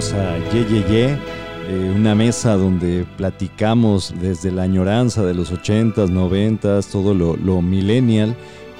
bienvenidos 0.00 0.12
a 0.14 0.38
Ye 0.52 0.64
Ye 0.64 0.82
Ye, 0.88 1.18
eh, 1.68 1.92
una 1.94 2.14
mesa 2.14 2.56
donde 2.56 3.06
platicamos 3.16 4.14
desde 4.18 4.50
la 4.50 4.62
añoranza 4.62 5.22
de 5.24 5.34
los 5.34 5.52
80s, 5.52 6.08
90s, 6.08 6.90
todo 6.90 7.12
lo, 7.12 7.36
lo 7.36 7.60
millennial. 7.60 8.34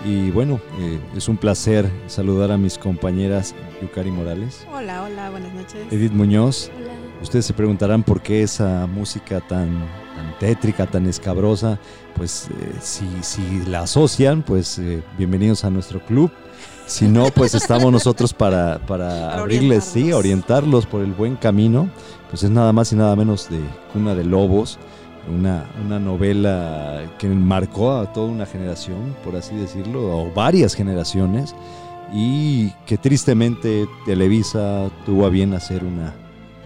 Y 0.04 0.30
bueno, 0.30 0.60
eh, 0.78 0.98
es 1.14 1.28
un 1.28 1.36
placer 1.36 1.90
saludar 2.06 2.50
a 2.50 2.56
mis 2.56 2.78
compañeras 2.78 3.54
Yukari 3.82 4.10
Morales, 4.10 4.66
Hola, 4.72 5.02
hola, 5.02 5.30
buenas 5.30 5.52
noches. 5.52 5.80
Edith 5.90 6.12
Muñoz. 6.12 6.70
Hola. 6.74 6.90
Ustedes 7.22 7.44
se 7.44 7.52
preguntarán 7.52 8.02
por 8.02 8.22
qué 8.22 8.42
esa 8.42 8.86
música 8.86 9.40
tan, 9.40 9.68
tan 10.16 10.38
tétrica, 10.38 10.86
tan 10.86 11.06
escabrosa. 11.06 11.78
Pues 12.14 12.48
eh, 12.48 12.72
si, 12.80 13.06
si 13.20 13.62
la 13.66 13.80
asocian, 13.80 14.42
pues 14.42 14.78
eh, 14.78 15.02
bienvenidos 15.18 15.64
a 15.64 15.70
nuestro 15.70 16.00
club. 16.00 16.30
Si 16.86 17.06
no, 17.06 17.26
pues 17.26 17.54
estamos 17.54 17.92
nosotros 17.92 18.34
para, 18.34 18.78
para 18.86 19.34
abrirles, 19.34 19.84
sí, 19.84 20.12
orientarlos. 20.12 20.18
orientarlos 20.18 20.86
por 20.86 21.02
el 21.02 21.12
buen 21.12 21.36
camino. 21.36 21.88
Pues 22.30 22.42
es 22.44 22.50
nada 22.50 22.72
más 22.72 22.92
y 22.92 22.96
nada 22.96 23.16
menos 23.16 23.48
de 23.50 23.60
Cuna 23.92 24.14
de 24.14 24.24
Lobos, 24.24 24.78
una, 25.28 25.68
una 25.84 25.98
novela 25.98 27.02
que 27.18 27.28
marcó 27.28 27.92
a 27.92 28.12
toda 28.12 28.28
una 28.28 28.46
generación, 28.46 29.16
por 29.24 29.34
así 29.34 29.56
decirlo, 29.56 30.16
o 30.16 30.32
varias 30.32 30.74
generaciones, 30.74 31.54
y 32.12 32.70
que 32.86 32.98
tristemente 32.98 33.86
Televisa 34.06 34.90
tuvo 35.04 35.26
a 35.26 35.28
bien 35.28 35.54
hacer 35.54 35.84
una, 35.84 36.14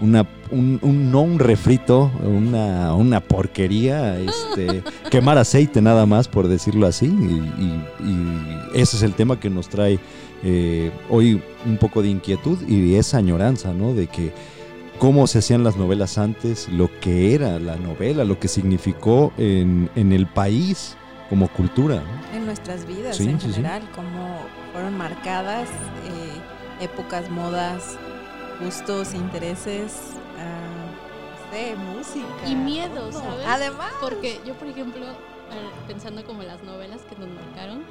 una 0.00 0.26
un, 0.50 0.78
un- 0.82 1.10
no 1.10 1.22
un 1.22 1.38
refrito, 1.38 2.10
una, 2.22 2.94
una 2.94 3.20
porquería, 3.20 4.18
este, 4.18 4.82
quemar 5.10 5.38
aceite 5.38 5.80
nada 5.82 6.06
más, 6.06 6.28
por 6.28 6.48
decirlo 6.48 6.86
así, 6.86 7.06
y, 7.06 7.62
y- 7.62 7.84
y 8.08 8.80
ese 8.80 8.96
es 8.96 9.02
el 9.02 9.14
tema 9.14 9.38
que 9.40 9.50
nos 9.50 9.68
trae 9.68 9.98
eh, 10.42 10.90
hoy 11.08 11.40
un 11.66 11.76
poco 11.78 12.02
de 12.02 12.08
inquietud 12.08 12.58
y 12.68 12.94
esa 12.96 13.18
añoranza, 13.18 13.72
¿no? 13.72 13.94
De 13.94 14.06
que 14.06 14.32
cómo 14.98 15.26
se 15.26 15.38
hacían 15.38 15.64
las 15.64 15.76
novelas 15.76 16.18
antes, 16.18 16.68
lo 16.68 16.88
que 17.00 17.34
era 17.34 17.58
la 17.58 17.76
novela, 17.76 18.24
lo 18.24 18.38
que 18.38 18.48
significó 18.48 19.32
en, 19.38 19.90
en 19.96 20.12
el 20.12 20.26
país 20.26 20.96
como 21.30 21.48
cultura. 21.48 21.96
¿no? 21.96 22.36
En 22.36 22.44
nuestras 22.46 22.86
vidas 22.86 23.16
Sí, 23.16 23.24
en 23.28 23.40
sí, 23.40 23.46
sí. 23.48 23.54
general, 23.54 23.82
cómo 23.94 24.38
fueron 24.72 24.96
marcadas 24.98 25.68
eh, 25.68 26.84
épocas, 26.84 27.28
modas, 27.30 27.96
gustos, 28.60 29.14
intereses, 29.14 29.92
no 30.36 31.52
sé, 31.52 31.76
música. 31.76 32.48
Y 32.48 32.54
miedo, 32.54 33.08
todo. 33.10 33.12
¿sabes? 33.20 33.46
Además, 33.46 33.92
Porque 34.00 34.40
yo, 34.46 34.54
por 34.54 34.68
ejemplo, 34.68 35.04
eh, 35.04 35.70
pensando 35.86 36.24
como 36.24 36.42
las 36.42 36.62
novelas 36.62 37.00
que 37.02 37.16
nos 37.16 37.28
marcaron, 37.28 37.84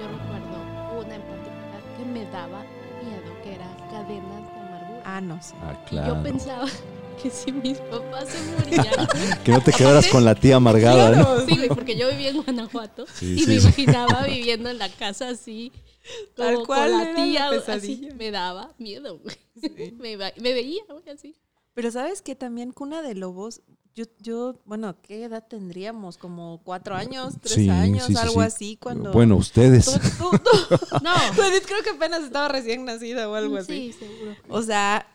yo 0.00 0.06
recuerdo 0.08 1.00
una 1.00 1.14
en 1.16 1.22
particular 1.22 1.82
que 1.98 2.04
me 2.04 2.24
daba 2.30 2.60
miedo, 3.04 3.42
que 3.42 3.54
era 3.54 3.66
Cadenas 3.90 4.42
de 4.52 4.60
Amargura. 4.60 5.02
ah, 5.04 5.20
no 5.20 5.42
sé. 5.42 5.54
Ah, 5.62 5.74
Y 5.84 5.88
claro. 5.90 6.14
yo 6.16 6.22
pensaba 6.22 6.66
que 7.22 7.30
si 7.30 7.52
mis 7.52 7.78
papás 7.78 8.28
se 8.28 8.74
morían... 8.74 9.08
Que 9.44 9.52
no 9.52 9.60
te 9.60 9.72
quedaras 9.72 10.06
con 10.08 10.24
la 10.24 10.34
tía 10.34 10.56
amargada, 10.56 11.10
¿no? 11.10 11.24
Claro. 11.24 11.46
Sí, 11.46 11.56
güey, 11.56 11.68
porque 11.68 11.96
yo 11.96 12.08
vivía 12.10 12.30
en 12.30 12.42
Guanajuato 12.42 13.06
Sí, 13.12 13.34
y 13.34 13.38
sí, 13.40 13.46
me 13.46 13.54
imaginaba 13.56 14.22
viviendo 14.26 14.70
en 14.70 14.78
la 14.78 14.88
casa 14.88 15.28
así, 15.28 15.70
Tal 16.36 16.54
como 16.54 16.66
cual 16.66 16.90
con 16.90 16.98
la 17.00 17.04
la 17.12 17.14
tía, 17.14 17.48
así, 17.68 18.08
me 18.16 18.30
daba 18.30 18.72
miedo, 18.78 19.18
güey. 19.18 19.36
Sí. 19.60 19.92
Me, 19.98 20.16
veía, 20.52 20.82
güey, 20.88 21.08
así. 21.10 21.34
Pero 21.74 21.90
sabes 21.90 22.22
que 22.22 22.34
también 22.36 22.72
Cuna 22.72 23.02
de 23.02 23.14
Lobos, 23.14 23.62
yo, 23.96 24.04
yo, 24.18 24.60
bueno, 24.64 24.96
¿qué 25.02 25.24
edad 25.24 25.46
tendríamos? 25.48 26.18
Como 26.18 26.60
cuatro 26.64 26.94
años, 26.96 27.34
tres 27.40 27.54
Sí, 27.54 27.70
años, 27.70 28.06
sí, 28.06 28.14
sí, 28.14 28.18
algo 28.20 28.40
sí. 28.40 28.46
así 28.46 28.76
cuando. 28.76 29.12
Bueno, 29.12 29.36
ustedes. 29.36 29.86
Tú- 29.86 29.92
tú- 30.18 30.38
tú- 30.38 30.78
No, 31.02 31.12
creo 31.36 31.82
que 31.82 31.90
apenas 31.90 32.22
estaba 32.24 32.48
recién 32.48 32.84
nacida 32.84 33.28
o 33.28 33.34
algo 33.34 33.56
así. 33.56 33.92
sí, 33.92 33.98
seguro. 33.98 34.36
O 34.48 34.62
sea, 34.62 35.06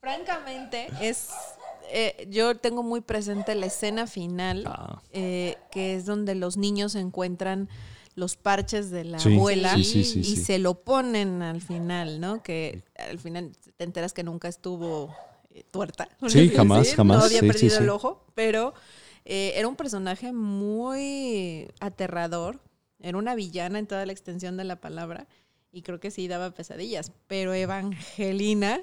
francamente, 0.00 0.88
es. 1.00 1.28
eh, 1.90 2.26
yo 2.30 2.54
tengo 2.56 2.82
muy 2.82 3.00
presente 3.00 3.54
la 3.54 3.66
escena 3.66 4.06
final, 4.06 4.64
Ah, 4.66 5.02
eh, 5.12 5.56
que 5.70 5.94
es 5.96 6.04
donde 6.06 6.34
los 6.34 6.56
niños 6.56 6.94
encuentran 6.94 7.68
los 8.18 8.36
parches 8.36 8.90
de 8.90 9.04
la 9.04 9.18
Sí, 9.18 9.34
abuela 9.34 9.74
sí, 9.76 9.84
sí, 9.84 10.04
sí, 10.04 10.20
y 10.20 10.36
se 10.36 10.58
lo 10.58 10.82
ponen 10.82 11.40
al 11.42 11.62
final, 11.62 12.20
¿no? 12.20 12.42
Que 12.42 12.82
al 12.96 13.18
final 13.18 13.52
te 13.76 13.84
enteras 13.84 14.12
que 14.12 14.24
nunca 14.24 14.48
estuvo 14.48 15.14
eh, 15.50 15.64
tuerta. 15.70 16.08
por 16.18 16.30
Sí, 16.32 16.48
jamás, 16.50 16.94
jamás, 16.94 17.18
No 17.18 17.24
había 17.24 17.40
perdido 17.40 17.78
el 17.78 17.88
ojo, 17.88 18.26
pero 18.34 18.74
eh, 19.24 19.52
era 19.54 19.68
un 19.68 19.76
personaje 19.76 20.32
muy 20.32 21.68
aterrador. 21.80 22.60
Era 23.00 23.16
una 23.16 23.36
villana 23.36 23.78
en 23.78 23.86
toda 23.86 24.04
la 24.04 24.12
extensión 24.12 24.56
de 24.56 24.64
la 24.64 24.76
palabra. 24.80 25.28
Y 25.70 25.82
creo 25.82 26.00
que 26.00 26.10
sí 26.10 26.26
daba 26.26 26.50
pesadillas. 26.50 27.12
Pero 27.28 27.54
Evangelina, 27.54 28.80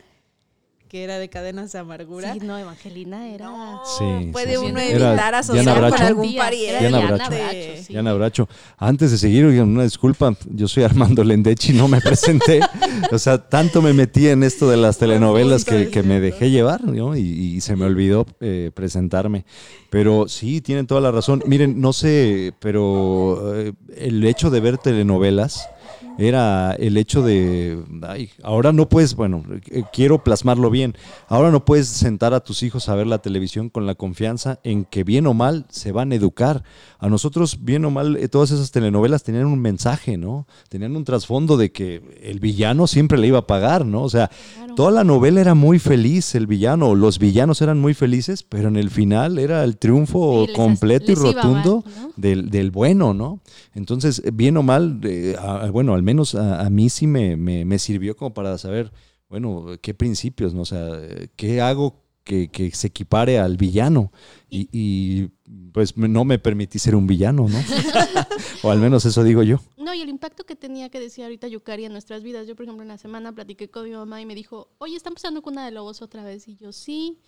que 0.88 1.04
era 1.04 1.20
de 1.20 1.30
cadenas 1.30 1.72
de 1.72 1.80
amargura. 1.80 2.34
Sí, 2.34 2.40
no, 2.42 2.58
Evangelina 2.58 3.28
era... 3.30 3.46
no 3.46 3.82
Sí, 3.98 4.30
puede 4.32 4.52
sí, 4.52 4.58
uno 4.58 4.80
sí. 4.80 4.86
Evitar 4.88 5.36
asociar 5.36 5.90
con 5.90 6.02
algún 6.02 6.36
pariente. 6.36 6.80
Diana 6.80 7.00
Bracho. 7.08 7.30
Bracho, 7.30 7.58
sí. 7.78 7.86
Diana 7.90 8.14
Bracho. 8.14 8.50
Antes 8.78 9.12
de 9.12 9.18
seguir, 9.18 9.46
oigan, 9.46 9.70
una 9.70 9.84
disculpa, 9.84 10.36
yo 10.50 10.68
soy 10.68 10.84
Armando 10.84 11.24
Lendechi, 11.24 11.74
no 11.74 11.88
me 11.88 12.02
presenté. 12.02 12.60
o 13.12 13.20
sea, 13.20 13.38
tanto 13.38 13.82
me 13.82 13.94
metí 13.94 14.28
en 14.28 14.44
esto 14.44 14.70
de 14.70 14.78
las 14.78 14.98
telenovelas 14.98 15.66
que, 15.66 15.90
que 15.90 16.04
me 16.04 16.20
dejé 16.20 16.52
llevar, 16.52 16.84
¿no? 16.84 17.16
Y, 17.16 17.22
y 17.22 17.62
se 17.62 17.76
me 17.76 17.86
olvidó 17.86 18.26
eh, 18.40 18.72
presentarme. 18.74 19.46
Pero 19.90 20.28
sí, 20.28 20.62
tienen 20.62 20.88
toda 20.88 21.02
la 21.02 21.12
razón. 21.12 21.44
Miren, 21.46 21.80
no 21.80 21.94
sé, 21.94 22.54
pero 22.60 23.54
eh, 23.56 23.74
el 23.98 24.24
hecho 24.26 24.50
de 24.50 24.60
ver 24.60 24.78
telenovelas 24.78 25.70
era 26.18 26.74
el 26.74 26.98
hecho 26.98 27.22
de, 27.22 27.84
ay, 28.08 28.30
ahora 28.44 28.72
no 28.72 28.88
puedes, 28.88 29.16
bueno, 29.16 29.44
eh, 29.70 29.84
quiero 29.92 30.24
plasmarlo 30.24 30.70
bien, 30.70 30.96
ahora 31.28 31.52
no 31.52 31.66
puedes 31.66 31.88
sentar 31.88 32.34
a 32.34 32.40
tus 32.40 32.64
hijos 32.64 32.88
a 32.90 32.96
ver 32.96 33.08
la 33.08 33.18
televisión 33.20 33.70
con 33.70 33.86
la 33.86 33.96
confianza 33.96 34.60
en 34.64 34.86
que 34.86 35.04
bien 35.04 35.28
o 35.28 35.34
mal 35.34 35.66
se 35.70 35.92
van 35.92 36.12
a 36.12 36.16
educar. 36.16 36.64
A 37.00 37.10
nosotros, 37.10 37.60
bien 37.64 37.86
o 37.86 37.92
mal, 37.92 38.16
eh, 38.18 38.28
todas 38.30 38.52
esas 38.52 38.72
telenovelas 38.72 39.24
tenían 39.24 39.46
un 39.46 39.60
mensaje, 39.60 40.18
¿no? 40.18 40.48
Tenían 40.70 40.96
un 40.96 41.04
trasfondo 41.04 41.58
de 41.58 41.72
que 41.72 42.02
el 42.24 42.40
villano 42.40 42.88
siempre 42.88 43.18
le 43.18 43.28
iba 43.28 43.40
a 43.40 43.48
pagar, 43.48 43.86
¿no? 43.86 44.02
O 44.04 44.10
sea, 44.10 44.30
Claro. 44.56 44.76
toda 44.76 44.92
la 44.92 45.04
novela 45.04 45.42
era 45.42 45.54
muy 45.54 45.80
feliz, 45.80 46.34
el 46.36 46.48
villano, 46.48 46.96
los 46.96 47.20
villanos 47.20 47.62
eran 47.62 47.80
muy 47.80 47.94
felices, 47.94 48.44
pero 48.44 48.70
en 48.70 48.78
el 48.78 48.90
final 48.90 49.38
era 49.38 49.64
el 49.64 49.78
triunfo 49.78 50.46
Sí, 50.48 50.54
completo 50.54 51.12
y 51.12 51.16
les 51.16 51.20
rotundo 51.20 51.84
mal, 51.86 51.94
¿no? 52.02 52.12
del, 52.16 52.50
del 52.50 52.72
bueno, 52.72 53.14
¿no? 53.14 53.40
Entonces, 53.74 54.22
bien 54.34 54.58
o 54.58 54.64
mal, 54.64 55.00
eh, 55.04 55.36
a- 55.40 55.70
bueno, 55.70 55.94
al 55.94 56.04
menos 56.06 56.36
a, 56.36 56.62
a 56.62 56.70
mí 56.70 56.90
sí 56.90 57.08
me, 57.08 57.36
me- 57.36 57.66
me 57.66 57.80
sirvió 57.80 58.16
como 58.16 58.34
para 58.34 58.58
saber, 58.58 58.92
bueno, 59.28 59.66
qué 59.82 59.94
principios, 59.94 60.54
¿no? 60.54 60.62
O 60.62 60.66
sea, 60.66 60.90
qué 61.36 61.60
hago 61.62 62.02
que, 62.24 62.48
que 62.50 62.72
se 62.72 62.88
equipare 62.88 63.38
al 63.40 63.58
villano. 63.58 64.12
Y, 64.50 64.70
y, 64.72 65.30
pues 65.74 65.96
no 65.98 66.24
me 66.26 66.40
permití 66.40 66.80
ser 66.80 66.96
un 66.96 67.06
villano, 67.08 67.48
¿no? 67.50 67.58
o 68.64 68.72
al 68.72 68.80
menos 68.80 69.06
eso 69.06 69.24
digo 69.24 69.44
yo. 69.44 69.60
No, 69.78 69.94
y 69.94 70.02
el 70.02 70.10
impacto 70.10 70.44
que 70.46 70.56
tenía 70.56 70.90
que 70.90 71.00
decía 71.00 71.26
ahorita 71.26 71.48
Yukari 71.48 71.86
en 71.86 71.92
nuestras 71.92 72.24
vidas. 72.24 72.48
Yo, 72.48 72.56
por 72.56 72.64
ejemplo, 72.66 72.82
en 72.84 72.88
la 72.88 72.98
semana 72.98 73.34
platiqué 73.34 73.70
con 73.70 73.84
mi 73.84 73.92
mamá 73.92 74.22
y 74.22 74.26
me 74.26 74.34
dijo, 74.36 74.70
oye, 74.80 74.96
¿están 74.96 75.14
pasando 75.14 75.42
Cuna 75.42 75.66
de 75.66 75.72
Lobos 75.72 76.02
otra 76.02 76.24
vez? 76.24 76.48
Y 76.48 76.56
yo, 76.56 76.72
sí. 76.72 77.20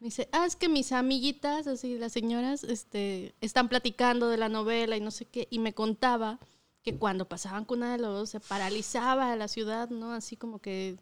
Me 0.00 0.06
dice, 0.06 0.28
ah, 0.32 0.46
es 0.46 0.56
que 0.56 0.68
mis 0.68 0.92
amiguitas, 0.92 1.66
así 1.66 1.96
las 1.98 2.12
señoras, 2.12 2.64
este, 2.64 3.34
están 3.40 3.68
platicando 3.68 4.28
de 4.28 4.36
la 4.38 4.48
novela 4.48 4.96
y 4.96 5.00
no 5.00 5.10
sé 5.10 5.26
qué. 5.26 5.46
Y 5.50 5.58
me 5.60 5.74
contaba 5.74 6.40
que 6.82 6.96
cuando 6.96 7.28
pasaban 7.28 7.64
Cuna 7.64 7.92
de 7.92 7.98
Lobos 7.98 8.30
se 8.30 8.40
paralizaba 8.40 9.34
la 9.36 9.48
ciudad, 9.48 9.88
¿no? 9.90 10.12
Así 10.12 10.36
como 10.36 10.58
que... 10.58 10.96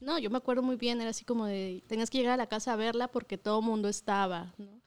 No, 0.00 0.16
yo 0.18 0.30
me 0.30 0.38
acuerdo 0.38 0.62
muy 0.62 0.76
bien, 0.76 1.00
era 1.00 1.10
así 1.10 1.24
como 1.24 1.46
de, 1.46 1.82
tenías 1.88 2.08
que 2.08 2.18
llegar 2.18 2.34
a 2.34 2.36
la 2.36 2.46
casa 2.46 2.72
a 2.72 2.76
verla 2.76 3.08
porque 3.08 3.36
todo 3.36 3.58
el 3.58 3.64
mundo 3.64 3.88
estaba, 3.88 4.54
¿no? 4.56 4.80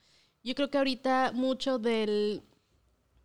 Yo 0.43 0.55
creo 0.55 0.69
que 0.69 0.77
ahorita 0.77 1.33
mucho 1.33 1.79
del, 1.79 2.41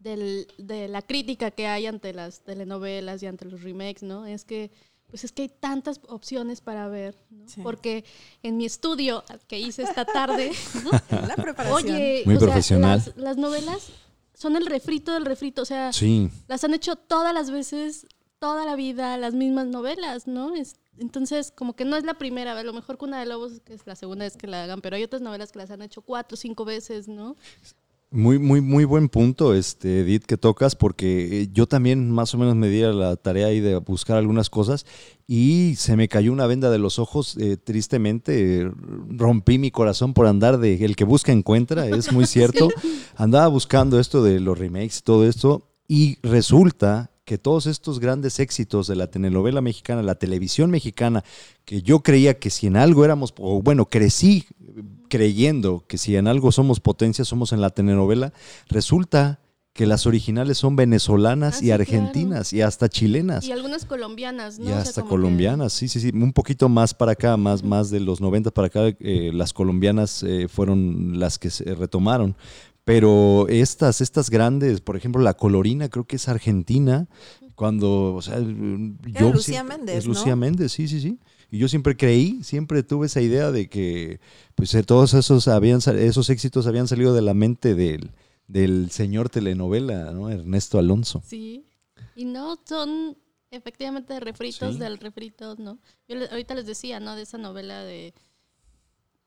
del- 0.01 0.49
de 0.59 0.89
la 0.89 1.01
crítica 1.03 1.51
que 1.53 1.67
hay 1.69 1.87
ante 1.87 2.13
las 2.13 2.41
telenovelas 2.41 3.23
y 3.23 3.27
ante 3.27 3.45
los 3.45 3.63
remakes, 3.63 4.03
¿no? 4.03 4.27
Es 4.27 4.45
que, 4.45 4.73
pues 5.09 5.23
es 5.23 5.31
que 5.31 5.43
hay 5.43 5.49
tantas 5.49 6.01
opciones 6.09 6.61
para 6.61 6.89
ver, 6.89 7.17
¿no? 7.31 7.49
Sí. 7.49 7.61
Porque 7.63 8.05
en 8.43 8.57
mi 8.57 8.67
estudio 8.67 9.23
que 9.47 9.59
hice 9.61 9.85
esta 9.85 10.05
tarde, 10.05 10.51
¿no? 10.85 10.91
La 11.27 11.37
preparación. 11.37 11.95
oye, 11.95 12.23
Muy 12.27 12.35
o 12.35 12.39
sea, 12.41 12.49
profesional. 12.49 12.99
las, 13.07 13.17
las 13.17 13.37
novelas 13.37 13.91
son 14.37 14.55
el 14.57 14.67
refrito 14.67 15.13
del 15.13 15.25
refrito, 15.25 15.63
o 15.63 15.65
sea, 15.65 15.93
Sí, 15.93 16.31
las 16.47 16.63
han 16.63 16.75
hecho 16.75 16.95
todas 16.97 17.33
las 17.35 17.51
veces, 17.51 18.07
toda 18.39 18.65
la 18.67 18.77
vida, 18.77 19.17
las 19.17 19.33
mismas 19.35 19.67
novelas, 19.67 20.27
¿no? 20.27 20.55
Es- 20.55 20.77
entonces, 20.99 21.51
como 21.51 21.75
que 21.75 21.85
no 21.85 21.97
es 21.97 22.05
la 22.05 22.15
primera, 22.15 22.53
a 22.59 22.63
lo 22.63 22.73
mejor 22.73 22.97
Cuna 22.99 23.19
de 23.21 23.27
Lobos 23.27 23.61
que 23.65 23.75
es 23.75 23.87
la 23.87 23.97
segunda 23.97 24.25
vez 24.25 24.37
que 24.37 24.47
la 24.47 24.65
hagan, 24.65 24.81
pero 24.81 24.97
hay 24.97 25.03
otras 25.05 25.21
novelas 25.23 25.53
que 25.53 25.59
las 25.59 25.71
han 25.71 25.83
hecho 25.83 26.01
cuatro 26.03 26.37
cinco 26.37 26.65
veces, 26.65 27.09
¿no? 27.09 27.35
Muy, 28.13 28.39
muy, 28.39 28.61
muy 28.61 28.85
buen 28.85 29.09
punto, 29.09 29.53
este, 29.53 30.01
Edith, 30.01 30.27
que 30.27 30.37
tocas, 30.37 30.77
porque 30.77 31.43
eh, 31.43 31.49
yo 31.53 31.67
también 31.67 32.09
más 32.13 32.33
o 32.35 32.39
menos 32.39 32.55
me 32.55 32.69
di 32.69 32.85
a 32.85 32.93
la 32.93 33.17
tarea 33.17 33.49
ahí 33.49 33.59
de 33.59 33.77
buscar 33.79 34.17
algunas 34.17 34.49
cosas 34.49 34.87
y 35.27 35.75
se 35.77 35.97
me 35.97 36.07
cayó 36.07 36.33
una 36.33 36.47
venda 36.47 36.71
de 36.71 36.79
los 36.79 37.01
ojos, 37.01 37.37
eh, 37.37 37.57
tristemente, 37.57 38.61
eh, 38.61 38.71
rompí 39.09 39.59
mi 39.59 39.73
corazón 39.73 40.15
por 40.15 40.29
andar 40.29 40.59
de 40.59 40.85
el 40.85 40.95
que 40.95 41.05
busca 41.05 41.33
encuentra, 41.33 41.89
es 41.89 42.13
muy 42.13 42.27
cierto. 42.27 42.69
Andaba 43.17 43.49
buscando 43.49 43.99
esto 43.99 44.23
de 44.23 44.39
los 44.39 44.57
remakes 44.57 44.99
y 44.99 45.03
todo 45.03 45.27
esto 45.27 45.69
y 45.89 46.19
resulta 46.23 47.11
que 47.25 47.39
todos 47.39 47.67
estos 47.67 47.99
grandes 47.99 48.39
éxitos 48.39 48.87
de 48.87 48.95
la 48.95 49.09
telenovela 49.09 49.61
mexicana, 49.61 50.01
la 50.01 50.15
televisión 50.15 50.71
mexicana, 50.71 51.25
que 51.65 51.83
yo 51.83 52.05
creía 52.05 52.39
que 52.39 52.51
si 52.51 52.69
en 52.69 52.77
algo 52.77 53.05
éramos, 53.05 53.35
o 53.39 53.61
bueno, 53.61 53.87
crecí 53.87 54.47
creyendo 55.17 55.85
que 55.89 55.99
si 55.99 56.17
en 56.17 56.29
algo 56.29 56.53
somos 56.53 56.81
potencia, 56.81 57.25
somos 57.25 57.53
en 57.53 57.61
la 57.61 57.71
telenovela, 57.71 58.33
resulta 58.69 59.41
que 59.73 59.85
las 59.87 60.07
originales 60.07 60.57
son 60.57 60.75
venezolanas 60.75 61.57
Ah, 61.57 61.59
y 61.61 61.65
sí, 61.67 61.71
argentinas 61.71 62.53
y 62.55 62.63
hasta 62.63 62.89
chilenas. 62.89 63.45
Y 63.45 63.53
algunas 63.53 63.85
colombianas, 63.85 64.59
¿no? 64.59 64.65
Y 64.65 64.69
O 64.69 64.71
sea, 64.73 64.81
hasta 64.81 65.03
que- 65.03 65.09
colombianas, 65.09 65.73
sí, 65.75 65.87
sí, 65.89 66.01
sí, 66.01 66.11
un 66.15 66.33
poquito 66.33 66.69
más 66.71 66.95
para 66.95 67.13
acá, 67.13 67.37
más, 67.37 67.63
más 67.63 67.91
de 67.91 68.01
los 68.01 68.21
90 68.23 68.51
para 68.51 68.69
acá, 68.69 68.81
eh, 69.01 69.31
las 69.35 69.53
colombianas 69.53 70.23
eh, 70.23 70.49
fueron 70.49 71.19
las 71.21 71.39
que 71.39 71.51
se 71.51 71.75
retomaron. 71.75 72.37
Pero 72.85 73.47
estas, 73.49 74.01
estas 74.01 74.31
grandes, 74.31 74.81
por 74.81 74.97
ejemplo, 74.97 75.21
la 75.21 75.35
colorina 75.35 75.89
creo 75.91 76.05
que 76.07 76.17
es 76.17 76.29
argentina, 76.29 77.07
cuando, 77.55 78.15
o 78.15 78.23
sea, 78.23 78.39
yo 78.39 79.33
Lucía 79.33 79.65
Méndez, 79.65 79.97
Es 79.99 80.07
¿no? 80.07 80.15
Lucía 80.15 80.37
Méndez, 80.37 80.73
sí, 80.73 80.89
sí, 80.89 81.01
sí. 81.01 81.19
Y 81.51 81.59
yo 81.59 81.69
siempre 81.69 81.97
creí, 81.97 82.43
siempre 82.43 82.83
tuve 82.83 83.07
esa 83.07 83.21
idea 83.21 83.51
de 83.53 83.69
que 83.69 84.21
pues 84.55 84.75
eh, 84.75 84.83
todos 84.83 85.15
esos 85.15 85.47
habían 85.49 85.79
esos 85.99 86.29
éxitos 86.31 86.67
habían 86.67 86.89
salido 86.89 87.15
de 87.15 87.23
la 87.23 87.35
mente 87.35 87.75
del, 87.75 88.11
del 88.49 88.91
señor 88.91 89.29
telenovela, 89.29 90.13
¿no? 90.13 90.29
Ernesto 90.31 90.79
Alonso. 90.79 91.23
Sí. 91.25 91.65
Y 92.17 92.25
no 92.25 92.59
son 92.65 93.17
efectivamente 93.51 94.19
refritos 94.21 94.75
Sí. 94.75 94.81
del 94.81 94.99
refritos, 94.99 95.59
¿no? 95.59 95.79
Yo 96.09 96.17
le- 96.17 96.29
ahorita 96.29 96.55
les 96.55 96.67
decía, 96.67 96.99
¿no? 97.01 97.15
De 97.15 97.23
esa 97.23 97.39
novela 97.39 97.85
de... 97.85 98.13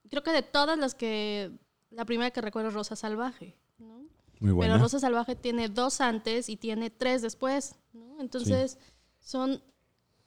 Creo 0.10 0.24
que 0.24 0.31
de 0.31 0.42
todas 0.42 0.77
las 0.77 0.95
que... 0.95 1.51
La 1.92 2.06
primera 2.06 2.30
que 2.31 2.42
recuerdo 2.42 2.69
es 2.69 2.75
Rosa 2.75 2.95
Salvaje, 2.95 3.56
¿no? 3.80 4.04
Muy 4.39 4.51
buena. 4.51 4.74
Pero 4.75 4.83
Rosa 4.83 5.00
Salvaje 5.00 5.36
tiene 5.36 5.69
dos 5.69 6.01
antes 6.01 6.50
y 6.50 6.56
tiene 6.57 6.89
tres 6.89 7.21
después, 7.21 7.75
¿no? 7.94 8.18
Entonces 8.19 8.77
son 9.19 9.62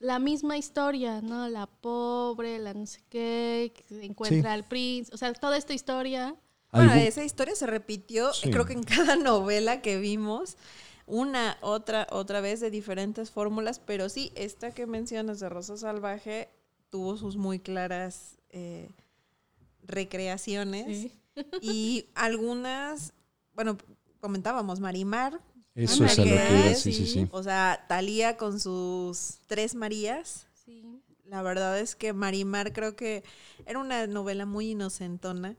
la 0.02 0.18
misma 0.18 0.58
historia, 0.58 1.20
¿no? 1.22 1.48
La 1.48 1.66
pobre, 1.66 2.58
la 2.58 2.74
no 2.74 2.86
sé 2.86 3.00
qué, 3.08 3.72
que 3.74 3.82
se 3.94 4.04
encuentra 4.04 4.52
al 4.52 4.66
príncipe, 4.66 5.14
o 5.14 5.18
sea, 5.18 5.32
toda 5.32 5.56
esta 5.56 5.72
historia... 5.74 6.34
Bueno, 6.72 6.90
¿Algún- 6.92 7.06
esa 7.06 7.22
historia 7.24 7.54
se 7.54 7.66
repitió, 7.66 8.32
Sí. 8.32 8.50
creo 8.50 8.64
que 8.66 8.72
en 8.72 8.82
cada 8.82 9.16
novela 9.16 9.80
que 9.82 9.98
vimos, 9.98 10.56
una, 11.06 11.56
otra, 11.60 12.06
otra 12.10 12.40
vez 12.40 12.60
de 12.60 12.70
diferentes 12.70 13.30
fórmulas, 13.30 13.78
pero 13.78 14.08
sí, 14.08 14.32
esta 14.34 14.72
que 14.72 14.86
mencionas 14.86 15.38
de 15.40 15.48
Rosa 15.48 15.76
Salvaje 15.76 16.48
tuvo 16.90 17.16
sus 17.16 17.36
muy 17.36 17.58
claras 17.58 18.38
eh, 18.50 18.88
recreaciones 19.86 21.12
y 21.60 22.06
algunas, 22.14 23.12
bueno, 23.54 23.76
comentábamos 24.20 24.80
Marimar, 24.80 25.40
Eso 25.74 26.04
es 26.04 26.18
a 26.18 26.24
lo 26.24 26.36
que 26.36 26.66
iba, 26.66 26.74
sí, 26.74 26.92
sí. 26.92 27.06
sí. 27.06 27.28
o 27.30 27.42
sea, 27.42 27.84
Talía 27.88 28.36
con 28.36 28.60
sus 28.60 29.38
tres 29.46 29.74
Marías. 29.74 30.46
Sí. 30.64 31.00
La 31.24 31.42
verdad 31.42 31.78
es 31.78 31.96
que 31.96 32.12
Marimar 32.12 32.72
creo 32.72 32.94
que 32.94 33.22
era 33.64 33.78
una 33.78 34.06
novela 34.06 34.44
muy 34.44 34.70
inocentona. 34.70 35.56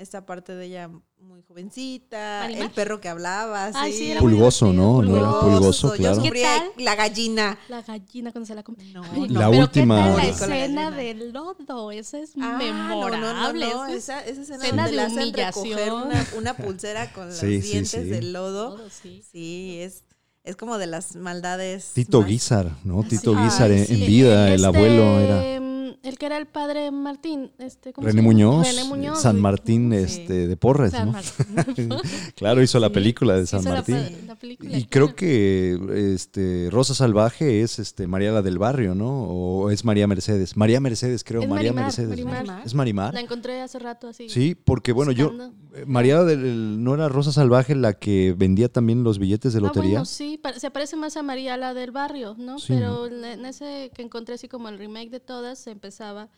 Esta 0.00 0.24
parte 0.24 0.54
de 0.54 0.64
ella 0.64 0.88
muy 1.18 1.42
jovencita, 1.46 2.40
¿Marimar? 2.44 2.62
el 2.64 2.70
perro 2.70 3.00
que 3.02 3.08
hablaba, 3.10 3.70
Ay, 3.74 3.92
sí. 3.92 3.98
sí, 3.98 4.10
era 4.12 4.20
Pulgoso, 4.20 4.72
¿no? 4.72 5.02
No 5.02 5.16
era 5.16 5.40
pulgoso, 5.40 5.88
Yo 5.94 5.98
claro. 5.98 6.22
¿Qué 6.22 6.40
tal? 6.42 6.62
la 6.78 6.94
gallina. 6.94 7.58
La 7.68 7.82
gallina 7.82 8.32
cuando 8.32 8.46
se 8.46 8.54
la 8.54 8.62
come. 8.62 8.82
No, 8.94 9.02
no. 9.02 9.26
La 9.26 9.50
pero 9.50 9.62
última- 9.62 9.96
¿qué 9.96 10.10
tal 10.10 10.16
la 10.16 10.22
la 10.24 10.28
escena 10.30 10.56
gallina. 10.84 10.90
del 10.90 11.32
lodo? 11.32 11.90
Esa 11.92 12.18
es 12.18 12.32
Ah, 12.40 12.56
memorable. 12.58 13.18
No, 13.20 13.34
no, 13.34 13.52
no, 13.52 13.52
no, 13.52 13.86
esa 13.88 14.24
es 14.24 14.38
Esa, 14.38 14.42
escena, 14.54 14.64
escena 14.64 14.82
donde 14.84 14.90
de 14.90 14.96
le 14.96 15.02
hacen 15.02 15.34
recoger 15.34 15.92
una, 15.92 16.26
una 16.38 16.54
pulsera 16.56 17.12
con 17.12 17.26
los 17.28 17.36
Sí, 17.38 17.60
sí, 17.60 17.68
dientes 17.72 17.90
sí. 17.90 18.08
del 18.08 18.32
lodo. 18.32 18.78
sí. 18.88 19.22
Sí, 19.30 19.80
es, 19.82 20.04
es 20.44 20.56
como 20.56 20.78
de 20.78 20.86
las 20.86 21.14
maldades. 21.14 21.90
Tito 21.92 22.20
más- 22.22 22.28
Guizar, 22.30 22.70
¿no? 22.84 23.02
Tito 23.02 23.36
Guizar 23.36 23.70
en, 23.70 23.86
sí. 23.86 23.92
en 24.02 24.06
vida, 24.06 24.48
el 24.48 24.54
Este, 24.54 24.66
abuelo 24.66 25.20
era 25.20 25.60
El 26.02 26.18
que 26.18 26.26
era 26.26 26.36
el 26.38 26.46
padre 26.46 26.90
Martín. 26.90 27.50
Este, 27.58 27.92
¿cómo 27.92 28.06
se 28.06 28.12
René 28.12 28.22
llama? 28.22 28.32
Muñoz, 28.32 28.66
René 28.68 28.84
Muñoz. 28.88 29.20
San. 29.20 29.40
Martín 29.40 29.90
Sí. 29.90 29.96
este, 29.98 30.46
de 30.48 30.56
Porres, 30.56 30.92
San 30.92 31.06
¿no? 31.06 31.12
Martín. 31.12 31.88
claro, 32.36 32.62
hizo 32.62 32.78
la 32.78 32.90
película 32.90 33.36
de 33.36 33.46
San 33.46 33.60
hizo 33.60 33.70
Martín. 33.70 33.96
pe- 33.96 34.22
la 34.26 34.34
película, 34.36 34.76
Y 34.76 34.84
creo 34.84 35.14
que 35.14 35.78
este 36.14 36.68
Rosa 36.70 36.94
Salvaje 36.94 37.62
es 37.62 37.78
este 37.78 38.06
María 38.06 38.32
la 38.32 38.42
del 38.42 38.58
barrio, 38.58 38.94
¿no? 38.94 39.24
O 39.24 39.70
es 39.70 39.84
María 39.84 40.06
Mercedes. 40.06 40.56
María 40.56 40.80
Mercedes, 40.80 41.24
creo, 41.24 41.42
Es 41.42 41.48
María 41.48 41.72
Marimar, 41.72 41.84
Mercedes. 41.86 42.66
Es 42.66 42.74
Marimar. 42.74 43.14
La 43.14 43.20
encontré 43.20 43.60
hace 43.60 43.78
rato 43.78 44.08
así. 44.08 44.28
Sí, 44.28 44.54
porque 44.54 44.92
bueno, 44.92 45.12
yo 45.12 45.30
buscando. 45.30 45.54
eh, 45.76 45.84
María 45.86 46.22
del 46.24 46.82
no 46.82 46.94
era 46.94 47.08
Rosa 47.08 47.32
Salvaje 47.32 47.74
la 47.74 47.94
que 47.94 48.34
vendía 48.36 48.68
también 48.68 49.02
los 49.04 49.18
billetes 49.18 49.52
de 49.52 49.58
Ah, 49.58 49.62
lotería. 49.62 49.90
bueno, 49.90 50.04
sí, 50.04 50.40
se 50.56 50.70
parece 50.70 50.96
más 50.96 51.16
a 51.16 51.22
María 51.22 51.56
la 51.56 51.74
del 51.74 51.90
barrio, 51.90 52.34
¿no? 52.38 52.58
Sí, 52.58 52.74
Pero 52.74 53.06
en- 53.06 53.24
en 53.24 53.44
ese 53.46 53.90
que 53.94 54.02
encontré 54.02 54.34
así 54.34 54.48
como 54.48 54.68
el 54.68 54.78
remake 54.78 55.10
de 55.10 55.20
todas, 55.20 55.58
se 55.58 55.76
empezaba 55.80 56.28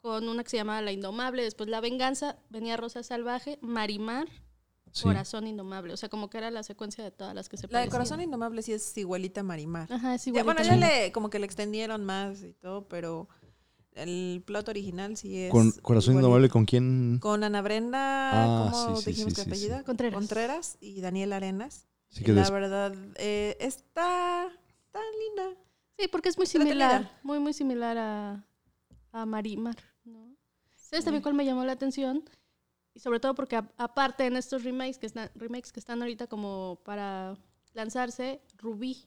con 0.00 0.26
una 0.28 0.42
que 0.42 0.50
se 0.50 0.56
llamaba 0.56 0.80
La 0.82 0.92
Indomable, 0.92 1.42
después 1.42 1.68
La 1.68 1.80
Venganza, 1.80 2.36
venía 2.48 2.76
Rosa 2.78 3.02
Salvaje, 3.02 3.58
Marimar, 3.60 4.26
Sí. 4.92 5.02
Corazón 5.02 5.46
Indomable, 5.46 5.92
o 5.92 5.96
sea, 5.98 6.08
como 6.08 6.30
que 6.30 6.38
era 6.38 6.50
la 6.50 6.62
secuencia 6.62 7.04
de 7.04 7.10
todas 7.10 7.34
las 7.34 7.50
que 7.50 7.58
se 7.58 7.68
La 7.68 7.80
de. 7.80 7.88
Corazón 7.90 8.22
Indomable 8.22 8.62
sí 8.62 8.72
es 8.72 8.96
igualita 8.96 9.40
a 9.40 9.44
Marimar. 9.44 9.92
Ajá, 9.92 10.14
es 10.14 10.24
Ya, 10.24 10.30
igual. 10.30 10.44
bueno, 10.44 10.62
ya 10.62 10.76
le, 10.76 11.12
como 11.12 11.28
que 11.28 11.38
le 11.38 11.44
extendieron 11.44 12.02
más 12.04 12.42
y 12.42 12.54
todo, 12.54 12.88
pero 12.88 13.28
el 13.92 14.42
plot 14.46 14.68
original 14.70 15.16
sí 15.18 15.36
es. 15.38 15.50
Con 15.52 15.70
Corazón 15.82 16.12
igualito. 16.14 16.28
Indomable 16.28 16.48
con 16.48 16.64
quién? 16.64 17.18
Con 17.20 17.44
Ana 17.44 17.60
Brenda, 17.60 17.98
Ah, 18.68 18.70
¿cómo 18.72 18.96
sí, 18.96 19.02
sí, 19.02 19.10
dijimos 19.10 19.34
sí, 19.34 19.36
que 19.36 19.42
sí, 19.44 19.50
apellida? 19.50 19.78
sí. 19.80 19.84
Contreras. 20.14 20.78
y 20.80 21.00
Daniel 21.02 21.34
Arenas. 21.34 21.86
Sí 22.08 22.22
Y 22.22 22.24
que 22.24 22.32
la 22.32 22.40
des- 22.42 22.50
verdad, 22.50 22.94
eh, 23.16 23.56
está 23.60 24.48
tan 24.92 25.02
linda. 25.26 25.60
Sí, 25.98 26.08
porque 26.08 26.30
es 26.30 26.38
muy 26.38 26.46
similar, 26.46 27.10
muy, 27.22 27.38
muy 27.38 27.52
similar 27.52 27.98
a, 27.98 28.45
a 29.22 29.26
Marimar, 29.26 29.76
¿no? 30.04 30.34
¿Sabes 30.74 31.04
también 31.04 31.22
cuál 31.22 31.34
me 31.34 31.44
llamó 31.44 31.64
la 31.64 31.72
atención? 31.72 32.22
Y 32.94 33.00
sobre 33.00 33.20
todo 33.20 33.34
porque 33.34 33.56
a- 33.56 33.70
aparte 33.76 34.26
en 34.26 34.36
estos 34.36 34.62
remakes 34.64 34.98
que, 34.98 35.06
están, 35.06 35.30
remakes 35.34 35.72
que 35.72 35.80
están 35.80 36.00
ahorita 36.02 36.26
como 36.26 36.80
para 36.84 37.36
lanzarse, 37.74 38.40
Rubí. 38.58 39.06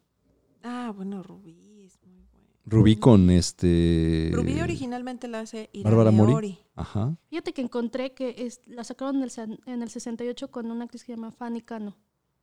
Ah, 0.64 0.92
bueno, 0.96 1.24
Rubí 1.24 1.84
es 1.86 2.00
muy 2.06 2.24
buena. 2.32 2.48
Rubí 2.66 2.96
con 2.98 3.30
este 3.32 4.30
Rubí 4.34 4.60
originalmente 4.62 5.28
la 5.28 5.40
hace 5.40 5.70
Bárbara 5.84 6.12
Mori. 6.12 6.34
Ori. 6.34 6.60
Ajá. 6.76 7.16
Fíjate 7.30 7.54
que 7.54 7.62
encontré 7.62 8.14
que 8.14 8.36
es, 8.38 8.62
la 8.68 8.84
sacaron 8.84 9.18
en 9.18 9.24
el, 9.24 9.60
en 9.66 9.82
el 9.82 9.90
68 9.90 10.52
con 10.52 10.70
una 10.70 10.84
actriz 10.86 11.04
que 11.04 11.14
se 11.14 11.16
llama 11.16 11.32
Fanny 11.32 11.62
Cano. 11.62 11.96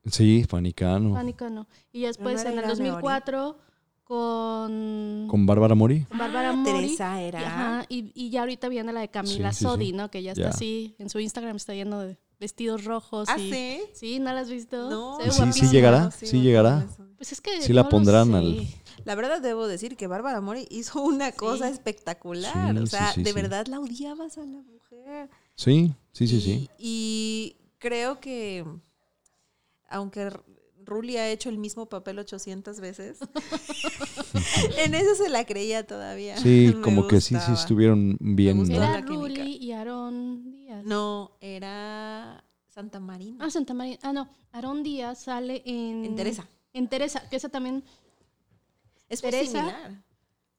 Sí, 0.06 0.44
Fanicano. 0.48 1.14
Fanny 1.14 1.32
Cano. 1.34 1.68
Y 1.92 2.00
ya 2.02 2.08
después 2.08 2.44
en 2.44 2.58
el 2.58 2.64
Irene 2.64 2.90
Ori. 2.92 3.02
2004 4.08 4.08
con, 4.08 5.26
Con 5.28 5.46
Bárbara 5.46 5.74
Mori. 5.74 6.04
con 6.04 6.18
Bárbara 6.18 6.50
Ah, 6.50 6.52
Mori. 6.52 6.72
Teresa 6.72 7.20
era. 7.20 7.40
Ajá, 7.40 7.86
y, 7.88 8.12
y 8.14 8.30
ya 8.30 8.40
ahorita 8.40 8.68
viene 8.68 8.92
la 8.92 9.00
de 9.00 9.08
Camila 9.10 9.52
Sí, 9.52 9.58
sí, 9.58 9.64
Sodi, 9.64 9.86
sí. 9.86 9.92
¿no? 9.92 10.10
Que 10.10 10.22
ya 10.22 10.32
está 10.32 10.42
Ya. 10.44 10.48
así, 10.50 10.94
en 10.98 11.10
su 11.10 11.18
Instagram 11.18 11.56
está 11.56 11.74
lleno 11.74 12.00
de 12.00 12.18
vestidos 12.38 12.84
rojos. 12.84 13.28
¿Ah, 13.28 13.38
y, 13.38 13.50
sí? 13.52 13.80
Sí, 13.94 14.18
¿no 14.18 14.32
la 14.32 14.40
has 14.40 14.50
visto? 14.50 14.90
No. 14.90 15.18
¿Y 15.26 15.30
sí, 15.30 15.52
sí 15.52 15.68
llegará? 15.68 16.10
¿Sí 16.10 16.40
llegará? 16.40 16.86
Pues 17.16 17.32
es 17.32 17.40
que 17.40 17.60
Sí 17.62 17.72
la 17.72 17.82
no 17.84 17.88
pondrán 17.88 18.34
al- 18.34 18.66
La 19.04 19.14
verdad 19.14 19.40
debo 19.40 19.66
decir 19.66 19.96
que 19.96 20.06
Bárbara 20.06 20.40
Mori 20.40 20.66
hizo 20.70 21.02
una 21.02 21.32
cosa 21.32 21.68
espectacular. 21.68 22.76
Sí, 22.76 22.82
o 22.82 22.86
sea, 22.86 23.12
sí, 23.12 23.22
de 23.22 23.30
sí. 23.30 23.34
verdad 23.34 23.66
la 23.66 23.80
odiabas 23.80 24.38
a 24.38 24.42
la 24.42 24.60
mujer. 24.62 25.30
Sí, 25.54 25.94
sí, 26.12 26.26
sí, 26.28 26.36
y, 26.36 26.40
sí. 26.40 26.70
Y 26.78 27.56
creo 27.78 28.20
que, 28.20 28.64
aunque 29.88 30.30
Ruli 30.86 31.16
ha 31.16 31.28
hecho 31.28 31.48
el 31.48 31.58
mismo 31.58 31.86
papel 31.86 32.18
800 32.18 32.80
veces, 32.80 33.18
en 34.78 34.94
eso 34.94 35.14
se 35.14 35.28
la 35.28 35.44
creía 35.44 35.86
todavía. 35.86 36.36
Sí, 36.38 36.72
Me 36.76 36.80
como 36.80 37.06
que 37.08 37.20
sí, 37.20 37.36
sí 37.44 37.52
estuvieron 37.52 38.16
bien. 38.20 38.62
¿no? 38.66 38.74
Era. 38.74 39.00
Ruli 39.00 39.56
y 39.56 39.72
Aarón 39.72 40.50
Díaz. 40.52 40.84
No, 40.84 41.32
era 41.40 42.44
Santa 42.68 43.00
Marina. 43.00 43.44
Ah, 43.44 43.50
Santa 43.50 43.74
María. 43.74 43.98
Ah, 44.02 44.12
no. 44.12 44.28
Aarón 44.52 44.82
Díaz 44.82 45.22
sale 45.24 45.62
en... 45.66 46.04
En 46.04 46.16
Teresa. 46.16 46.46
En 46.72 46.88
Teresa, 46.88 47.28
que 47.28 47.36
esa 47.36 47.48
también... 47.48 47.82
Es 49.08 49.20
Teresa. 49.22 49.52
similar. 49.60 50.04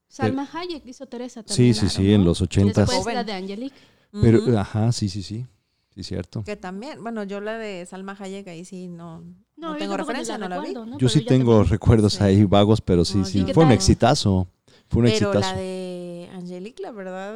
Salma 0.07 0.49
Hayek 0.53 0.85
hizo 0.85 1.05
Teresa 1.05 1.41
Sí, 1.41 1.47
también. 1.47 1.73
sí, 1.73 1.79
Claro, 1.81 1.95
sí, 1.95 2.13
en 2.13 2.23
los 2.25 2.39
Y 2.39 2.43
ochentas. 2.45 2.75
Después 2.87 2.99
Joven. 2.99 3.15
la 3.15 3.23
de 3.23 3.33
Angelique. 3.33 3.75
Pero, 4.11 4.57
ajá, 4.57 4.91
sí, 4.93 5.09
sí, 5.09 5.21
sí. 5.21 5.45
Sí, 5.93 6.03
cierto. 6.03 6.43
Que 6.43 6.55
también, 6.55 7.01
bueno, 7.03 7.23
yo 7.23 7.41
la 7.41 7.57
de 7.57 7.85
Salma 7.85 8.15
Hayek 8.17 8.47
ahí 8.47 8.63
sí 8.65 8.87
no, 8.87 9.23
no, 9.57 9.73
yo 9.73 9.77
tengo 9.79 9.97
referencia, 9.97 10.37
la 10.37 10.47
no 10.47 10.55
la 10.55 10.61
vi. 10.61 10.67
recuerdo, 10.69 10.85
¿no? 10.85 10.91
Yo 10.93 10.97
Pero 10.99 11.09
sí 11.09 11.21
tengo 11.25 11.63
recuerdos 11.63 12.13
Sí. 12.13 12.23
ahí 12.23 12.43
vagos, 12.45 12.79
pero 12.81 13.03
sí, 13.05 13.17
No, 13.19 13.25
sí. 13.25 13.45
Fue 13.53 13.65
un 13.65 13.71
exitazo. 13.71 14.47
Fue 14.89 15.01
un 15.01 15.07
Pero 15.11 15.31
exitazo. 15.31 15.39
la 15.55 15.59
de 15.61 16.29
Angelique, 16.33 16.81
la 16.81 16.91
verdad, 16.91 17.35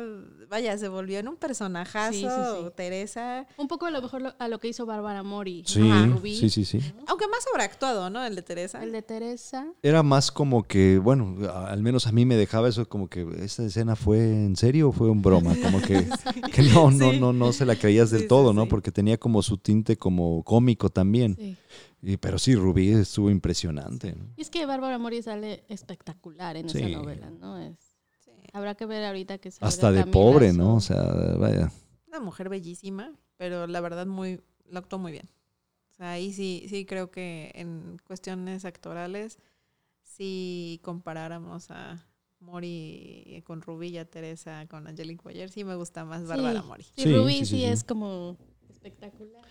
vaya, 0.49 0.77
se 0.77 0.87
volvió 0.87 1.19
en 1.19 1.27
un 1.27 1.35
personajazo, 1.35 2.13
Sí, 2.13 2.21
sí, 2.21 2.63
sí. 2.63 2.69
Teresa. 2.77 3.45
Un 3.57 3.67
poco 3.67 3.87
a 3.87 3.91
lo 3.91 4.01
mejor 4.01 4.21
lo- 4.21 4.33
a 4.39 4.47
lo 4.47 4.59
que 4.59 4.69
hizo 4.69 4.85
Bárbara 4.85 5.21
Mori. 5.21 5.63
Sí, 5.65 5.81
Ajá, 5.89 6.05
Rubí. 6.05 6.33
sí, 6.37 6.49
sí, 6.49 6.63
sí. 6.63 6.79
Aunque 7.07 7.27
más 7.27 7.43
sobreactuado, 7.43 8.09
¿no? 8.09 8.23
El 8.25 8.35
de 8.35 8.41
Teresa. 8.41 8.81
El 8.81 8.93
de 8.93 9.01
Teresa. 9.01 9.67
Era 9.83 10.01
más 10.01 10.31
como 10.31 10.63
que, 10.63 10.97
bueno, 10.99 11.35
al 11.51 11.81
menos 11.83 12.07
a 12.07 12.13
mí 12.13 12.25
me 12.25 12.37
dejaba 12.37 12.69
eso 12.69 12.87
como 12.87 13.09
que 13.09 13.27
esta 13.39 13.65
escena 13.65 13.97
fue 13.97 14.19
en 14.29 14.55
serio 14.55 14.89
o 14.89 14.91
fue 14.93 15.09
un 15.09 15.21
broma, 15.21 15.53
como 15.61 15.81
que, 15.81 16.05
que 16.55 16.61
no, 16.61 16.89
no, 16.89 17.11
no, 17.11 17.33
no 17.33 17.51
se 17.51 17.65
la 17.65 17.75
creías 17.75 18.11
del 18.11 18.21
Sí, 18.21 18.25
sí, 18.25 18.29
todo, 18.29 18.53
¿no? 18.53 18.63
sí. 18.63 18.69
Porque 18.69 18.93
tenía 18.93 19.17
como 19.17 19.41
su 19.41 19.57
tinte 19.57 19.97
como 19.97 20.41
cómico 20.43 20.89
también. 20.89 21.35
Sí. 21.37 21.57
Y, 22.01 22.17
pero 22.17 22.39
sí, 22.39 22.55
Rubí 22.55 22.89
estuvo 22.91 23.29
impresionante. 23.29 24.13
¿no? 24.15 24.25
Y 24.35 24.41
es 24.41 24.49
que 24.49 24.65
Bárbara 24.65 24.97
Mori 24.97 25.21
sale 25.21 25.63
espectacular 25.69 26.57
en 26.57 26.69
Sí. 26.69 26.79
esa 26.79 26.89
novela, 26.89 27.29
¿no? 27.29 27.57
Es, 27.59 27.77
Sí. 28.25 28.31
habrá 28.53 28.75
que 28.75 28.85
ver 28.85 29.03
ahorita 29.05 29.37
que 29.37 29.51
se 29.51 29.63
Hasta 29.63 29.91
de 29.91 30.05
pobre, 30.05 30.51
¿no? 30.53 30.75
O 30.75 30.81
sea, 30.81 31.03
vaya. 31.37 31.71
Una 32.07 32.19
mujer 32.19 32.49
bellísima, 32.49 33.13
pero 33.37 33.67
la 33.67 33.81
verdad 33.81 34.05
muy, 34.07 34.41
lo 34.69 34.79
actuó 34.79 34.97
muy 34.99 35.11
bien. 35.11 35.29
O 35.91 35.93
sea, 35.93 36.11
ahí 36.13 36.33
sí, 36.33 36.65
sí 36.69 36.85
creo 36.85 37.11
que 37.11 37.51
en 37.55 37.97
cuestiones 38.05 38.65
actorales, 38.65 39.37
si 40.01 40.79
comparáramos 40.83 41.69
a 41.69 42.03
Mori 42.39 43.43
con 43.45 43.61
Rubí 43.61 43.89
y 43.89 43.97
a 43.99 44.05
Teresa 44.09 44.65
con 44.67 44.87
Angelique 44.87 45.21
Boyer, 45.23 45.51
sí 45.51 45.63
me 45.63 45.75
gusta 45.75 46.03
más 46.05 46.25
Bárbara 46.25 46.61
Sí. 46.61 46.67
Mori. 46.67 46.83
Sí, 46.83 46.91
Sí, 47.03 47.15
Rubí 47.15 47.33
sí, 47.33 47.39
sí, 47.39 47.45
sí, 47.45 47.57
sí. 47.57 47.65
es 47.65 47.83
como 47.83 48.37
espectacular. 48.69 49.45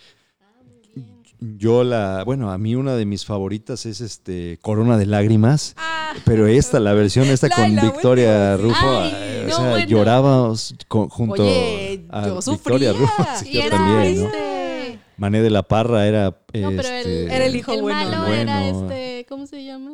Yo 1.40 1.84
la, 1.84 2.22
bueno, 2.24 2.50
a 2.52 2.58
mí 2.58 2.74
una 2.74 2.96
de 2.96 3.06
mis 3.06 3.24
favoritas 3.24 3.86
es 3.86 4.00
este 4.02 4.58
Corona 4.60 4.98
de 4.98 5.06
Lágrimas, 5.06 5.74
Ah, 5.78 6.12
pero 6.26 6.46
esta, 6.46 6.80
la 6.80 6.92
versión 6.92 7.26
esta 7.28 7.48
La- 7.48 7.54
con 7.56 7.74
la 7.76 7.82
Victoria 7.82 8.56
última. 8.60 8.74
Rufo, 8.74 9.00
Ay, 9.00 9.12
eh, 9.14 9.42
o 9.44 9.48
no, 9.48 9.56
sea, 9.56 9.70
bueno. 9.70 9.86
llorábamos 9.88 10.74
con- 10.88 11.08
junto 11.08 11.42
Oye, 11.42 12.04
a 12.10 12.26
yo 12.26 12.34
Victoria 12.36 12.92
sufría. 12.92 12.92
Rufo. 12.92 13.26
Sí, 13.38 13.48
Y 13.48 13.52
yo 13.54 13.60
era 13.62 13.76
también, 13.76 14.20
¿no? 14.20 14.26
este- 14.26 14.98
Mané 15.16 15.42
de 15.42 15.50
la 15.50 15.62
Parra 15.62 16.06
era, 16.06 16.24
No, 16.30 16.34
pero 16.52 16.62
el, 16.70 16.78
este, 16.80 17.24
Era 17.24 17.44
el 17.46 17.56
hijo 17.56 17.72
el 17.74 17.82
bueno. 17.82 17.98
malo 18.10 18.26
era 18.32 18.68
este, 18.68 19.26
¿cómo 19.28 19.46
se 19.46 19.64
llama? 19.64 19.92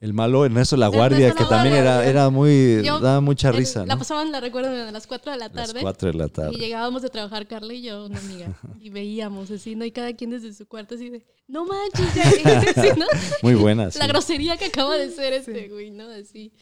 El 0.00 0.12
malo 0.12 0.44
Ernesto 0.44 0.76
La 0.76 0.86
Ernesto 0.86 0.98
Guardia, 0.98 1.28
La 1.28 1.34
que 1.34 1.44
también 1.44 1.74
era, 1.74 1.94
Guardia. 1.94 2.10
era 2.10 2.30
muy, 2.30 2.82
Yo- 2.84 3.00
daba 3.00 3.20
mucha 3.20 3.48
El- 3.48 3.56
risa, 3.56 3.86
La 3.86 3.94
¿no? 3.94 3.98
pasaban, 3.98 4.30
la 4.30 4.40
recuerdo, 4.40 4.68
a 4.70 4.90
las 4.90 5.06
4 5.06 5.32
de 5.32 5.38
la 5.38 5.48
Las 5.48 5.54
tarde. 5.68 5.80
cuatro 5.80 6.12
de 6.12 6.18
la 6.18 6.26
Y 6.26 6.30
tarde. 6.30 6.56
llegábamos 6.58 7.02
de 7.02 7.08
trabajar 7.10 7.46
Carla 7.46 7.72
y 7.72 7.82
yo, 7.82 8.06
una 8.06 8.18
amiga, 8.18 8.48
y 8.80 8.90
veíamos 8.90 9.50
así, 9.50 9.74
¿no? 9.74 9.84
Y 9.84 9.90
cada 9.92 10.12
quien 10.14 10.30
desde 10.30 10.52
su 10.52 10.66
cuarto 10.68 10.94
así 10.96 11.08
de, 11.10 11.24
no 11.48 11.64
manches, 11.64 12.14
ya, 12.14 12.22
así, 12.76 12.88
¿no? 12.98 13.06
Muy 13.42 13.54
buena, 13.54 13.90
sí. 13.90 13.98
La 13.98 14.06
grosería 14.06 14.56
que 14.56 14.66
acaba 14.66 14.96
de 14.96 15.10
ser 15.10 15.32
este 15.32 15.68
güey, 15.68 15.90
¿no? 15.90 16.08
Así, 16.10 16.52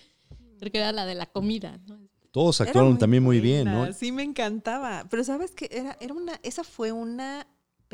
porque 0.61 0.79
era 0.79 0.93
la 0.93 1.05
de 1.07 1.15
la 1.15 1.27
comida, 1.27 1.81
¿no? 1.87 1.99
Todos 2.31 2.61
actuaron 2.61 2.99
también 2.99 3.23
muy 3.23 3.39
bien, 3.41 3.65
buena, 3.65 3.87
¿no? 3.87 3.93
Sí, 3.93 4.11
me 4.11 4.25
encantaba. 4.25 5.07
Pero 5.09 5.23
sabes 5.23 5.53
que 5.53 5.69
era, 5.71 5.97
era 6.01 6.13
una, 6.15 6.33
esa 6.43 6.65
fue 6.65 6.91
una 6.91 7.47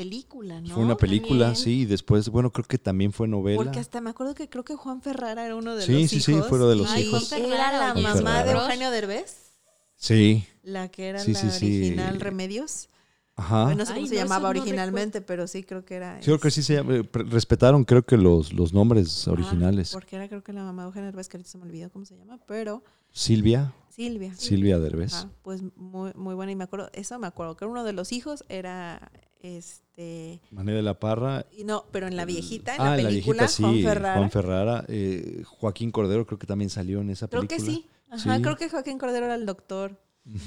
película, 0.03 0.61
¿no? 0.61 0.75
Fue 0.75 0.83
una 0.85 0.97
película, 0.97 1.47
También. 1.47 1.65
sí, 1.65 1.81
y 1.81 1.85
después, 1.87 2.29
bueno, 2.29 2.51
creo 2.53 2.65
que 2.67 2.79
también 2.79 3.13
fue 3.13 3.29
novela. 3.29 3.63
Porque 3.63 3.81
hasta 3.81 4.01
me 4.01 4.11
acuerdo 4.11 4.35
que 4.35 4.49
creo 4.49 4.65
que 4.65 4.75
Juan 4.77 5.03
Ferrara 5.03 5.45
era 5.47 5.57
uno 5.57 5.75
de 5.77 5.85
Sí, 5.85 5.93
los 5.93 6.11
sí, 6.11 6.21
sí, 6.21 6.33
hijos. 6.33 6.49
fue 6.49 6.59
uno 6.59 6.69
de 6.69 6.77
los 6.77 6.91
Ay, 6.91 7.03
hijos. 7.03 7.31
Era 7.33 7.71
la 7.73 7.91
Juan 7.93 8.03
mamá 8.03 8.39
de 8.39 8.45
Ferrara. 8.51 8.65
Eugenio 8.65 8.91
Derbez, 8.91 9.53
Sí, 9.97 10.45
la 10.63 10.89
que 10.89 11.09
era 11.09 11.19
Sí, 11.19 11.33
la 11.35 11.41
sí, 11.41 11.51
sí. 11.51 11.67
original 11.67 12.21
Remedios. 12.21 12.89
ajá. 13.37 13.65
Bueno, 13.65 13.79
no 13.81 13.87
sé 13.87 13.93
Ay, 13.93 13.97
cómo 14.01 14.07
se 14.09 14.15
no, 14.15 14.21
llamaba 14.23 14.53
no 14.53 14.61
originalmente, 14.61 15.21
pero 15.21 15.47
sí 15.47 15.63
creo 15.63 15.85
que 15.85 15.95
era. 15.97 16.17
Sí, 16.19 16.25
creo 16.25 16.41
que 16.41 16.51
sí 16.51 16.63
se 16.63 16.75
llama- 16.77 17.03
respetaron 17.13 17.85
creo 17.85 18.05
que 18.05 18.17
los, 18.17 18.53
los 18.55 18.73
nombres 18.73 19.29
originales. 19.29 19.93
porque 19.93 20.17
era 20.17 20.29
creo 20.29 20.43
que 20.43 20.53
la 20.55 20.63
mamá 20.63 20.83
de 20.83 20.87
Eugenio 20.89 21.07
Derbez, 21.09 21.29
que 21.29 21.37
ahorita 21.37 21.51
se 21.51 21.59
me 21.59 21.65
olvidó 21.65 21.91
cómo 21.91 22.05
se 22.07 22.17
llama, 22.17 22.39
pero 22.47 22.83
Silvia, 23.13 23.73
Silvia. 23.91 24.35
Silvia 24.37 24.79
Derbez. 24.79 25.13
Ajá, 25.15 25.31
pues 25.43 25.61
muy, 25.77 26.13
muy 26.15 26.35
buena. 26.35 26.53
Y 26.53 26.57
me 26.57 26.65
acuerdo, 26.65 26.89
eso 26.95 27.19
me 27.19 27.27
acuerdo, 27.27 27.57
que 27.57 27.65
uno 27.67 27.85
de 27.85 27.93
los 27.93 28.13
hijos 28.13 28.45
era 28.49 29.11
este. 29.43 30.41
Mané 30.51 30.73
de 30.73 30.83
la 30.83 30.99
Parra. 30.99 31.47
y 31.57 31.65
No, 31.65 31.85
pero 31.91 32.07
en 32.07 32.17
la 32.17 32.25
viejita, 32.25 32.75
en 32.75 32.81
ah, 32.81 32.85
la 32.85 32.97
en 32.99 33.03
la 33.05 33.09
película, 33.11 33.43
viejita 33.45 33.49
sí, 33.49 33.63
Juan 33.63 33.83
Ferrara. 33.83 34.19
Juan 34.19 34.31
Ferrara. 34.31 34.85
eh, 34.89 35.43
Joaquín 35.47 35.91
Cordero 35.91 36.27
creo 36.27 36.39
que 36.39 36.47
también 36.47 36.71
salió 36.71 37.01
en 37.01 37.11
esa 37.11 37.29
creo 37.29 37.43
película. 37.47 37.67
que 37.67 37.73
sí. 37.73 37.87
Ajá, 38.11 38.37
Sí. 38.37 38.43
creo 38.43 38.57
que 38.57 38.69
Joaquín 38.69 38.99
Cordero 38.99 39.27
era 39.27 39.35
el 39.37 39.47
doctor. 39.47 39.97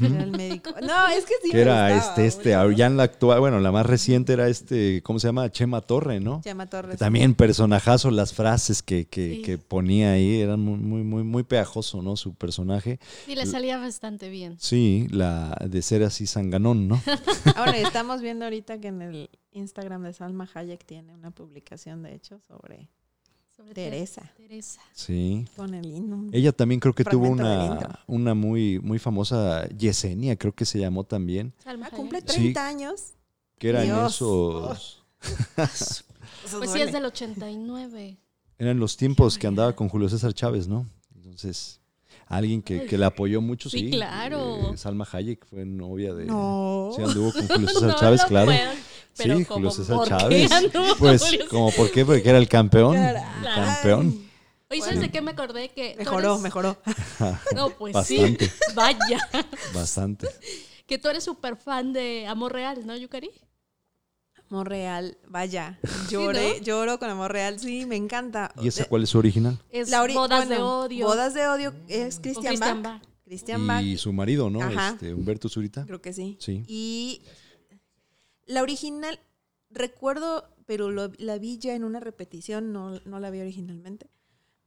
Era 0.02 0.24
el 0.24 0.32
médico. 0.32 0.72
No, 0.82 1.08
es 1.08 1.26
que 1.26 1.34
sí. 1.44 1.52
Que 1.52 1.62
era 1.62 1.94
gustaba 1.94 2.24
este, 2.26 2.26
este, 2.28 2.76
ya 2.76 2.86
en 2.88 2.98
la 2.98 3.04
actual, 3.04 3.40
bueno, 3.40 3.60
la 3.60 3.72
más 3.72 3.86
reciente 3.86 4.34
era 4.34 4.48
este, 4.48 5.02
¿cómo 5.04 5.20
se 5.20 5.28
llama? 5.28 5.50
Chema 5.52 5.82
Torre, 5.82 6.20
¿no? 6.20 6.42
Chema 6.44 6.68
Torres. 6.68 7.00
también 7.00 7.36
personajazo, 7.36 8.12
las 8.12 8.34
frases 8.34 8.84
que, 8.84 9.06
que, 9.08 9.36
Sí. 9.36 9.42
que 9.42 9.58
ponía 9.58 10.12
ahí, 10.14 10.42
eran 10.42 10.60
muy, 10.60 10.78
muy, 10.78 11.04
muy, 11.04 11.24
muy 11.24 11.44
pegajoso, 11.44 12.02
¿no? 12.02 12.16
Su 12.16 12.36
personaje. 12.36 13.00
Y 13.28 13.36
le 13.36 13.46
salía 13.46 13.78
bastante 13.78 14.30
bien. 14.30 14.58
Sí, 14.60 15.08
la 15.10 15.58
de 15.66 15.82
ser 15.82 16.04
así 16.04 16.28
sanganón, 16.28 16.88
¿no? 16.88 17.02
Ahora 17.56 17.78
estamos 17.78 18.22
viendo 18.22 18.46
ahorita 18.46 18.80
que 18.80 18.90
en 18.90 19.02
el 19.02 19.30
Instagram 19.52 20.04
de 20.04 20.14
Salma 20.14 20.50
Hayek 20.54 20.86
tiene 20.86 21.14
una 21.14 21.32
publicación, 21.32 22.04
de 22.04 22.16
hecho, 22.16 22.40
sobre 22.40 22.90
Sobre 23.64 23.74
Teresa. 23.76 24.22
Teresa. 24.38 24.82
Sí. 24.94 25.46
con 25.56 25.74
el 25.74 25.86
himno. 25.86 26.30
Ella 26.32 26.52
también 26.52 26.80
creo 26.80 26.94
que 26.94 27.04
tuvo 27.04 27.34
Fragmento 27.36 27.76
una, 27.88 28.00
una 28.08 28.34
muy, 28.34 28.80
muy 28.80 29.00
famosa 29.00 29.68
Yesenia, 29.70 30.36
creo 30.36 30.54
que 30.54 30.66
se 30.66 30.80
llamó 30.80 31.04
también, 31.06 31.54
Salma 31.64 31.88
Ah, 31.92 31.96
cumple 31.96 32.20
Sí. 32.22 32.26
30 32.54 32.68
años. 32.68 33.02
que 33.58 33.70
eran 33.70 33.86
Dios. 33.86 34.16
esos, 34.16 35.04
Eso 36.46 36.58
Pues 36.60 36.72
sí, 36.72 36.82
es 36.82 36.92
del 36.92 37.06
89. 37.06 38.18
eran 38.58 38.80
los 38.80 38.98
tiempos 38.98 39.38
que 39.38 39.48
andaba 39.48 39.74
con 39.76 39.88
Julio 39.90 40.10
César 40.10 40.34
Chávez, 40.34 40.68
¿no? 40.68 40.86
Entonces, 41.16 41.80
alguien 42.28 42.62
que, 42.62 42.86
que 42.86 42.98
la 42.98 43.08
apoyó 43.08 43.42
mucho, 43.42 43.70
sí. 43.70 43.80
Sí, 43.80 43.92
claro. 43.92 44.74
eh, 44.74 44.78
Salma 44.78 45.08
Hayek 45.12 45.46
fue 45.46 45.66
novia 45.66 46.14
de... 46.14 46.26
No. 46.26 46.92
Sí, 46.96 47.02
anduvo 47.02 47.32
con 47.32 47.48
Julio 47.48 47.68
César 47.74 47.90
No 47.90 47.96
Chávez, 47.96 48.22
lo 48.24 48.28
claro. 48.28 48.46
puedo, 48.48 48.72
pero 49.18 49.38
sí, 49.38 49.46
como, 49.46 49.56
Julio 49.70 49.72
César 49.72 49.96
¿por 49.96 50.08
qué 50.08 50.18
Chávez. 50.18 50.52
anduvo 50.52 50.96
Pues, 50.98 51.24
como 51.50 51.72
por 51.72 51.92
qué? 51.92 52.06
Porque 52.06 52.28
era 52.28 52.38
el 52.38 52.48
campeón. 52.50 52.96
Caray. 52.96 53.24
Campeón. 53.44 54.24
Oye, 54.70 54.82
¿sabes 54.82 55.02
de 55.02 55.12
qué 55.12 55.22
me 55.22 55.32
acordé? 55.32 55.70
Que 55.70 55.96
Mejoró, 55.98 56.32
eres- 56.34 56.42
mejoró. 56.42 56.78
No, 57.56 57.70
pues 57.72 57.94
Bastante. 57.94 58.46
sí. 58.48 58.52
Vaya. 58.76 59.20
Bastante. 59.74 60.28
Que 60.86 60.98
tú 60.98 61.08
eres 61.08 61.24
súper 61.24 61.56
fan 61.56 61.94
de 61.94 62.28
Amor 62.28 62.52
Real, 62.54 62.86
¿no, 62.86 62.96
Yukari? 62.98 63.32
Amor 64.50 64.70
real, 64.70 65.18
vaya. 65.30 65.80
Lloré, 66.12 66.60
lloro 66.62 67.00
con 67.00 67.10
amor 67.10 67.32
real. 67.32 67.58
Sí, 67.60 67.86
me 67.86 67.96
encanta. 67.96 68.52
¿Y 68.62 68.68
esa 68.68 68.84
Eh, 68.84 68.88
cuál 68.90 69.04
es 69.04 69.10
su 69.10 69.18
original? 69.18 69.58
Es 69.72 69.90
la 69.90 70.04
ori- 70.04 70.14
Bodas 70.14 70.48
de 70.50 70.58
Odio. 70.58 71.08
Bodas 71.08 71.34
de 71.34 71.48
odio 71.48 71.74
es 71.88 72.20
Christian 72.20 72.60
Bach. 72.60 72.82
Bach. 72.82 73.02
Christian 73.26 73.66
Bach, 73.66 73.82
Y 73.82 73.98
su 73.98 74.12
marido, 74.14 74.50
¿no? 74.50 74.62
Ajá. 74.62 74.90
Este, 74.90 75.14
Humberto 75.14 75.48
Zurita. 75.50 75.86
creo 75.86 76.02
que 76.02 76.14
sí. 76.14 76.38
Sí. 76.40 76.64
Y 76.68 77.22
la 78.46 78.62
original, 78.62 79.20
recuerdo, 79.70 80.50
pero 80.66 80.90
lo- 80.92 81.12
la 81.18 81.38
vi 81.38 81.58
ya 81.58 81.76
en 81.76 81.84
una 81.84 82.00
repetición, 82.00 82.72
no, 82.74 83.00
no 83.06 83.20
la 83.20 83.30
vi 83.30 83.42
originalmente. 83.42 84.10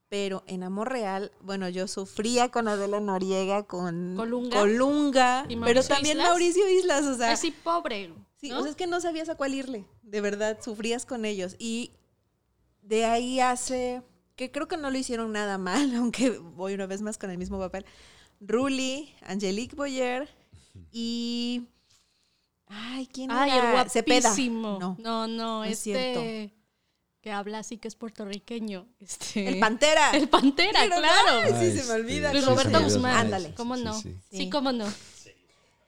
Pero 0.09 0.45
en 0.47 0.62
Amor 0.62 0.92
Real, 0.92 1.33
bueno, 1.40 1.68
yo 1.68 1.88
sufría 1.88 2.50
con 2.50 2.68
Adela 2.68 3.00
Noriega, 3.00 3.64
con 3.64 4.14
Colunga. 4.16 4.61
Colunga, 4.61 5.47
¿Y 5.49 5.56
pero 5.56 5.83
también 5.83 6.18
Islas? 6.18 6.28
Mauricio 6.30 6.68
Islas, 6.71 7.04
o 7.06 7.16
sea, 7.16 7.30
Ay, 7.30 7.37
sí, 7.37 7.50
pobre. 7.64 8.12
Sí, 8.37 8.50
¿no? 8.50 8.59
o 8.59 8.62
sea, 8.62 8.71
es 8.71 8.76
que 8.76 8.87
no 8.87 9.00
sabías 9.00 9.28
a 9.28 9.35
cuál 9.35 9.54
irle. 9.54 9.85
De 10.02 10.21
verdad, 10.21 10.59
sufrías 10.62 11.06
con 11.06 11.25
ellos. 11.25 11.56
Y 11.59 11.90
de 12.83 13.04
ahí 13.04 13.40
hace, 13.40 14.02
que 14.37 14.52
creo 14.52 14.68
que 14.68 14.76
no 14.76 14.90
lo 14.92 14.97
hicieron 14.99 15.33
nada 15.33 15.59
mal, 15.59 15.92
aunque 15.97 16.30
voy 16.30 16.75
una 16.75 16.87
vez 16.87 17.02
más 17.02 17.18
con 17.18 17.30
el 17.30 17.38
mismo 17.38 17.59
papel. 17.59 17.85
Ruli, 18.40 19.12
Angelique 19.23 19.75
Boyer 19.75 20.28
y... 20.92 21.66
Ay, 22.68 23.06
¿quién 23.12 23.30
Ay, 23.30 23.50
el 23.50 23.56
era? 23.64 23.88
Cepeda. 23.88 24.28
guapísimo. 24.28 24.78
No, 24.80 24.96
No, 24.99 25.26
no, 25.26 25.28
no 25.28 25.64
es 25.64 25.87
este 25.87 26.52
que 27.20 27.32
habla 27.32 27.58
así 27.58 27.78
que 27.78 27.88
es 27.88 27.96
puertorriqueño. 27.96 28.87
Este, 29.00 29.49
el 29.49 29.58
Pantera. 29.58 30.11
El 30.14 30.28
Pantera, 30.28 30.82
Sí, 30.82 30.88
¿verdad? 30.88 31.08
claro. 31.25 31.58
Sí, 31.61 31.76
se 31.76 31.85
me 31.85 31.92
olvida. 31.94 32.32
Luis 32.32 32.44
sí, 32.44 32.50
Roberto. 32.50 32.80
Guzmán. 32.82 33.16
Ándale. 33.16 33.52
¿Cómo 33.54 33.76
Sí, 33.76 33.82
no? 33.85 33.94
sí. 33.94 34.16
Sí, 34.30 34.37
Sí. 34.37 34.50
cómo 34.50 34.70
no. 34.73 34.87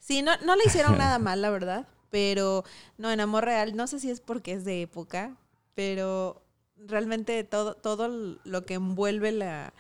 Sí, 0.01 0.23
no, 0.23 0.37
no 0.39 0.57
le 0.57 0.63
hicieron 0.67 0.99
nada 0.99 1.19
mal, 1.19 1.41
la 1.43 1.51
verdad. 1.51 1.87
Pero 2.11 2.65
no, 2.97 3.11
en 3.13 3.21
Amor 3.21 3.45
Real, 3.45 3.77
no 3.77 3.87
sé 3.87 4.01
si 4.01 4.11
es 4.11 4.21
porque 4.21 4.53
es 4.53 4.65
de 4.65 4.83
época, 4.83 5.37
pero 5.75 6.43
realmente 6.77 7.45
todo, 7.45 7.75
todo 7.75 8.09
lo 8.09 8.65
que 8.67 8.75
envuelve 8.75 9.31
la, 9.31 9.75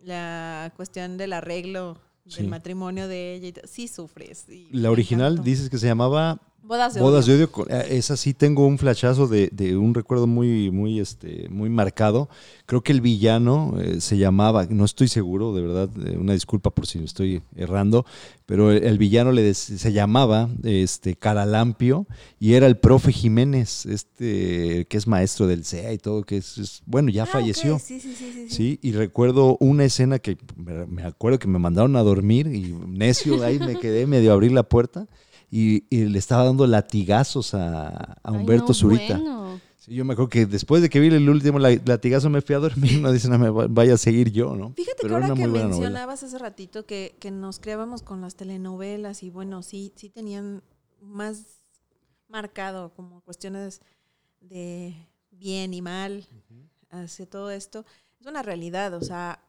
la 0.00 0.72
cuestión 0.76 1.16
del 1.18 1.32
arreglo 1.34 1.98
Sí. 2.26 2.36
del 2.42 2.48
matrimonio 2.48 3.08
de 3.08 3.34
ella, 3.34 3.48
y 3.48 3.54
sí 3.66 3.88
sufres. 3.88 4.48
y 4.48 4.68
La 4.70 4.90
original 4.90 5.42
dices 5.42 5.68
que 5.68 5.78
se 5.78 5.86
llamaba 5.86 6.40
Bodas 6.64 6.94
de 6.94 7.00
Bodas 7.00 7.26
de 7.26 7.34
Odio. 7.34 7.50
odio. 7.52 7.66
eh, 7.70 7.86
Esa 7.98 8.16
sí 8.16 8.34
tengo 8.34 8.66
un 8.66 8.78
flashazo 8.78 9.26
de, 9.26 9.48
de 9.52 9.76
un 9.76 9.94
recuerdo 9.94 10.28
muy, 10.28 10.70
muy, 10.70 11.00
este, 11.00 11.48
muy 11.50 11.68
marcado. 11.68 12.28
Creo 12.66 12.82
que 12.82 12.92
el 12.92 13.00
villano 13.00 13.74
eh, 13.80 14.00
se 14.00 14.16
llamaba, 14.16 14.66
no 14.70 14.84
estoy 14.84 15.08
seguro, 15.08 15.52
de 15.54 15.62
verdad, 15.62 15.90
eh, 16.06 16.16
una 16.16 16.34
disculpa 16.34 16.70
por 16.70 16.86
si 16.86 16.98
me 17.00 17.04
estoy 17.04 17.42
errando, 17.56 18.06
pero 18.46 18.70
el, 18.70 18.84
el 18.84 18.96
villano 18.96 19.32
le 19.32 19.52
se 19.54 19.92
llamaba 19.92 20.48
este 20.62 21.16
Caralampio 21.16 22.06
y 22.38 22.54
era 22.54 22.68
el 22.68 22.76
profe 22.78 23.12
Jiménez, 23.12 23.84
este 23.86 24.86
que 24.88 24.96
es 24.96 25.06
maestro 25.08 25.48
del 25.48 25.64
CEA 25.64 25.92
y 25.92 25.98
todo, 25.98 26.22
que 26.22 26.36
es, 26.36 26.58
es- 26.58 26.82
bueno, 26.86 27.10
ya 27.10 27.24
Ah, 27.24 27.26
falleció. 27.26 27.78
Sí, 27.80 27.98
sí, 27.98 28.14
sí, 28.14 28.14
sí, 28.32 28.32
sí. 28.48 28.54
Sí, 28.54 28.78
y 28.82 28.92
recuerdo 28.92 29.56
una 29.58 29.84
escena 29.84 30.20
que 30.20 30.38
me 30.56 30.86
me 30.86 31.02
acuerdo 31.02 31.40
que 31.40 31.48
me 31.48 31.58
mandaron 31.58 31.96
a 31.96 32.02
dormir 32.02 32.46
y 32.46 32.72
necio, 32.86 33.42
ahí 33.42 33.58
me 33.58 33.78
quedé 33.80 34.06
medio 34.06 34.30
a 34.30 34.34
abrir 34.34 34.52
la 34.52 34.62
puerta 34.62 35.08
y, 35.52 35.84
y 35.94 36.06
le 36.06 36.18
estaba 36.18 36.44
dando 36.44 36.66
latigazos 36.66 37.52
a, 37.52 37.88
a 37.88 38.16
Ay, 38.24 38.34
Humberto 38.36 38.68
no, 38.68 38.74
Zurita. 38.74 39.18
bueno. 39.18 39.60
Sí, 39.76 39.94
yo 39.94 40.04
me 40.04 40.14
acuerdo 40.14 40.30
que 40.30 40.46
después 40.46 40.80
de 40.80 40.88
que 40.88 40.98
vi 41.00 41.08
el 41.08 41.28
último 41.28 41.58
la- 41.58 41.78
latigazo 41.84 42.30
me 42.30 42.40
fui 42.40 42.54
a 42.54 42.58
dormir, 42.58 43.00
no 43.02 43.12
dicen, 43.12 43.32
no 43.32 43.38
me 43.38 43.50
va- 43.50 43.66
vaya 43.68 43.94
a 43.94 43.98
seguir 43.98 44.30
yo, 44.32 44.56
¿no? 44.56 44.72
Fíjate 44.74 44.96
Pero 45.02 45.18
que 45.18 45.24
ahora 45.24 45.34
que 45.34 45.46
novela. 45.46 45.66
mencionabas 45.68 46.22
hace 46.22 46.38
ratito 46.38 46.86
que, 46.86 47.16
que 47.20 47.30
nos 47.30 47.58
criábamos 47.60 48.02
con 48.02 48.20
las 48.22 48.34
telenovelas 48.34 49.22
y 49.22 49.28
bueno, 49.30 49.62
sí, 49.62 49.92
sí 49.96 50.08
tenían 50.08 50.62
más 51.00 51.42
marcado 52.28 52.94
como 52.94 53.20
cuestiones 53.20 53.82
de 54.40 54.94
bien 55.30 55.74
y 55.74 55.82
mal 55.82 56.26
hacia 56.90 57.26
todo 57.26 57.50
esto, 57.50 57.84
es 58.20 58.26
una 58.26 58.42
realidad. 58.42 58.94
O 58.94 59.00
sea, 59.02 59.40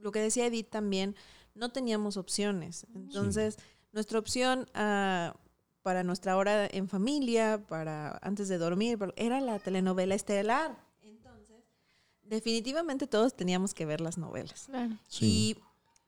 lo 0.00 0.10
que 0.12 0.20
decía 0.20 0.46
Edith 0.46 0.70
también, 0.70 1.14
no 1.54 1.70
teníamos 1.70 2.16
opciones. 2.16 2.86
Entonces, 2.94 3.58
nuestra 3.94 4.18
opción 4.18 4.66
ah, 4.74 5.34
para 5.82 6.02
nuestra 6.02 6.36
hora 6.36 6.66
en 6.66 6.88
familia, 6.88 7.64
para 7.68 8.18
antes 8.22 8.48
de 8.48 8.58
dormir, 8.58 8.98
era 9.16 9.40
la 9.40 9.58
telenovela 9.58 10.14
estelar. 10.14 10.76
Entonces, 11.02 11.62
definitivamente 12.22 13.06
todos 13.06 13.34
teníamos 13.34 13.72
que 13.72 13.86
ver 13.86 14.00
las 14.00 14.18
novelas. 14.18 14.68
Y 15.20 15.56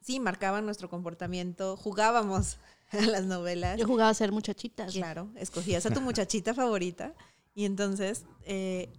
sí, 0.00 0.18
marcaban 0.18 0.64
nuestro 0.64 0.90
comportamiento, 0.90 1.76
jugábamos 1.76 2.58
a 2.90 3.00
las 3.02 3.24
novelas. 3.24 3.78
Yo 3.78 3.86
jugaba 3.86 4.10
a 4.10 4.14
ser 4.14 4.32
muchachita. 4.32 4.86
Claro, 4.86 5.28
escogías 5.36 5.86
a 5.86 5.90
tu 5.90 6.00
muchachita 6.00 6.54
favorita 6.54 7.14
y 7.54 7.66
entonces 7.66 8.24
eh, 8.44 8.90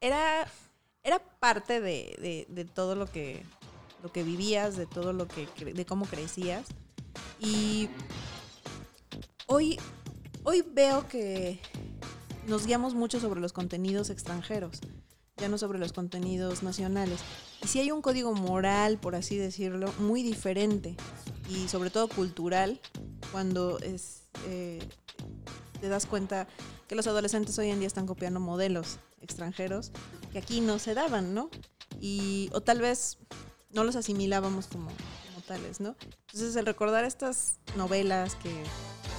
era, 0.00 0.46
era 1.04 1.18
parte 1.20 1.80
de, 1.80 2.46
de, 2.48 2.64
todo 2.64 2.96
lo 2.96 3.06
que, 3.06 3.44
lo 4.02 4.10
que 4.10 4.24
vivías, 4.24 4.76
de 4.76 4.86
todo 4.86 5.12
lo 5.12 5.28
que, 5.28 5.46
de 5.72 5.86
cómo 5.86 6.06
crecías. 6.06 6.66
Y 7.40 7.88
hoy, 9.46 9.78
hoy 10.44 10.62
veo 10.62 11.06
que 11.08 11.60
nos 12.46 12.66
guiamos 12.66 12.94
mucho 12.94 13.20
sobre 13.20 13.40
los 13.40 13.52
contenidos 13.52 14.10
extranjeros, 14.10 14.80
ya 15.36 15.48
no 15.48 15.58
sobre 15.58 15.78
los 15.78 15.92
contenidos 15.92 16.62
nacionales. 16.62 17.20
Y 17.62 17.68
si 17.68 17.80
hay 17.80 17.90
un 17.90 18.02
código 18.02 18.32
moral, 18.34 18.98
por 18.98 19.14
así 19.14 19.36
decirlo, 19.36 19.92
muy 19.98 20.22
diferente 20.22 20.96
y 21.48 21.68
sobre 21.68 21.90
todo 21.90 22.08
cultural, 22.08 22.80
cuando 23.32 23.78
es, 23.80 24.22
eh, 24.46 24.80
te 25.80 25.88
das 25.88 26.06
cuenta 26.06 26.48
que 26.88 26.94
los 26.94 27.06
adolescentes 27.06 27.58
hoy 27.58 27.70
en 27.70 27.78
día 27.78 27.86
están 27.86 28.06
copiando 28.06 28.40
modelos 28.40 28.98
extranjeros 29.20 29.92
que 30.32 30.38
aquí 30.38 30.60
no 30.60 30.78
se 30.78 30.94
daban, 30.94 31.34
¿no? 31.34 31.50
Y, 32.00 32.50
o 32.52 32.60
tal 32.60 32.80
vez 32.80 33.18
no 33.70 33.84
los 33.84 33.96
asimilábamos 33.96 34.66
como, 34.66 34.90
tales, 35.48 35.80
¿no? 35.80 35.96
Entonces 36.26 36.54
el 36.56 36.66
recordar 36.66 37.04
estas 37.04 37.58
novelas 37.76 38.36
que 38.36 38.50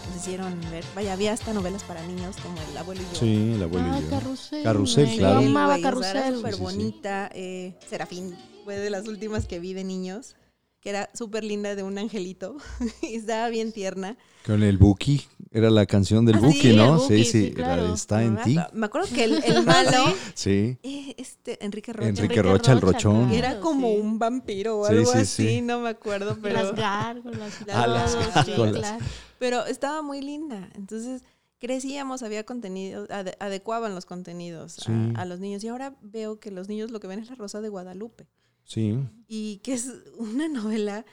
nos 0.08 0.16
hicieron 0.16 0.60
ver, 0.72 0.86
vaya, 0.96 1.14
había 1.14 1.34
hasta 1.34 1.52
novelas 1.54 1.84
para 1.84 2.06
niños 2.06 2.38
como 2.38 2.56
El 2.72 2.78
abuelo 2.78 3.02
y 3.02 3.14
yo. 3.14 3.20
Sí, 3.20 3.54
El 3.56 3.64
abuelo 3.64 3.88
ah, 3.92 4.00
y 4.00 4.04
yo. 4.04 4.10
Carrusel. 4.10 4.64
Carrusel, 4.64 5.18
claro. 5.18 5.42
Yo 5.42 5.48
amaba 5.48 5.80
Carrusel. 5.82 6.36
súper 6.36 6.56
bonita. 6.56 7.30
Eh, 7.34 7.74
Serafín 7.90 8.38
fue 8.64 8.78
de 8.78 8.90
las 8.90 9.08
últimas 9.08 9.46
que 9.46 9.60
vi 9.60 9.74
de 9.74 9.84
niños 9.84 10.36
que 10.82 10.90
era 10.92 11.10
súper 11.14 11.44
linda 11.44 11.76
de 11.76 11.84
un 11.84 11.98
angelito 11.98 12.56
y 13.02 13.16
estaba 13.16 13.50
bien 13.50 13.72
tierna. 13.72 14.18
Con 14.46 14.64
el 14.64 14.78
Buki, 14.78 15.22
era 15.52 15.70
la 15.70 15.86
canción 15.86 16.26
del 16.26 16.36
Ah, 16.36 16.40
Buki, 16.40 16.62
sí, 16.62 16.76
¿no? 16.76 16.96
Buki, 16.98 17.08
sí, 17.08 17.26
sí, 17.26 17.46
sí, 17.48 17.54
claro. 17.54 17.82
la 17.84 17.88
de 17.90 17.94
Está 17.96 18.24
en 18.24 18.34
Me 18.36 18.44
ti. 18.44 18.58
acuerdo- 18.58 18.78
Me 18.80 18.86
acuerdo 18.86 19.08
que 19.14 19.24
el, 19.26 19.44
el 19.44 19.66
malo, 19.66 20.14
Sí. 20.34 20.78
eh, 20.84 21.16
este, 21.18 21.64
Enrique 21.66 21.92
Rocha, 21.92 22.08
Enrique 22.10 22.24
Enrique 22.26 22.42
Rocha, 22.44 22.72
el 22.72 22.82
rochón. 22.82 23.30
claro. 23.30 23.36
era 23.36 23.60
como 23.60 23.90
sí. 23.90 23.98
un 24.00 24.20
vampiro 24.20 24.80
o 24.80 24.86
Sí, 24.88 24.94
algo 24.94 25.12
sí, 25.12 25.18
así, 25.18 25.48
sí. 25.48 25.62
no 25.62 25.82
me 25.82 25.90
acuerdo, 25.90 26.38
pero, 26.42 26.56
Las 26.64 26.76
gárgolas. 26.76 27.54
Ah, 27.70 27.88
las 27.88 28.36
gárgolas. 28.46 28.80
claro. 28.80 29.06
pero 29.38 29.66
estaba 29.66 30.02
muy 30.02 30.22
linda. 30.22 30.70
Entonces 30.76 31.24
crecíamos, 31.60 32.24
había 32.24 32.46
contenido, 32.46 33.06
ade- 33.10 33.36
adecuaban 33.42 33.94
los 33.94 34.06
contenidos 34.06 34.78
a, 35.16 35.26
los 35.26 35.42
niños. 35.42 35.62
Y 35.66 35.68
ahora 35.68 35.94
veo 36.02 36.40
que 36.40 36.52
los 36.52 36.70
niños 36.70 36.90
lo 36.90 37.02
que 37.02 37.08
ven 37.08 37.20
es 37.20 37.28
La 37.30 37.36
Rosa 37.36 37.60
de 37.60 37.68
Guadalupe. 37.68 38.28
Sí. 38.70 39.00
y 39.28 39.58
que 39.64 39.74
es 39.74 39.92
una 40.20 40.48
novela 40.48 41.04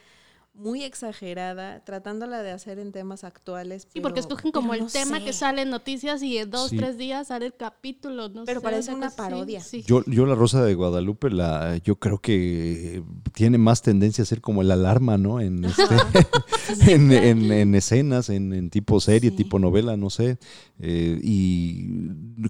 muy 0.57 0.83
exagerada, 0.83 1.81
tratándola 1.85 2.41
de 2.43 2.51
hacer 2.51 2.79
en 2.79 2.91
temas 2.91 3.23
actuales. 3.23 3.87
Sí, 3.93 4.01
porque 4.01 4.19
escogen 4.19 4.51
como 4.51 4.73
el 4.73 4.81
no 4.81 4.87
tema 4.87 5.19
sé. 5.19 5.25
que 5.25 5.33
sale 5.33 5.61
en 5.61 5.69
noticias 5.69 6.21
y 6.23 6.37
en 6.37 6.49
dos, 6.49 6.71
Sí. 6.71 6.77
tres 6.77 6.97
días 6.97 7.27
sale 7.27 7.45
el 7.45 7.53
capítulo. 7.55 8.29
No 8.29 8.43
Pero 8.45 8.59
sé, 8.59 8.63
parece 8.63 8.93
una 8.93 9.09
parodia. 9.11 9.61
Sí. 9.61 9.83
Yo, 9.85 10.03
yo 10.07 10.25
la 10.25 10.35
Rosa 10.35 10.63
de 10.65 10.73
Guadalupe, 10.73 11.29
la, 11.29 11.77
yo 11.77 11.97
creo 11.97 12.19
que 12.19 13.03
tiene 13.33 13.57
más 13.57 13.81
tendencia 13.81 14.23
a 14.23 14.25
ser 14.25 14.41
como 14.41 14.61
el 14.61 14.71
alarma, 14.71 15.17
¿no? 15.17 15.39
En, 15.39 15.63
este, 15.63 15.83
en, 16.91 17.11
en- 17.11 17.51
en 17.51 17.75
escenas, 17.75 18.29
en, 18.29 18.51
en 18.53 18.69
tipo 18.69 18.99
serie, 18.99 19.29
Sí. 19.31 19.35
tipo 19.37 19.59
novela, 19.59 19.95
no 19.97 20.09
sé. 20.09 20.37
eh, 20.79 21.19
y 21.23 21.87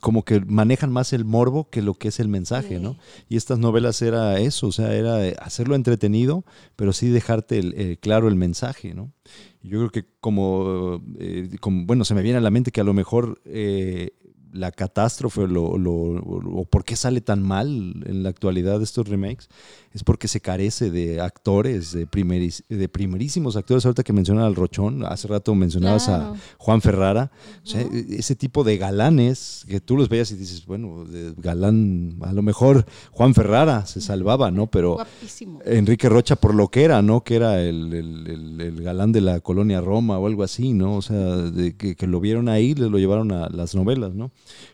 como 0.02 0.24
que 0.24 0.42
manejan 0.42 0.92
más 0.92 1.14
el 1.14 1.24
morbo 1.26 1.70
que 1.70 1.82
lo 1.82 1.94
que 1.94 2.10
es 2.10 2.20
el 2.20 2.28
mensaje, 2.28 2.80
¿no? 2.80 2.98
Y 3.30 3.38
estas 3.38 3.58
novelas 3.60 4.02
era 4.02 4.40
eso, 4.40 4.68
o 4.68 4.72
sea, 4.72 4.94
era 4.94 5.18
hacerlo 5.42 5.76
entretenido, 5.76 6.44
pero 6.76 6.92
sí 6.94 7.08
dejarte 7.10 7.58
el- 7.60 7.74
el- 7.76 7.97
claro 8.00 8.28
el 8.28 8.36
mensaje, 8.36 8.94
¿no? 8.94 9.14
Yo 9.62 9.80
creo 9.80 9.90
que 9.90 10.06
como, 10.20 11.02
eh, 11.20 11.50
como, 11.60 11.86
bueno, 11.86 12.06
se 12.06 12.14
me 12.14 12.22
viene 12.22 12.38
a 12.38 12.42
la 12.42 12.52
mente 12.52 12.72
que 12.72 12.82
a 12.82 12.86
lo 12.86 12.94
mejor 12.94 13.42
eh, 13.46 14.12
la 14.54 14.72
catástrofe 14.72 15.42
o, 15.42 15.48
lo- 15.48 15.78
lo- 15.78 15.92
o 15.94 16.66
por 16.66 16.84
qué 16.86 16.96
sale 16.96 17.22
tan 17.22 17.44
mal 17.44 17.68
en 18.06 18.24
la 18.24 18.30
actualidad 18.30 18.82
estos 18.82 19.08
remakes 19.08 19.50
es 19.94 20.04
porque 20.04 20.28
se 20.28 20.42
carece 20.42 20.92
de 20.92 21.22
actores, 21.22 21.92
de, 21.92 22.08
primeris- 22.08 22.64
de 22.70 22.88
primerísimos 22.90 23.56
actores. 23.56 23.86
Ahorita 23.86 24.04
que 24.04 24.14
mencionaba 24.14 24.48
al 24.48 24.56
Rochón, 24.56 25.04
hace 25.06 25.28
rato 25.28 25.56
mencionabas 25.56 26.06
Claro. 26.06 26.24
a 26.26 26.36
Juan 26.58 26.82
Ferrara, 26.82 27.32
o 27.64 27.68
sea, 27.68 27.86
Ujú. 27.86 27.96
ese 28.10 28.36
tipo 28.36 28.64
de 28.64 28.78
galanes 28.78 29.66
que 29.68 29.80
tú 29.80 29.98
los 29.98 30.08
veías 30.10 30.32
y 30.32 30.36
dices, 30.36 30.66
bueno, 30.66 31.04
de 31.06 31.34
galán, 31.38 32.18
a 32.22 32.32
lo 32.34 32.42
mejor 32.42 32.86
Juan 33.12 33.34
Ferrara 33.34 33.86
se 33.86 34.02
salvaba, 34.02 34.52
¿no? 34.52 34.68
Pero 34.68 34.96
Guapísimo. 34.96 35.60
Enrique 35.66 36.10
Rocha 36.10 36.36
por 36.36 36.54
lo 36.54 36.68
que 36.70 36.84
era, 36.84 37.02
¿no? 37.02 37.24
Que 37.24 37.36
era 37.36 37.62
el, 37.62 37.94
el- 37.94 38.28
el- 38.28 38.62
el 38.62 38.84
galán 38.84 39.12
de 39.12 39.22
la 39.22 39.40
colonia 39.40 39.82
Roma 39.82 40.20
o 40.20 40.28
algo 40.28 40.44
así, 40.44 40.74
¿no? 40.74 40.96
O 40.98 41.02
sea, 41.02 41.18
de 41.38 41.76
que, 41.76 41.96
que 41.96 42.08
lo 42.08 42.20
vieron 42.20 42.50
ahí, 42.50 42.74
le 42.76 42.90
lo 42.90 42.98
llevaron 43.00 43.32
a 43.32 43.50
las 43.50 43.74
novelas, 43.76 44.14
¿no? 44.14 44.32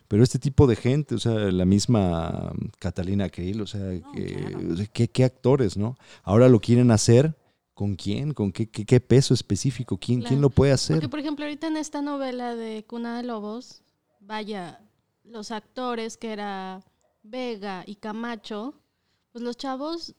Pero 0.08 0.24
este 0.24 0.40
tipo 0.40 0.68
de 0.68 0.76
gente, 0.76 1.16
o 1.16 1.20
sea, 1.20 1.34
la 1.34 1.66
misma 1.66 2.52
Catalina 2.80 3.30
Krill, 3.30 3.62
o 3.62 3.68
sea, 3.68 3.82
No, 3.82 4.12
que- 4.12 4.26
claro. 4.36 4.74
o 4.74 4.76
sea, 4.78 4.86
¿qué, 4.88 5.08
qué 5.10 5.24
actores, 5.24 5.78
¿no? 5.78 5.98
Ahora 6.24 6.48
lo 6.50 6.60
quieren 6.60 6.92
hacer, 6.92 7.36
¿con 7.74 7.96
quién? 7.96 8.34
¿Con 8.34 8.52
qué, 8.52 8.70
qué, 8.70 8.86
qué 8.86 9.00
peso 9.00 9.34
específico? 9.34 9.98
¿Quién, 9.98 10.20
Claro. 10.20 10.30
¿Quién 10.30 10.42
lo 10.42 10.50
puede 10.50 10.72
hacer? 10.72 10.96
Porque, 10.98 11.10
por 11.10 11.20
ejemplo, 11.20 11.46
ahorita 11.46 11.68
en 11.68 11.78
esta 11.78 12.02
novela 12.02 12.56
de 12.56 12.86
Cuna 12.86 13.18
de 13.18 13.24
Lobos, 13.24 13.82
vaya, 14.20 14.80
los 15.24 15.52
actores 15.52 16.18
que 16.18 16.32
era 16.34 16.84
Vega 17.24 17.84
y 17.88 17.96
Camacho, 17.96 18.76
pues 19.32 19.44
los 19.44 19.58
chavos, 19.58 20.14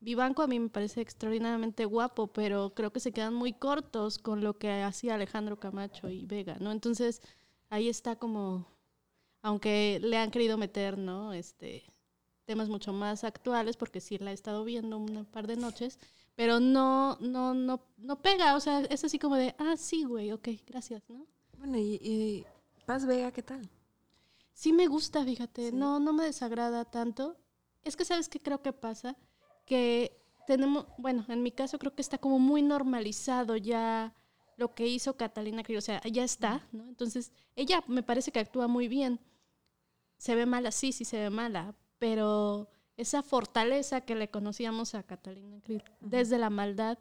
Vivanco 0.00 0.42
a 0.42 0.46
mí 0.48 0.58
me 0.58 0.68
parece 0.68 1.00
extraordinariamente 1.00 1.84
guapo, 1.84 2.26
pero 2.26 2.72
creo 2.74 2.92
que 2.92 2.98
se 3.00 3.12
quedan 3.12 3.34
muy 3.34 3.52
cortos 3.52 4.18
con 4.18 4.42
lo 4.42 4.58
que 4.58 4.82
hacía 4.82 5.14
Alejandro 5.14 5.58
Camacho 5.60 6.08
y 6.08 6.26
Vega, 6.26 6.56
¿no? 6.60 6.72
Entonces, 6.72 7.22
ahí 7.72 7.88
está 7.88 8.16
como, 8.16 8.66
aunque 9.40 9.98
le 10.02 10.18
han 10.18 10.30
querido 10.30 10.58
meter, 10.58 10.98
¿no? 10.98 11.32
Este, 11.32 11.82
temas 12.44 12.68
mucho 12.68 12.92
más 12.92 13.24
actuales, 13.24 13.76
porque 13.78 14.00
sí 14.00 14.18
la 14.18 14.30
he 14.30 14.34
estado 14.34 14.62
viendo 14.64 14.98
un 14.98 15.24
par 15.24 15.46
de 15.46 15.56
noches, 15.56 15.98
pero 16.36 16.60
no, 16.60 17.16
no, 17.20 17.54
no, 17.54 17.80
no 17.96 18.20
pega, 18.20 18.56
o 18.56 18.60
sea, 18.60 18.80
es 18.80 19.04
así 19.04 19.18
como 19.18 19.36
de, 19.36 19.54
ah, 19.58 19.76
sí, 19.78 20.04
güey, 20.04 20.32
ok, 20.32 20.48
gracias, 20.66 21.02
¿no? 21.08 21.26
Bueno, 21.58 21.78
y, 21.78 21.94
y 22.02 22.44
Paz 22.84 23.06
Vega, 23.06 23.32
¿qué 23.32 23.42
tal? 23.42 23.66
Sí 24.52 24.72
me 24.74 24.86
gusta, 24.86 25.24
fíjate, 25.24 25.70
Sí. 25.70 25.74
no, 25.76 25.98
no 25.98 26.12
me 26.12 26.24
desagrada 26.24 26.84
tanto. 26.84 27.36
Es 27.84 27.96
que, 27.96 28.04
¿sabes 28.04 28.28
qué 28.28 28.38
creo 28.38 28.60
que 28.60 28.74
pasa? 28.74 29.16
Que 29.64 30.20
tenemos, 30.46 30.86
bueno, 30.98 31.24
en 31.28 31.42
mi 31.42 31.52
caso 31.52 31.78
creo 31.78 31.94
que 31.94 32.02
está 32.02 32.18
como 32.18 32.38
muy 32.38 32.60
normalizado 32.60 33.56
ya 33.56 34.14
lo 34.62 34.74
que 34.74 34.86
hizo 34.86 35.16
Catalina 35.16 35.64
Krill, 35.64 35.78
o 35.78 35.80
sea, 35.80 36.00
ya 36.04 36.22
está, 36.22 36.64
¿no? 36.70 36.84
Entonces, 36.84 37.32
ella 37.56 37.82
me 37.88 38.04
parece 38.04 38.30
que 38.30 38.38
actúa 38.38 38.68
muy 38.68 38.86
bien. 38.86 39.18
Se 40.18 40.36
ve 40.36 40.46
mala, 40.46 40.70
sí, 40.70 40.92
sí 40.92 41.04
se 41.04 41.18
ve 41.18 41.30
mala, 41.30 41.74
pero 41.98 42.68
esa 42.96 43.24
fortaleza 43.24 44.02
que 44.02 44.14
le 44.14 44.30
conocíamos 44.30 44.94
a 44.94 45.02
Catalina 45.02 45.60
Krill 45.62 45.82
desde 46.00 46.38
la 46.38 46.48
maldad, 46.48 46.96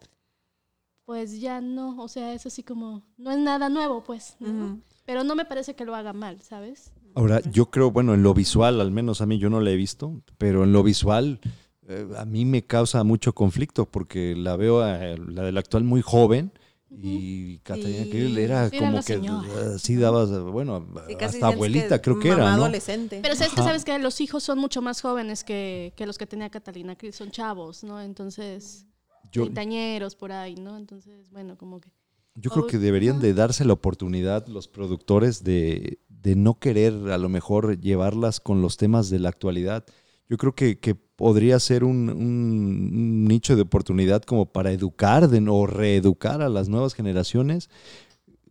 pues 1.06 1.39
ya 1.39 1.62
no, 1.62 2.02
o 2.02 2.08
sea, 2.08 2.34
es 2.34 2.47
así 2.47 2.63
como, 2.63 3.04
no 3.17 3.30
es 3.30 3.38
nada 3.38 3.69
nuevo, 3.69 4.04
pues, 4.04 4.38
¿no? 4.39 4.80
Pero 5.06 5.24
no 5.24 5.36
me 5.36 5.45
parece 5.45 5.76
que 5.76 5.86
lo 5.86 5.93
haga 5.93 6.13
mal, 6.13 6.41
¿sabes? 6.41 6.91
Ahora, 7.13 7.41
yo 7.41 7.69
creo, 7.69 7.91
bueno, 7.91 8.15
en 8.15 8.24
lo 8.24 8.34
visual, 8.34 8.82
al 8.82 8.89
menos 8.89 9.21
a 9.21 9.28
mí 9.28 9.38
yo 9.38 9.52
no 9.52 9.60
la 9.62 9.69
he 9.69 9.76
visto, 9.76 10.24
pero 10.39 10.63
en 10.63 10.74
lo 10.74 10.82
visual 10.82 11.39
eh, 11.88 12.08
a 12.17 12.26
mí 12.26 12.43
me 12.43 12.63
causa 12.63 13.04
mucho 13.04 13.36
conflicto 13.36 13.86
porque 13.86 14.36
la 14.36 14.56
veo, 14.56 14.82
a 14.82 14.97
la 14.97 15.43
del 15.43 15.58
actual 15.60 15.84
muy 15.84 16.02
joven 16.02 16.52
y 16.93 17.60
Catalina 17.60 18.04
Sí. 18.04 18.10
Krill 18.10 18.38
era 18.38 18.69
Sí, 18.69 18.77
como 18.77 18.97
que 18.97 19.04
señora. 19.04 19.47
eh, 19.75 19.80
sí 19.80 19.95
dabas, 19.95 20.30
bueno, 20.43 20.86
Sí, 21.08 21.15
hasta 21.19 21.47
abuelita 21.47 22.01
creo 22.01 22.19
que 22.19 22.27
era, 22.30 22.38
¿no? 22.58 22.63
adolescente. 22.63 23.19
Pero 23.21 23.36
sabes 23.36 23.54
que 23.54 23.62
sabes 23.62 23.86
que 23.86 23.97
los 23.99 24.19
hijos 24.19 24.43
son 24.43 24.60
mucho 24.60 24.82
más 24.82 25.01
jóvenes 25.01 25.43
que, 25.43 25.93
que 25.95 26.06
los 26.06 26.17
que 26.17 26.27
tenía 26.27 26.49
Catalina 26.49 26.95
Krill, 26.97 27.13
son 27.13 27.32
chavos, 27.32 27.84
¿no? 27.84 28.01
Entonces, 28.01 28.86
Yo, 29.32 29.43
treintañeros 29.43 30.15
por 30.15 30.32
ahí, 30.34 30.56
¿no? 30.56 30.77
Entonces, 30.77 31.30
bueno, 31.32 31.58
como 31.58 31.80
que 31.80 31.89
yo 32.36 32.49
creo 32.49 32.65
que 32.67 32.77
deberían 32.77 33.19
de 33.19 33.34
darse 33.34 33.65
la 33.65 33.73
oportunidad 33.73 34.47
los 34.47 34.67
productores 34.69 35.43
de, 35.43 35.99
de 36.08 36.36
no 36.38 36.60
querer 36.60 36.93
a 37.12 37.17
lo 37.17 37.27
mejor 37.27 37.80
llevarlas 37.80 38.39
con 38.39 38.62
los 38.62 38.77
temas 38.77 39.10
de 39.10 39.19
la 39.19 39.30
actualidad. 39.30 39.84
Yo 40.32 40.38
creo 40.38 40.56
que, 40.56 40.80
que 40.80 40.96
podría 40.96 41.60
ser 41.60 41.84
un, 41.84 42.10
un- 42.10 43.26
nicho 43.26 43.58
de 43.58 43.63
oportunidad 43.63 44.22
como 44.24 44.46
para 44.46 44.72
educar 44.72 45.28
de, 45.28 45.46
o 45.50 45.67
reeducar 45.67 46.41
a 46.41 46.48
las 46.48 46.70
nuevas 46.70 46.94
generaciones 46.94 47.70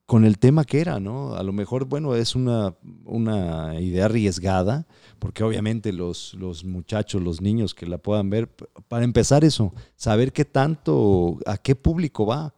con 0.06 0.24
el 0.24 0.38
tema 0.38 0.64
que 0.64 0.80
era, 0.80 1.00
¿no? 1.00 1.34
A 1.36 1.42
lo 1.44 1.52
mejor, 1.52 1.84
bueno, 1.86 2.16
es 2.16 2.34
una, 2.34 2.74
una 3.04 3.80
idea 3.80 4.06
arriesgada, 4.06 4.86
porque 5.20 5.44
obviamente 5.44 5.92
los, 5.92 6.34
los 6.34 6.64
muchachos, 6.64 7.22
los 7.22 7.40
niños 7.40 7.74
que 7.74 7.86
la 7.86 7.98
puedan 7.98 8.28
ver, 8.28 8.48
para 8.88 9.04
empezar 9.04 9.44
eso, 9.44 9.72
saber 9.96 10.32
qué 10.32 10.44
tanto, 10.44 11.38
a 11.46 11.58
qué 11.58 11.76
público 11.76 12.26
va, 12.26 12.54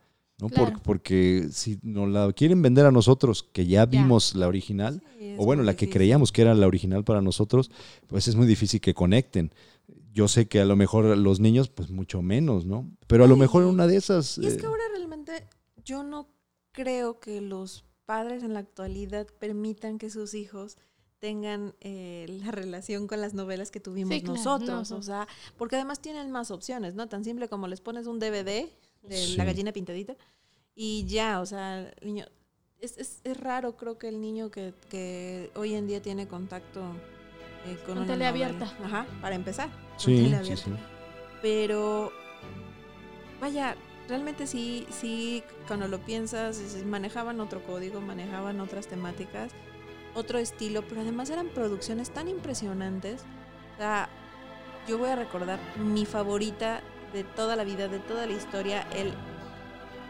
¿no? 0.49 0.49
Por- 0.49 0.83
porque 0.83 1.49
si 1.51 1.79
nos 1.83 2.09
la 2.09 2.33
quieren 2.33 2.61
vender 2.63 2.87
a 2.87 2.91
nosotros, 2.91 3.43
que 3.43 3.67
ya 3.67 3.87
vimos 3.87 4.35
la 4.35 4.49
original, 4.49 5.03
Sí, 5.19 5.35
o 5.39 5.45
bueno, 5.45 5.63
la 5.63 5.75
que 5.77 5.89
creíamos 5.89 6.33
que 6.33 6.43
era 6.43 6.55
la 6.55 6.67
original 6.67 7.05
para 7.05 7.21
nosotros, 7.23 7.71
pues 8.09 8.29
es 8.29 8.35
muy 8.37 8.47
difícil 8.47 8.81
que 8.81 8.93
conecten. 8.95 9.53
Yo 10.13 10.29
sé 10.29 10.47
que 10.47 10.61
a 10.61 10.65
lo 10.65 10.77
mejor 10.77 11.17
los 11.17 11.41
niños, 11.41 11.69
pues 11.71 11.91
mucho 11.91 12.21
menos, 12.23 12.67
¿no? 12.67 12.91
Pero 13.07 13.25
a 13.25 13.29
lo 13.29 13.35
Sí. 13.35 13.41
mejor 13.41 13.65
una 13.65 13.87
de 13.87 13.97
esas... 13.97 14.37
Y 14.39 14.47
es 14.47 14.55
eh, 14.55 14.57
que 14.59 14.67
ahora 14.67 14.83
realmente 14.95 15.47
yo 15.85 16.03
no 16.03 16.29
creo 16.73 17.19
que 17.21 17.41
los 17.41 17.85
padres 18.05 18.43
en 18.43 18.53
la 18.53 18.61
actualidad 18.61 19.27
permitan 19.39 19.99
que 19.99 20.11
sus 20.11 20.35
hijos 20.35 20.77
tengan 21.19 21.75
eh, 21.81 22.27
la 22.43 22.51
relación 22.51 23.07
con 23.07 23.21
las 23.21 23.33
novelas 23.33 23.71
que 23.71 23.79
tuvimos 23.79 24.13
Sí, 24.13 24.23
claro, 24.23 24.37
nosotros. 24.37 24.91
no, 24.91 24.97
O 24.97 25.03
sea, 25.03 25.29
porque 25.57 25.77
además 25.77 26.01
tienen 26.01 26.31
más 26.33 26.51
opciones, 26.51 26.95
¿no? 26.95 27.09
Tan 27.09 27.23
simple 27.25 27.49
como 27.49 27.69
les 27.69 27.81
pones 27.81 28.07
un 28.09 28.19
DVD 28.19 28.69
de 29.03 29.17
Sí. 29.17 29.37
la 29.37 29.45
gallina 29.45 29.73
pintadita 29.73 30.17
y 30.75 31.05
ya, 31.07 31.41
o 31.41 31.47
sea, 31.47 31.81
el 32.01 32.07
niño... 32.07 32.25
Es, 32.81 32.99
es, 32.99 33.21
es 33.23 33.37
raro, 33.37 33.77
creo 33.77 33.97
que 33.99 34.09
el 34.09 34.21
niño 34.21 34.51
que, 34.51 34.75
que 34.91 35.53
hoy 35.55 35.75
en 35.75 35.87
día 35.87 36.03
tiene 36.03 36.27
contacto 36.27 36.81
eh, 37.67 37.77
con, 37.87 37.95
Con 37.95 37.99
una 37.99 38.07
tele 38.15 38.25
novela. 38.25 38.29
abierta. 38.29 38.77
Ajá, 38.85 39.07
para 39.21 39.37
empezar. 39.37 39.69
sí, 39.97 40.17
tele 40.17 40.29
sí, 40.31 40.35
abierta 40.35 40.65
sí. 40.65 40.73
pero 41.43 42.11
vaya, 43.41 43.77
realmente 44.09 44.47
sí, 44.47 44.87
sí, 44.91 45.43
cuando 45.67 45.87
lo 45.89 46.01
piensas, 46.05 46.61
manejaban 46.85 47.41
otro 47.41 47.63
código, 47.65 48.01
manejaban 48.01 48.61
otras 48.61 48.87
temáticas, 48.89 49.53
otro 50.15 50.39
estilo, 50.39 50.83
pero 50.89 51.03
además 51.03 51.31
eran 51.31 51.49
producciones 51.49 52.11
tan 52.11 52.29
impresionantes. 52.29 53.23
O 53.75 53.79
sea, 53.79 54.09
yo 54.89 54.99
voy 54.99 55.09
a 55.11 55.17
recordar 55.17 55.59
mi 55.79 56.05
favorita 56.05 56.83
de 57.13 57.25
toda 57.25 57.57
la 57.57 57.65
vida, 57.65 57.89
de 57.89 57.99
toda 57.99 58.27
la 58.27 58.33
historia, 58.33 58.87
el 58.95 59.13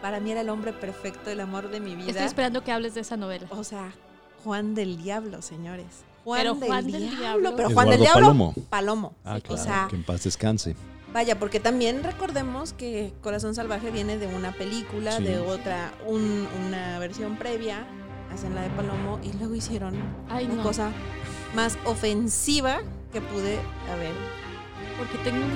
para 0.01 0.19
mí 0.19 0.33
era 0.33 0.41
el 0.41 0.49
hombre 0.49 0.73
perfecto, 0.73 1.31
el 1.31 1.41
amor 1.41 1.71
de 1.71 1.79
mi 1.81 1.95
vida. 1.95 2.11
Estoy 2.11 2.27
esperando 2.27 2.65
que 2.65 2.73
hables 2.73 2.95
de 2.95 3.03
esa 3.03 3.17
novela. 3.17 3.47
O 3.51 3.63
sea, 3.63 3.93
Juan 4.43 4.75
del 4.75 4.97
Diablo, 5.01 5.43
señores. 5.43 5.87
Juan, 6.25 6.41
Pero 6.41 6.55
del, 6.55 6.69
Juan 6.69 6.85
del 6.91 6.93
Diablo, 7.03 7.19
Diablo. 7.21 7.53
pero 7.57 7.71
Juan 7.71 7.89
del 7.91 8.01
Diablo, 8.01 8.21
Palomo. 8.27 8.55
Palomo. 8.69 9.15
Ah, 9.25 9.39
claro, 9.41 9.63
sea, 9.63 9.87
que 9.89 9.97
en 9.97 10.03
paz 10.05 10.25
descanse. 10.25 10.75
Vaya, 11.13 11.39
porque 11.39 11.61
también 11.61 12.03
recordemos 12.03 12.73
que 12.73 13.13
Corazón 13.23 13.55
Salvaje 13.55 13.91
viene 13.91 14.19
de 14.19 14.27
una 14.27 14.51
película, 14.53 15.19
Sí. 15.19 15.25
de 15.25 15.39
otra, 15.39 15.93
un- 16.07 16.49
una 16.67 16.99
versión 16.99 17.37
previa, 17.37 17.87
hacen 18.33 18.55
la 18.55 18.63
de 18.63 18.71
Palomo 18.71 19.21
y 19.23 19.33
luego 19.35 19.55
hicieron 19.55 19.95
Ay, 20.31 20.47
una 20.47 20.55
no. 20.57 20.63
cosa 20.63 20.91
más 21.55 21.77
ofensiva 21.85 22.81
que 23.13 23.21
pude 23.21 23.59
haber 23.93 24.15
Porque 24.99 25.19
tengo 25.19 25.45
un 25.45 25.53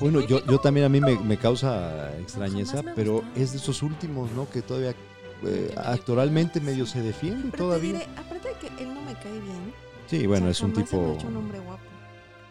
bueno, 0.00 0.20
yo, 0.20 0.44
yo 0.46 0.58
también 0.58 0.86
a 0.86 0.88
mí 0.88 1.00
me, 1.00 1.18
me 1.18 1.36
causa 1.36 2.16
extrañeza, 2.18 2.82
pero 2.94 3.22
es 3.34 3.52
de 3.52 3.58
esos 3.58 3.82
últimos, 3.82 4.30
¿no? 4.32 4.48
Que 4.50 4.62
todavía 4.62 4.90
eh, 4.90 4.94
medio 5.42 5.80
actualmente 5.80 6.60
medio 6.60 6.86
se 6.86 7.00
defiende 7.02 7.42
Pero 7.42 7.52
te 7.52 7.58
todavía. 7.58 7.92
diré, 7.92 8.06
aparte 8.16 8.48
de 8.48 8.54
que 8.76 8.82
él 8.82 8.94
no 8.94 9.00
me 9.02 9.14
cae 9.14 9.32
bien, 9.40 9.72
Sí, 10.06 10.26
bueno, 10.26 10.46
o 10.46 10.50
es 10.50 10.56
sea, 10.58 10.66
un 10.66 10.72
me 10.72 10.80
ha 10.80 10.84
tipo... 10.84 11.12
hecho 11.14 11.26
un 11.28 11.36
hombre 11.36 11.58
guapo. 11.60 11.82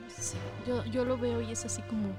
No 0.04 0.24
sé, 0.24 0.38
Yo, 0.68 0.86
yo 0.86 1.06
lo 1.06 1.18
veo 1.18 1.42
y 1.42 1.52
es 1.52 1.66
así 1.66 1.82
como. 1.84 2.10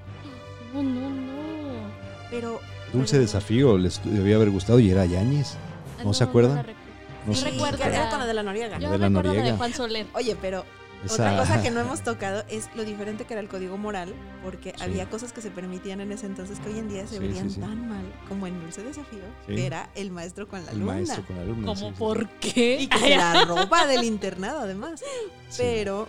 No, 0.74 0.82
no, 0.82 1.10
no. 1.10 1.88
Pero 2.30 2.60
Dulce 2.92 3.12
pero- 3.12 3.22
desafío, 3.22 3.78
les 3.78 4.00
debía 4.04 4.36
haber 4.36 4.50
gustado 4.50 4.80
y 4.80 4.90
era 4.90 5.06
Yáñez. 5.06 5.54
Ah, 5.98 6.04
¿No 6.04 6.12
se 6.12 6.24
acuerdan? 6.24 6.56
la 6.56 6.62
recuerdo. 6.62 6.88
No 7.26 7.34
Sí, 7.34 7.40
sé. 7.42 7.50
recuerdo 7.50 7.78
que 7.78 7.84
era 7.88 8.10
con 8.10 8.18
la 8.18 8.26
de 8.26 8.34
la 8.34 8.42
Noriega. 8.42 8.78
Yo 8.78 8.90
de 8.90 8.98
la 8.98 9.06
recuerdo 9.08 9.22
la 9.28 9.32
de 9.32 9.36
Noriega. 9.38 9.56
Juan 9.58 9.72
Soler. 9.74 10.06
Oye, 10.14 10.36
pero 10.40 10.64
Esa- 11.04 11.14
Otra 11.14 11.36
cosa 11.38 11.62
que 11.62 11.70
no 11.70 11.80
hemos 11.80 12.02
tocado 12.02 12.44
es 12.48 12.68
lo 12.74 12.84
diferente 12.84 13.24
que 13.24 13.34
era 13.34 13.40
el 13.40 13.48
código 13.48 13.78
moral, 13.78 14.14
porque 14.42 14.74
Sí. 14.76 14.82
había 14.82 15.08
cosas 15.08 15.32
que 15.32 15.40
se 15.40 15.50
permitían 15.50 16.00
en 16.00 16.10
ese 16.12 16.26
entonces 16.26 16.58
que 16.60 16.68
hoy 16.70 16.78
en 16.78 16.88
día 16.88 17.06
se 17.06 17.14
Sí, 17.14 17.18
verían 17.20 17.48
sí, 17.48 17.54
sí. 17.56 17.60
tan 17.60 17.88
mal, 17.88 18.04
como 18.28 18.46
en 18.46 18.60
Dulce 18.60 18.82
Desafío, 18.82 19.20
Sí. 19.46 19.54
que 19.54 19.66
era 19.66 19.90
el 19.94 20.10
maestro 20.10 20.48
con 20.48 20.64
la 20.64 20.72
El 20.72 20.80
luna. 20.80 20.94
maestro 20.94 21.24
con. 21.26 21.36
¿Cómo 21.64 21.74
sí, 21.76 21.86
sí. 21.86 21.94
por 21.98 22.28
qué? 22.40 22.80
Y 22.80 22.86
que 22.88 22.98
se 22.98 23.16
la 23.16 23.44
roba 23.44 23.86
del 23.86 24.04
internado 24.04 24.60
además. 24.60 25.00
Sí. 25.48 25.58
Pero 25.62 26.08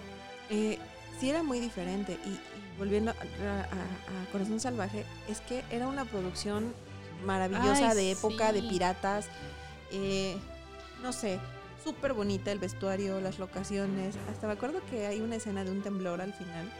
eh, 0.49 0.79
sí 1.19 1.29
era 1.29 1.43
muy 1.43 1.59
diferente. 1.59 2.17
Y, 2.25 2.29
y 2.29 2.39
volviendo 2.79 3.11
a, 3.11 3.13
a- 3.13 3.63
a 3.63 4.31
Corazón 4.31 4.59
Salvaje, 4.59 5.05
es 5.27 5.41
que 5.41 5.63
era 5.69 5.87
una 5.87 6.05
producción 6.05 6.73
maravillosa 7.25 7.89
Ay, 7.91 7.95
de 7.97 8.11
época, 8.13 8.53
de 8.53 8.61
piratas. 8.63 9.27
eh, 9.91 10.37
no 11.03 11.11
sé, 11.13 11.39
súper 11.89 12.13
bonita 12.13 12.51
el 12.51 12.59
vestuario, 12.59 13.19
las 13.19 13.39
locaciones. 13.39 14.15
Hasta 14.31 14.47
me 14.47 14.53
acuerdo 14.53 14.79
que 14.89 15.07
hay 15.07 15.21
una 15.21 15.35
escena 15.37 15.63
de 15.63 15.71
un 15.71 15.81
temblor 15.81 16.21
al 16.21 16.33
final. 16.33 16.71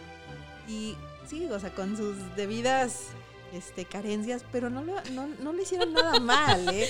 Y 0.67 0.95
sí, 1.27 1.47
o 1.51 1.59
sea, 1.59 1.71
con 1.73 1.97
sus 1.97 2.15
debidas 2.35 3.07
este, 3.53 3.85
carencias, 3.85 4.43
pero 4.51 4.69
no 4.69 4.83
lo, 4.83 4.93
no, 5.13 5.27
no 5.41 5.53
le 5.53 5.63
hicieron 5.63 5.91
nada 5.93 6.19
mal, 6.19 6.69
¿eh? 6.69 6.87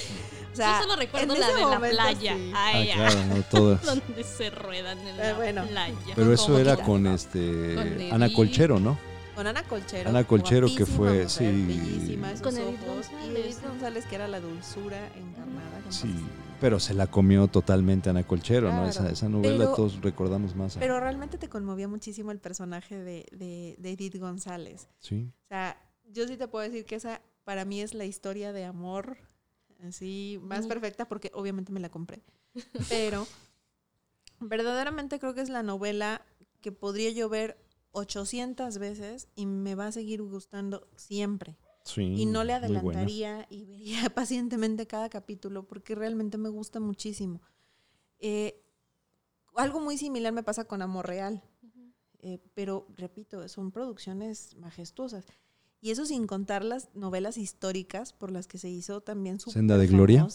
O 0.51 0.55
sea, 0.55 0.77
Yo 0.77 0.83
solo 0.83 0.95
recuerdo 0.97 1.33
en 1.33 1.39
la 1.39 1.47
de 1.53 1.61
la 1.61 1.79
playa. 1.79 2.35
sí. 2.35 2.51
Ah, 2.53 2.71
claro, 2.95 3.25
no 3.25 3.43
todas. 3.43 3.85
Donde 3.85 4.23
se 4.25 4.49
ruedan 4.49 4.97
en 4.99 5.07
Eh, 5.07 5.17
la 5.17 5.33
bueno. 5.35 5.65
playa. 5.67 6.13
Pero 6.15 6.33
eso 6.33 6.57
era 6.59 6.73
quita. 6.73 6.85
con 6.85 7.07
este 7.07 7.75
Con 7.75 8.11
Ana. 8.13 8.33
Colchero, 8.33 8.79
¿no? 8.81 8.99
Con 9.39 9.47
Ana 9.47 9.63
Colchero. 9.63 10.09
Ana 10.09 10.25
Colchero, 10.25 10.67
que 10.75 10.85
fue, 10.85 11.11
mujer, 11.11 11.29
sí. 11.29 11.45
Bellísima, 11.45 12.29
esos 12.33 12.41
Con 12.41 12.57
Edith 12.57 12.77
ojos. 12.89 13.07
Y 13.07 13.13
González, 13.13 13.45
Edith. 13.45 13.67
González, 13.69 14.05
que 14.05 14.15
era 14.15 14.27
la 14.27 14.41
dulzura 14.41 15.07
encarnada. 15.15 15.81
Sí, 15.89 16.13
pero 16.59 16.77
se 16.81 16.93
la 16.93 17.07
comió 17.07 17.47
totalmente 17.47 18.09
Ana 18.09 18.27
Colchero, 18.27 18.73
¿no? 18.73 18.85
Esa, 18.85 19.09
esa 19.09 19.29
novela 19.29 19.59
Pero- 19.59 19.75
todos 19.75 20.01
recordamos 20.01 20.57
más. 20.57 20.75
a- 20.75 20.81
Pero 20.81 20.99
realmente 20.99 21.37
te 21.37 21.47
conmovía 21.47 21.87
muchísimo 21.87 22.31
el 22.31 22.39
personaje 22.39 22.97
de, 22.97 23.25
de, 23.31 23.77
de 23.79 23.91
Edith 23.93 24.17
González. 24.17 24.89
sí. 24.99 25.31
O 25.45 25.47
sea, 25.47 25.81
yo 26.11 26.27
sí 26.27 26.35
te 26.35 26.49
puedo 26.49 26.65
decir 26.69 26.83
que 26.83 26.95
esa 26.95 27.21
para 27.45 27.63
mí 27.63 27.79
es 27.79 27.93
la 27.93 28.03
historia 28.03 28.51
de 28.51 28.65
amor 28.65 29.19
así 29.87 30.37
más 30.43 30.65
Mm. 30.65 30.67
perfecta 30.67 31.05
porque 31.07 31.31
obviamente 31.33 31.71
me 31.71 31.79
la 31.79 31.87
compré. 31.87 32.21
Pero 32.89 33.25
verdaderamente 34.41 35.17
creo 35.17 35.33
que 35.33 35.39
es 35.41 35.49
la 35.49 35.63
novela 35.63 36.25
que 36.59 36.73
podría 36.73 37.11
yo 37.11 37.29
ver 37.29 37.57
800 37.91 38.77
veces 38.77 39.27
y 39.35 39.45
me 39.45 39.75
va 39.75 39.87
a 39.87 39.91
seguir 39.91 40.21
gustando 40.21 40.87
siempre. 40.95 41.57
Sí, 41.83 42.01
y 42.01 42.25
no 42.25 42.43
le 42.43 42.53
adelantaría 42.53 43.47
y 43.49 43.65
vería 43.65 44.09
pacientemente 44.15 44.85
cada 44.85 45.09
capítulo 45.09 45.65
porque 45.65 45.95
realmente 45.95 46.37
me 46.37 46.49
gusta 46.49 46.79
muchísimo. 46.79 47.41
Eh, 48.19 48.61
algo 49.55 49.79
muy 49.79 49.97
similar 49.97 50.33
me 50.33 50.43
pasa 50.43 50.65
con 50.65 50.81
Amor 50.81 51.07
Real, 51.07 51.41
eh, 52.21 52.39
pero 52.53 52.85
repito, 52.95 53.47
son 53.47 53.71
producciones 53.71 54.55
majestuosas. 54.57 55.25
Y 55.81 55.91
eso 55.91 56.05
sin 56.05 56.27
contar 56.27 56.63
las 56.63 56.93
novelas 56.93 57.37
históricas 57.37 58.11
por 58.13 58.31
las 58.31 58.47
que 58.47 58.57
se 58.57 58.69
hizo 58.69 59.01
también 59.01 59.39
su 59.39 59.49
Senda 59.51 59.77
de 59.77 59.87
Gloria. 59.87 60.27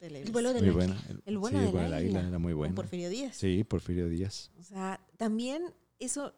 El 0.00 0.30
vuelo 0.30 0.52
de 0.52 0.60
Muy 0.60 0.68
la 0.68 0.74
buena. 0.74 1.04
El 1.24 1.38
vuelo 1.38 1.58
sí, 1.58 1.64
el 1.64 1.72
vuelo 1.72 1.84
del 1.84 1.94
águila, 1.94 1.96
águila 1.96 2.28
era 2.28 2.38
muy 2.38 2.52
con 2.52 2.58
buena. 2.58 2.74
Porfirio 2.74 3.10
Díaz. 3.10 3.36
Sí, 3.36 3.64
Porfirio 3.64 4.08
Díaz. 4.08 4.50
O 4.58 4.62
sea, 4.62 5.00
también 5.16 5.74
eso 5.98 6.34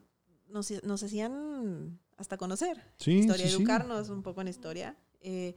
nos, 0.51 0.71
nos 0.85 1.03
hacían 1.03 1.99
hasta 2.17 2.37
conocer 2.37 2.83
Sí, 2.99 3.13
historia, 3.19 3.47
sí, 3.47 3.51
sí. 3.51 3.57
educarnos 3.57 4.09
un 4.09 4.23
poco 4.23 4.41
en 4.41 4.49
historia. 4.49 4.97
eh, 5.21 5.55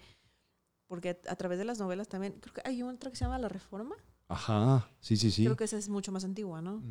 porque 0.88 1.10
a, 1.28 1.32
a 1.32 1.36
través 1.38 1.58
de 1.58 1.64
las 1.66 1.80
novelas 1.80 2.10
también, 2.10 2.34
creo 2.42 2.54
que 2.54 2.62
hay 2.66 2.84
otra 2.84 3.10
que 3.10 3.16
se 3.16 3.24
llama 3.24 3.40
La 3.40 3.48
Reforma. 3.48 3.96
Ajá, 4.28 4.90
sí, 5.00 5.16
sí, 5.16 5.32
sí. 5.32 5.44
Creo 5.46 5.56
que 5.56 5.64
esa 5.64 5.78
es 5.78 5.88
mucho 5.88 6.12
más 6.12 6.26
antigua, 6.26 6.62
¿no? 6.62 6.82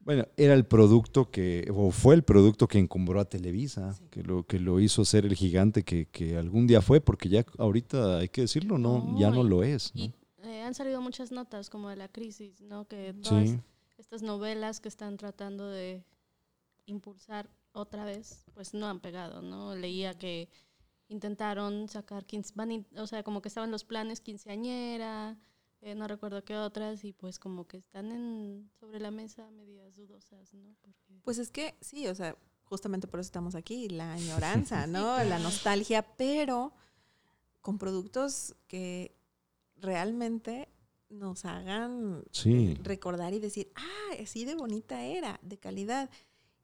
Bueno, 0.00 0.26
era 0.36 0.54
el 0.54 0.64
producto 0.64 1.30
que, 1.30 1.68
o 1.74 1.90
fue 1.90 2.14
el 2.14 2.22
producto 2.22 2.66
que 2.68 2.78
encumbró 2.78 3.20
a 3.20 3.24
Televisa, 3.28 3.92
Sí. 3.94 4.04
que, 4.10 4.22
lo, 4.22 4.46
que 4.46 4.58
lo 4.60 4.78
hizo 4.80 5.04
ser 5.04 5.26
el 5.26 5.34
gigante 5.34 5.82
que, 5.82 6.06
que 6.06 6.36
algún 6.38 6.66
día 6.66 6.80
fue, 6.80 7.00
porque 7.00 7.28
ya 7.28 7.44
ahorita 7.58 8.18
hay 8.18 8.28
que 8.28 8.42
decirlo, 8.42 8.78
no, 8.78 9.00
No, 9.00 9.18
ya 9.18 9.30
no 9.30 9.44
y- 9.44 9.48
lo 9.48 9.62
es. 9.64 9.92
¿no? 9.94 10.02
Y 10.04 10.14
eh, 10.44 10.62
han 10.62 10.74
salido 10.74 11.02
muchas 11.02 11.30
notas 11.32 11.68
como 11.68 11.88
de 11.90 11.96
la 11.96 12.08
crisis, 12.08 12.60
¿no? 12.62 12.86
Que 12.86 13.12
todas 13.12 13.48
Sí, 13.50 13.60
estas 13.98 14.22
novelas 14.22 14.80
que 14.80 14.88
están 14.88 15.16
tratando 15.16 15.68
de 15.68 16.04
impulsar 16.88 17.48
otra 17.72 18.04
vez, 18.04 18.44
pues 18.54 18.74
no 18.74 18.86
han 18.88 19.00
pegado, 19.00 19.42
¿no? 19.42 19.74
Leía 19.76 20.14
que 20.18 20.48
intentaron 21.08 21.88
sacar, 21.88 22.26
quince, 22.26 22.52
van 22.56 22.72
in- 22.72 22.86
o 22.96 23.06
sea, 23.06 23.22
como 23.22 23.40
que 23.40 23.48
estaban 23.48 23.70
los 23.70 23.84
planes 23.84 24.20
quinceañera, 24.20 25.38
eh, 25.80 25.94
no 25.94 26.08
recuerdo 26.08 26.44
qué 26.44 26.56
otras, 26.56 27.04
y 27.04 27.12
pues 27.12 27.38
como 27.38 27.66
que 27.66 27.76
están 27.78 28.10
en, 28.10 28.70
sobre 28.80 29.00
la 29.00 29.10
mesa 29.10 29.50
medidas 29.50 29.94
dudosas, 29.94 30.52
¿no? 30.54 30.74
Porque 30.80 31.20
Pues 31.22 31.38
es 31.38 31.50
que 31.50 31.76
sí, 31.80 32.06
o 32.08 32.14
sea, 32.14 32.36
justamente 32.64 33.06
por 33.06 33.20
eso 33.20 33.28
estamos 33.28 33.54
aquí, 33.54 33.88
la 33.88 34.12
añoranza, 34.74 34.86
¿no? 34.86 35.22
La 35.24 35.38
nostalgia, 35.38 36.02
pero 36.16 36.72
con 37.60 37.78
productos 37.78 38.54
que 38.66 39.14
realmente 39.76 40.68
nos 41.08 41.44
hagan 41.46 42.22
Sí. 42.32 42.74
recordar 42.82 43.32
y 43.32 43.38
decir, 43.38 43.72
ah, 43.76 44.14
así 44.22 44.44
de 44.44 44.54
bonita 44.54 45.04
era, 45.04 45.38
de 45.42 45.58
calidad. 45.58 46.10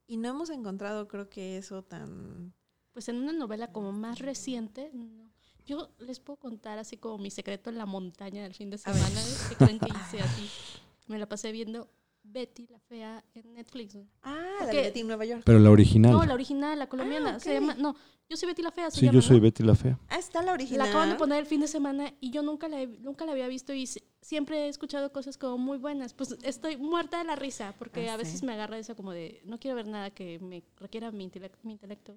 Y 0.07 0.17
no 0.17 0.29
hemos 0.29 0.51
encontrado, 0.51 1.09
creo 1.09 1.29
que 1.29 1.57
eso 1.57 1.83
tan... 1.83 2.55
Pues 2.93 3.09
en 3.09 3.17
una 3.17 3.33
novela 3.33 3.73
como 3.73 3.93
más 3.93 4.21
reciente, 4.21 4.91
no. 4.93 5.25
Yo 5.67 5.91
les 5.99 6.21
puedo 6.21 6.39
contar 6.39 6.79
así 6.79 6.99
como 6.99 7.19
mi 7.19 7.31
secreto 7.31 7.71
en 7.71 7.79
la 7.79 7.87
montaña 7.87 8.43
del 8.43 8.55
fin 8.55 8.71
de 8.71 8.79
semana. 8.79 9.21
¿Qué 9.49 9.57
creen 9.57 9.79
que 9.79 9.89
hice 9.89 10.21
así? 10.21 10.49
Me 11.07 11.19
la 11.19 11.27
pasé 11.27 11.53
viendo 11.53 11.91
Betty 12.35 12.67
la 12.67 12.79
fea 12.81 13.25
en 13.35 13.55
Netflix. 13.55 13.97
Ah, 14.23 14.37
la 14.61 14.67
de 14.67 14.73
Betty 14.83 15.01
en 15.01 15.07
Nueva 15.07 15.25
York. 15.25 15.43
Pero 15.47 15.59
la 15.59 15.71
original. 15.71 16.13
No, 16.13 16.25
la 16.27 16.35
original, 16.35 16.79
la 16.79 16.89
colombiana. 16.89 17.37
Ah, 17.37 17.41
Se 17.41 17.55
llama, 17.55 17.75
no, 17.77 17.95
yo 18.29 18.37
soy 18.37 18.49
Betty 18.49 18.61
la 18.63 18.71
fea. 18.73 18.91
Se 18.91 19.01
sí, 19.01 19.07
llama, 19.07 19.15
yo 19.15 19.23
soy 19.23 19.37
¿no? 19.37 19.43
Betty 19.45 19.63
la 19.63 19.75
Fea. 19.75 19.99
Ah, 20.09 20.19
está 20.19 20.43
la 20.43 20.53
original. 20.53 20.79
La 20.87 20.91
acaban 20.91 21.11
de 21.11 21.15
poner 21.17 21.39
el 21.39 21.47
fin 21.47 21.61
de 21.61 21.69
semana 21.69 22.13
y 22.21 22.31
yo 22.31 22.43
nunca 22.43 22.69
la, 22.69 22.83
he- 22.83 22.87
nunca 22.87 23.25
la 23.25 23.33
había 23.33 23.49
visto 23.49 23.73
y 23.73 23.87
si- 23.87 24.03
siempre 24.21 24.67
he 24.67 24.69
escuchado 24.69 25.13
cosas 25.13 25.39
como 25.39 25.57
muy 25.59 25.79
buenas. 25.79 26.13
Pues 26.13 26.37
estoy 26.43 26.77
muerta 26.77 27.19
de 27.19 27.25
la 27.25 27.37
risa 27.37 27.75
porque 27.79 28.11
Ah, 28.11 28.15
a 28.15 28.17
veces 28.17 28.41
sí. 28.41 28.47
me 28.47 28.53
agarra 28.55 28.77
esa 28.79 28.95
como 28.95 29.13
de 29.13 29.41
no 29.45 29.59
quiero 29.61 29.77
ver 29.77 29.87
nada 29.87 30.11
que 30.11 30.39
me 30.41 30.63
requiera 30.79 31.11
mi, 31.13 31.29
intelec- 31.31 31.57
mi 31.63 31.73
intelecto. 31.73 32.17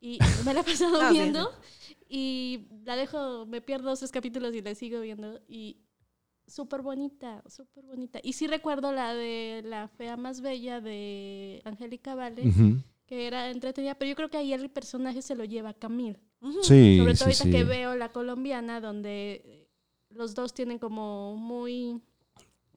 Y 0.00 0.18
me 0.44 0.52
la 0.54 0.60
he 0.60 0.64
pasado 0.64 1.00
Ah, 1.02 1.10
viendo 1.10 1.50
y 2.08 2.66
la 2.84 2.94
dejo, 2.96 3.46
me 3.46 3.60
pierdo 3.60 3.88
dos 3.90 4.00
tres 4.00 4.10
capítulos 4.12 4.54
y 4.54 4.60
la 4.62 4.74
sigo 4.74 5.00
viendo 5.00 5.40
y 5.48 5.78
súper 6.46 6.82
bonita, 6.82 7.42
súper 7.46 7.84
bonita. 7.84 8.20
Y 8.22 8.34
sí 8.34 8.46
recuerdo 8.46 8.92
la 8.92 9.14
de 9.14 9.62
la 9.64 9.88
fea 9.88 10.16
más 10.16 10.40
bella 10.40 10.80
de 10.80 11.62
Angélica 11.64 12.14
Vale, 12.14 12.42
que 13.06 13.26
era 13.26 13.50
entretenida, 13.50 13.94
pero 13.94 14.08
yo 14.08 14.16
creo 14.16 14.30
que 14.30 14.38
ahí 14.38 14.52
el 14.52 14.70
personaje 14.70 15.22
se 15.22 15.34
lo 15.34 15.44
lleva 15.44 15.74
Camille. 15.74 16.20
Ujú. 16.40 16.62
Sí, 16.62 16.98
Sobre 16.98 17.14
sí, 17.14 17.18
todo 17.18 17.28
ahorita 17.28 17.44
sí. 17.44 17.50
que 17.50 17.64
veo 17.64 17.94
la 17.96 18.12
colombiana, 18.12 18.80
donde 18.80 19.42
eh, 19.44 19.68
los 20.10 20.34
dos 20.34 20.54
tienen 20.54 20.78
como 20.78 21.36
muy, 21.36 22.00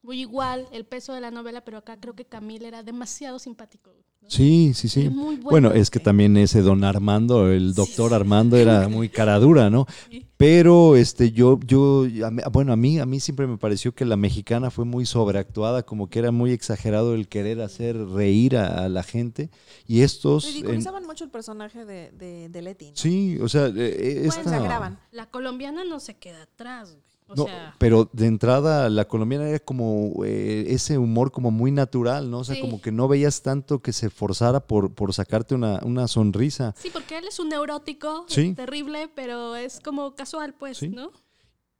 muy 0.01 0.21
igual 0.21 0.67
el 0.71 0.85
peso 0.85 1.13
de 1.13 1.21
la 1.21 1.31
novela, 1.31 1.63
pero 1.63 1.77
acá 1.77 1.99
creo 1.99 2.15
que 2.15 2.25
Camille 2.25 2.67
era 2.67 2.83
demasiado 2.83 3.39
simpático. 3.39 3.93
Sí, 4.27 4.73
sí, 4.73 4.89
sí. 4.89 5.07
Bueno. 5.09 5.41
Bueno, 5.43 5.71
es 5.71 5.89
que 5.89 5.99
también 5.99 6.35
ese 6.37 6.61
don 6.61 6.83
Armando, 6.83 7.49
el 7.51 7.73
doctor 7.73 8.13
Armando 8.13 8.57
era 8.57 8.87
muy 8.89 9.09
cara 9.09 9.39
dura, 9.39 9.69
¿no? 9.69 9.85
Sí. 10.09 10.25
Pero 10.37 10.95
este 10.95 11.31
yo 11.31 11.59
yo 11.65 12.05
bueno, 12.51 12.71
a 12.71 12.75
mí 12.75 12.99
a 12.99 13.05
mí 13.07 13.19
siempre 13.19 13.47
me 13.47 13.57
pareció 13.57 13.95
que 13.95 14.05
la 14.05 14.17
mexicana 14.17 14.69
fue 14.69 14.85
muy 14.85 15.05
sobreactuada, 15.07 15.81
como 15.83 16.09
que 16.09 16.19
era 16.19 16.31
muy 16.31 16.51
exagerado 16.51 17.15
el 17.15 17.27
querer 17.27 17.59
hacer 17.61 17.97
reír 17.97 18.55
a, 18.57 18.83
a 18.85 18.89
la 18.89 19.01
gente 19.01 19.49
y 19.87 20.01
estos 20.01 20.45
en- 20.45 20.53
Ridiculizaban 20.53 21.05
mucho 21.07 21.23
el 21.23 21.31
personaje 21.31 21.85
de, 21.85 22.11
de, 22.11 22.49
de 22.49 22.61
Leti. 22.61 22.85
¿no? 22.89 22.91
sí, 22.95 23.39
o 23.41 23.49
sea, 23.49 23.65
eh, 23.67 23.71
Bueno, 23.71 24.27
esta- 24.29 24.41
exageraban. 24.41 24.99
La 25.11 25.25
colombiana 25.27 25.83
no 25.85 25.99
se 25.99 26.13
queda 26.15 26.43
atrás. 26.43 26.91
güey. 26.91 27.01
O 27.29 27.35
No, 27.35 27.43
sea, 27.45 27.75
pero 27.77 28.09
de 28.13 28.25
entrada 28.25 28.89
la 28.89 29.05
colombiana 29.05 29.49
era 29.49 29.59
como 29.59 30.23
eh, 30.25 30.65
ese 30.69 30.97
humor 30.97 31.31
como 31.31 31.51
muy 31.51 31.71
natural, 31.71 32.31
¿no? 32.31 32.39
O 32.39 32.43
sea, 32.45 32.55
Sí. 32.55 32.61
como 32.61 32.81
que 32.81 32.91
no 32.91 33.07
veías 33.09 33.41
tanto 33.41 33.79
que 33.81 33.91
se 33.91 34.09
forzara 34.09 34.61
por, 34.61 34.93
por 34.93 35.13
sacarte 35.13 35.53
una, 35.55 35.79
una 35.83 36.07
sonrisa. 36.07 36.73
sí, 36.77 36.89
porque 36.91 37.17
él 37.17 37.25
es 37.27 37.39
un 37.39 37.49
neurótico 37.49 38.25
Sí. 38.29 38.53
terrible, 38.53 39.09
pero 39.13 39.55
es 39.57 39.79
como 39.81 40.15
casual, 40.15 40.53
pues, 40.57 40.77
Sí. 40.77 40.87
¿no? 40.89 41.11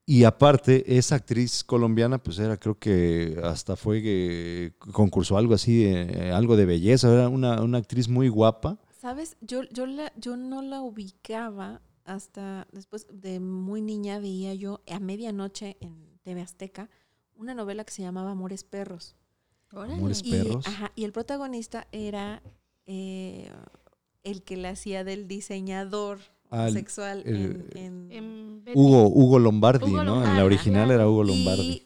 Y 0.10 0.24
aparte, 0.24 0.98
esa 0.98 1.16
actriz 1.16 1.64
colombiana, 1.66 2.18
pues 2.18 2.40
era, 2.40 2.56
creo 2.58 2.78
que 2.80 3.40
hasta 3.44 3.76
fue 3.76 4.02
que 4.02 4.74
concursó 4.94 5.38
algo 5.38 5.54
así, 5.54 5.84
de, 5.84 6.32
algo 6.32 6.56
de 6.56 6.66
belleza, 6.66 7.12
era 7.14 7.28
una, 7.28 7.62
una 7.62 7.78
actriz 7.78 8.08
muy 8.08 8.30
guapa. 8.30 8.78
¿Sabes? 9.02 9.36
Yo, 9.42 9.64
yo, 9.72 9.86
la, 9.86 10.12
yo 10.16 10.38
no 10.38 10.62
la 10.62 10.82
ubicaba 10.82 11.82
hasta 12.08 12.68
después 12.72 13.06
de 13.12 13.40
muy 13.40 13.82
niña 13.82 14.20
veía 14.20 14.54
yo 14.56 14.82
a 14.90 15.00
medianoche 15.00 15.78
en 15.82 16.20
TV 16.24 16.42
Azteca 16.42 16.90
una 17.36 17.54
novela 17.54 17.84
que 17.84 17.92
se 17.94 18.02
llamaba 18.02 18.32
Amores 18.32 18.64
Perros. 18.64 19.16
Amores 19.70 20.22
Y, 20.24 20.32
Perros. 20.32 20.66
ajá, 20.68 20.92
y 20.96 21.04
el 21.04 21.12
protagonista 21.12 21.88
era 21.92 22.42
eh, 22.88 23.52
el 24.24 24.42
que 24.44 24.58
le 24.58 24.70
hacía 24.70 25.04
del 25.04 25.28
diseñador 25.28 26.20
sexual 26.72 27.24
el- 27.26 27.70
en, 27.76 28.12
en-. 28.12 28.64
Hugo, 28.74 29.08
Hugo 29.10 29.40
Lombardi, 29.40 29.86
Hugo 29.92 30.04
¿no? 30.04 30.26
En 30.26 30.36
la 30.36 30.46
original 30.46 30.90
era 30.90 31.08
Hugo 31.08 31.26
Lombardi. 31.26 31.86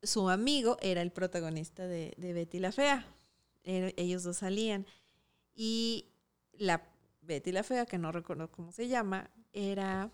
Y 0.00 0.06
su 0.06 0.28
amigo 0.30 0.76
era 0.80 1.02
el 1.02 1.10
protagonista 1.12 1.86
de, 1.86 2.14
de 2.16 2.32
Betty 2.32 2.60
la 2.60 2.72
Fea. 2.72 3.06
Ellos 3.64 4.22
dos 4.22 4.38
salían. 4.38 4.86
Y 5.54 6.06
la 6.52 6.82
Betty 7.34 7.52
la 7.52 7.62
Fea, 7.62 7.86
que 7.86 7.98
no 7.98 8.12
recuerdo 8.12 8.50
cómo 8.50 8.72
se 8.72 8.88
llama, 8.88 9.30
era 9.52 10.10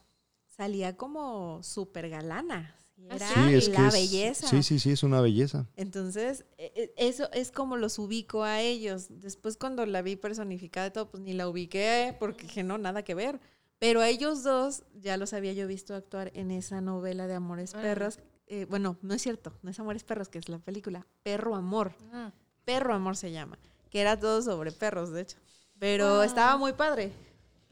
salía 0.49 0.97
como 0.97 1.63
súper 1.63 2.09
galana. 2.09 2.75
Ah, 3.11 3.15
Era 3.15 3.29
sí, 3.29 3.55
es 3.55 3.69
que 3.69 3.79
la 3.79 3.89
es- 3.89 3.93
belleza. 3.95 4.47
Sí, 4.49 4.63
sí, 4.65 4.79
sí, 4.81 4.91
es 4.91 5.03
una 5.05 5.21
belleza. 5.21 5.67
Entonces, 5.77 6.45
e- 6.59 6.73
e- 6.75 6.95
eso 6.97 7.31
es 7.33 7.53
como 7.53 7.77
los 7.77 7.99
ubico 8.01 8.43
a 8.43 8.61
ellos. 8.61 9.07
Después 9.11 9.57
cuando 9.57 9.87
la 9.87 10.03
vi 10.03 10.17
personificada 10.17 10.89
y 10.89 10.91
todo, 10.91 11.09
pues 11.11 11.23
ni 11.23 11.33
la 11.33 11.49
ubiqué 11.49 12.17
porque 12.19 12.43
dije, 12.45 12.65
no, 12.65 12.77
nada 12.77 13.05
que 13.05 13.15
ver. 13.15 13.41
Pero 13.79 14.01
a 14.01 14.09
ellos 14.09 14.43
dos 14.43 14.83
ya 15.01 15.17
los 15.17 15.33
había 15.33 15.53
yo 15.53 15.69
visto 15.69 15.95
actuar 15.95 16.33
en 16.35 16.51
esa 16.51 16.81
novela 16.81 17.29
de 17.29 17.35
Amores 17.35 17.73
Órale. 17.75 17.89
Perros. 17.89 18.19
Eh, 18.49 18.67
bueno, 18.69 18.97
no 19.03 19.15
es 19.15 19.23
cierto, 19.23 19.53
no 19.63 19.71
es 19.71 19.79
Amores 19.79 20.03
Perros, 20.03 20.29
que 20.29 20.39
es 20.39 20.49
la 20.49 20.59
película. 20.59 21.07
Perro 21.23 21.55
Amor. 21.55 21.93
Ah, 22.13 22.33
Perro 22.65 22.95
Amor 22.95 23.17
se 23.17 23.31
llama. 23.31 23.59
Que 23.91 24.01
era 24.01 24.19
todo 24.19 24.43
sobre 24.43 24.73
perros, 24.73 25.13
de 25.13 25.21
hecho. 25.23 25.37
Pero 25.79 26.17
Wow. 26.17 26.23
estaba 26.23 26.57
muy 26.57 26.73
padre. 26.73 27.13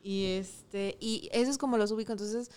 Y 0.02 0.24
este, 0.34 0.96
y 1.00 1.28
eso 1.32 1.50
es 1.50 1.58
como 1.58 1.76
los 1.78 1.90
ubico. 1.90 2.12
Entonces, 2.12 2.50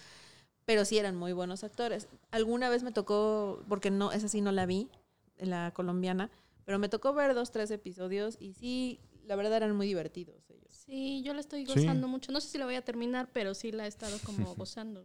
pero 0.65 0.85
sí 0.85 0.97
eran 0.97 1.15
muy 1.15 1.33
buenos 1.33 1.63
actores. 1.63 2.07
Alguna 2.31 2.69
vez 2.69 2.83
me 2.83 2.91
tocó, 2.91 3.63
porque 3.67 3.89
no, 3.89 4.11
esa 4.11 4.27
sí 4.27 4.41
no 4.41 4.51
la 4.51 4.65
vi, 4.67 4.87
la 5.37 5.71
colombiana, 5.73 6.29
pero 6.65 6.77
me 6.77 6.89
tocó 6.89 7.13
ver 7.13 7.33
dos, 7.33 7.51
tres 7.51 7.71
episodios 7.71 8.37
y 8.39 8.53
sí, 8.53 8.99
la 9.25 9.35
verdad 9.35 9.53
eran 9.57 9.75
muy 9.75 9.87
divertidos 9.87 10.47
ellos. 10.51 10.71
Sí, 10.85 11.23
yo 11.23 11.33
la 11.33 11.39
estoy 11.39 11.65
Sí. 11.65 11.73
gozando 11.73 12.07
mucho. 12.07 12.31
No 12.31 12.39
sé 12.41 12.49
si 12.49 12.57
la 12.59 12.65
voy 12.65 12.75
a 12.75 12.83
terminar, 12.85 13.29
pero 13.33 13.55
sí 13.55 13.71
la 13.71 13.85
he 13.85 13.87
estado 13.87 14.19
como 14.23 14.53
gozando. 14.55 15.03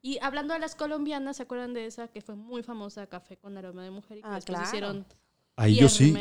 Y 0.00 0.18
hablando 0.20 0.54
de 0.54 0.60
las 0.60 0.74
colombianas, 0.76 1.36
¿se 1.38 1.44
acuerdan 1.44 1.74
de 1.74 1.86
esa 1.86 2.06
que 2.08 2.20
fue 2.20 2.34
muy 2.36 2.62
famosa, 2.62 3.06
Café 3.08 3.36
con 3.36 3.56
aroma 3.56 3.82
de 3.84 3.90
mujer? 3.90 4.18
Y 4.18 4.20
que 4.22 4.28
Ah, 4.28 4.40
claro. 4.44 4.64
hicieron 4.64 5.06
Ahí 5.54 5.72
10 5.74 5.80
yo 5.82 5.88
sí. 5.90 6.14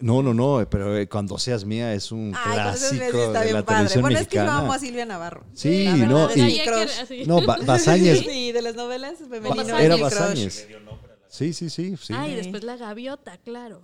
No, 0.00 0.22
no, 0.22 0.34
no, 0.34 0.66
pero 0.68 0.96
eh, 0.96 1.08
cuando 1.08 1.38
seas 1.38 1.64
mía 1.64 1.94
es 1.94 2.12
un 2.12 2.32
Ay, 2.36 2.52
clásico 2.52 2.90
sí 2.90 2.96
está 3.00 3.38
de 3.40 3.44
bien 3.46 3.54
la 3.56 3.64
padre. 3.64 3.76
televisión 3.78 4.02
Bueno, 4.02 4.18
es 4.18 4.28
que 4.28 4.36
yo 4.36 4.42
mexicana. 4.42 4.60
amo 4.64 4.72
a 4.74 4.78
Silvia 4.78 5.06
Navarro. 5.06 5.44
Sí, 5.54 5.84
La 5.84 5.92
verdad, 5.92 6.08
no, 6.08 6.28
es 6.30 6.36
y- 6.36 6.42
mi 6.42 6.60
crush. 6.60 7.26
No, 7.26 7.46
Ba- 7.46 7.58
Bazáñez. 7.64 8.18
Sí, 8.28 8.52
de 8.52 8.62
las 8.62 8.76
novelas 8.76 9.14
femeninas. 9.18 9.56
Bazáñez. 9.66 9.84
Era 9.84 9.94
mi 9.96 10.02
crush. 10.02 10.12
Bazáñez. 10.14 10.68
Sí, 11.28 11.52
sí, 11.54 11.70
sí, 11.70 11.96
sí. 11.96 12.12
Ah, 12.14 12.28
y 12.28 12.32
Sí. 12.32 12.36
después 12.36 12.62
la 12.64 12.76
gaviota, 12.76 13.38
claro. 13.38 13.80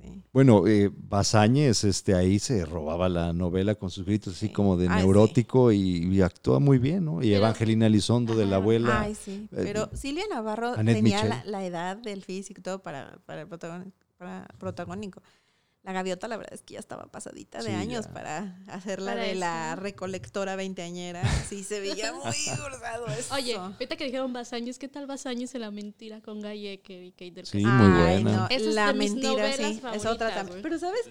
Sí. 0.00 0.22
Bueno, 0.32 0.66
eh, 0.68 0.90
Bazáñez, 0.94 1.82
este, 1.84 2.14
ahí 2.14 2.38
se 2.38 2.64
robaba 2.66 3.08
la 3.08 3.32
novela 3.32 3.74
con 3.74 3.90
sus 3.90 4.04
gritos 4.04 4.36
así 4.36 4.46
Sí. 4.48 4.52
como 4.52 4.76
de 4.76 4.86
Ay, 4.88 5.00
sí. 5.00 5.06
neurótico 5.06 5.72
y, 5.72 5.78
y 6.06 6.20
actúa 6.22 6.60
muy 6.60 6.78
bien, 6.78 7.04
¿no? 7.06 7.18
Y 7.22 7.26
Pero- 7.28 7.36
Evangelina 7.38 7.86
Elizondo 7.86 8.34
de 8.36 8.44
la 8.44 8.50
Ajá. 8.50 8.56
abuela. 8.56 9.00
Ay, 9.00 9.14
sí. 9.16 9.48
eh, 9.50 9.60
Pero 9.64 9.88
Silvia 9.94 10.24
Navarro 10.30 10.74
Annette 10.76 10.96
tenía 10.98 11.16
Michel. 11.22 11.30
la, 11.30 11.44
la 11.46 11.64
edad 11.64 11.96
del 11.96 12.22
físico 12.22 12.60
y 12.60 12.62
todo 12.62 12.80
para, 12.80 13.18
para 13.26 13.42
el 13.42 13.48
protagónico, 13.48 13.90
para 13.98 14.03
protagónico. 14.58 15.22
La 15.82 15.92
gaviota, 15.92 16.28
la 16.28 16.38
verdad 16.38 16.54
es 16.54 16.62
que 16.62 16.74
ya 16.74 16.80
estaba 16.80 17.04
pasadita 17.08 17.58
de 17.58 17.64
Sí, 17.68 17.70
años 17.72 18.06
ya. 18.06 18.12
para 18.14 18.58
hacerla 18.68 19.10
Para 19.12 19.22
de 19.24 19.30
eso. 19.32 19.40
la 19.40 19.76
recolectora 19.76 20.56
veinteañera. 20.56 21.22
Sí, 21.46 21.62
se 21.62 21.78
veía 21.80 22.10
muy 22.24 22.32
forzado 22.56 23.06
eso. 23.08 23.34
Oye, 23.34 23.54
ahorita 23.56 23.94
que 23.96 24.04
dijeron 24.04 24.32
Basáñez, 24.32 24.78
¿qué 24.78 24.88
tal 24.88 25.06
Basáñez 25.06 25.54
en 25.54 25.60
la 25.60 25.70
mentira 25.70 26.22
con 26.22 26.40
Gayecker 26.40 27.02
y 27.02 27.12
Kate 27.12 27.30
del 27.32 27.46
Sí, 27.46 27.62
Castillo? 27.62 27.68
muy 27.68 28.00
Ay, 28.00 28.22
buena. 28.22 28.38
no, 28.38 28.46
Esa 28.46 28.54
es 28.68 28.74
la 28.74 28.86
de 28.86 28.94
mentira, 28.94 29.52
sí. 29.52 29.82
Es 29.92 30.06
otra 30.06 30.32
también. 30.34 30.62
Pero, 30.62 30.78
¿sabes? 30.78 31.02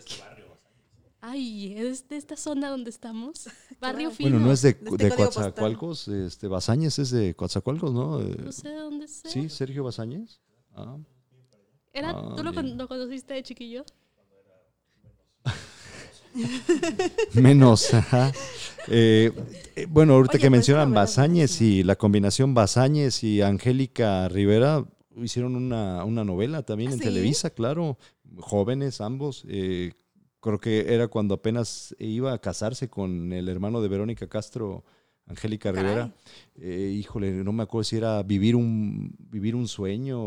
Ay, 1.21 1.73
¿es 1.77 2.09
de 2.09 2.17
esta 2.17 2.35
zona 2.35 2.69
donde 2.69 2.89
estamos? 2.89 3.45
Barrio 3.79 4.09
Fino. 4.11 4.31
Bueno, 4.31 4.45
no 4.47 4.51
es 4.51 4.61
de, 4.63 4.69
este 4.69 4.83
de 4.85 4.89
código 4.89 5.15
postal. 5.15 5.43
Coatzacoalcos, 5.43 6.07
este, 6.07 6.47
Bazáñez 6.47 6.97
es 6.99 7.11
de 7.11 7.35
Coatzacoalcos, 7.35 7.93
¿no? 7.93 8.19
No 8.19 8.51
sé 8.51 8.69
de 8.69 8.75
dónde 8.75 9.07
sea. 9.07 9.29
Sí, 9.31 9.49
Sergio 9.49 9.83
Bazáñez. 9.83 10.41
Ah, 10.75 10.97
Era, 11.93 12.09
Ah, 12.11 12.33
¿Tú 12.35 12.43
lo, 12.43 12.87
conociste 12.87 13.33
de 13.35 13.43
chiquillo? 13.43 13.85
menos, 17.33 17.93
ajá. 17.93 18.31
Eh, 18.87 19.31
eh, 19.75 19.85
bueno, 19.89 20.13
ahorita 20.13 20.33
Oye, 20.33 20.39
que 20.39 20.45
pero 20.45 20.51
mencionan 20.51 20.89
buenísima. 20.93 21.11
y 21.61 21.83
la 21.83 21.95
combinación 21.95 22.53
Bazáñez 22.53 23.23
y 23.23 23.41
Angélica 23.41 24.27
Rivera 24.29 24.83
hicieron 25.17 25.55
una, 25.55 26.03
una 26.05 26.23
novela 26.23 26.63
también 26.63 26.91
¿Ah, 26.91 26.93
en 26.93 26.99
sí? 26.99 27.05
Televisa, 27.05 27.51
claro, 27.51 27.97
jóvenes 28.39 28.99
ambos. 28.99 29.43
eh, 29.47 29.91
creo 30.39 30.59
que 30.59 30.93
era 30.93 31.07
cuando 31.07 31.35
apenas 31.35 31.95
iba 31.99 32.33
a 32.33 32.39
casarse 32.39 32.89
con 32.89 33.31
el 33.31 33.47
hermano 33.47 33.81
de 33.81 33.87
Verónica 33.87 34.27
Castro, 34.27 34.83
Angélica. 35.27 35.71
Rivera. 35.71 36.13
Eh, 36.55 36.93
híjole, 36.99 37.31
no 37.43 37.51
me 37.53 37.63
acuerdo 37.63 37.83
si 37.85 37.97
era 37.97 38.21
vivir 38.23 38.55
un, 38.55 39.15
vivir 39.19 39.55
un 39.55 39.67
sueño, 39.67 40.17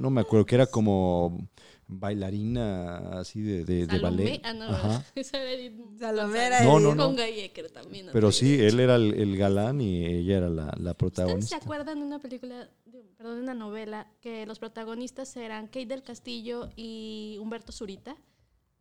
no 0.00 0.10
me 0.10 0.20
acuerdo, 0.22 0.46
que 0.46 0.54
era 0.54 0.66
como 0.66 1.48
bailarina 1.88 3.20
así 3.20 3.40
de, 3.42 3.64
de, 3.64 3.86
de 3.86 3.86
Salomé. 3.86 4.24
ballet. 4.24 4.40
Ah, 4.44 4.52
no, 4.54 4.64
Ajá. 4.64 5.04
Salomé 5.98 6.46
era 6.46 6.64
No, 6.64 6.80
no, 6.80 6.94
no. 6.94 7.06
Con 7.06 7.16
también. 7.72 8.08
Pero 8.12 8.32
sí, 8.32 8.54
él 8.60 8.80
era 8.80 8.96
el, 8.96 9.14
el 9.14 9.36
galán 9.36 9.80
y 9.80 10.04
ella 10.04 10.38
era 10.38 10.48
la, 10.48 10.64
la 10.64 10.70
¿Ustedes 10.70 10.90
se 10.90 10.94
protagonista. 10.94 11.56
acuerdan 11.56 12.00
de 12.00 12.06
una 12.06 12.18
película 12.18 12.68
de 12.86 13.02
perdón, 13.16 13.38
una 13.40 13.54
novela 13.54 14.10
que 14.20 14.46
los 14.46 14.58
protagonistas 14.58 15.36
eran 15.36 15.66
Kate 15.66 15.86
del 15.86 16.02
Castillo 16.02 16.70
y 16.76 17.38
Humberto 17.40 17.70
Zurita, 17.72 18.16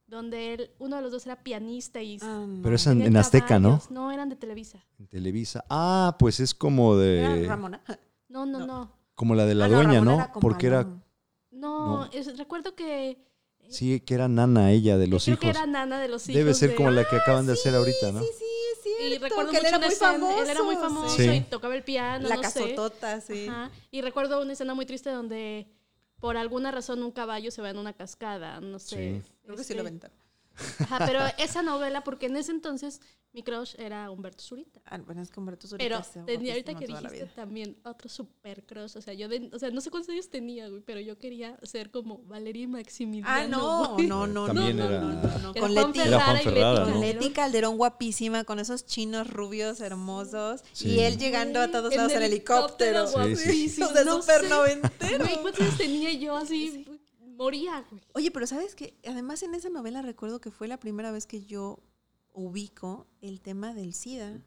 donde 0.08 0.54
él, 0.54 0.72
uno 0.80 0.96
de 0.98 1.02
los 1.02 1.12
dos 1.12 1.26
era 1.26 1.42
pianista 1.44 2.02
y 2.02 2.18
Ah, 2.22 2.46
no. 2.48 2.62
Pero 2.62 2.76
es 2.76 2.86
en, 2.88 3.18
Azteca, 3.18 3.60
¿no? 3.60 3.82
No, 3.90 4.12
eran 4.12 4.30
de 4.30 4.36
Televisa. 4.36 4.84
En 5.00 5.08
Televisa. 5.08 5.66
Ah, 5.70 6.16
pues 6.20 6.40
es 6.40 6.54
como 6.54 7.00
¿Era 7.00 7.34
de. 7.36 7.48
Ramona? 7.48 7.82
No, 8.30 8.46
no, 8.46 8.60
No. 8.60 8.66
no. 8.68 8.92
Como 9.16 9.34
la 9.34 9.46
de 9.46 9.56
la 9.56 9.66
Ah, 9.66 9.70
dueña, 9.70 10.02
¿no? 10.02 10.16
era 10.16 10.34
Porque 10.34 10.68
era. 10.68 10.84
No, 11.52 12.06
No. 12.06 12.10
es- 12.12 12.38
recuerdo 12.38 12.76
que... 12.76 13.18
Sí, 13.70 14.00
que 14.02 14.14
era 14.14 14.28
nana 14.28 14.72
ella 14.72 14.98
de 14.98 15.08
los 15.08 15.24
creo 15.24 15.34
hijos. 15.36 15.42
que 15.42 15.50
era 15.50 15.66
nana 15.66 16.00
de 16.00 16.08
los 16.08 16.28
hijos. 16.30 16.38
Debe 16.38 16.54
ser 16.54 16.72
de- 16.72 16.76
como 16.76 16.92
la 16.92 17.04
que 17.10 17.16
acaban 17.16 17.48
de 17.48 17.54
hacer 17.54 17.74
ahorita, 17.74 18.12
¿no? 18.12 18.20
Sí, 18.20 18.28
sí, 18.84 18.90
es 19.08 19.12
Y 19.14 19.18
recuerdo 19.18 19.50
que 19.52 19.58
él 19.58 19.66
era 19.66 19.80
muy 19.80 19.88
escena- 19.88 20.12
famoso. 20.14 20.44
Él 20.44 20.50
era 20.50 20.64
muy 20.64 20.76
famoso 20.76 21.16
Sí. 21.18 21.30
y 21.30 21.42
tocaba 21.42 21.76
el 21.76 21.84
piano, 21.84 22.28
La 22.28 22.36
no 22.36 22.44
sé. 22.44 22.60
casotota, 22.60 23.22
sí. 23.22 23.48
Ajá. 23.48 23.72
Y 23.90 24.02
recuerdo 24.02 24.40
una 24.42 24.54
escena 24.54 24.76
muy 24.76 24.86
triste 24.86 25.10
donde 25.10 25.68
por 26.20 26.38
alguna 26.38 26.70
razón 26.72 27.02
un 27.02 27.12
caballo 27.12 27.50
se 27.50 27.62
va 27.64 27.70
en 27.72 27.78
una 27.80 27.94
cascada, 27.94 28.60
no 28.62 28.78
sé. 28.80 29.22
Sí. 29.24 29.32
Creo 29.46 29.56
que 29.58 29.64
sí 29.64 29.74
Este, 29.74 29.76
lo 29.76 29.82
aventaron. 29.82 30.18
Ajá, 30.80 31.06
pero 31.06 31.20
esa 31.38 31.62
novela, 31.62 32.04
porque 32.04 32.28
en 32.28 32.38
ese 32.38 32.52
entonces 32.52 33.02
mi 33.34 33.44
crush 33.44 33.76
era 33.78 34.10
Humberto 34.10 34.42
Zurita. 34.42 34.80
Ah, 34.86 34.98
bueno, 35.06 35.22
es 35.22 35.30
que 35.30 35.38
Humberto 35.42 35.68
Zurita 35.68 35.84
Pero 35.84 36.26
tenía 36.26 36.54
ahorita 36.54 36.74
que 36.76 36.88
dijiste 36.88 37.26
también 37.36 37.78
otro 37.84 38.08
super 38.08 38.64
crush. 38.66 38.96
O 38.96 39.02
sea, 39.02 39.14
yo 39.14 39.28
de- 39.28 39.50
o 39.52 39.60
sea, 39.60 39.70
no 39.72 39.82
sé 39.82 39.92
cuántos 39.92 40.10
años 40.14 40.30
tenía, 40.30 40.70
güey, 40.70 40.82
pero 40.82 41.02
yo 41.02 41.18
quería 41.18 41.60
ser 41.64 41.92
como 41.92 42.20
Valeria 42.20 42.66
Maximiliano. 42.70 43.30
Ah, 43.30 43.46
no, 43.50 43.94
güey. 43.96 44.08
no, 44.08 44.28
no, 44.28 44.46
También 44.46 44.78
no, 44.78 44.86
era- 44.86 45.02
no, 45.02 45.12
no, 45.22 45.38
no, 45.40 45.54
Con 45.54 45.74
Leti, 45.76 46.00
Era 46.00 46.20
Juan 46.22 46.38
Ferrara 46.38 46.42
y 46.42 46.44
Ferrara, 46.46 46.72
Leti 46.72 46.80
¿no? 46.80 46.86
con 46.86 46.94
Calderón. 47.02 47.02
Leti 47.20 47.34
Calderón 47.34 47.78
guapísima, 47.78 48.44
con 48.46 48.60
esos 48.60 48.86
chinos 48.86 49.30
rubios 49.30 49.82
hermosos. 49.82 50.62
Sí. 50.72 50.92
Y 50.92 51.00
él 51.02 51.18
llegando 51.18 51.60
a 51.60 51.70
todos 51.70 51.94
lados 51.94 52.14
en 52.14 52.24
helicóptero. 52.24 53.02
helicóptero, 53.04 53.36
Sí, 53.36 53.68
sí. 53.68 53.82
O 53.84 53.88
sea, 53.90 54.04
sé. 54.22 54.48
noventero. 54.48 55.18
Güey, 55.26 55.42
¿cuántos 55.42 55.60
años 55.60 55.78
tenía 55.78 56.14
yo 56.14 56.38
así? 56.38 56.86
Moría, 57.36 57.86
güey. 57.90 58.02
Oye, 58.14 58.32
pero 58.32 58.48
¿sabes 58.48 58.76
qué? 58.76 58.98
Además 59.06 59.44
en 59.44 59.54
esa 59.56 59.70
novela 59.70 60.02
recuerdo 60.02 60.40
que 60.42 60.52
fue 60.52 60.68
la 60.68 60.80
primera 60.80 61.12
vez 61.12 61.26
que 61.28 61.44
yo 61.46 61.80
ubico 62.34 63.08
el 63.22 63.42
tema 63.42 63.74
del 63.74 63.94
SIDA 63.94 64.42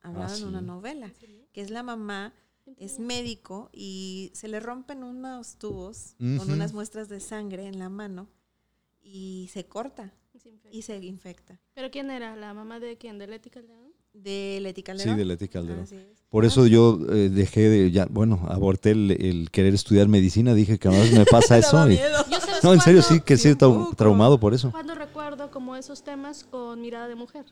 hablado 0.00 0.36
en 0.36 0.44
una 0.44 0.60
sí. 0.60 0.66
novela, 0.66 1.12
que 1.52 1.60
es 1.60 1.70
la 1.70 1.82
mamá, 1.82 2.32
es 2.76 2.98
médico 2.98 3.70
y 3.72 4.30
se 4.34 4.48
le 4.48 4.60
rompen 4.60 5.02
unos 5.02 5.56
tubos 5.56 6.14
con 6.18 6.50
unas 6.50 6.72
muestras 6.72 7.08
de 7.08 7.20
sangre 7.20 7.66
en 7.66 7.78
la 7.78 7.88
mano 7.88 8.28
y 9.00 9.48
se 9.52 9.66
corta 9.66 10.12
y 10.70 10.82
se 10.82 10.96
infecta. 11.04 11.60
¿Pero 11.74 11.90
quién 11.90 12.10
era? 12.10 12.36
¿La 12.36 12.54
mamá 12.54 12.78
de 12.78 12.96
quién? 12.98 13.18
¿De 13.18 13.26
Leti 13.26 13.50
Calderón? 13.50 13.92
De 14.12 14.58
Leti 14.60 14.80
Sí, 14.80 14.84
Calderón. 14.84 15.16
de 15.16 15.24
Leti 15.24 15.48
Calderón. 15.48 15.82
Así 15.84 15.96
es. 15.96 16.17
Por 16.30 16.44
eso 16.44 16.66
yo 16.66 16.98
eh, 17.10 17.30
dejé 17.30 17.68
de, 17.70 17.90
ya, 17.90 18.06
bueno, 18.10 18.40
aborté 18.48 18.90
el, 18.90 19.10
el 19.12 19.50
querer 19.50 19.72
estudiar 19.72 20.08
medicina, 20.08 20.52
dije 20.52 20.78
que 20.78 20.88
a 20.88 20.90
veces 20.90 21.16
me 21.18 21.24
pasa 21.24 21.54
Me 21.54 21.60
eso. 21.66 21.86
y- 21.86 21.94
miedo. 21.94 22.18
Yo, 22.30 22.38
¿sabes 22.40 22.62
no, 22.64 22.74
en 22.74 22.80
serio, 22.80 23.00
sí, 23.02 23.20
que 23.20 23.36
sí, 23.38 23.48
trau- 23.54 23.94
traumado 23.96 24.38
por 24.38 24.52
eso. 24.52 24.70
Cuando 24.70 24.94
recuerdo 24.94 25.50
como 25.50 25.74
esos 25.74 26.02
temas 26.04 26.44
con 26.44 26.80
mirada 26.82 27.08
de 27.08 27.14
mujer. 27.14 27.46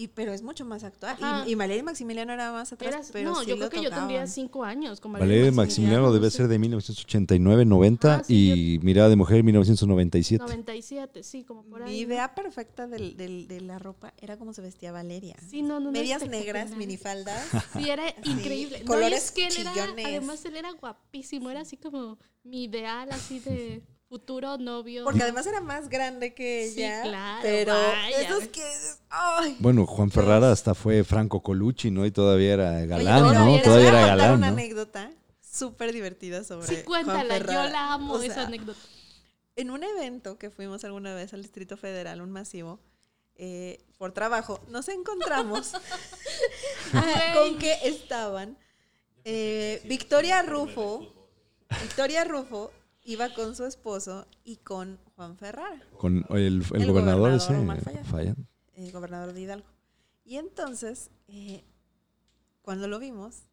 Y, 0.00 0.06
pero 0.08 0.32
es 0.32 0.42
mucho 0.42 0.64
más 0.64 0.84
actual. 0.84 1.16
Y, 1.44 1.50
y 1.50 1.54
Valeria 1.56 1.80
y 1.80 1.82
Maximiliano 1.82 2.32
era 2.32 2.52
más 2.52 2.72
atrás, 2.72 2.94
Eras- 2.94 3.10
pero 3.12 3.30
no, 3.30 3.40
sí 3.40 3.46
yo 3.50 3.56
lo 3.56 3.68
creo 3.68 3.82
que 3.82 3.88
yo 3.90 3.94
tendría 3.94 4.26
cinco 4.28 4.62
años. 4.62 5.00
Con 5.00 5.12
Valeria 5.12 5.50
Maximiliano 5.50 6.12
debe 6.12 6.26
no 6.26 6.30
sé, 6.30 6.36
ser 6.36 6.46
de 6.48 6.58
1989-90 6.60 7.98
Ah, 8.04 8.22
sí, 8.24 8.76
y 8.76 8.84
Mirada 8.84 9.08
de 9.08 9.16
Mujer 9.16 9.42
1997. 9.42 10.40
97, 10.42 11.22
sí, 11.24 11.42
como 11.44 11.64
por 11.64 11.82
ahí. 11.82 11.90
Mi 11.90 11.98
idea 11.98 12.32
perfecta 12.34 12.86
del, 12.86 13.16
del- 13.16 13.48
de 13.48 13.60
la 13.60 13.80
ropa 13.80 14.14
era 14.18 14.36
como 14.36 14.52
se 14.52 14.62
vestía 14.62 14.92
Valeria. 14.92 15.34
Sí, 15.50 15.62
no, 15.62 15.80
no, 15.80 15.90
Medias 15.90 16.26
negras, 16.28 16.70
minifaldas. 16.76 17.44
Sí, 17.76 17.90
era 17.90 18.04
increíble. 18.24 18.78
No, 18.78 18.84
y 18.84 18.86
colores 18.86 19.24
es 19.24 19.30
que 19.32 19.48
él 19.48 19.56
era, 19.58 19.72
además 20.06 20.44
él 20.44 20.56
era 20.56 20.70
guapísimo, 20.72 21.50
era 21.50 21.62
así 21.62 21.76
como 21.76 22.18
mi 22.44 22.64
ideal, 22.64 23.08
así 23.10 23.40
de 23.40 23.82
futuro 24.08 24.56
novio. 24.58 25.04
Porque 25.04 25.22
además 25.22 25.46
era 25.46 25.60
más 25.60 25.88
grande 25.88 26.32
que 26.34 26.70
Sí, 26.72 26.82
ella. 26.82 27.02
claro, 27.02 27.40
Pero 27.42 27.72
vaya. 27.74 28.20
esos 28.20 28.48
que. 28.48 28.62
¡Ay! 29.10 29.56
Bueno, 29.60 29.86
Juan 29.86 30.10
Ferrara 30.10 30.50
hasta 30.50 30.74
fue 30.74 31.04
Franco 31.04 31.42
Colucci, 31.42 31.90
¿no? 31.90 32.06
Y 32.06 32.10
todavía 32.10 32.54
era 32.54 32.84
galán, 32.86 33.22
Oye, 33.24 33.56
¿no? 33.58 33.62
todavía 33.62 33.88
era 33.88 33.98
a 33.98 34.00
contar 34.08 34.18
galán, 34.18 34.34
una 34.38 34.46
¿no? 34.48 34.52
anécdota 34.54 35.10
súper 35.40 35.92
divertida 35.92 36.44
sobre. 36.44 36.66
sí, 36.66 36.76
Juan 36.86 37.04
cuéntala, 37.04 37.38
yo 37.38 37.70
la 37.70 37.92
amo 37.94 38.14
O 38.14 38.22
esa 38.22 38.46
anécdota. 38.46 38.78
En 39.56 39.70
un 39.70 39.82
evento 39.82 40.38
que 40.38 40.50
fuimos 40.50 40.84
alguna 40.84 41.14
vez 41.14 41.34
al 41.34 41.42
Distrito 41.42 41.76
Federal, 41.76 42.20
un 42.20 42.30
masivo, 42.30 42.78
eh, 43.34 43.84
por 43.98 44.12
trabajo, 44.12 44.60
nos 44.68 44.88
encontramos 44.88 45.72
con 47.34 47.58
que 47.58 47.76
estaban 47.84 48.56
eh, 49.24 49.82
Victoria 49.84 50.42
Rufo. 50.42 51.12
Victoria 51.82 52.24
Rufo 52.24 52.70
iba 53.08 53.32
con 53.32 53.56
su 53.56 53.64
esposo 53.64 54.26
y 54.44 54.56
con 54.56 54.98
Juan 55.16 55.38
Ferrara, 55.38 55.82
Con 55.96 56.26
el, 56.28 56.36
el 56.36 56.82
El 56.82 56.86
gobernador 56.86 57.30
gobernador 57.30 57.32
ese, 57.32 58.34
eh, 58.74 58.90
gobernador 58.92 59.32
de 59.32 59.40
Hidalgo. 59.40 59.66
Y 60.24 60.36
entonces, 60.36 61.10
eh, 61.26 61.64
cuando 62.60 62.86
lo 62.86 62.98
vimos, 62.98 63.44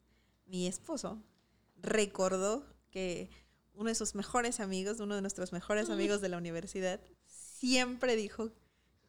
mi 0.46 0.68
esposo 0.68 1.24
recordó 1.78 2.66
que 2.92 3.30
uno 3.74 3.88
de 3.88 3.96
sus 3.96 4.14
mejores 4.14 4.60
amigos, 4.60 5.00
uno 5.00 5.16
de 5.16 5.22
nuestros 5.22 5.54
mejores 5.54 5.90
amigos 5.90 6.20
de 6.20 6.28
la 6.28 6.38
universidad, 6.38 7.00
siempre 7.26 8.18
dijo 8.18 8.52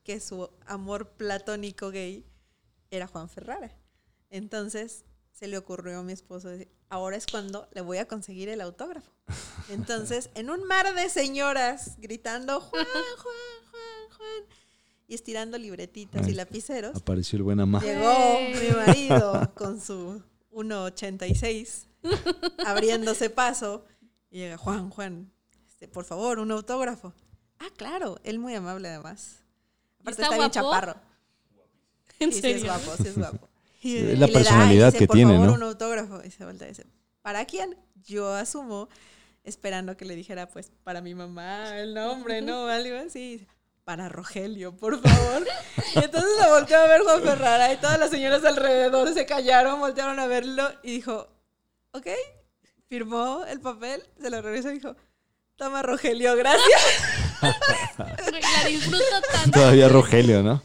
que 0.04 0.20
su 0.20 0.48
amor 0.66 1.08
platónico 1.16 1.90
gay 1.90 2.24
era 2.92 3.08
Juan 3.08 3.28
Ferrara. 3.28 3.76
Entonces 4.30 5.04
se 5.32 5.48
le 5.48 5.58
ocurrió 5.58 5.98
a 5.98 6.02
mi 6.04 6.12
esposo 6.12 6.50
decir, 6.50 6.68
ahora 6.88 7.16
es 7.16 7.26
cuando 7.26 7.68
le 7.72 7.80
voy 7.80 7.98
a 7.98 8.06
conseguir 8.06 8.48
el 8.48 8.60
autógrafo. 8.60 9.10
Entonces, 9.68 10.30
en 10.34 10.50
un 10.50 10.64
mar 10.64 10.94
de 10.94 11.08
señoras 11.08 11.96
gritando, 11.98 12.60
Juan, 12.60 12.84
Juan, 12.84 13.04
Juan, 13.70 14.16
Juan, 14.16 14.56
y 15.08 15.14
estirando 15.14 15.58
libretitas 15.58 16.26
y 16.28 16.32
lapiceros, 16.32 16.96
Apareció 16.96 17.36
el 17.36 17.42
buen 17.44 17.60
ama. 17.60 17.80
Llegó 17.80 18.38
mi 18.40 18.76
marido 18.76 19.52
con 19.54 19.80
su 19.80 20.22
1.86 20.52 21.86
abriéndose 22.66 23.30
paso 23.30 23.84
y 24.30 24.38
llega 24.38 24.56
Juan, 24.56 24.90
Juan, 24.90 25.30
este, 25.68 25.88
por 25.88 26.04
favor, 26.04 26.38
un 26.38 26.50
autógrafo. 26.50 27.12
Ah, 27.58 27.68
claro, 27.76 28.18
él 28.24 28.38
muy 28.38 28.54
amable 28.54 28.88
además. 28.88 29.42
Aparte 30.00 30.22
¿Está 30.22 30.34
está, 30.34 30.38
bien 30.38 30.50
chaparro. 30.50 30.96
¿En 32.18 32.32
Sí, 32.32 32.40
sí 32.40 32.50
es 32.50 32.64
guapo, 32.64 32.96
sí 32.96 33.08
es 33.08 33.18
guapo. 33.18 33.48
Y, 33.82 33.96
Es 33.96 34.14
y 34.14 34.16
la 34.16 34.26
da, 34.26 34.32
personalidad 34.32 34.88
y 34.88 34.92
dice, 34.92 34.98
que 34.98 35.06
por 35.06 35.16
tiene, 35.16 35.32
favor, 35.34 35.48
¿no? 35.48 35.54
un 35.54 35.62
autógrafo. 35.62 36.22
Y 36.24 36.30
se 36.30 36.44
voltea 36.44 36.68
y 36.68 36.70
dice, 36.70 36.86
¿para 37.22 37.44
quién? 37.44 37.76
Yo 38.04 38.32
asumo, 38.34 38.88
esperando 39.44 39.96
que 39.96 40.04
le 40.04 40.16
dijera, 40.16 40.48
pues, 40.48 40.70
para 40.84 41.00
mi 41.00 41.14
mamá, 41.14 41.78
el 41.78 41.94
nombre, 41.94 42.42
¿no? 42.42 42.66
Algo 42.66 42.96
así. 43.06 43.46
Para 43.84 44.08
Rogelio, 44.08 44.76
por 44.76 45.00
favor. 45.00 45.46
Y 45.94 45.98
entonces 46.04 46.30
se 46.40 46.48
volteó 46.48 46.76
a 46.78 46.88
ver 46.88 47.02
Juan 47.02 47.22
Ferrara 47.22 47.72
y 47.72 47.76
todas 47.76 48.00
las 48.00 48.10
señoras 48.10 48.44
alrededor 48.44 49.14
se 49.14 49.26
callaron, 49.26 49.78
voltearon 49.78 50.18
a 50.18 50.26
verlo 50.26 50.68
y 50.82 50.90
dijo, 50.90 51.28
ok, 51.92 52.08
firmó 52.88 53.44
el 53.48 53.60
papel, 53.60 54.02
se 54.20 54.28
lo 54.28 54.42
regresó 54.42 54.70
y 54.70 54.74
dijo, 54.74 54.96
toma 55.54 55.82
Rogelio, 55.82 56.34
gracias. 56.34 56.82
La 57.98 58.68
disfruto 58.68 59.04
tanto. 59.32 59.50
Todavía 59.60 59.88
Rogelio, 59.88 60.42
¿no? 60.42 60.62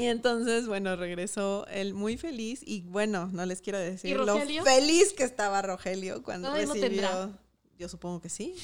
Y 0.00 0.06
entonces, 0.06 0.66
bueno, 0.66 0.96
regresó 0.96 1.66
él 1.68 1.94
muy 1.94 2.16
feliz 2.16 2.62
y 2.64 2.82
bueno, 2.82 3.28
no 3.32 3.44
les 3.46 3.60
quiero 3.60 3.78
decir 3.78 4.10
¿Y 4.10 4.14
lo 4.14 4.38
feliz 4.64 5.12
que 5.12 5.24
estaba 5.24 5.62
Rogelio 5.62 6.22
cuando 6.22 6.52
recibió. 6.52 7.38
Yo 7.78 7.88
supongo 7.88 8.20
que 8.20 8.28
sí, 8.28 8.54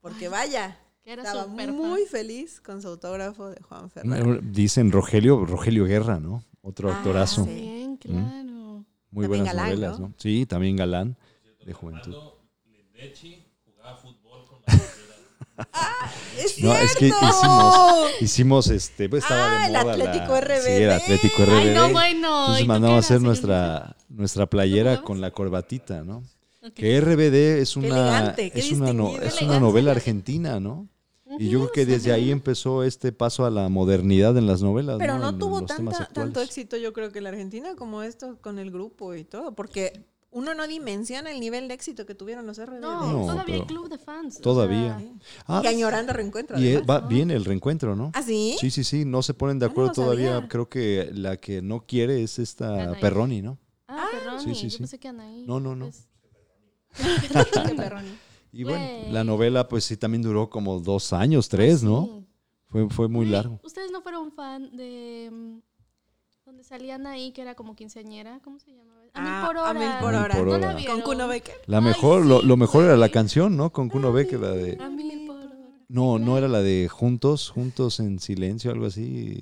porque 0.00 0.28
vaya, 0.28 0.78
Que 1.02 1.12
era 1.12 1.22
estaba 1.22 1.44
fan. 1.54 1.74
muy 1.74 2.04
feliz 2.06 2.60
con 2.60 2.82
su 2.82 2.88
autógrafo 2.88 3.48
de 3.50 3.60
Juan 3.62 3.90
Ferrara. 3.90 4.38
Dicen 4.42 4.92
Rogelio, 4.92 5.44
Rogelio 5.44 5.84
Guerra, 5.86 6.20
¿no? 6.20 6.44
Otro 6.62 6.90
Ah, 6.90 6.96
actorazo. 6.98 7.44
sí. 7.44 7.50
Bien, 7.54 7.96
claro. 7.96 8.84
Muy 9.10 9.24
También 9.24 9.28
buenas 9.28 9.46
galán, 9.46 9.66
novelas, 9.68 10.00
¿no? 10.00 10.08
¿no? 10.08 10.14
Sí, 10.18 10.44
también 10.46 10.76
galán 10.76 11.16
de 11.64 11.72
juventud. 11.72 12.14
Jugaba 13.64 13.96
fútbol 13.96 14.23
bandera. 15.56 16.12
¡Es 16.38 16.62
No, 16.62 16.74
es 16.74 16.96
que 16.96 17.06
hicimos, 17.08 18.10
hicimos 18.20 18.66
este, 18.68 19.08
pues 19.08 19.22
estaba 19.22 19.44
Ah, 19.56 19.60
de 19.60 19.66
el 19.66 19.72
moda 19.84 19.92
Atlético 19.94 20.32
la, 20.34 20.40
RBD. 20.40 20.62
Sí, 20.64 20.70
el 20.82 20.90
Atlético 20.90 21.42
RBD. 21.44 21.52
Ay, 21.52 21.74
no, 21.74 21.90
bueno. 21.90 22.28
Entonces 22.40 22.60
¿y 22.60 22.62
tú 22.64 22.68
mandamos 22.68 22.96
a 22.96 22.98
hacer 23.00 23.20
nuestra, 23.20 23.96
nuestra 24.08 24.46
playera 24.46 25.02
con 25.02 25.20
la 25.20 25.30
corbatita, 25.30 26.02
¿no? 26.02 26.22
Que 26.74 26.98
RBD 27.00 27.60
es 27.60 27.76
una, 27.76 27.86
elegante, 27.88 28.52
es 28.54 28.72
una, 28.72 28.92
no- 28.92 29.20
es 29.20 29.42
una 29.42 29.60
novela 29.60 29.90
argentina, 29.90 30.58
¿no? 30.60 30.88
Y 31.38 31.48
yo 31.48 31.60
creo 31.60 31.72
que 31.72 31.86
desde 31.86 32.12
ahí 32.12 32.30
empezó 32.30 32.84
este 32.84 33.10
paso 33.10 33.44
a 33.44 33.50
la 33.50 33.68
modernidad 33.68 34.36
en 34.38 34.46
las 34.46 34.62
novelas. 34.62 34.96
Pero 34.98 35.18
no 35.18 35.36
tuvo 35.36 35.64
tanta, 35.66 36.06
tanto 36.12 36.40
éxito, 36.40 36.76
yo 36.76 36.92
creo 36.92 37.10
que 37.10 37.20
la 37.20 37.30
Argentina, 37.30 37.74
como 37.76 38.02
esto 38.02 38.38
con 38.40 38.58
el 38.58 38.70
grupo 38.70 39.14
y 39.14 39.24
todo, 39.24 39.52
porque 39.54 40.04
uno 40.34 40.52
no 40.54 40.66
dimensiona 40.66 41.30
el 41.30 41.40
nivel 41.40 41.68
de 41.68 41.74
éxito 41.74 42.04
que 42.06 42.14
tuvieron 42.14 42.46
los 42.46 42.58
RBD. 42.62 42.80
No, 42.80 43.12
No, 43.12 43.26
todavía 43.32 43.54
hay 43.54 43.62
club 43.62 43.88
de 43.88 43.98
fans. 43.98 44.38
o 44.38 44.40
Todavía. 44.42 44.98
sea, 44.98 45.12
Ah, 45.46 45.60
y 45.64 45.66
añorando 45.68 46.12
reencuentro. 46.12 46.58
y 46.58 46.66
eh, 46.66 46.76
además, 46.76 46.88
va, 46.90 47.00
¿no? 47.02 47.08
viene 47.08 47.34
el 47.34 47.44
reencuentro, 47.44 47.96
¿no? 47.96 48.10
¿Ah, 48.14 48.22
sí? 48.22 48.56
Sí, 48.60 48.70
sí, 48.70 48.84
sí, 48.84 49.04
no 49.04 49.22
se 49.22 49.32
ponen 49.34 49.58
de 49.58 49.64
Ah, 49.66 49.68
no 49.68 49.72
acuerdo 49.72 49.92
todavía. 49.92 50.34
sabía. 50.34 50.48
Creo 50.48 50.68
que 50.68 51.10
la 51.14 51.36
que 51.38 51.62
no 51.62 51.86
quiere 51.86 52.22
es 52.22 52.38
esta 52.38 52.82
Anaí. 52.84 53.00
Perroni, 53.00 53.42
¿no? 53.42 53.58
Ah, 53.88 54.06
Perroni. 54.12 54.42
Sí, 54.42 54.54
sí, 54.54 54.64
Yo 54.64 54.70
sí. 54.70 54.78
pensé 54.78 54.98
que 54.98 55.08
Anaí. 55.08 55.44
No, 55.46 55.60
no, 55.60 55.74
no. 55.74 55.86
Pues. 55.86 56.08
Y 58.52 58.62
bueno, 58.62 59.12
la 59.12 59.24
novela 59.24 59.66
pues 59.66 59.84
sí 59.84 59.96
también 59.96 60.22
duró 60.22 60.48
como 60.48 60.78
dos 60.78 61.12
años, 61.12 61.48
tres, 61.48 61.82
¿no? 61.82 62.04
Sí. 62.04 62.26
Fue, 62.68 62.88
fue 62.88 63.08
muy 63.08 63.26
largo. 63.26 63.58
¿Ustedes 63.64 63.90
no 63.90 64.00
fueron 64.00 64.30
fan 64.30 64.76
de 64.76 65.28
mm, 65.32 65.58
donde 66.46 66.62
salían 66.62 67.04
ahí 67.08 67.32
que 67.32 67.42
era 67.42 67.56
como 67.56 67.74
quinceañera? 67.74 68.38
¿Cómo 68.44 68.60
se 68.60 68.72
llamaba? 68.72 68.93
A 69.14 69.20
mil 69.22 69.30
Ah, 69.32 69.44
por 69.46 69.56
A 69.56 69.62
hora. 69.70 69.72
Mil 69.80 69.88
por 70.00 70.14
A 70.14 70.18
Mil 70.18 70.24
hora. 70.24 70.34
por 70.36 70.46
¿No 70.46 70.52
hora. 70.54 70.72
la? 70.74 70.84
Con 70.86 71.00
Kuno 71.02 71.28
Becker. 71.28 71.54
La 71.66 71.78
Ay, 71.78 71.84
mejor, 71.84 72.22
sí, 72.22 72.28
lo, 72.28 72.42
lo 72.42 72.56
mejor 72.56 72.84
era 72.84 72.96
la 72.96 73.08
canción, 73.08 73.56
¿no? 73.56 73.70
Con 73.72 73.88
Kuno 73.88 74.12
Beck, 74.12 74.32
la 74.32 74.50
de... 74.50 74.76
A 74.80 74.88
mil 74.88 75.26
por 75.26 75.36
hora. 75.36 75.50
No, 75.88 76.18
no 76.18 76.36
era 76.38 76.48
la 76.48 76.62
de 76.62 76.88
Juntos, 76.90 77.50
Juntos 77.50 78.00
en 78.00 78.18
Silencio, 78.18 78.70
algo 78.72 78.86
así. 78.86 79.38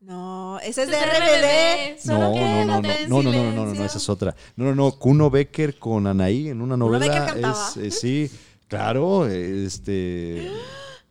No, 0.00 0.58
ese 0.60 0.82
es 0.84 0.90
de 0.90 0.96
RBD. 0.96 2.06
No, 2.06 2.18
no, 2.18 2.30
no, 2.34 2.64
no, 2.64 2.82
no, 2.82 2.82
no, 2.82 3.22
no, 3.22 3.32
no, 3.32 3.32
no, 3.32 3.52
no, 3.52 3.60
silencio. 3.62 3.84
esa 3.84 3.98
es 3.98 4.08
otra. 4.08 4.34
No, 4.56 4.64
no, 4.64 4.74
no, 4.74 4.92
Kuno 4.92 5.30
Becker 5.30 5.78
con 5.78 6.06
Anaí 6.06 6.48
en 6.48 6.60
una 6.60 6.74
¿Kuno 6.74 6.86
novela. 6.86 7.06
Becker 7.06 7.32
cantaba? 7.42 7.68
Es, 7.70 7.76
eh, 7.76 7.90
sí, 7.90 8.30
claro, 8.66 9.26
este... 9.28 10.50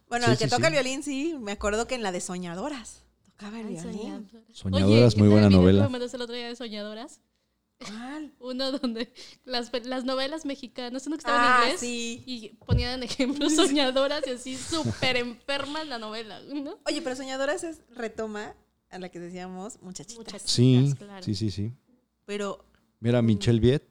Bueno, 0.10 0.26
Sí, 0.26 0.32
el 0.32 0.38
que 0.40 0.46
sí, 0.46 0.50
toca 0.50 0.64
sí. 0.64 0.68
el 0.68 0.72
violín, 0.74 1.04
sí. 1.04 1.36
Me 1.40 1.52
acuerdo 1.52 1.86
que 1.88 1.94
en 1.96 2.02
la 2.04 2.12
de 2.12 2.20
Soñadoras 2.20 3.04
tocaba 3.24 3.60
el 3.60 3.68
Ay, 3.68 3.74
violín. 3.76 4.28
soñadoras. 4.54 4.66
Oye, 4.66 5.02
muy 5.02 5.12
¿qué 5.12 5.18
tal 5.18 5.30
buena 5.32 5.50
novela. 5.52 5.90
me 5.90 5.98
el 6.00 6.22
otro 6.22 6.36
día 6.36 6.48
de 6.48 6.56
Soñadoras? 6.56 7.22
¿Cuál? 7.86 8.34
Uno 8.40 8.72
donde 8.74 9.12
las, 9.46 9.72
las 9.86 10.04
novelas 10.04 10.46
mexicanas, 10.46 11.08
uno 11.08 11.16
que 11.16 11.22
estaba 11.22 11.40
Ah, 11.42 11.58
en 11.60 11.64
inglés 11.66 11.80
sí. 11.80 12.24
y 12.26 12.50
ponían 12.66 13.02
ejemplos 13.04 13.56
soñadoras 13.56 14.26
y 14.28 14.32
así 14.32 14.58
súper 14.58 15.18
enfermas 15.18 15.88
la 15.88 15.98
novela, 15.98 16.42
¿no? 16.42 16.78
Oye, 16.86 17.02
pero 17.02 17.16
Soñadoras 17.16 17.64
es 17.64 17.82
retoma 17.90 18.56
a 18.90 19.00
la 19.00 19.10
que 19.10 19.20
decíamos 19.20 19.82
muchachitas. 19.82 20.18
Muchachitas. 20.18 20.52
Sí, 20.52 20.94
claro. 20.98 21.24
sí, 21.24 21.36
sí, 21.36 21.52
sí. 21.52 21.72
Pero 22.26 22.66
Mira, 23.00 23.22
Michelle 23.22 23.60
Viet, 23.60 23.84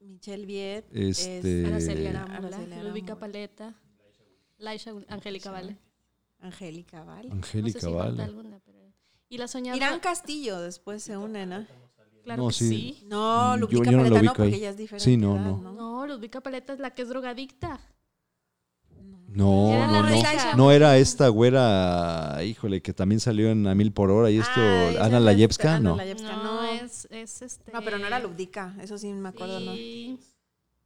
Michelle 0.00 0.46
Viet 0.46 0.86
Este- 0.92 1.62
es 1.62 1.66
Araceli 1.68 2.06
Arámbula, 2.06 2.56
Arámbula. 2.56 3.16
Paleta, 3.16 3.74
Laisha 4.58 4.92
Angélica 5.08 5.50
Vale. 5.50 5.76
Angélica, 6.40 7.02
¿vale? 7.04 7.30
Angélica 7.30 7.78
no 7.78 7.80
sé 7.80 7.80
si 7.80 7.92
falta 7.92 8.10
Vale. 8.10 8.22
alguna, 8.22 8.60
pero... 8.64 8.78
Y 9.28 9.38
la 9.38 9.48
soñadora... 9.48 9.76
Irán 9.86 10.00
Castillo 10.00 10.60
después 10.60 11.02
se 11.02 11.16
une, 11.16 11.44
¿no? 11.46 11.66
Claro 12.28 12.42
No, 12.42 12.48
que 12.48 12.54
sí. 12.54 12.68
sí. 12.68 13.04
No, 13.06 13.56
Mm, 13.56 13.60
Lupita 13.60 13.84
yo- 13.90 13.96
no 13.96 14.02
Paleta 14.04 14.22
no, 14.22 14.28
porque 14.34 14.42
ahí. 14.42 14.54
ella 14.54 14.68
es 14.70 14.76
diferente. 14.76 15.04
Sí, 15.04 15.16
no, 15.16 15.36
edad, 15.36 15.44
no. 15.44 15.72
No, 15.72 16.40
Paleta 16.42 16.72
es 16.74 16.78
la 16.78 16.90
que 16.90 17.00
es 17.02 17.08
drogadicta. 17.08 17.80
No, 19.28 19.72
Era 19.72 19.86
no, 19.86 20.02
no. 20.02 20.56
No 20.56 20.72
era 20.72 20.98
esta 20.98 21.28
güera, 21.28 22.42
híjole, 22.44 22.82
que 22.82 22.92
también 22.92 23.20
salió 23.20 23.48
en 23.50 23.66
A 23.66 23.74
Mil 23.74 23.92
por 23.92 24.10
Hora 24.10 24.30
y 24.30 24.38
esto, 24.38 24.52
Ah, 24.58 25.04
Ana 25.06 25.20
Layevska, 25.20 25.76
Ana 25.76 25.90
no. 25.90 25.96
Layevska, 25.96 26.32
no, 26.36 26.42
no. 26.44 26.64
es, 26.64 27.06
es 27.10 27.40
este... 27.42 27.72
No, 27.72 27.80
pero 27.82 27.98
no 27.98 28.06
era 28.06 28.18
Lubdica, 28.20 28.74
eso 28.82 28.98
sí 28.98 29.08
me 29.12 29.28
acuerdo, 29.30 29.60
¿no? 29.60 29.72
Sí. 29.74 30.18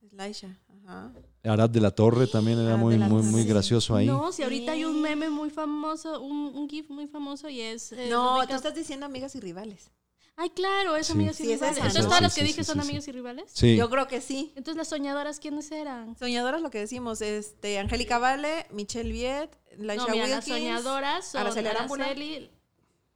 Es 0.05 0.13
Laisha, 0.13 0.57
ajá. 0.85 1.13
Arad 1.45 1.71
de 1.71 1.81
la 1.81 1.91
Torre 1.93 2.27
también 2.29 2.59
era 2.59 2.71
Arad 2.71 2.79
muy, 2.79 2.99
la 2.99 3.09
muy, 3.09 3.23
muy 3.23 3.45
gracioso 3.45 3.97
ahí. 3.97 4.07
No, 4.07 4.31
si 4.33 4.43
ahorita 4.45 4.73
hay 4.73 4.85
un 4.85 5.01
meme 5.03 5.29
muy 5.31 5.51
famoso, 5.51 6.21
un, 6.21 6.55
un 6.55 6.69
GIF 6.69 6.89
muy 6.91 7.07
famoso 7.09 7.49
y 7.49 7.61
es. 7.61 7.93
eh, 7.93 8.09
No, 8.11 8.39
tú 8.47 8.55
estás 8.55 8.75
diciendo 8.75 9.07
amigas 9.07 9.35
y 9.37 9.41
rivales. 9.41 9.91
Ay, 10.37 10.51
claro, 10.51 10.97
es 10.97 11.07
Sí. 11.09 11.13
amigas 11.13 11.39
y 11.41 11.45
Sí, 11.45 11.53
es 11.53 11.61
rivales. 11.61 11.77
esa. 11.77 11.87
Entonces, 11.87 12.05
todas 12.05 12.19
sí, 12.19 12.23
las 12.25 12.35
que 12.35 12.41
sí, 12.41 12.47
dije 12.47 12.65
sí, 12.65 12.73
son 12.73 12.81
sí, 12.83 12.89
amigas 12.89 13.09
y 13.09 13.13
rivales. 13.13 13.51
Sí. 13.55 13.77
Yo 13.77 13.91
creo 13.91 14.09
que 14.09 14.21
sí. 14.21 14.53
Entonces, 14.57 14.77
las 14.77 14.89
soñadoras, 14.89 15.39
¿quiénes 15.41 15.71
eran? 15.71 16.17
Soñadoras 16.19 16.63
lo 16.63 16.71
que 16.71 16.79
decimos, 16.79 17.21
este, 17.21 17.79
Angélica 17.79 18.19
Vale, 18.19 18.67
Michelle 18.71 19.13
Viet, 19.13 19.51
Laisha 19.77 20.07
no, 20.07 20.13
mira, 20.13 20.25
Wilkins. 20.25 20.49
las 20.49 20.59
soñadoras 20.59 21.27
son 21.27 21.41
Araceli. 21.43 21.69
Araceli, 21.69 22.51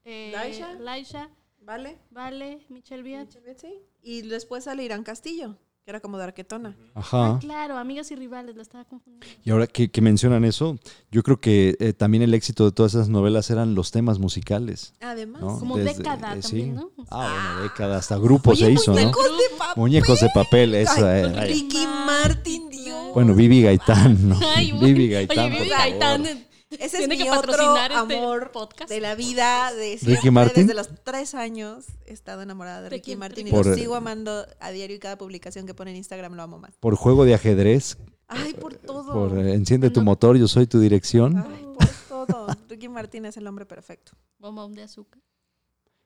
eh, 0.04 0.30
Laisha. 0.32 0.72
Laisha, 0.74 1.30
Vale, 1.60 1.98
Vale, 2.10 2.64
Michelle 2.68 3.02
Viet. 3.02 3.26
Michelle 3.26 3.44
Viet, 3.44 3.58
sí. 3.58 3.74
Y 4.02 4.22
después 4.22 4.64
sale 4.64 4.84
Irán 4.84 5.02
Castillo, 5.02 5.56
que 5.86 5.90
era 5.92 6.00
como 6.00 6.18
de 6.18 6.24
arquetona. 6.24 6.74
Ajá. 6.96 7.34
Ah, 7.34 7.38
claro, 7.40 7.78
amigas 7.78 8.10
y 8.10 8.16
rivales, 8.16 8.56
la 8.56 8.62
estaba 8.62 8.84
confundiendo. 8.84 9.24
Y 9.44 9.50
ahora 9.52 9.68
que, 9.68 9.88
que 9.88 10.00
mencionan 10.00 10.44
eso, 10.44 10.80
yo 11.12 11.22
creo 11.22 11.38
que 11.40 11.76
eh, 11.78 11.92
también 11.92 12.24
el 12.24 12.34
éxito 12.34 12.64
de 12.64 12.72
todas 12.72 12.94
esas 12.94 13.08
novelas 13.08 13.50
eran 13.50 13.76
los 13.76 13.92
temas 13.92 14.18
musicales. 14.18 14.94
Además. 15.00 15.42
¿no? 15.42 15.60
Como 15.60 15.76
Desde- 15.76 15.98
década 15.98 16.16
eh, 16.16 16.40
también, 16.40 16.42
sí. 16.42 16.62
¿no? 16.72 16.90
Ah, 17.08 17.28
bueno, 17.52 17.62
década, 17.62 17.98
hasta 17.98 18.16
grupos 18.18 18.58
se 18.58 18.68
hizo, 18.72 18.94
¿no? 18.94 18.98
muñecos 19.00 19.24
de 19.38 19.56
papel. 19.56 19.74
Muñecos 19.76 20.20
de 20.20 20.28
papel, 20.34 20.74
esa. 20.74 21.20
Eh. 21.20 21.46
Ricky 21.46 21.86
Martin, 21.86 22.68
Dios. 22.68 23.14
Bueno, 23.14 23.34
Vivi 23.36 23.62
Gaitán, 23.62 24.28
¿no? 24.28 24.40
Ay. 24.56 24.72
Vivi 24.72 25.08
Gaitán. 25.08 25.52
Oye, 25.52 25.60
Vivi 25.60 25.68
por 25.68 25.78
favor. 25.78 26.00
Gaitán. 26.00 26.46
Ese 26.80 27.02
es 27.02 27.08
mi 27.08 27.16
que 27.18 27.30
otro 27.30 27.52
patrocinar 27.52 27.90
este 27.92 28.16
amor 28.16 28.50
podcast. 28.52 28.88
de 28.90 29.00
la 29.00 29.14
vida 29.14 29.72
de 29.74 29.98
siempre. 29.98 30.30
Martin? 30.30 30.66
Desde 30.66 30.74
los 30.74 30.88
tres 31.04 31.34
años 31.34 31.86
he 32.06 32.12
estado 32.12 32.42
enamorada 32.42 32.78
de 32.78 32.84
¿De 32.84 32.90
Ricky 32.90 33.04
quién? 33.04 33.18
Martin 33.18 33.48
y 33.48 33.50
Por- 33.50 33.66
lo 33.66 33.74
sigo 33.74 33.94
amando 33.94 34.46
a 34.60 34.70
diario 34.70 34.96
y 34.96 34.98
cada 34.98 35.16
publicación 35.18 35.66
que 35.66 35.74
pone 35.74 35.90
en 35.92 35.96
Instagram 35.98 36.34
lo 36.34 36.42
amo 36.42 36.58
más. 36.58 36.74
Por 36.80 36.94
juego 36.96 37.24
de 37.24 37.34
ajedrez, 37.34 37.96
Ay, 38.28 38.54
por 38.54 38.74
todo. 38.74 39.12
por 39.12 39.38
eh, 39.38 39.54
enciende 39.54 39.90
tu 39.90 40.00
No. 40.00 40.06
motor, 40.06 40.36
yo 40.36 40.48
soy 40.48 40.66
tu 40.66 40.78
dirección. 40.80 41.36
Ay, 41.38 41.64
por 42.08 42.26
todo. 42.26 42.46
Ricky 42.68 42.88
Martin 42.88 43.24
es 43.26 43.36
el 43.36 43.46
hombre 43.46 43.66
perfecto. 43.66 44.12
Bombón 44.38 44.74
de 44.74 44.82
azúcar. 44.82 45.20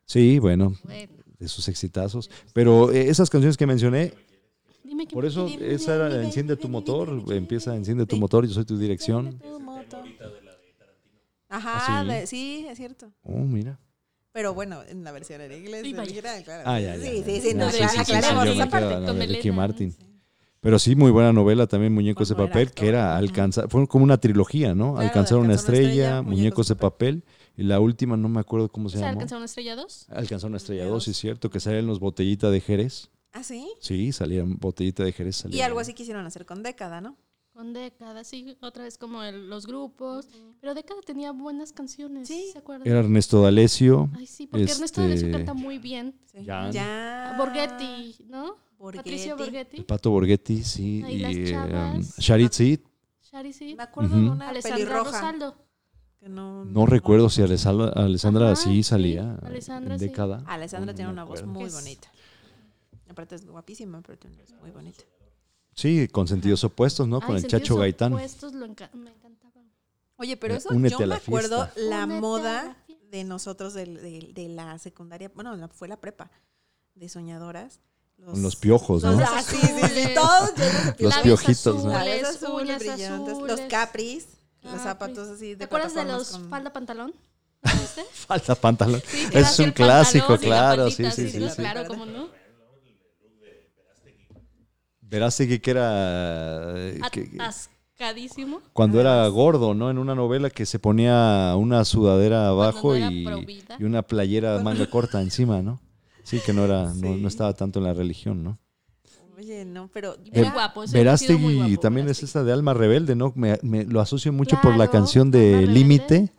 Sí, 0.05 0.39
bueno, 0.39 0.73
Bueno, 0.83 1.13
de 1.39 1.47
sus 1.47 1.67
exitazos. 1.67 2.29
Pero 2.53 2.91
eh, 2.91 3.09
esas 3.09 3.29
canciones 3.29 3.55
que 3.57 3.65
mencioné, 3.65 4.13
dime 4.83 5.07
que 5.07 5.13
por 5.13 5.25
eso 5.25 5.47
esa 5.61 5.95
era 5.95 6.21
Enciende 6.23 6.57
tu 6.57 6.67
motor, 6.67 7.23
empieza. 7.31 7.75
Enciende 7.75 8.05
tu 8.05 8.17
motor, 8.17 8.45
yo 8.45 8.53
soy 8.53 8.65
tu 8.65 8.77
dirección. 8.77 9.41
Tu 11.51 11.57
moto. 11.57 11.67
¿Ah, 11.67 11.77
Ajá, 11.77 12.03
sí? 12.03 12.09
de- 12.09 12.27
sí, 12.27 12.65
es 12.69 12.77
cierto. 12.77 13.11
Oh, 13.23 13.37
mira. 13.39 13.79
Pero 14.31 14.53
bueno, 14.53 14.81
en 14.87 15.03
la 15.03 15.11
versión 15.11 15.41
en 15.41 15.51
inglés. 15.51 15.81
Sí, 15.83 15.91
vaya. 15.91 16.03
original, 16.03 16.43
claro. 16.43 16.63
Ah, 16.65 16.79
ya, 16.79 16.95
ya. 16.95 17.03
Sí, 17.03 17.23
sí, 17.25 17.41
sí, 17.41 17.53
no, 17.53 17.69
sí, 17.69 17.77
acla- 17.77 17.89
sí, 17.89 17.97
sí, 17.99 18.05
sí, 18.05 18.13
aclaremos 18.13 18.47
esa 18.47 18.69
parte. 18.69 19.27
Ricky. 19.27 19.51
Martin. 19.51 19.95
Pero 20.61 20.77
sí, 20.79 20.95
muy 20.95 21.09
buena 21.11 21.33
novela 21.33 21.65
también, 21.67 21.91
Muñecos 21.91 22.29
de 22.29 22.35
Bueno, 22.35 22.49
Papel, 22.49 22.67
actor. 22.67 22.75
que 22.83 22.87
era 22.87 23.17
alcanzar, 23.17 23.67
fue 23.67 23.87
como 23.87 24.03
una 24.03 24.19
trilogía, 24.19 24.75
¿no? 24.75 24.91
Claro, 24.93 25.07
alcanzar 25.07 25.39
una 25.39 25.55
estrella, 25.55 25.87
estrella, 25.87 26.21
Muñecos 26.21 26.67
de 26.67 26.75
papel, 26.75 27.23
y 27.57 27.63
la 27.63 27.79
última 27.79 28.15
no 28.15 28.29
me 28.29 28.39
acuerdo 28.39 28.69
cómo 28.69 28.85
¿O 28.85 28.89
se 28.89 28.99
sea, 28.99 29.07
llamó. 29.07 29.19
alcanzar 29.19 29.37
una 29.37 29.45
estrella 29.47 29.75
2? 29.75 30.05
Alcanzar 30.09 30.49
una 30.49 30.57
estrella 30.57 30.81
Estrella 30.83 30.93
2, 30.93 31.03
sí 31.03 31.11
es 31.11 31.17
cierto, 31.17 31.49
que 31.49 31.59
salían 31.59 31.87
los 31.87 31.99
botellita 31.99 32.51
de 32.51 32.61
Jerez. 32.61 33.09
¿Ah, 33.33 33.43
sí? 33.43 33.67
Sí, 33.79 34.11
salían 34.11 34.57
botellita 34.59 35.03
de 35.03 35.11
Jerez. 35.11 35.45
Y 35.49 35.61
algo 35.61 35.79
así 35.79 35.93
quisieron 35.95 36.25
hacer 36.27 36.45
con 36.45 36.61
década, 36.61 37.01
¿no? 37.01 37.17
Con 37.53 37.73
décadas, 37.73 38.27
sí, 38.27 38.55
otra 38.61 38.85
vez 38.85 38.97
como 38.97 39.23
el- 39.23 39.49
los 39.49 39.67
grupos. 39.67 40.27
Pero 40.61 40.73
década 40.73 41.01
tenía 41.05 41.31
buenas 41.33 41.73
canciones, 41.73 42.27
Sí. 42.27 42.49
¿se 42.53 42.59
acuerdan? 42.59 42.87
Era 42.87 42.99
Ernesto 42.99 43.41
D'Alessio. 43.41 44.09
Ay, 44.17 44.25
sí, 44.25 44.47
porque 44.47 44.71
Ernesto 44.71 45.01
D'Alessio 45.01 45.27
este- 45.27 45.37
canta 45.37 45.53
muy 45.53 45.77
bien. 45.77 46.15
Sí. 46.31 46.45
Jan. 46.45 46.71
Ya. 46.71 47.35
Borghetti, 47.37 48.15
¿no? 48.29 48.55
Borghetti. 48.79 48.97
Patricio 49.09 49.37
Borghetti. 49.37 49.77
El 49.77 49.85
Pato 49.85 50.11
Borghetti, 50.11 50.63
sí. 50.63 51.03
Ahí 51.05 51.19
las 51.19 51.33
y 51.33 51.49
chavas. 51.51 51.95
um, 51.97 52.01
Sharit 52.17 52.51
Seed. 52.53 52.79
Shari, 53.31 53.53
sí. 53.53 53.75
Me 53.75 53.83
acuerdo 53.83 54.15
Ujú. 54.15 54.23
de 54.25 54.29
una 54.31 54.49
Alessandra 54.49 54.77
pelirroja. 54.85 55.11
Rosaldo. 55.11 55.55
Que 56.19 56.29
no, 56.29 56.63
No 56.65 56.85
recuerdo 56.85 57.29
si 57.29 57.41
Alessandra, 57.41 57.89
Alessandra 57.95 58.45
Ajá, 58.47 58.55
sí 58.55 58.69
sí, 58.75 58.83
salía 58.83 59.35
Alessandra 59.41 59.95
en 59.95 59.99
sí. 59.99 60.05
década. 60.07 60.43
Alessandra 60.47 60.93
No 60.93 60.95
tiene 60.95 61.11
una 61.11 61.23
voz 61.25 61.43
muy 61.45 61.69
bonita. 61.69 62.11
Aparte 63.09 63.35
es 63.35 63.45
guapísima, 63.45 64.01
pero 64.01 64.17
tiene 64.19 64.35
una 64.37 64.45
voz 64.45 64.61
muy 64.61 64.71
bonita. 64.71 65.03
Sí, 65.75 66.07
con 66.09 66.27
sentidos 66.27 66.63
opuestos, 66.63 67.07
¿no? 67.07 67.21
Con 67.21 67.35
el 67.37 67.47
Chacho 67.47 67.77
Gaitán. 67.77 68.13
Opuestos, 68.13 68.53
lo 68.53 68.65
enca- 68.65 68.91
me 68.93 69.09
encantaba. 69.11 69.61
Oye, 70.17 70.37
pero 70.37 70.53
Eh, 70.53 70.57
eso 70.57 70.69
únete 70.69 70.91
yo 70.91 70.97
a 70.97 70.99
me 71.01 71.07
la 71.07 71.15
acuerdo 71.15 71.63
fiesta. 71.65 71.79
la 71.81 72.03
Únete 72.05 72.21
moda 72.21 72.63
la 72.87 72.95
de 73.09 73.23
nosotros 73.23 73.73
de, 73.73 73.85
de 74.33 74.49
la 74.49 74.77
secundaria, 74.79 75.31
bueno, 75.33 75.55
la- 75.55 75.67
fue 75.67 75.87
la 75.87 75.97
prepa, 75.97 76.29
de 76.95 77.09
soñadoras. 77.09 77.79
Con 78.23 78.41
los 78.43 78.55
piojos, 78.55 79.01
los- 79.01 79.17
¿no? 79.17 79.25
sí, 79.41 79.55
sí, 79.57 79.67
sí, 79.67 80.09
todos 80.13 80.51
llenos 80.55 80.85
de 80.85 81.03
Los. 81.03 81.15
Labios 81.15 81.23
piojitos, 81.41 81.83
¿no? 81.85 81.91
Azules, 81.97 82.87
azules, 82.87 83.37
los 83.47 83.59
capris, 83.61 84.27
los 84.61 84.79
zapatos 84.81 85.27
así 85.29 85.49
de 85.51 85.55
¿Te 85.55 85.63
acuerdas 85.63 85.95
de 85.95 86.05
los 86.05 86.29
con- 86.29 86.49
falda 86.49 86.71
pantalón? 86.71 87.15
¿Viste? 87.63 88.05
Falta 88.13 88.53
pantalón. 88.53 89.01
Es 89.31 89.57
un 89.57 89.71
clásico, 89.71 90.37
claro, 90.37 90.91
sí, 90.91 91.03
sí, 91.11 91.29
sí. 91.29 91.39
Claro, 91.55 91.85
cómo 91.87 92.05
no. 92.05 92.29
Verástegui 95.11 95.59
que 95.59 95.71
era... 95.71 96.73
eh, 96.77 96.99
que- 97.11 97.29
Atascadísimo. 97.37 98.61
cuando 98.73 98.99
era 98.99 99.27
gordo, 99.27 99.73
¿no? 99.75 99.91
En 99.91 99.97
una 99.99 100.15
novela 100.15 100.49
que 100.49 100.65
se 100.65 100.79
ponía 100.79 101.53
una 101.57 101.85
sudadera 101.85 102.47
abajo 102.47 102.97
no 102.97 103.11
y, 103.11 103.27
y 103.79 103.83
una 103.83 104.01
playera 104.01 104.57
manga 104.63 104.89
corta 104.89 105.21
encima, 105.21 105.61
¿no? 105.61 105.79
Sí, 106.23 106.39
que 106.45 106.53
no 106.53 106.63
era, 106.65 106.85
no, 106.93 107.13
Sí. 107.13 107.21
no 107.21 107.27
estaba 107.27 107.53
tanto 107.53 107.79
en 107.79 107.85
la 107.85 107.93
religión, 107.93 108.43
¿no? 108.43 108.57
Oye, 109.37 109.65
no, 109.65 109.89
pero 109.91 110.15
Muy 110.19 110.29
era- 110.33 110.51
guapo. 110.51 110.85
sido 110.87 110.91
muy 110.93 111.03
Verástegui 111.03 111.55
guapo, 111.55 111.81
también 111.81 112.05
es 112.07 112.17
Verástegui. 112.17 112.25
esta 112.25 112.43
de 112.43 112.53
Alma 112.53 112.73
Rebelde, 112.73 113.15
¿no? 113.15 113.33
Me, 113.35 113.57
me 113.63 113.83
lo 113.85 113.99
asocio 113.99 114.31
mucho 114.31 114.55
por 114.61 114.71
la 114.71 114.77
Claro, 114.87 114.91
canción 114.91 115.29
de. 115.31 115.65
Límite. 115.67 116.31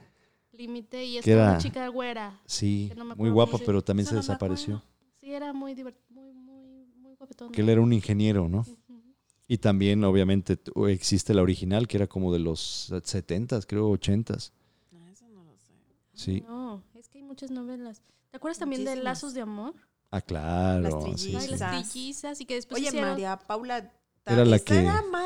Límite 0.57 1.05
y 1.05 1.13
que 1.15 1.19
esta 1.19 1.31
era- 1.33 1.49
una 1.51 1.59
chica 1.59 1.89
güera. 1.89 2.41
Sí, 2.47 2.87
Que 2.91 2.95
no 2.95 3.17
muy 3.17 3.31
guapa, 3.31 3.59
pero 3.67 3.83
también 3.83 4.07
se 4.07 4.15
no 4.15 4.21
desapareció. 4.21 4.83
Sí, 5.21 5.33
era 5.33 5.53
muy 5.53 5.75
divertido, 5.75 6.12
Que 7.53 7.61
él 7.63 7.69
era 7.69 7.81
un 7.81 7.93
ingeniero, 7.93 8.49
¿no? 8.49 8.65
Y 9.49 9.59
también, 9.59 10.03
obviamente, 10.05 10.59
existe 10.89 11.35
la 11.35 11.43
original, 11.43 11.87
que 11.87 11.99
era 11.99 12.07
como 12.07 12.33
de 12.33 12.39
los 12.39 12.91
70s, 12.91 13.67
creo, 13.67 13.91
80s. 13.91 14.51
No, 14.93 15.09
eso 15.09 15.29
no 15.29 15.45
lo 15.45 15.57
sé. 15.59 15.73
Sí. 16.15 16.43
No, 16.47 16.83
es 16.95 17.09
que 17.09 17.19
hay 17.19 17.25
muchas 17.25 17.51
novelas. 17.51 18.01
¿Te 18.31 18.37
acuerdas 18.37 18.59
también 18.59 18.85
de. 18.85 18.97
Lazos 18.97 19.35
de 19.35 19.43
Amor? 19.43 19.75
Ah, 20.11 20.21
claro. 20.21 20.83
Las 20.83 20.93
sí, 20.95 21.11
trillizas. 21.33 21.45
Sí. 21.45 21.51
las 21.59 21.91
trillizas 21.91 22.41
y 22.41 22.47
que 22.47 22.55
después 22.55 22.81
Oye, 22.81 22.89
hicieron- 22.89 23.11
María 23.11 23.37
Paula 23.39 23.93
Era 24.25 24.45
la 24.45 24.59
que 24.61 24.75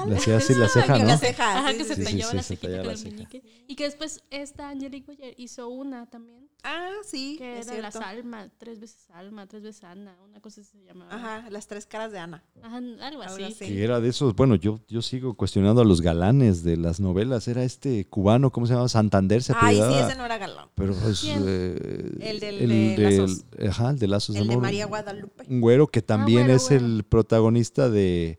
le 0.07 0.17
hacía 0.17 0.39
así 0.39 0.55
la 0.55 0.69
ceja, 0.71 0.99
¿no? 0.99 1.05
La 1.05 1.19
ceja, 1.19 1.59
Ajá, 1.59 1.75
que 1.75 1.85
se 1.85 1.97
sí. 1.97 2.05
tallaba 2.05 2.43
sí, 2.43 2.55
la 2.55 2.61
tallaba 2.61 2.79
con 2.79 2.87
la 2.87 2.93
el 2.93 2.99
ceja. 2.99 3.15
meñique. 3.15 3.43
Y 3.69 3.75
que 3.77 3.85
después 3.85 4.23
esta 4.31 4.71
Angelique 4.71 5.07
Boyer 5.07 5.35
hizo 5.37 5.69
una 5.69 6.07
también. 6.07 6.49
Ah, 6.63 6.91
sí, 7.05 7.37
Que 7.39 7.61
es 7.61 7.67
era 7.69 7.77
la 7.83 7.91
cierto. 7.91 8.09
Salma, 8.09 8.49
tres 8.59 8.81
veces 8.81 9.07
Alma, 9.13 9.47
tres 9.47 9.63
veces 9.63 9.85
Ana, 9.85 10.17
una 10.25 10.41
cosa 10.41 10.63
así 10.63 10.79
se 10.79 10.85
llamaba. 10.85 11.15
Ajá, 11.15 11.51
las 11.51 11.67
tres 11.67 11.85
caras 11.87 12.11
de 12.11 12.19
Ana. 12.19 12.43
Ajá, 12.63 12.79
algo 13.03 13.23
así. 13.23 13.55
Que 13.59 13.85
era 13.85 14.01
de 14.01 14.09
esos, 14.09 14.35
bueno, 14.35 14.55
yo, 14.57 14.81
yo 14.89 15.03
sigo 15.03 15.35
cuestionando 15.35 15.83
a 15.83 15.85
los 15.85 16.01
galanes 16.01 16.65
de 16.65 16.77
las 16.79 16.99
novelas. 16.99 17.47
Era 17.49 17.63
este 17.65 18.07
cubano, 18.09 18.51
¿cómo 18.51 18.67
se 18.67 18.73
llama? 18.75 18.89
Santander 18.89 19.43
se 19.43 19.53
Ay, 19.57 19.77
sí, 19.77 19.95
ese 20.07 20.17
no 20.17 20.25
era 20.25 20.39
galán. 20.39 20.69
Pero 20.75 20.95
pues, 20.95 21.23
eh, 21.25 22.17
El 22.21 22.41
del 22.41 22.69
de 22.69 22.97
Lazos. 22.99 23.45
Ajá, 23.69 23.91
el 23.91 23.99
de 23.99 24.07
Lazos 24.09 24.35
de 24.35 24.41
El 24.41 24.49
de 24.49 24.53
Amor. 24.55 24.63
María 24.63 24.87
Guadalupe. 24.87 25.45
Un 25.49 25.61
güero 25.61 25.87
que 25.89 26.01
también 26.03 26.45
güero, 26.47 26.57
es 26.57 26.71
el 26.71 27.05
protagonista 27.05 27.91
de 27.91 28.39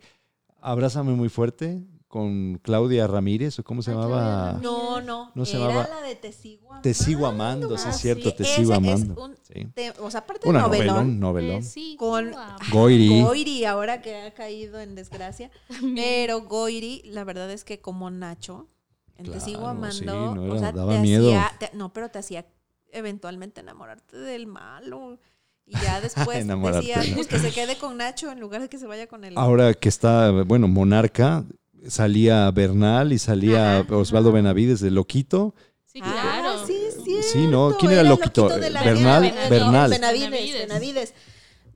Abrázame 0.72 1.13
muy 1.13 1.30
fuerte 1.30 1.82
con 2.09 2.59
Claudia 2.61 3.07
Ramírez, 3.07 3.57
o 3.59 3.63
cómo 3.63 3.82
se 3.82 3.91
Ah, 3.91 3.93
llamaba. 3.93 4.59
No, 4.61 4.99
no. 5.01 5.32
No 5.34 5.45
se 5.45 5.55
era 5.57 5.68
llamaba- 5.68 5.88
la 5.89 6.01
de 6.07 6.15
Te 6.15 6.32
sigo 6.34 6.68
amando. 6.68 6.82
Te 6.82 6.93
sigo 6.93 7.26
amando, 7.26 7.78
sí 7.78 7.84
Ah, 7.88 7.89
es 7.91 7.97
cierto, 7.97 8.30
sí. 8.32 8.36
te 8.38 8.43
sigo 8.43 8.72
es 8.74 8.78
amando. 8.78 9.24
un 9.24 9.36
Sí. 9.43 9.65
te- 9.74 9.91
o 9.99 10.11
sea, 10.11 10.20
aparte 10.22 10.43
de 10.43 10.49
Una 10.49 10.61
novelón, 10.63 10.88
novelón, 10.88 11.20
novelón. 11.20 11.55
Eh, 11.57 11.63
sí, 11.63 11.95
Con-. 11.97 12.34
Goiri. 12.72 13.22
Goiri, 13.22 13.63
ahora 13.65 14.01
que 14.01 14.15
ha 14.24 14.34
caído 14.34 14.80
en 14.82 14.95
desgracia. 14.95 15.51
Pero 15.95 16.41
Goiri, 16.41 17.01
la 17.05 17.24
verdad 17.24 17.49
es 17.51 17.63
que 17.63 17.80
como 17.80 18.09
Nacho, 18.09 18.68
en 19.15 19.32
Te 19.32 19.39
sigo 19.39 19.68
amando, 19.68 19.93
sí, 19.93 20.05
no 20.05 20.53
o 20.53 20.59
sea, 20.59 20.72
daba 20.74 20.93
te 20.93 20.99
miedo. 20.99 21.28
hacía- 21.30 21.51
te- 21.59 21.76
no, 21.78 21.91
pero 21.93 22.09
te 22.11 22.20
hacía 22.20 22.45
eventualmente 22.91 23.61
enamorarte 23.61 24.15
del 24.18 24.47
malo. 24.47 25.18
Y 25.68 25.74
ya 25.74 25.99
después 26.01 26.47
decía, 26.47 27.03
pues 27.13 27.28
que 27.28 27.39
se 27.39 27.51
quede 27.51 27.78
con 27.78 27.97
Nacho 27.97 28.32
en 28.32 28.39
lugar 28.39 28.61
de 28.61 28.70
que 28.70 28.78
se 28.80 28.88
vaya 28.88 29.07
con 29.07 29.24
el 29.26 29.38
Ahora 29.38 29.74
que 29.74 29.89
está, 29.89 30.32
bueno, 30.32 30.68
Monarca, 30.68 31.43
salía 31.88 32.49
Bernal 32.51 33.13
y 33.13 33.20
salía 33.20 33.80
Ajá, 33.80 33.95
Osvaldo. 33.95 34.32
Benavides 34.32 34.80
de 34.80 34.91
Loquito. 34.91 35.53
Sí, 35.86 35.99
Ah, 36.03 36.39
claro. 36.41 36.65
sí, 36.68 36.74
es 36.88 37.03
cierto. 37.03 37.28
Sí, 37.32 37.47
¿no? 37.47 37.76
¿Quién 37.80 37.91
era 37.91 38.01
el 38.01 38.07
Loquito? 38.07 38.49
de 38.49 38.70
la 38.70 38.84
Bernal, 38.84 39.22
nieve, 39.24 39.49
Bernal. 39.49 39.89
Benavides, 39.89 40.30
Benavides. 40.30 40.68
Benavides. 40.68 41.13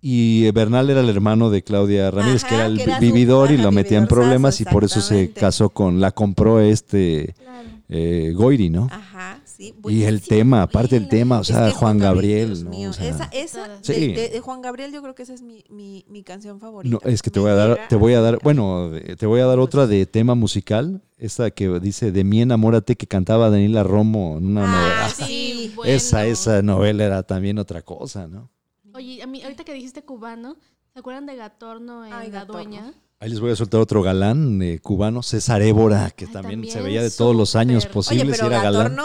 Y 0.04 0.46
eh, 0.48 0.52
Bernal 0.52 0.90
era 0.90 1.02
el 1.02 1.10
hermano 1.10 1.50
de 1.52 1.64
Claudia 1.64 2.10
Ramírez, 2.10 2.44
que 2.44 2.56
Ajá, 2.56 2.56
era 2.56 2.66
el 2.68 2.78
que 2.78 2.84
era 2.84 2.96
su- 2.96 3.02
vividor 3.02 3.52
y 3.52 3.56
ajá, 3.56 3.64
lo 3.64 3.72
metía 3.72 3.98
en 4.00 4.08
problemas 4.08 4.60
y 4.62 4.66
por 4.66 4.84
eso 4.84 5.00
se 5.02 5.32
casó 5.32 5.70
con, 5.70 6.00
la 6.02 6.12
compró 6.12 6.60
este 6.60 7.36
Claro. 7.38 7.70
eh, 7.90 8.32
Goiri, 8.36 8.70
¿no? 8.72 8.88
Ajá, 8.92 9.40
sí. 9.62 9.76
Y 9.90 10.04
el 10.04 10.22
tema, 10.22 10.64
aparte 10.64 10.96
el 10.98 11.08
tema, 11.08 11.38
o 11.40 11.42
Es 11.42 11.48
sea, 11.48 11.68
que 11.68 11.72
Juan 11.74 11.98
Gabriel, 11.98 12.48
Dios 12.50 12.64
¿no? 12.64 12.70
mío, 12.72 12.90
O 12.90 12.94
sea, 12.94 13.08
esa, 13.10 13.24
esa 13.32 13.68
Sí. 13.84 13.94
de, 14.14 14.22
de- 14.22 14.30
de 14.30 14.40
Juan 14.40 14.62
Gabriel 14.62 14.92
yo 14.92 15.02
creo 15.02 15.14
que 15.16 15.24
esa 15.24 15.34
es 15.34 15.42
mi, 15.42 15.64
mi, 15.70 16.04
mi 16.10 16.24
canción 16.24 16.60
favorita. 16.60 16.92
No, 17.04 17.10
es 17.10 17.22
que 17.22 17.30
te 17.30 17.40
Me 17.40 17.44
voy 17.44 17.52
a 17.52 17.56
dar, 17.56 17.88
te 17.88 17.96
voy 17.96 18.14
a 18.14 18.22
dar, 18.22 18.40
bueno, 18.44 18.92
te 19.18 19.26
voy 19.26 19.40
a 19.42 19.46
dar 19.46 19.60
otra 19.60 19.88
de 19.88 20.06
tema 20.06 20.36
musical, 20.36 21.02
esta 21.18 21.52
que 21.52 21.80
dice 21.80 22.12
de 22.12 22.24
mí 22.24 22.42
enamórate 22.42 22.96
que 22.96 23.08
cantaba 23.08 23.50
Daniela 23.50 23.84
Romo 23.84 24.38
en 24.38 24.48
una 24.48 24.64
Ah, 24.64 24.82
novela. 24.82 25.10
sí, 25.10 25.72
bueno. 25.76 25.92
Esa, 25.94 26.26
esa 26.26 26.62
novela 26.62 27.04
era 27.06 27.24
también 27.24 27.60
otra 27.60 27.82
cosa, 27.84 28.28
¿no? 28.28 28.50
Oye, 28.94 29.22
a 29.22 29.28
mí, 29.28 29.42
ahorita 29.44 29.64
que 29.64 29.74
dijiste 29.74 30.04
cubano, 30.04 30.58
¿se 30.94 31.00
acuerdan 31.00 31.26
de 31.26 31.36
Gatorno 31.36 32.06
en 32.06 32.12
Ay, 32.14 32.30
La 32.32 32.40
Gatorno. 32.42 32.62
Dueña? 32.64 32.94
Ahí 33.20 33.30
les 33.30 33.40
voy 33.40 33.52
a 33.52 33.56
soltar 33.56 33.80
otro 33.80 34.02
galán 34.02 34.60
eh, 34.64 34.80
cubano, 34.80 35.22
César 35.22 35.62
Évora, 35.62 36.10
que 36.10 36.26
Ay, 36.26 36.32
también, 36.32 36.68
se 36.68 36.82
veía 36.82 37.04
de 37.04 37.12
todos 37.12 37.36
los 37.36 37.56
años 37.56 37.86
posibles 37.86 38.24
Oye, 38.24 38.36
y 38.36 38.40
pero 38.40 38.48
era 38.48 38.64
galán. 38.64 38.98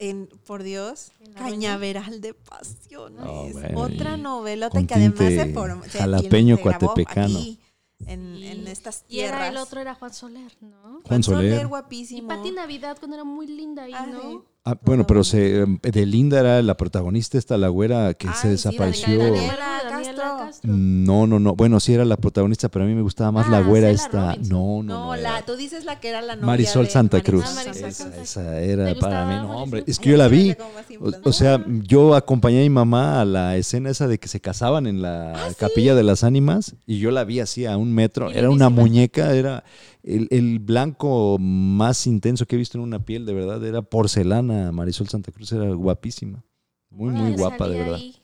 En, 0.00 0.28
por 0.46 0.62
Dios. 0.62 1.10
Cañaveral 1.34 2.20
de 2.20 2.34
Pasiones. 2.34 3.20
No, 3.24 3.44
bueno, 3.48 3.80
Otra 3.80 4.16
y 4.16 4.20
novela 4.20 4.70
que 4.70 4.78
además 4.94 5.18
se, 5.18 5.28
tinte 5.28 5.54
form- 5.54 5.82
se- 5.88 5.98
jalapeño 5.98 6.56
se 6.56 6.62
grabó 6.62 6.78
coatepecano. 6.86 7.38
aquí, 7.38 7.58
en, 8.06 8.36
en 8.36 8.68
estas 8.68 9.04
Y 9.08 9.20
era 9.20 9.30
tierras. 9.38 9.50
el 9.50 9.56
otro 9.56 9.80
era 9.80 9.94
Juan 9.96 10.14
Soler, 10.14 10.52
¿no? 10.60 11.00
Juan 11.04 11.22
Soler. 11.24 11.62
Y 11.62 11.64
guapísimo. 11.64 12.28
Pati 12.28 12.52
Navidad 12.52 12.96
cuando 12.98 13.16
era 13.16 13.24
muy 13.24 13.46
linda 13.48 13.82
ahí, 13.84 13.92
Ay. 13.94 14.12
¿no? 14.12 14.44
Ah, 14.70 14.78
bueno, 14.84 15.06
pero 15.06 15.24
se, 15.24 15.62
eh, 15.62 15.66
de 15.82 16.06
Linda 16.06 16.40
era 16.40 16.60
la 16.62 16.76
protagonista, 16.76 17.38
esta 17.38 17.56
la 17.56 17.68
güera 17.68 18.12
que 18.14 18.28
se 18.28 18.34
sí, 18.42 18.48
desapareció. 18.48 19.18
Daniela 19.18 19.56
Daniela 19.90 20.36
Castro. 20.38 20.70
No, 20.72 21.26
no, 21.26 21.38
no. 21.38 21.54
Bueno, 21.54 21.80
sí 21.80 21.94
era 21.94 22.04
la 22.04 22.16
protagonista, 22.16 22.68
pero 22.68 22.84
a 22.84 22.88
mí 22.88 22.94
me 22.94 23.02
gustaba 23.02 23.32
más 23.32 23.48
la 23.48 23.58
Ah, 23.58 23.62
güera 23.62 23.90
esta. 23.90 24.36
No, 24.36 24.82
no, 24.82 24.82
No, 24.82 25.06
no. 25.06 25.16
la, 25.16 25.42
tú 25.46 25.56
dices 25.56 25.84
la 25.84 26.00
que 26.00 26.08
era 26.10 26.20
la 26.22 26.34
novia 26.36 26.46
Marisol 26.46 26.84
de 26.84 26.90
Santa 26.90 27.16
Marisol 27.18 27.40
Cruz. 27.40 27.44
Ah, 27.48 27.54
Marisol 27.64 27.88
esa, 27.88 28.04
Santa 28.04 28.22
esa 28.22 28.42
¿Te 28.50 28.70
era 28.72 28.94
para 28.96 29.26
mí. 29.26 29.34
No, 29.36 29.62
hombre, 29.62 29.84
es 29.86 29.98
que 29.98 30.10
yo 30.10 30.16
la 30.16 30.28
vi. 30.28 30.54
O, 31.00 31.10
o 31.28 31.32
sea, 31.32 31.64
yo 31.66 32.14
acompañé 32.14 32.58
a 32.60 32.62
mi 32.62 32.70
mamá 32.70 33.20
a 33.20 33.24
la 33.24 33.56
escena 33.56 33.90
esa 33.90 34.06
de 34.08 34.18
que 34.18 34.28
se 34.28 34.40
casaban 34.40 34.86
en 34.86 35.00
la 35.02 35.32
Ah, 35.34 35.48
capilla 35.58 35.94
de 35.94 36.02
las 36.02 36.24
ánimas 36.24 36.74
y 36.86 36.98
yo 36.98 37.10
la 37.10 37.24
vi 37.24 37.40
así 37.40 37.64
a 37.66 37.76
un 37.76 37.92
metro. 37.92 38.30
Y 38.30 38.36
Era 38.36 38.50
una 38.50 38.68
muñeca, 38.70 39.34
era 39.34 39.64
el, 40.02 40.26
el 40.30 40.58
blanco 40.58 41.36
más 41.38 42.06
intenso 42.06 42.46
que 42.46 42.56
he 42.56 42.58
visto 42.58 42.78
en 42.78 42.84
una 42.84 42.98
piel, 43.04 43.24
de 43.26 43.34
verdad. 43.34 43.64
Era 43.64 43.82
porcelana. 43.82 44.57
Marisol 44.72 45.08
Santa 45.08 45.32
Cruz 45.32 45.52
era 45.52 45.72
guapísima. 45.72 46.44
Muy, 46.90 47.10
muy 47.10 47.32
guapa, 47.32 47.68
de 47.68 47.78
verdad. 47.78 47.94
ahí 47.96 48.16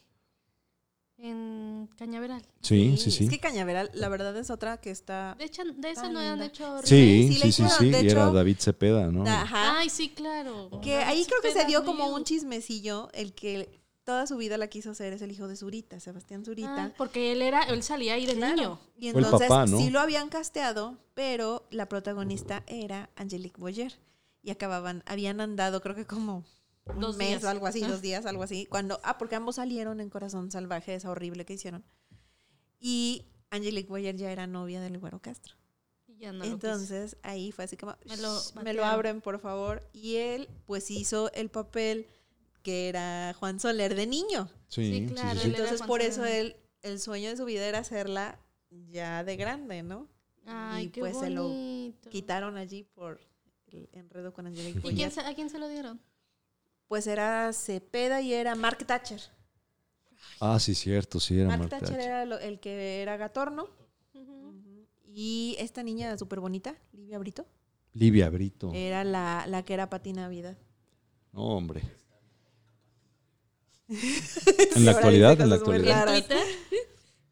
En 1.19 1.89
Cañaveral. 1.97 2.43
Sí, 2.61 2.97
sí, 2.97 3.11
sí. 3.11 3.25
Es 3.25 3.31
que 3.31 3.39
Cañaveral, 3.39 3.91
la 3.95 4.09
verdad 4.09 4.37
es 4.37 4.51
otra 4.51 4.79
que 4.79 4.91
está. 4.91 5.37
De 5.39 5.45
hecho, 5.45 5.63
de 5.65 5.91
esa 5.91 6.09
no 6.09 6.19
han 6.19 6.43
hecho 6.43 6.81
Sí, 6.83 7.31
sí, 7.41 7.53
sí, 7.53 7.65
sí, 7.79 7.87
y 7.89 8.09
era 8.09 8.31
David 8.31 8.57
Cepeda, 8.59 9.11
¿no? 9.11 9.25
Ajá. 9.27 9.79
Ay, 9.79 9.91
sí, 9.91 10.11
claro. 10.11 10.71
que 10.83 10.97
David 10.97 11.09
ahí 11.09 11.25
creo 11.27 11.41
que 11.43 11.53
se 11.53 11.67
dio 11.67 11.85
como 11.85 12.09
un 12.09 12.25
chismecillo. 12.25 13.09
El 13.13 13.33
que 13.33 13.81
toda 14.05 14.27
su 14.27 14.37
vida 14.37 14.59
la 14.59 14.69
quiso 14.69 14.91
hacer 14.91 15.13
es 15.13 15.23
el 15.23 15.31
hijo 15.33 15.49
de 15.49 15.57
Zurita, 15.57 15.99
Sebastián 15.99 16.45
Zurita. 16.45 16.85
Ah, 16.85 16.93
porque 16.97 17.33
él 17.33 17.43
era, 17.43 17.63
él 17.63 17.83
salía 17.83 18.15
ahí 18.15 18.27
de 18.27 18.35
Claro. 18.35 18.55
niño. 18.57 18.81
Y 18.99 19.09
entonces 19.09 19.49
papá, 19.49 19.67
¿no? 19.67 19.79
sí 19.79 19.91
lo 19.91 20.01
habían 20.01 20.29
casteado, 20.29 20.99
pero 21.15 21.67
la 21.71 21.89
protagonista 21.89 22.63
era 22.67 23.11
Angelique 23.17 23.61
Boyer. 23.61 23.95
Y 24.45 24.51
acababan, 24.51 25.03
habían 25.07 25.41
andado 25.41 25.81
creo 25.81 25.95
que 25.97 26.05
como 26.07 26.45
un 26.85 27.01
Dos 27.01 27.17
mes 27.17 27.29
días. 27.29 27.45
o 27.45 27.49
algo 27.49 27.67
así, 27.67 27.81
dos 27.81 28.03
días, 28.03 28.27
algo 28.27 28.43
así. 28.43 28.67
Cuando, 28.67 29.01
ah, 29.03 29.17
porque 29.17 29.35
ambos 29.37 29.57
salieron 29.57 30.01
en 30.01 30.11
Corazón 30.11 30.51
Salvaje, 30.51 30.95
esa 30.95 31.11
horrible 31.11 31.47
que 31.47 31.55
hicieron. 31.55 31.83
Y 32.79 33.25
Angelique 33.51 33.89
Boyer 33.89 34.17
ya 34.17 34.31
era 34.31 34.47
novia 34.47 34.81
del 34.83 34.99
Güero 34.99 35.19
Castro. 35.21 35.55
Y 36.07 36.17
ya 36.19 36.33
no 36.33 36.41
lo. 36.41 36.45
Entonces 36.45 37.17
ahí 37.23 37.53
fue 37.53 37.65
así 37.65 37.77
como, 37.79 37.97
Me 38.05 38.17
lo 38.19 38.39
"Shh, 38.39 38.55
me 38.57 38.75
lo 38.75 38.83
batearon". 38.83 38.85
abren 38.91 39.21
por 39.23 39.39
favor. 39.41 39.89
Y 39.95 40.17
él 40.17 40.49
pues 40.67 40.91
hizo 40.91 41.33
el 41.33 41.49
papel 41.51 42.07
que 42.63 42.89
era 42.91 43.35
Juan 43.39 43.59
Soler 43.61 43.95
de 43.95 44.07
niño. 44.07 44.49
Sí, 44.69 45.07
claro, 45.11 45.41
era 45.41 45.49
Entonces 45.49 45.83
por 45.83 46.03
eso 46.03 46.25
él, 46.25 46.57
el 46.83 47.01
sueño 47.01 47.31
de 47.31 47.37
su 47.39 47.45
vida 47.47 47.67
era 47.67 47.79
hacerla 47.79 48.39
ya 48.91 49.25
de 49.25 49.37
grande, 49.37 49.83
¿no? 49.83 50.09
Ay, 50.47 50.87
y 50.87 50.89
qué 50.91 51.01
pues 51.01 51.19
se 51.19 51.31
lo 51.31 51.45
bonito. 51.49 52.11
Quitaron 52.11 52.57
allí 52.59 52.85
por 52.85 53.21
el 53.75 53.89
enredo 53.93 54.33
con 54.33 54.47
Angelique 54.47 54.79
¿Y 54.79 54.83
Boyer. 54.83 54.97
quién 54.97 55.11
se- 55.11 55.21
a 55.21 55.35
quién 55.35 55.51
se 55.51 55.59
lo 55.59 55.69
dieron? 55.69 56.01
Pues 56.89 57.07
era 57.07 57.53
Cepeda 57.53 58.21
y 58.21 58.33
era 58.35 58.55
Mark 58.55 58.85
Thatcher. 58.87 59.21
Ah, 60.41 60.59
sí, 60.61 60.75
cierto, 60.75 61.21
sí, 61.21 61.39
era 61.39 61.49
Mark 61.49 61.61
Mark 61.61 61.71
Thatcher 61.71 61.89
Thatcher. 61.97 62.07
era 62.11 62.25
lo- 62.25 62.39
el 62.39 62.61
que 62.61 63.03
era 63.03 63.17
Gatorno. 63.17 63.69
Y 65.17 65.55
esta 65.61 65.83
niña 65.83 66.17
súper 66.19 66.41
bonita, 66.41 66.75
Livia 66.93 67.19
Brito, 67.19 67.47
Livia 67.93 68.29
Brito. 68.31 68.73
era 68.75 69.05
la, 69.05 69.45
la 69.47 69.65
que 69.65 69.75
era 69.75 69.89
Pati 69.89 70.13
Navidad. 70.13 70.57
No, 71.33 71.43
hombre. 71.57 71.83
En 74.77 74.85
la 74.85 74.93
actualidad, 74.93 75.41
en 75.41 75.51
la 75.51 75.57
actualidad. 75.57 76.01
¿En 76.01 76.07
Raras. 76.07 76.27
Twitter? 76.27 76.47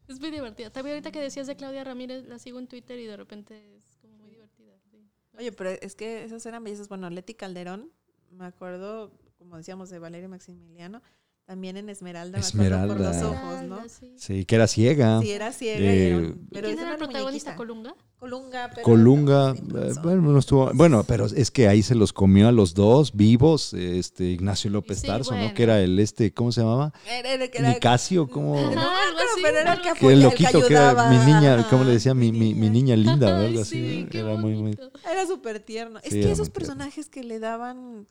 Es 0.07 0.19
muy 0.19 0.31
divertida. 0.31 0.69
También 0.69 0.95
ahorita 0.95 1.11
que 1.11 1.19
decías 1.19 1.47
de 1.47 1.55
Claudia 1.55 1.83
Ramírez, 1.83 2.25
la 2.27 2.37
sigo 2.39 2.59
en 2.59 2.67
Twitter 2.67 2.99
y 2.99 3.05
de 3.05 3.17
repente 3.17 3.77
es 3.77 3.97
como 4.01 4.15
muy 4.17 4.29
divertida. 4.29 4.73
sí. 4.91 5.09
Oye, 5.37 5.51
pero 5.51 5.71
es 5.71 5.95
que 5.95 6.23
esas 6.23 6.45
eran 6.45 6.63
bellezas. 6.63 6.89
Bueno, 6.89 7.09
Leti 7.09 7.33
Calderón, 7.33 7.91
me 8.31 8.45
acuerdo, 8.45 9.11
como 9.37 9.57
decíamos, 9.57 9.89
de 9.89 9.99
Valerio 9.99 10.29
Maximiliano, 10.29 11.01
también 11.45 11.75
en 11.77 11.89
Esmeralda, 11.89 12.39
me 12.39 12.45
acuerdo 12.65 12.87
por 12.87 12.99
los 13.01 13.15
Esmeralda. 13.15 13.27
ojos, 13.27 13.43
¿no? 13.43 13.61
Esmeralda, 13.85 13.89
sí. 13.89 14.13
Sí, 14.17 14.45
que 14.45 14.55
era 14.55 14.67
ciega. 14.67 15.21
Sí, 15.21 15.31
era 15.31 15.51
ciega. 15.51 15.79
Eh, 15.79 15.83
y 15.83 16.07
era- 16.11 16.17
¿Y 16.27 16.33
pero 16.51 16.67
quién 16.67 16.79
era 16.79 16.89
el 16.89 16.95
una 16.95 16.97
protagonista? 16.97 17.55
¿Colunga? 17.55 17.95
Colunga. 18.17 18.69
pero 18.73 18.83
Colunga, 18.83 19.53
no, 19.61 19.81
eh, 19.83 19.93
bueno, 20.01 20.21
no 20.21 20.39
estuvo, 20.39 20.71
bueno, 20.73 21.03
pero 21.05 21.25
es 21.25 21.51
que 21.51 21.67
ahí 21.67 21.83
se 21.83 21.93
los 21.95 22.13
comió 22.13 22.47
a 22.47 22.53
los 22.53 22.73
dos 22.73 23.11
vivos, 23.13 23.73
este 23.73 24.23
Ignacio 24.23 24.71
López 24.71 24.99
Sí, 25.01 25.07
Tarso, 25.07 25.31
¿no? 25.33 25.39
bueno. 25.39 25.53
Que 25.53 25.63
era 25.63 25.81
el 25.81 25.99
este, 25.99 26.33
¿cómo 26.33 26.53
se 26.53 26.61
llamaba? 26.61 26.93
Era, 27.05 27.33
era, 27.33 27.47
que 27.49 27.57
era- 27.57 27.73
Nicasio, 27.73 28.29
¿cómo? 28.29 28.55
No, 28.55 28.61
algo 28.69 28.71
pero, 29.17 29.29
así, 29.33 29.41
pero 29.43 29.57
era 29.59 29.73
el 29.73 29.81
que. 29.81 29.83
Que 29.83 29.89
el 29.89 29.95
apoyaba, 29.97 30.13
el 30.13 30.21
loquito 30.23 30.61
que 30.67 30.73
era 30.73 30.89
ayudaba. 30.91 31.09
mi 31.09 31.17
niña, 31.17 31.67
¿cómo 31.69 31.83
le 31.83 31.91
decía? 31.91 32.13
Mi, 32.13 32.31
mi, 32.31 32.53
mi 32.53 32.69
niña 32.69 32.95
linda, 32.95 33.37
Ay, 33.39 33.47
¿verdad? 33.51 33.65
sí, 33.65 33.85
Así, 34.03 34.07
qué 34.09 34.19
era 34.19 34.35
muy, 34.37 34.53
muy... 34.55 34.79
Era 35.11 35.27
súper 35.27 35.59
tierno. 35.59 35.99
es 36.01 36.09
que 36.09 36.19
esos 36.21 36.25
muy 36.39 36.47
tierno. 36.47 36.53
personajes 36.53 37.09
que 37.09 37.23
le 37.25 37.39
daban 37.39 38.07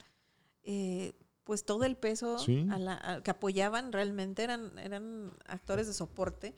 eh, 0.65 1.15
pues 1.45 1.65
todo 1.65 1.85
el 1.85 1.97
peso, 1.97 2.39
Sí. 2.39 2.67
a 2.71 2.79
la, 2.79 3.01
a- 3.03 3.23
que 3.23 3.31
apoyaban 3.31 3.93
realmente, 3.93 4.43
eran, 4.43 4.79
eran 4.79 5.33
actores 5.47 5.87
de 5.87 5.93
soporte, 5.93 6.55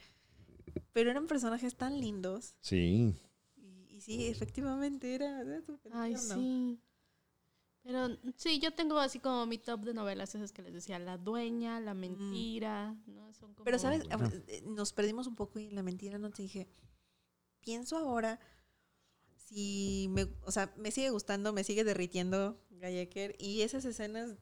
pero 0.93 1.09
eran 1.11 1.27
personajes 1.27 1.75
tan 1.75 1.99
lindos. 1.99 2.55
Sí. 2.61 3.15
Y, 3.55 3.87
y 3.95 4.01
sí, 4.01 4.27
efectivamente, 4.27 5.15
era, 5.15 5.39
Ay, 5.91 6.13
tierno. 6.15 6.35
sí. 6.35 6.79
Pero 7.83 8.17
sí, 8.35 8.59
yo 8.59 8.73
tengo 8.73 8.97
así 8.97 9.19
como 9.19 9.45
mi 9.45 9.59
top 9.59 9.81
de 9.81 9.93
novelas, 9.93 10.33
esas 10.33 10.51
que 10.51 10.63
les 10.63 10.73
decía, 10.73 10.97
La 10.97 11.17
Dueña, 11.19 11.79
La 11.79 11.93
Mentira, 11.93 12.95
¿no? 13.05 13.31
Son 13.33 13.53
como... 13.53 13.63
Pero, 13.63 13.77
¿sabes? 13.77 14.03
Bueno. 14.07 14.31
Eh, 14.47 14.63
Nos 14.65 14.91
perdimos 14.91 15.27
un 15.27 15.35
poco 15.35 15.59
y 15.59 15.67
en 15.67 15.75
la 15.75 15.83
mentira 15.83 16.17
no 16.17 16.31
te 16.31 16.41
dije. 16.41 16.67
Pienso 17.61 17.95
ahora, 17.97 18.39
sí 19.35 20.07
me, 20.11 20.27
o 20.43 20.51
sea, 20.51 20.73
me 20.77 20.89
sigue 20.91 21.09
gustando, 21.11 21.53
me 21.53 21.63
sigue 21.63 21.83
derritiendo 21.83 22.59
Gallecker 22.71 23.35
y 23.39 23.61
esas 23.61 23.85
escenas 23.85 24.35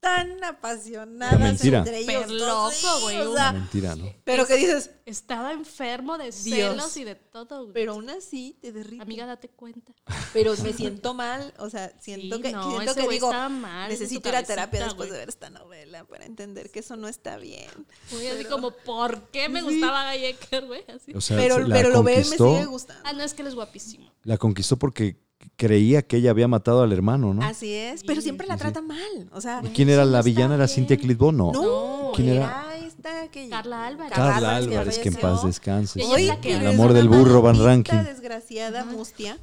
tan 0.00 0.42
apasionadas 0.42 1.38
mentira. 1.38 1.78
entre 1.80 1.98
ellos 1.98 2.24
sí, 2.28 2.34
loco, 2.38 3.00
güey, 3.02 3.20
o 3.20 3.30
un- 3.30 3.36
sea, 3.36 3.52
Mentira, 3.52 3.94
¿no? 3.96 4.12
pero 4.24 4.46
que 4.46 4.56
dices, 4.56 4.90
Estaba 5.04 5.52
enfermo 5.52 6.16
de 6.18 6.26
Dios. 6.30 6.36
celos 6.42 6.96
y 6.96 7.04
de 7.04 7.16
todo. 7.16 7.62
güey. 7.64 7.74
pero 7.74 7.92
aún 7.92 8.08
así 8.10 8.56
te 8.62 8.70
derrite. 8.72 9.02
Amiga, 9.02 9.26
date 9.26 9.48
cuenta. 9.48 9.92
pero 10.32 10.54
me 10.62 10.72
siento 10.72 11.14
mal, 11.14 11.52
o 11.58 11.68
sea, 11.68 11.92
siento 12.00 12.36
Sí, 12.36 12.42
que, 12.42 12.52
no, 12.52 12.70
siento 12.70 12.92
ese 12.92 13.00
que 13.02 13.08
digo, 13.08 13.32
mal, 13.50 13.90
necesito 13.90 14.28
ir 14.28 14.36
a 14.36 14.42
terapia 14.44 14.84
después 14.84 15.08
güey. 15.08 15.10
de 15.10 15.18
ver 15.18 15.28
esta 15.28 15.50
novela 15.50 16.04
para 16.04 16.24
entender 16.26 16.70
que 16.70 16.78
eso 16.78 16.96
no 16.96 17.08
está 17.08 17.36
bien. 17.38 17.68
Güey, 18.12 18.28
así 18.28 18.36
Pero- 18.44 18.50
como, 18.50 18.70
¿por 18.70 19.30
qué 19.30 19.48
me 19.48 19.60
Sí. 19.60 19.66
gustaba 19.66 20.04
Gallecker, 20.04 20.64
güey? 20.66 20.84
Así. 20.88 21.12
O 21.14 21.20
sea, 21.20 21.36
pero 21.36 21.56
pero 21.68 21.90
lo 21.90 22.02
ve, 22.02 22.16
me 22.16 22.22
conquistó, 22.22 22.54
sigue 22.54 22.66
gustando. 22.66 23.02
Ah, 23.04 23.12
no, 23.12 23.22
es 23.24 23.34
que 23.34 23.42
él 23.42 23.48
es 23.48 23.54
guapísimo. 23.54 24.10
la 24.22 24.38
conquistó 24.38 24.76
porque 24.78 25.16
creía 25.60 26.00
que 26.00 26.16
ella 26.16 26.30
había 26.30 26.48
matado 26.48 26.82
al 26.82 26.90
hermano, 26.90 27.34
¿no? 27.34 27.42
Así 27.42 27.74
es, 27.74 28.02
pero 28.02 28.22
siempre 28.22 28.46
la 28.46 28.56
trata 28.56 28.80
mal. 28.80 29.28
O 29.32 29.42
sea, 29.42 29.60
¿Y 29.62 29.68
quién 29.68 29.90
era 29.90 30.06
la 30.06 30.22
villana? 30.22 30.54
¿Era. 30.54 30.66
Cintia 30.66 30.96
Clitbo? 30.96 31.32
No. 31.32 31.52
No, 31.52 32.12
¿Quién 32.16 32.30
era? 32.30 32.64
era 32.70 32.86
esta 32.86 33.28
que 33.28 33.50
Carla 33.50 33.86
Álvarez. 33.86 34.12
Carla 34.14 34.56
Álvarez, 34.56 34.78
Álvarez, 34.78 34.98
que 34.98 35.08
en 35.10 35.14
paz 35.16 35.44
descanse. 35.44 36.00
Que 36.40 36.54
El 36.56 36.66
amor 36.66 36.94
del 36.94 37.10
burro 37.10 37.42
Van 37.42 37.62
Ranking. 37.62 37.98
desgraciada, 38.04 38.86
mustia. 38.86 39.36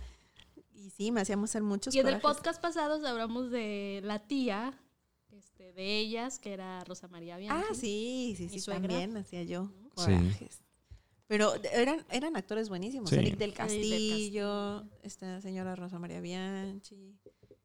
Y 0.74 0.89
sí, 0.89 1.11
me 1.11 1.22
hacíamos 1.22 1.51
hacer 1.51 1.61
muchos 1.61 1.93
Y 1.93 1.99
en 1.99 2.07
el 2.07 2.20
corajes. 2.20 2.38
podcast 2.38 2.61
pasado 2.61 3.07
hablamos 3.07 3.51
de 3.51 4.01
la 4.03 4.18
tía 4.18 4.74
este, 5.32 5.72
de 5.74 5.99
ellas, 5.99 6.39
que 6.39 6.51
era 6.53 6.84
Rosa 6.86 7.07
María 7.09 7.38
Bianchi. 7.38 7.63
Ah, 7.70 7.76
sí, 7.76 8.34
sí, 8.36 8.49
sí, 8.49 8.65
también 8.65 9.15
hacía 9.18 9.43
yo 9.43 9.70
Sí. 9.97 10.13
Pero 11.28 11.53
eran, 11.73 12.05
eran 12.09 12.36
actores 12.38 12.69
buenísimos. 12.69 13.09
Sí. 13.09 13.17
Eric 13.17 13.32
del 13.38 13.49
del 13.49 13.53
Castillo, 13.53 14.84
esta 15.03 15.41
señora 15.41 15.75
Rosa 15.75 15.99
María 15.99 16.21
Bianchi. 16.21 17.17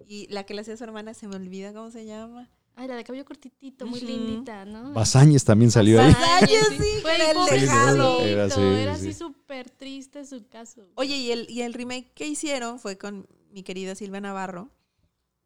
Y 0.07 0.27
la 0.33 0.45
que 0.45 0.55
le 0.55 0.63
hacía 0.63 0.75
a 0.75 0.77
su 0.77 0.85
hermana, 0.85 1.15
se 1.15 1.29
me 1.29 1.37
olvida 1.37 1.73
cómo 1.73 1.91
se 1.91 2.05
llama. 2.05 2.51
Ay, 2.75 2.89
la 2.89 2.97
de 2.97 3.05
cabello 3.05 3.25
cortitito, 3.25 3.87
muy 3.87 3.99
Ujú. 3.99 4.09
lindita, 4.09 4.65
¿no? 4.65 4.93
Basáñez 4.95 5.45
también 5.45 5.71
salió 5.71 6.01
ahí. 6.01 6.11
Basáñez, 6.13 6.69
sí, 6.71 7.03
era 7.05 7.31
el 7.31 7.61
dejado. 7.61 8.21
Era, 8.23 8.51
sí, 8.51 8.61
Era 8.61 8.97
sí. 8.97 9.09
así 9.09 9.15
súper 9.15 9.71
triste 9.71 10.25
su 10.25 10.49
caso. 10.49 10.89
Oye, 10.97 11.17
y 11.17 11.31
el, 11.31 11.47
y 11.51 11.63
el 11.63 11.75
remake 11.75 12.11
que 12.15 12.27
hicieron 12.27 12.79
fue 12.81 12.97
con 12.99 13.29
mi 13.51 13.63
querida 13.63 13.95
Silvia 13.95 14.21
Navarro, 14.23 14.71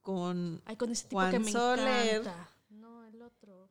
con... 0.03 0.63
Ay, 0.65 0.77
con 0.77 0.91
ese 0.91 1.03
tipo 1.09 1.17
Juan 1.17 1.33
que 1.33 1.39
me 1.41 1.51
Soler. 1.53 2.21
encanta. 2.21 2.49
No, 2.71 3.05
el 3.05 3.21
otro. 3.21 3.69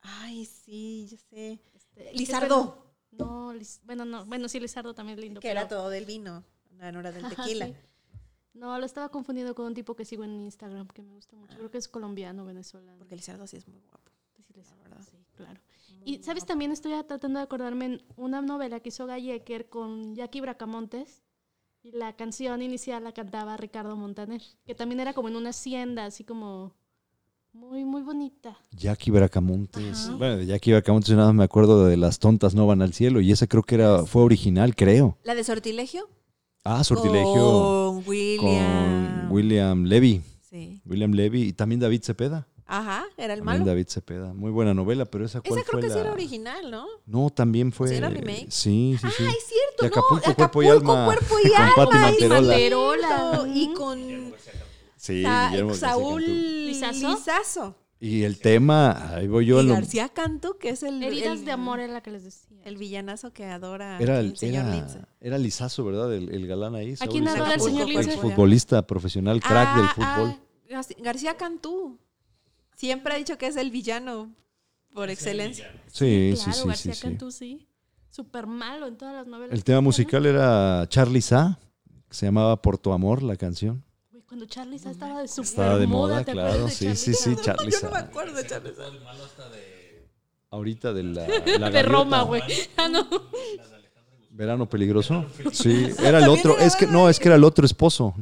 Ay, 0.00 0.44
sí, 0.44 1.06
yo 1.10 1.16
sé. 1.30 1.60
Este, 1.74 2.12
Lizardo. 2.12 2.89
No, 3.26 3.52
Liz- 3.54 3.80
bueno, 3.84 4.04
no. 4.04 4.24
Bueno, 4.26 4.48
sí, 4.48 4.58
Lizardo 4.60 4.94
también 4.94 5.18
es 5.18 5.24
lindo. 5.24 5.40
Que 5.40 5.48
pero- 5.48 5.60
era 5.60 5.68
todo 5.68 5.88
del 5.90 6.04
vino, 6.06 6.44
no 6.70 7.00
era 7.00 7.12
del 7.12 7.28
tequila. 7.28 7.66
sí. 7.66 7.74
No, 8.52 8.78
lo 8.78 8.84
estaba 8.84 9.08
confundiendo 9.10 9.54
con 9.54 9.66
un 9.66 9.74
tipo 9.74 9.94
que 9.94 10.04
sigo 10.04 10.24
en 10.24 10.40
Instagram 10.40 10.86
que 10.88 11.02
me 11.02 11.12
gusta 11.12 11.36
mucho. 11.36 11.56
Creo 11.56 11.70
que 11.70 11.78
es 11.78 11.88
colombiano, 11.88 12.44
venezolano. 12.44 12.98
Porque 12.98 13.14
Lizardo 13.16 13.46
sí 13.46 13.56
es 13.56 13.66
muy 13.68 13.80
guapo. 13.80 14.10
Sí, 14.52 14.60
la 14.68 14.76
verdad. 14.82 15.06
sí, 15.08 15.16
claro. 15.36 15.60
Y, 16.04 16.22
¿sabes? 16.22 16.44
También 16.46 16.72
estoy 16.72 16.92
tratando 17.04 17.38
de 17.38 17.44
acordarme 17.44 17.84
en 17.86 18.02
una 18.16 18.42
novela 18.42 18.80
que 18.80 18.88
hizo 18.88 19.06
Gallecker 19.06 19.68
con 19.68 20.14
Jackie 20.16 20.40
Bracamontes. 20.40 21.22
Y 21.82 21.92
la 21.92 22.14
canción 22.16 22.60
inicial 22.60 23.04
la 23.04 23.12
cantaba 23.12 23.56
Ricardo 23.56 23.96
Montaner. 23.96 24.42
Que 24.66 24.74
también 24.74 25.00
era 25.00 25.14
como 25.14 25.28
en 25.28 25.36
una 25.36 25.50
hacienda, 25.50 26.04
así 26.04 26.24
como 26.24 26.74
muy, 27.52 27.84
muy 27.84 28.02
bonita. 28.02 28.56
Jackie 28.72 29.10
Bracamontes. 29.10 30.06
Ajá. 30.06 30.16
Bueno, 30.16 30.36
de 30.38 30.46
Jackie 30.46 30.72
Bracamontes 30.72 31.10
nada 31.14 31.28
más 31.28 31.34
me 31.34 31.44
acuerdo 31.44 31.84
de 31.86 31.96
Las 31.96 32.18
tontas 32.18 32.54
no 32.54 32.66
van 32.66 32.82
al 32.82 32.92
cielo 32.92 33.20
y 33.20 33.32
esa 33.32 33.46
creo 33.46 33.62
que 33.62 33.74
era 33.76 34.04
fue 34.06 34.22
original, 34.22 34.74
creo. 34.74 35.18
¿La 35.24 35.34
de 35.34 35.44
Sortilegio? 35.44 36.08
Ah, 36.64 36.84
Sortilegio 36.84 37.32
Con 37.32 38.02
William. 38.06 39.22
con 39.28 39.32
William 39.32 39.84
Levy. 39.84 40.22
Sí. 40.48 40.80
William 40.84 41.12
Levy 41.12 41.42
y 41.48 41.52
también 41.52 41.80
David 41.80 42.02
Cepeda. 42.02 42.46
Ajá, 42.66 43.04
era 43.16 43.34
el 43.34 43.40
También 43.40 43.44
malo. 43.44 43.64
David 43.64 43.86
Cepeda. 43.88 44.32
Muy 44.32 44.52
buena 44.52 44.72
novela, 44.74 45.04
pero 45.04 45.24
esa 45.24 45.40
cuál 45.40 45.58
Esa 45.58 45.68
creo 45.68 45.80
fue 45.80 45.88
que 45.88 45.88
la... 45.88 45.94
sí 45.94 46.00
era 46.00 46.12
original, 46.12 46.70
¿no? 46.70 46.86
No, 47.04 47.30
también 47.30 47.72
fue 47.72 47.88
¿Sí 47.88 47.96
era 47.96 48.08
remake? 48.08 48.46
Sí, 48.48 48.96
sí, 49.00 49.08
sí. 49.16 49.24
Ah, 49.26 49.32
es 49.36 49.44
cierto, 49.48 49.82
De 49.82 49.86
Acapulco, 49.88 50.28
¿no? 50.28 50.34
Cuerpo 50.36 50.62
y 50.62 50.66
Acapulco, 50.66 50.90
Alma, 50.90 51.04
Cuerpo 51.06 51.36
y 51.44 51.50
con 51.50 52.32
Alma. 52.32 52.48
Manterola. 52.48 53.08
cierto. 53.08 53.46
Y 53.54 53.72
con 53.74 54.34
Sí, 55.00 55.22
Sa- 55.22 55.48
Guillermo 55.48 55.70
García 55.70 55.88
Saúl. 55.88 56.24
¿Lizazo? 56.26 57.08
Lizazo. 57.10 57.76
Y 58.02 58.22
el 58.22 58.38
tema, 58.38 59.14
ahí 59.14 59.26
voy 59.28 59.46
yo 59.46 59.60
y 59.62 59.66
lo- 59.66 59.72
García 59.74 60.08
Cantú, 60.10 60.56
que 60.58 60.70
es 60.70 60.82
el, 60.82 61.02
Heridas 61.02 61.40
el- 61.40 61.44
de 61.46 61.52
amor 61.52 61.80
era 61.80 61.92
la 61.92 62.02
que 62.02 62.10
les 62.10 62.24
decía. 62.24 62.58
el 62.64 62.76
villanazo 62.76 63.32
que 63.32 63.44
adora 63.46 63.98
Era, 63.98 64.20
el 64.20 64.26
el, 64.30 64.36
señor 64.36 64.66
era, 64.66 64.74
Lince. 64.74 65.00
era 65.20 65.38
Lizazo, 65.38 65.84
¿verdad? 65.84 66.14
El, 66.14 66.28
el 66.34 66.46
galán 66.46 66.74
ahí. 66.74 66.96
Saúl 66.96 67.10
quién 67.10 67.28
adora 67.28 67.54
el 67.54 67.60
señor 67.60 67.88
Lince? 67.88 68.12
Exfutbolista 68.12 68.86
profesional, 68.86 69.40
crack 69.40 69.68
Ah, 69.72 69.76
del 69.78 69.88
fútbol. 69.88 70.34
ah, 70.36 70.38
Garci- 70.68 71.02
García 71.02 71.36
Cantú. 71.36 71.98
Siempre 72.76 73.14
ha 73.14 73.16
dicho 73.16 73.36
que 73.38 73.46
es 73.46 73.56
el 73.56 73.70
villano 73.70 74.34
por 74.94 75.10
excelencia. 75.10 75.70
Sí, 75.86 76.32
sí, 76.36 76.42
claro, 76.44 76.52
sí, 76.52 76.60
sí, 76.62 76.68
García 76.68 76.94
sí. 76.94 77.00
Cantú, 77.02 77.30
sí. 77.30 77.66
Súper 78.10 78.46
malo 78.46 78.86
en 78.86 78.96
todas 78.96 79.14
las 79.14 79.26
novelas. 79.26 79.52
El 79.54 79.62
tema 79.64 79.80
musical 79.82 80.24
era 80.26 80.86
Charlie 80.88 81.20
Sa, 81.22 81.58
que 82.08 82.14
se 82.14 82.26
llamaba 82.26 82.60
Por 82.60 82.76
tu 82.78 82.92
amor, 82.92 83.22
la 83.22 83.36
canción. 83.36 83.84
Cuando 84.30 84.46
Charlie 84.46 84.76
estaba 84.76 85.22
de 85.22 85.26
súper 85.26 85.44
Estaba 85.48 85.76
de 85.76 85.86
moda, 85.88 86.24
¿te 86.24 86.30
claro. 86.30 86.66
de 86.66 86.70
Sí, 86.70 86.84
Charlie 86.84 86.96
sí, 86.96 87.14
sí, 87.14 87.36
Charlie 87.42 87.72
Yo 87.72 87.80
no 87.82 87.90
me 87.90 87.98
acuerdo 87.98 88.34
de. 88.36 88.44
Todo 88.44 88.86
el 88.86 89.00
malo 89.00 89.24
hasta 89.24 89.48
de. 89.48 90.08
Ahorita 90.50 90.92
de 90.92 91.02
la, 91.02 91.26
la 91.58 91.68
De. 91.68 91.82
Roma, 91.82 92.22
güey. 92.22 92.40
Ah, 92.76 92.88
no. 92.88 93.08
Verano 94.30 94.68
peligroso. 94.68 95.26
Sí, 95.50 95.88
era 95.98 96.18
el 96.18 96.28
otro. 96.28 96.56
Es 96.60 96.76
que 96.76 96.86
no, 96.86 97.08
es 97.08 97.18
que 97.18 97.26
era 97.26 97.34
el 97.34 97.42
otro 97.42 97.66
esposo. 97.66 98.14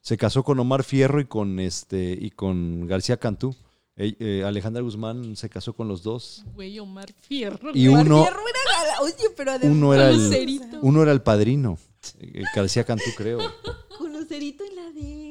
Se 0.00 0.16
casó 0.16 0.42
con 0.44 0.58
Omar 0.60 0.82
Fierro 0.82 1.20
y 1.20 1.26
con 1.26 1.60
este 1.60 2.16
y 2.18 2.30
con 2.30 2.86
García 2.86 3.18
Cantú. 3.18 3.54
Eh, 3.96 4.16
eh, 4.18 4.44
Alejandra 4.46 4.80
Guzmán 4.82 5.36
se 5.36 5.50
casó 5.50 5.74
con 5.74 5.88
los 5.88 6.02
dos. 6.02 6.42
Güey, 6.54 6.78
Omar 6.78 7.12
Fierro. 7.20 7.70
Y 7.74 7.88
uno, 7.88 8.24
Fierro 8.24 8.40
era 8.48 9.00
Oye, 9.02 9.30
pero 9.36 9.52
además. 9.52 9.76
uno 9.76 9.92
era 9.94 10.08
el, 10.08 10.60
uno 10.80 11.02
era 11.02 11.12
el 11.12 11.20
padrino. 11.20 11.78
eh, 12.18 12.42
García 12.56 12.84
Cantú, 12.84 13.10
creo. 13.14 13.38
Con 13.98 14.12
Lucerito 14.12 14.64
y 14.64 14.74
la 14.74 14.90
de, 14.90 15.23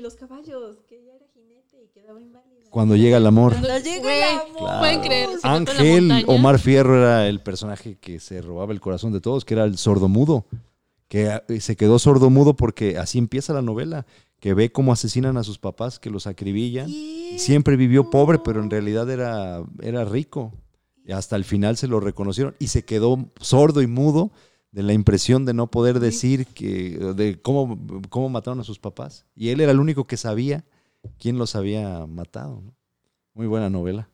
los 0.00 0.14
caballos, 0.14 0.78
que 0.88 0.98
ella 0.98 1.14
era 1.14 1.26
jinete 1.32 1.82
y 1.84 1.88
quedaba 1.88 2.20
inválida. 2.20 2.70
Cuando 2.70 2.96
llega 2.96 3.16
el 3.16 3.26
amor. 3.26 3.52
Cuando 3.52 3.78
llega 3.78 4.02
Güey, 4.02 4.22
el 4.22 4.38
amor. 4.38 4.58
Claro. 4.58 4.78
Pueden 4.80 5.00
creer, 5.00 5.28
se 5.28 5.46
mató 5.46 5.46
en 5.46 5.64
la 5.64 5.74
Ángel 5.74 6.02
montaña. 6.06 6.38
Omar 6.38 6.58
Fierro 6.58 6.96
era 6.96 7.28
el 7.28 7.40
personaje 7.40 7.98
que 7.98 8.20
se 8.20 8.42
robaba 8.42 8.72
el 8.72 8.80
corazón 8.80 9.12
de 9.12 9.20
todos, 9.20 9.44
que 9.44 9.54
era 9.54 9.64
el 9.64 9.78
sordomudo, 9.78 10.46
que 11.08 11.40
eh, 11.48 11.60
se 11.60 11.76
quedó 11.76 11.98
sordomudo 11.98 12.54
porque 12.54 12.98
así 12.98 13.18
empieza 13.18 13.52
la 13.52 13.62
novela, 13.62 14.06
que 14.38 14.54
ve 14.54 14.72
cómo 14.72 14.92
asesinan 14.92 15.36
a 15.36 15.44
sus 15.44 15.58
papás, 15.58 15.98
que 15.98 16.10
los 16.10 16.26
acribillan. 16.26 16.88
Siempre 17.36 17.76
vivió 17.76 18.10
pobre, 18.10 18.38
pero 18.38 18.62
en 18.62 18.70
realidad 18.70 19.10
era, 19.10 19.62
era 19.82 20.04
rico. 20.04 20.52
Y 21.04 21.12
hasta 21.12 21.36
el 21.36 21.44
final 21.44 21.76
se 21.76 21.88
lo 21.88 22.00
reconocieron 22.00 22.54
y 22.58 22.68
se 22.68 22.84
quedó 22.84 23.30
sordo 23.40 23.82
y 23.82 23.86
mudo 23.86 24.30
de 24.72 24.82
la 24.82 24.92
impresión 24.92 25.44
de 25.44 25.54
no 25.54 25.70
poder 25.70 25.98
decir 26.00 26.46
que 26.46 26.98
de 27.16 27.40
cómo, 27.40 27.78
cómo 28.08 28.28
mataron 28.28 28.60
a 28.60 28.64
sus 28.64 28.78
papás. 28.78 29.26
Y 29.34 29.48
él 29.48 29.60
era 29.60 29.72
el 29.72 29.80
único 29.80 30.06
que 30.06 30.16
sabía 30.16 30.64
quién 31.18 31.38
los 31.38 31.56
había 31.56 32.06
matado. 32.06 32.62
¿no? 32.62 32.74
Muy 33.34 33.46
buena 33.46 33.68
novela. 33.70 34.08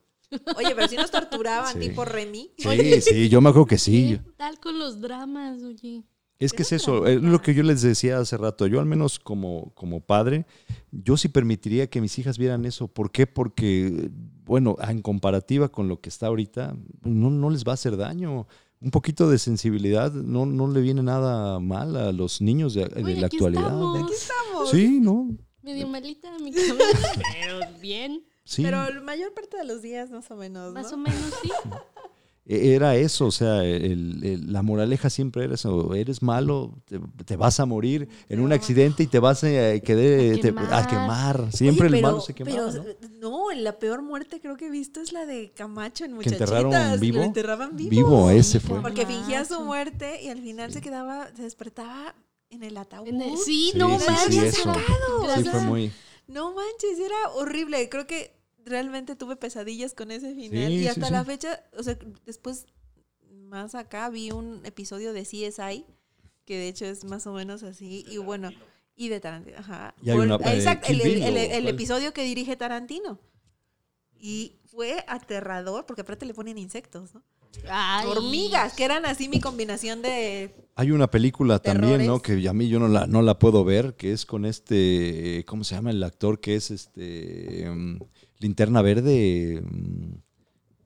Oye, 0.57 0.73
pero 0.75 0.87
si 0.87 0.95
nos 0.97 1.11
torturaban, 1.11 1.73
Sí. 1.73 1.79
tipo 1.79 2.03
Remy. 2.03 2.51
Sí, 2.57 3.01
sí, 3.01 3.29
yo 3.29 3.39
me 3.39 3.49
acuerdo 3.49 3.67
que 3.67 3.77
sí. 3.77 4.19
¿Qué 4.23 4.31
tal 4.35 4.59
con 4.59 4.77
los 4.77 4.99
dramas, 4.99 5.63
oye? 5.63 6.03
Es 6.39 6.53
que 6.53 6.61
es 6.63 6.71
Es 6.71 6.81
eso, 6.83 7.07
es 7.07 7.21
lo 7.21 7.41
que 7.41 7.53
yo 7.55 7.63
les 7.63 7.81
decía 7.81 8.19
hace 8.19 8.37
rato. 8.37 8.67
Yo 8.67 8.79
al 8.79 8.85
menos 8.85 9.19
como, 9.19 9.71
como 9.73 10.01
padre, 10.01 10.45
yo 10.91 11.17
sí 11.17 11.29
permitiría 11.29 11.89
que 11.89 12.01
mis 12.01 12.19
hijas 12.19 12.37
vieran 12.37 12.65
eso. 12.65 12.87
¿Por 12.87 13.11
qué? 13.11 13.25
Porque, 13.25 14.11
bueno, 14.45 14.75
en 14.87 15.01
comparativa 15.01 15.69
con 15.69 15.87
lo 15.87 15.99
que 15.99 16.09
está 16.09 16.27
ahorita, 16.27 16.75
no, 17.03 17.29
no 17.31 17.49
les 17.49 17.63
va 17.63 17.71
a 17.71 17.73
hacer 17.73 17.97
daño. 17.97 18.47
Un 18.79 18.91
poquito 18.91 19.29
de 19.29 19.39
sensibilidad 19.39 20.11
no, 20.11 20.45
no 20.45 20.67
le 20.67 20.81
viene 20.81 21.01
nada 21.01 21.59
mal 21.59 21.95
a 21.95 22.11
los 22.11 22.41
niños 22.41 22.73
de, 22.73 22.85
de 22.85 23.03
Uy, 23.03 23.15
la 23.15 23.27
aquí 23.27 23.37
actualidad. 23.37 23.63
estamos. 23.63 24.03
Aquí 24.03 24.13
estamos. 24.13 24.69
Sí, 24.69 24.99
¿no? 24.99 25.35
Medio 25.63 25.87
malita 25.87 26.37
mi 26.39 26.51
cabeza, 26.53 27.11
pero 27.33 27.59
bien. 27.81 28.23
Sí. 28.43 28.63
Pero 28.63 28.89
la 28.89 29.01
mayor 29.01 29.33
parte 29.33 29.57
de 29.57 29.65
los 29.65 29.81
días, 29.81 30.09
más 30.11 30.29
o 30.31 30.35
menos. 30.35 30.73
Más 30.73 30.91
¿no? 30.91 30.97
o 30.97 30.97
menos, 30.97 31.33
sí. 31.41 31.49
E- 32.49 32.73
Era 32.75 32.95
eso, 32.95 33.25
o 33.25 33.31
sea, 33.31 33.63
el- 33.65 34.23
el- 34.23 34.53
la 34.53 34.61
moraleja 34.61 35.09
siempre 35.09 35.43
era 35.43 35.55
eso, 35.55 35.93
eres 35.95 36.21
malo, 36.23 36.71
te, 36.85 36.97
te 37.25 37.35
vas 37.35 37.59
a 37.59 37.65
morir 37.65 38.07
en 38.29 38.39
un 38.39 38.53
accidente 38.53 39.03
y 39.03 39.07
te 39.07 39.19
vas 39.19 39.43
a, 39.43 39.49
eh, 39.73 39.81
quedar- 39.81 40.37
A 40.37 40.41
te- 40.41 40.73
a 40.75 40.87
quemar. 40.87 41.51
Siempre 41.51 41.87
Oye, 41.87 41.97
el 41.97 42.01
malo 42.03 42.21
se 42.21 42.33
quemaba, 42.33 42.71
pero, 42.71 42.85
¿no? 43.19 43.29
¿no? 43.49 43.51
la 43.51 43.77
peor 43.79 44.01
muerte 44.01 44.39
creo 44.39 44.55
que 44.55 44.67
he 44.67 44.69
visto 44.69 45.01
es 45.01 45.11
la 45.11 45.25
de 45.25 45.51
Camacho 45.55 46.05
en 46.05 46.11
Que 46.11 46.15
Muchachitas. 46.15 46.49
enterraron 46.49 46.99
vivo. 47.01 47.17
Lo 47.17 47.23
enterraban 47.23 47.75
vivo. 47.75 47.89
Vivo, 47.89 48.29
ese 48.29 48.59
fue. 48.61 48.81
Porque 48.81 49.05
fingía 49.05 49.43
su 49.43 49.59
muerte 49.61 50.21
y 50.23 50.29
al 50.29 50.39
final 50.41 50.71
se 50.71 50.79
quedaba, 50.79 51.27
se 51.35 51.43
despertaba 51.43 52.15
en 52.49 52.63
el 52.63 52.77
ataúd. 52.77 53.07
En 53.09 53.21
el- 53.21 53.37
sí, 53.37 53.71
Sí, 53.73 53.77
no 53.77 53.99
sí, 53.99 54.37
eso. 54.39 54.63
complicado. 54.63 55.35
Sí, 55.35 55.43
fue 55.49 55.61
muy... 55.63 55.91
No 56.29 56.53
manches, 56.53 56.97
era 56.99 57.29
horrible. 57.35 57.89
Creo 57.89 58.05
que 58.07 58.36
realmente 58.67 59.15
tuve 59.15 59.35
pesadillas 59.35 59.93
con 59.93 60.11
ese 60.11 60.35
final. 60.35 60.67
Sí, 60.67 60.79
y 60.79 60.87
hasta 60.87 61.07
sí. 61.07 61.11
la 61.11 61.23
fecha, 61.25 61.63
o 61.77 61.83
sea, 61.83 61.97
después, 62.25 62.65
más 63.31 63.75
acá, 63.75 64.09
vi 64.09 64.31
un 64.31 64.65
episodio 64.65 65.13
de 65.13 65.23
CSI 65.23 65.85
que 66.47 66.57
de 66.57 66.69
hecho 66.69 66.85
es 66.85 67.03
más 67.03 67.27
o 67.27 67.33
menos 67.33 67.61
así. 67.61 68.05
Y 68.09 68.17
bueno, 68.17 68.49
y 68.95 69.09
de 69.09 69.19
Tarantino. 69.19 69.57
Ajá. 69.59 69.93
Y 70.01 70.09
hay 70.09 70.17
una, 70.17 70.35
Exacto, 70.35 70.87
el, 70.89 71.01
el- 71.01 71.67
episodio 71.67 72.13
que 72.13 72.23
dirige 72.23 72.55
Tarantino. 72.55 73.19
Y 74.19 74.55
fue 74.65 75.03
aterrador, 75.07 75.85
porque 75.85 76.01
aparte 76.01 76.25
le 76.25 76.33
ponen 76.33 76.57
insectos, 76.57 77.13
¿no? 77.13 77.21
Ay. 77.69 78.07
Hormigas, 78.07 78.73
que 78.73 78.83
eran 78.83 79.05
así 79.05 79.29
mi 79.29 79.39
combinación 79.39 80.01
de... 80.01 80.55
Hay 80.75 80.91
una 80.91 81.09
película 81.09 81.59
también, 81.59 82.05
¿no? 82.05 82.21
Que 82.21 82.47
a 82.47 82.53
mí 82.53 82.67
yo 82.69 82.79
no 82.79 82.87
la, 82.87 83.07
no 83.07 83.21
la 83.21 83.37
puedo 83.39 83.63
ver, 83.63 83.95
que 83.95 84.11
es 84.13 84.25
con 84.25 84.45
este, 84.45 85.43
¿cómo 85.47 85.63
se 85.63 85.75
llama 85.75 85.91
el 85.91 86.01
actor? 86.01 86.39
Que 86.39 86.55
es 86.55 86.71
este, 86.71 87.67
Linterna 88.39 88.81
Verde. 88.81 89.61
mm, 89.61 90.13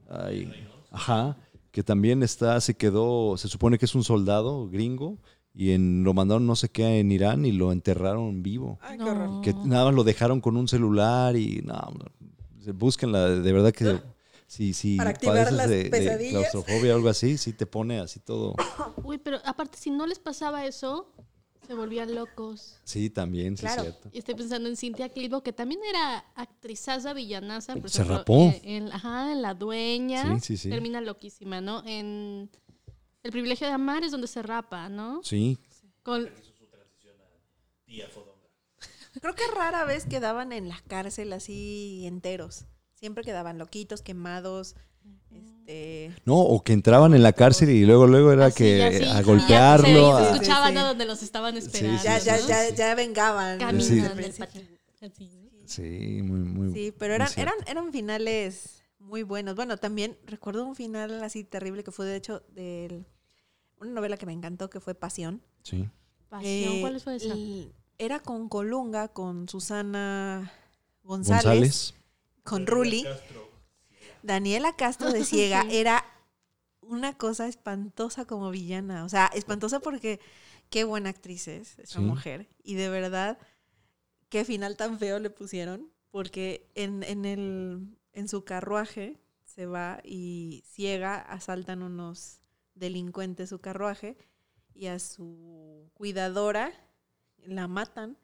ay, 0.09 0.51
ajá, 0.91 1.37
que 1.71 1.83
también 1.83 2.23
está, 2.23 2.59
se 2.61 2.75
quedó, 2.75 3.37
se 3.37 3.47
supone 3.47 3.77
que 3.77 3.85
es 3.85 3.95
un 3.95 4.03
soldado 4.03 4.69
gringo 4.69 5.19
y 5.53 5.71
en, 5.71 6.03
lo 6.03 6.13
mandaron 6.13 6.47
no 6.47 6.55
sé 6.55 6.69
qué 6.69 6.99
en 6.99 7.11
Irán 7.11 7.45
y 7.45 7.51
lo 7.51 7.71
enterraron 7.71 8.43
vivo. 8.43 8.79
Ay, 8.81 8.97
No. 8.97 9.41
Que 9.41 9.53
nada 9.53 9.85
más 9.85 9.93
lo 9.93 10.03
dejaron 10.03 10.41
con 10.41 10.57
un 10.57 10.67
celular 10.67 11.35
y 11.35 11.61
no, 11.63 11.73
no, 11.73 12.73
búsquenla, 12.73 13.29
de 13.29 13.51
verdad 13.51 13.71
que 13.71 13.99
si, 14.47 14.73
si 14.73 14.97
Para 14.97 15.11
activar 15.11 15.35
padeces 15.35 15.53
las 15.53 15.69
de, 15.69 15.89
de 15.89 16.29
claustrofobia 16.29 16.93
o 16.93 16.97
algo 16.97 17.09
así, 17.09 17.37
sí 17.37 17.53
te 17.53 17.65
pone 17.65 17.99
así 17.99 18.19
todo. 18.19 18.55
Uy, 19.03 19.17
pero 19.17 19.37
aparte, 19.45 19.77
si 19.77 19.89
no 19.91 20.05
les 20.05 20.19
pasaba 20.19 20.65
eso, 20.65 21.13
se 21.65 21.73
volvían 21.75 22.13
locos. 22.15 22.79
Sí, 22.83 23.09
también, 23.09 23.55
sí 23.57 23.61
Claro. 23.61 23.83
es 23.83 23.87
cierto. 23.89 24.09
Y 24.11 24.19
estoy 24.19 24.35
pensando 24.35 24.67
en 24.69 24.75
Cintia 24.77 25.09
Clitbo, 25.09 25.41
que 25.43 25.53
también 25.53 25.79
era 25.89 26.19
actrizaza 26.35 27.13
villanaza. 27.13 27.75
por 27.75 27.89
Se 27.89 28.01
ejemplo, 28.01 28.17
rapó. 28.19 28.53
En, 28.63 28.91
ajá, 28.91 29.31
en 29.31 29.41
La 29.41 29.53
Dueña. 29.53 30.35
Sí, 30.39 30.41
sí, 30.41 30.57
sí. 30.57 30.69
Termina 30.69 30.99
loquísima, 31.01 31.61
¿no? 31.61 31.83
En 31.85 32.49
El 33.23 33.31
privilegio 33.31 33.67
de 33.67 33.73
amar 33.73 34.03
es 34.03 34.11
donde 34.11 34.27
se 34.27 34.41
rapa, 34.41 34.89
¿no? 34.89 35.21
Sí, 35.23 35.57
Con. 36.03 36.27
Creo 39.21 39.35
que 39.35 39.45
rara 39.53 39.83
vez 39.85 40.05
quedaban 40.05 40.51
en 40.53 40.69
la 40.69 40.81
cárcel 40.87 41.33
así 41.33 42.03
enteros. 42.05 42.65
Siempre 42.95 43.23
quedaban 43.23 43.57
loquitos, 43.57 44.01
quemados. 44.01 44.75
Este, 45.31 46.11
no, 46.25 46.37
o 46.39 46.63
que 46.63 46.73
entraban 46.73 47.13
en 47.13 47.23
la 47.23 47.33
cárcel 47.33 47.69
y 47.69 47.85
luego 47.85 48.05
luego 48.07 48.31
era 48.31 48.47
así, 48.47 48.57
que 48.63 48.83
así, 48.83 49.03
a 49.05 49.21
golpearlo. 49.21 49.87
ya 49.87 50.17
a- 50.17 50.19
Se, 50.23 50.29
Sí, 50.29 50.33
escuchaba, 50.33 50.67
sí. 50.69 50.73
¿no? 50.73 50.85
Donde 50.87 51.05
los 51.05 51.23
estaban 51.23 51.55
esperando. 51.57 52.03
ya, 52.03 52.19
sí, 52.19 52.25
ya, 52.25 52.37
sí, 52.37 52.47
ya, 52.47 52.69
ya 52.75 52.95
vengaban. 52.95 53.57
Sí, 55.65 56.21
muy, 56.23 56.39
muy. 56.39 56.73
Sí, 56.73 56.93
pero 56.97 57.13
eran, 57.13 57.29
eran, 57.37 57.53
eran 57.65 57.91
finales 57.91 58.83
muy 58.99 59.23
buenos. 59.23 59.55
Bueno, 59.55 59.77
también 59.77 60.17
recuerdo 60.25 60.65
un 60.65 60.75
final 60.75 61.23
así 61.23 61.43
terrible 61.43 61.83
que 61.83 61.91
fue 61.91 62.05
de 62.05 62.15
hecho 62.17 62.43
de 62.53 63.03
una 63.79 63.91
novela 63.91 64.17
que 64.17 64.25
me 64.25 64.33
encantó 64.33 64.69
que 64.69 64.79
fue 64.81 64.93
Pasión. 64.95 65.41
Sí. 65.63 65.87
Pasión, 66.29 66.73
Eh, 66.73 66.77
¿cuál 66.81 66.99
fue 66.99 67.15
esa? 67.15 67.33
l- 67.33 67.71
Era 67.97 68.19
con 68.19 68.49
Colunga, 68.49 69.07
con 69.09 69.47
Susana 69.47 70.51
González, 71.03 71.43
González. 71.43 71.93
con 72.43 72.67
Ruli. 72.67 73.05
Daniela 74.23 74.75
Castro 74.75 75.11
de 75.11 75.23
Ciega 75.25 75.63
Sí. 75.63 75.77
era 75.77 76.03
una 76.81 77.17
cosa 77.17 77.47
espantosa 77.47 78.25
como 78.25 78.49
villana. 78.51 79.03
O 79.05 79.09
sea, 79.09 79.27
espantosa 79.33 79.79
porque 79.79 80.19
qué 80.69 80.83
buena 80.83 81.09
actriz 81.09 81.47
es 81.47 81.79
esa 81.79 81.99
Sí. 81.99 82.05
mujer. 82.05 82.49
Y 82.63 82.75
de 82.75 82.89
verdad, 82.89 83.37
qué 84.29 84.45
final 84.45 84.77
tan 84.77 84.97
feo 84.99 85.19
le 85.19 85.29
pusieron. 85.29 85.91
Porque 86.11 86.69
en, 86.75 87.03
en, 87.03 87.23
el, 87.23 87.87
en 88.11 88.27
su 88.27 88.43
carruaje 88.43 89.17
se 89.45 89.65
va 89.65 90.01
y 90.03 90.61
ciega, 90.67 91.15
asaltan 91.15 91.83
unos 91.83 92.41
delincuentes 92.75 93.47
su 93.49 93.59
carruaje 93.59 94.17
y 94.73 94.87
a 94.87 94.99
su 94.99 95.89
cuidadora 95.93 96.73
la 97.37 97.67
matan 97.69 98.17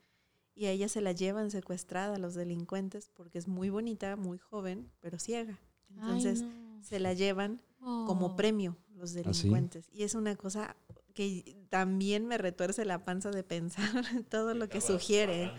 y 0.53 0.65
a 0.65 0.71
ella 0.71 0.89
se 0.89 0.99
la 1.01 1.11
llevan 1.13 1.49
secuestrada 1.51 2.17
los 2.17 2.33
delincuentes 2.33 3.09
porque 3.13 3.37
es 3.37 3.47
muy 3.47 3.69
bonita, 3.69 4.15
muy 4.17 4.37
joven, 4.37 4.91
pero 4.99 5.17
ciega. 5.19 5.57
Entonces 5.89 6.41
Ay, 6.41 6.47
no. 6.47 6.83
se 6.83 6.99
la 6.99 7.13
llevan 7.13 7.61
como 7.79 8.27
Oh. 8.27 8.35
premio 8.35 8.77
los 8.95 9.11
sí? 9.11 9.17
delincuentes. 9.23 9.89
Y 9.93 10.03
es 10.03 10.15
una 10.15 10.35
cosa 10.35 10.75
que 11.13 11.55
también 11.69 12.25
me 12.27 12.37
retuerce 12.37 12.85
la 12.85 13.03
panza 13.05 13.31
de 13.31 13.43
pensar 13.43 13.89
en 14.15 14.23
todo 14.23 14.53
lo 14.53 14.69
que 14.69 14.81
sugiere. 14.81 15.51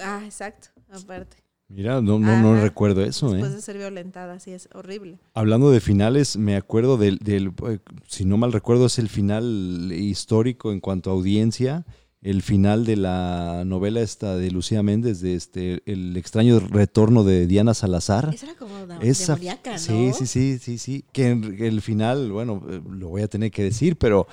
Ah, 0.00 0.22
exacto, 0.24 0.68
aparte. 0.90 1.38
Mira, 1.68 2.00
no, 2.00 2.20
no, 2.20 2.36
no 2.40 2.52
Ajá. 2.52 2.62
recuerdo 2.62 3.02
eso, 3.02 3.30
Después 3.30 3.50
¿eh? 3.52 3.56
de 3.56 3.60
ser 3.62 3.76
violentada, 3.76 4.38
sí, 4.38 4.52
es 4.52 4.68
horrible. 4.72 5.18
Hablando 5.34 5.70
de 5.72 5.80
finales, 5.80 6.36
me 6.36 6.54
acuerdo 6.54 6.96
del, 6.96 7.18
del, 7.18 7.52
eh, 7.68 7.80
si 8.06 8.24
no 8.24 8.36
mal 8.36 8.52
recuerdo, 8.52 8.86
es 8.86 9.00
el 9.00 9.08
final 9.08 9.90
histórico 9.92 10.70
en 10.70 10.78
cuanto 10.78 11.10
a 11.10 11.14
audiencia, 11.14 11.84
el 12.28 12.42
final 12.42 12.84
de 12.84 12.96
la 12.96 13.62
novela 13.64 14.00
esta 14.00 14.36
de 14.36 14.50
Lucía 14.50 14.82
Méndez, 14.82 15.20
de 15.20 15.34
este, 15.36 15.82
el 15.86 16.16
extraño 16.16 16.58
retorno 16.58 17.22
de 17.22 17.46
Diana 17.46 17.72
Salazar. 17.72 18.30
Esa 18.34 18.46
era 18.46 18.54
como 18.56 18.74
Esa- 19.00 19.34
demoníaca, 19.34 19.72
¿no? 19.72 19.78
Sí, 19.78 20.10
sí, 20.12 20.26
sí, 20.26 20.58
sí, 20.58 20.78
sí. 20.78 21.04
Que 21.12 21.28
en- 21.30 21.56
el 21.62 21.80
final, 21.82 22.32
bueno, 22.32 22.62
eh, 22.68 22.80
lo 22.90 23.08
voy 23.10 23.22
a 23.22 23.28
tener 23.28 23.50
que 23.50 23.62
decir, 23.62 23.96
pero 23.96 24.26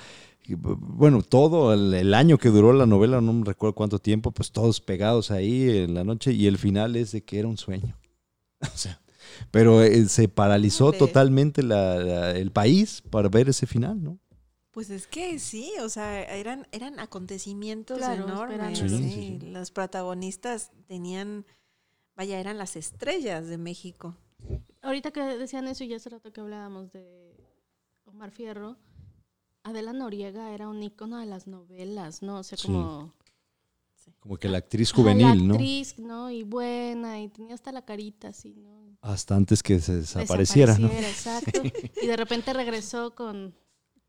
bueno, 0.48 1.22
todo 1.22 1.74
el, 1.74 1.94
el 1.94 2.14
año 2.14 2.38
que 2.38 2.50
duró 2.50 2.74
la 2.74 2.86
novela, 2.86 3.22
no 3.22 3.32
me 3.32 3.46
recuerdo 3.46 3.76
cuánto 3.76 4.00
tiempo, 4.00 4.32
pues 4.32 4.52
todos 4.52 4.82
pegados 4.82 5.32
ahí 5.32 5.70
en 5.70 5.94
la 5.94 6.04
noche 6.04 6.34
y 6.34 6.48
el 6.48 6.58
final 6.58 6.96
es 6.96 7.12
de 7.12 7.22
que 7.24 7.40
era 7.40 7.48
un 7.48 7.58
sueño. 7.58 7.96
O 8.74 8.78
sea, 8.78 9.00
pero 9.52 9.82
eh, 9.84 10.08
se 10.10 10.28
paralizó 10.28 10.92
totalmente 10.94 11.64
la- 11.64 11.98
la- 12.00 12.32
el 12.32 12.52
país 12.52 13.04
para 13.10 13.30
ver 13.30 13.50
ese 13.50 13.68
final, 13.68 14.02
¿no? 14.04 14.20
Pues 14.74 14.90
es 14.90 15.06
que 15.06 15.38
sí, 15.38 15.72
o 15.82 15.88
sea, 15.88 16.24
eran, 16.24 16.68
eran 16.72 17.00
acontecimientos 17.00 18.00
Claro, 18.00 18.24
enormes. 18.24 18.80
Sí, 18.80 18.90
sí. 18.90 18.98
sí, 18.98 19.12
sí. 19.40 19.40
Los 19.52 19.70
protagonistas 19.70 20.72
tenían, 20.88 21.46
vaya, 22.16 22.40
eran 22.40 22.58
las 22.58 22.76
estrellas 22.76 23.48
de 23.48 23.60
México. 23.60 24.18
Ahorita 24.82 25.12
que 25.12 25.22
decían 25.22 25.68
eso 25.68 25.84
y 25.84 25.90
ya 25.90 25.98
hace 25.98 26.10
rato 26.10 26.34
que 26.34 26.42
hablábamos 26.42 26.92
de 26.92 27.38
Omar 28.06 28.32
Fierro, 28.32 28.78
Adela 29.62 29.94
Noriega 29.94 30.52
era 30.54 30.68
un 30.68 30.82
icono 30.82 31.20
de 31.20 31.28
las 31.28 31.46
novelas, 31.46 32.24
¿no? 32.24 32.40
O 32.40 32.44
sea, 32.44 32.58
Sí. 32.58 32.68
como... 32.68 33.14
Como 34.20 34.38
que 34.38 34.50
la 34.50 34.58
actriz 34.58 34.92
Ajá, 34.92 34.98
la 35.02 35.04
juvenil, 35.14 35.48
¿no? 35.48 35.54
actriz, 35.54 36.00
¿no? 36.00 36.30
Y 36.32 36.44
buena, 36.44 37.22
y 37.22 37.30
tenía 37.30 37.54
hasta 37.54 37.72
la 37.72 37.86
carita 37.86 38.30
así, 38.30 38.54
¿no? 38.56 38.98
Hasta 39.02 39.36
antes 39.36 39.62
que 39.64 39.80
se 39.80 39.96
desapareciera, 39.98 40.78
¿no? 40.78 40.88
Desapareciera, 40.90 41.40
exacto. 41.40 41.62
Y 42.02 42.08
de 42.08 42.18
repente 42.18 42.52
regresó 42.54 43.14
con... 43.16 43.54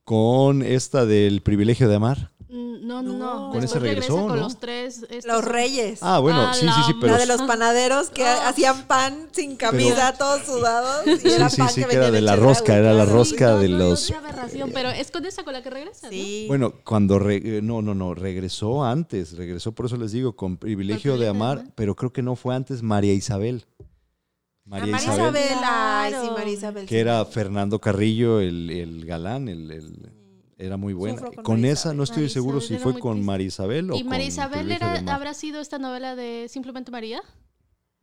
Con 0.04 0.62
esta 0.62 1.06
del 1.06 1.40
privilegio 1.42 1.88
de 1.88 1.94
amar. 1.96 2.30
Mm, 2.50 2.74
No, 2.86 3.02
no, 3.02 3.12
No. 3.14 3.18
no. 3.46 3.50
Con 3.50 3.64
ese 3.64 3.78
regresó, 3.78 4.16
con 4.16 4.28
¿no? 4.28 4.36
los 4.36 4.60
tres... 4.60 5.06
estos- 5.08 5.24
Los 5.24 5.42
reyes. 5.44 6.00
Ah, 6.02 6.18
bueno, 6.18 6.42
Ah, 6.42 6.52
sí, 6.54 6.66
sí, 6.66 6.82
sí, 6.86 6.92
la 6.92 7.00
pero 7.00 7.12
la 7.14 7.18
de 7.18 7.26
los 7.26 7.42
panaderos 7.42 8.10
que 8.10 8.24
Ah. 8.24 8.48
hacían 8.50 8.86
pan 8.86 9.28
sin 9.32 9.56
camisa, 9.56 10.12
todos 10.18 10.42
sudados. 10.42 11.06
Y 11.06 11.16
Sí, 11.16 11.28
era 11.28 11.48
sí, 11.48 11.56
pan 11.56 11.68
sí, 11.70 11.80
que 11.82 11.88
que 11.88 11.96
era 11.96 12.10
de 12.10 12.20
la 12.20 12.36
rosca, 12.36 12.76
era 12.76 12.92
la 12.92 13.06
rosca 13.06 13.52
no, 13.52 13.58
de 13.60 13.68
no, 13.70 13.78
los- 13.78 14.10
No, 14.10 14.16
qué 14.20 14.22
aberración, 14.26 14.70
pero 14.74 14.90
es 14.90 15.10
con 15.10 15.24
esa 15.24 15.42
con 15.44 15.54
la 15.54 15.62
que 15.62 15.70
regresa, 15.70 16.08
¿no? 16.08 16.12
Sí. 16.12 16.44
Bueno, 16.46 16.74
cuando 16.84 17.18
re- 17.18 17.40
eh, 17.58 17.60
no, 17.62 17.80
no, 17.80 17.94
no, 17.94 18.14
regresó 18.14 18.84
antes, 18.84 19.32
regresó 19.38 19.72
por 19.72 19.86
eso 19.86 19.96
les 19.96 20.12
digo, 20.12 20.36
con 20.36 20.58
privilegio 20.58 21.16
de 21.16 21.28
Amar. 21.28 21.64
pero 21.74 21.96
creo 21.96 22.12
que 22.12 22.20
no 22.22 22.36
fue 22.36 22.54
antes 22.54 22.82
María 22.82 23.14
Isabel. 23.14 23.64
Ah, 24.66 24.70
María 24.70 24.92
María 24.92 25.12
Isabel, 25.12 25.44
Isabel, 25.44 25.58
ay, 25.64 26.14
sí. 26.22 26.30
María 26.30 26.52
Isabel. 26.54 26.86
que 26.86 26.94
sí. 26.94 26.98
era 27.00 27.24
Fernando 27.26 27.80
Carrillo, 27.80 28.40
el, 28.40 28.70
el 28.70 29.04
galán, 29.04 29.48
el, 29.48 29.70
el- 29.70 30.12
era 30.56 30.76
muy 30.76 30.94
buena. 30.94 31.16
Sufro 31.18 31.32
con 31.32 31.44
Con, 31.44 31.56
María 31.60 31.72
esa 31.72 31.80
Isabel. 31.80 31.96
no 31.98 32.02
estoy 32.04 32.16
María 32.22 32.32
seguro 32.32 32.58
Isabel 32.58 32.78
si 32.78 32.82
fue 32.82 32.98
con. 33.00 33.22
María 33.24 33.46
Isabel 33.48 33.90
o 33.90 33.96
¿Y 33.96 34.04
María 34.04 34.26
Isabel 34.26 34.68
de 34.68 34.74
era, 34.76 34.98
habrá 35.14 35.34
sido 35.34 35.60
esta 35.60 35.78
novela 35.78 36.16
de 36.16 36.46
Simplemente 36.48 36.90
María? 36.90 37.20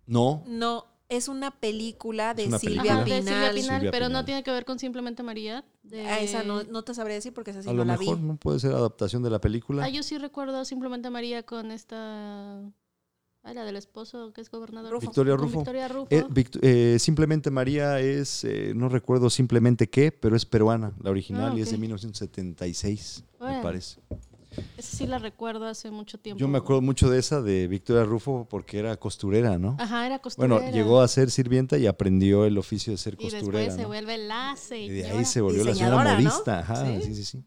No, 0.06 0.44
No, 0.46 0.86
es 1.10 1.28
una 1.28 1.52
película 1.52 2.34
de 2.34 2.48
una 2.48 2.60
Silvia 2.60 2.94
Ajá, 2.94 3.04
película. 3.06 3.16
de 3.16 3.22
Silvia 3.22 3.36
Pinal. 3.40 3.56
Pinal, 3.56 3.76
Silvia 3.80 3.92
pero 3.92 4.10
no 4.10 4.26
tiene 4.26 4.44
que 4.44 4.52
ver 4.52 4.66
con 4.66 4.78
Simplemente 4.80 5.24
María. 5.24 5.64
De... 5.84 6.06
A 6.06 6.20
esa 6.20 6.44
no, 6.44 6.64
no 6.64 6.84
te 6.84 6.94
sabría 6.94 7.16
decir 7.16 7.34
porque 7.34 7.52
esa 7.52 7.64
sí 7.64 7.70
a 7.70 7.72
no 7.72 7.80
lo 7.80 7.86
la 7.86 7.98
mejor 7.98 8.18
vi. 8.20 8.24
no 8.24 8.36
puede 8.38 8.60
ser 8.60 8.72
adaptación 8.74 9.24
de 9.24 9.30
la 9.30 9.40
película. 9.42 9.84
Ah, 9.86 9.90
yo 9.90 10.04
sí 10.04 10.18
recuerdo 10.18 10.64
Simplemente 10.66 11.10
María 11.10 11.44
con 11.44 11.72
esta... 11.72 12.62
Ah, 13.44 13.54
la 13.56 13.64
del 13.66 13.76
esposo 13.76 14.32
que 14.34 14.42
es 14.42 14.52
gobernador. 14.52 14.92
Rufo. 14.92 15.08
Victoria 15.08 15.36
Rufo. 15.36 15.58
Victoria 15.60 15.88
Rufo. 15.88 16.08
Eh, 16.12 16.24
Vict- 16.30 16.60
eh, 16.62 17.00
simplemente 17.00 17.50
María 17.50 18.00
es, 18.00 18.44
eh, 18.44 18.74
no 18.76 18.88
recuerdo 18.88 19.30
simplemente 19.32 19.90
qué, 19.90 20.12
pero 20.12 20.36
es 20.36 20.46
peruana, 20.46 20.94
la 21.02 21.10
original, 21.10 21.54
Ah, 21.54 21.58
y 21.58 21.62
es 21.62 21.70
de 21.72 21.76
ok. 21.78 21.82
1976, 21.82 23.24
me 23.40 23.46
Órale. 23.48 23.64
parece. 23.64 24.00
Esa 24.78 24.98
sí 24.98 25.08
la 25.08 25.18
recuerdo 25.18 25.66
hace 25.66 25.90
mucho 25.92 26.20
tiempo. 26.20 26.38
Yo 26.40 26.48
me 26.50 26.58
acuerdo 26.58 26.82
mucho 26.82 27.10
de 27.10 27.18
esa 27.20 27.42
de 27.42 27.68
Victoria 27.70 28.04
Rufo 28.04 28.46
porque 28.50 28.80
era 28.80 28.98
costurera, 28.98 29.58
¿no? 29.58 29.78
Ajá, 29.80 30.06
era 30.06 30.20
costurera. 30.20 30.56
Bueno, 30.58 30.72
llegó 30.72 31.00
a 31.02 31.08
ser 31.08 31.32
sirvienta 31.32 31.78
y 31.78 31.88
aprendió 31.88 32.46
el 32.46 32.58
oficio 32.58 32.92
de 32.92 32.98
ser 32.98 33.14
Y 33.14 33.24
costurera. 33.30 33.60
después 33.60 33.76
se 33.76 33.82
¿no? 33.84 33.88
vuelve 33.88 34.18
la 34.18 34.56
Y 34.72 34.90
de 34.90 35.02
señora. 35.04 35.18
ahí 35.20 35.26
se 35.26 35.42
volvió 35.42 35.64
la 35.64 35.74
señora 35.74 36.14
modista. 36.14 36.60
Ajá, 36.60 36.86
Sí. 36.86 37.02
sí, 37.02 37.16
sí, 37.16 37.24
sí. 37.26 37.44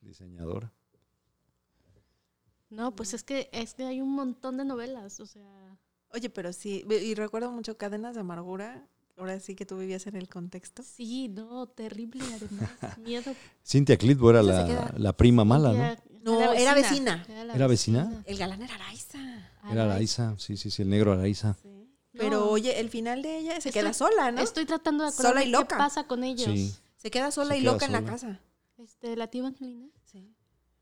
Diseñadora. 0.00 0.72
No, 2.70 2.94
pues 2.94 3.14
es 3.14 3.22
que, 3.22 3.48
es 3.52 3.74
que 3.74 3.84
hay 3.84 4.00
un 4.00 4.12
montón 4.14 4.56
de 4.56 4.64
novelas, 4.64 5.20
o 5.20 5.26
sea... 5.26 5.78
Oye, 6.12 6.30
pero 6.30 6.52
sí, 6.52 6.84
y 6.88 7.14
recuerdo 7.14 7.50
mucho 7.50 7.76
Cadenas 7.76 8.14
de 8.14 8.20
Amargura. 8.20 8.86
Ahora 9.18 9.40
sí 9.40 9.54
que 9.54 9.64
tú 9.66 9.78
vivías 9.78 10.06
en 10.06 10.14
el 10.16 10.28
contexto. 10.28 10.82
Sí, 10.82 11.28
no, 11.28 11.66
terrible 11.68 12.22
además. 12.34 12.70
Miedo. 12.98 13.32
Cintia 13.64 13.96
Clitbo 13.96 14.30
era 14.30 14.42
la, 14.42 14.92
la 14.96 15.12
prima 15.16 15.44
mala, 15.44 15.72
¿no? 15.72 15.96
No, 16.22 16.52
era 16.52 16.74
vecina. 16.74 17.24
¿Era 17.54 17.66
vecina? 17.66 18.22
El 18.26 18.36
galán 18.38 18.62
era 18.62 18.74
Araiza. 18.74 19.18
Era 19.70 19.84
Araiza, 19.84 20.34
sí, 20.38 20.56
sí, 20.56 20.70
sí, 20.70 20.82
el 20.82 20.90
negro 20.90 21.12
Araiza. 21.12 21.56
Pero 22.12 22.40
No. 22.40 22.46
oye, 22.50 22.78
el 22.80 22.88
final 22.90 23.22
de 23.22 23.38
ella 23.38 23.60
se 23.60 23.68
Estoy- 23.68 23.72
queda 23.82 23.92
sola, 23.92 24.32
¿no? 24.32 24.40
Estoy 24.40 24.64
tratando 24.66 25.04
de 25.04 25.12
Sola 25.12 25.28
acordarme 25.30 25.48
y 25.48 25.52
qué 25.52 25.58
loca. 25.58 25.78
pasa 25.78 26.06
con 26.06 26.24
ellos. 26.24 26.46
Sí. 26.52 26.74
Se 26.96 27.10
queda 27.10 27.30
sola 27.30 27.50
Se 27.54 27.58
y 27.58 27.62
queda 27.62 27.72
loca 27.72 27.86
en 27.86 27.92
la 27.92 27.98
sola. 28.00 28.10
casa. 28.10 28.40
Este, 28.78 29.16
la 29.16 29.28
tía 29.28 29.40
Evangelina. 29.40 29.88
Sí. 30.04 30.34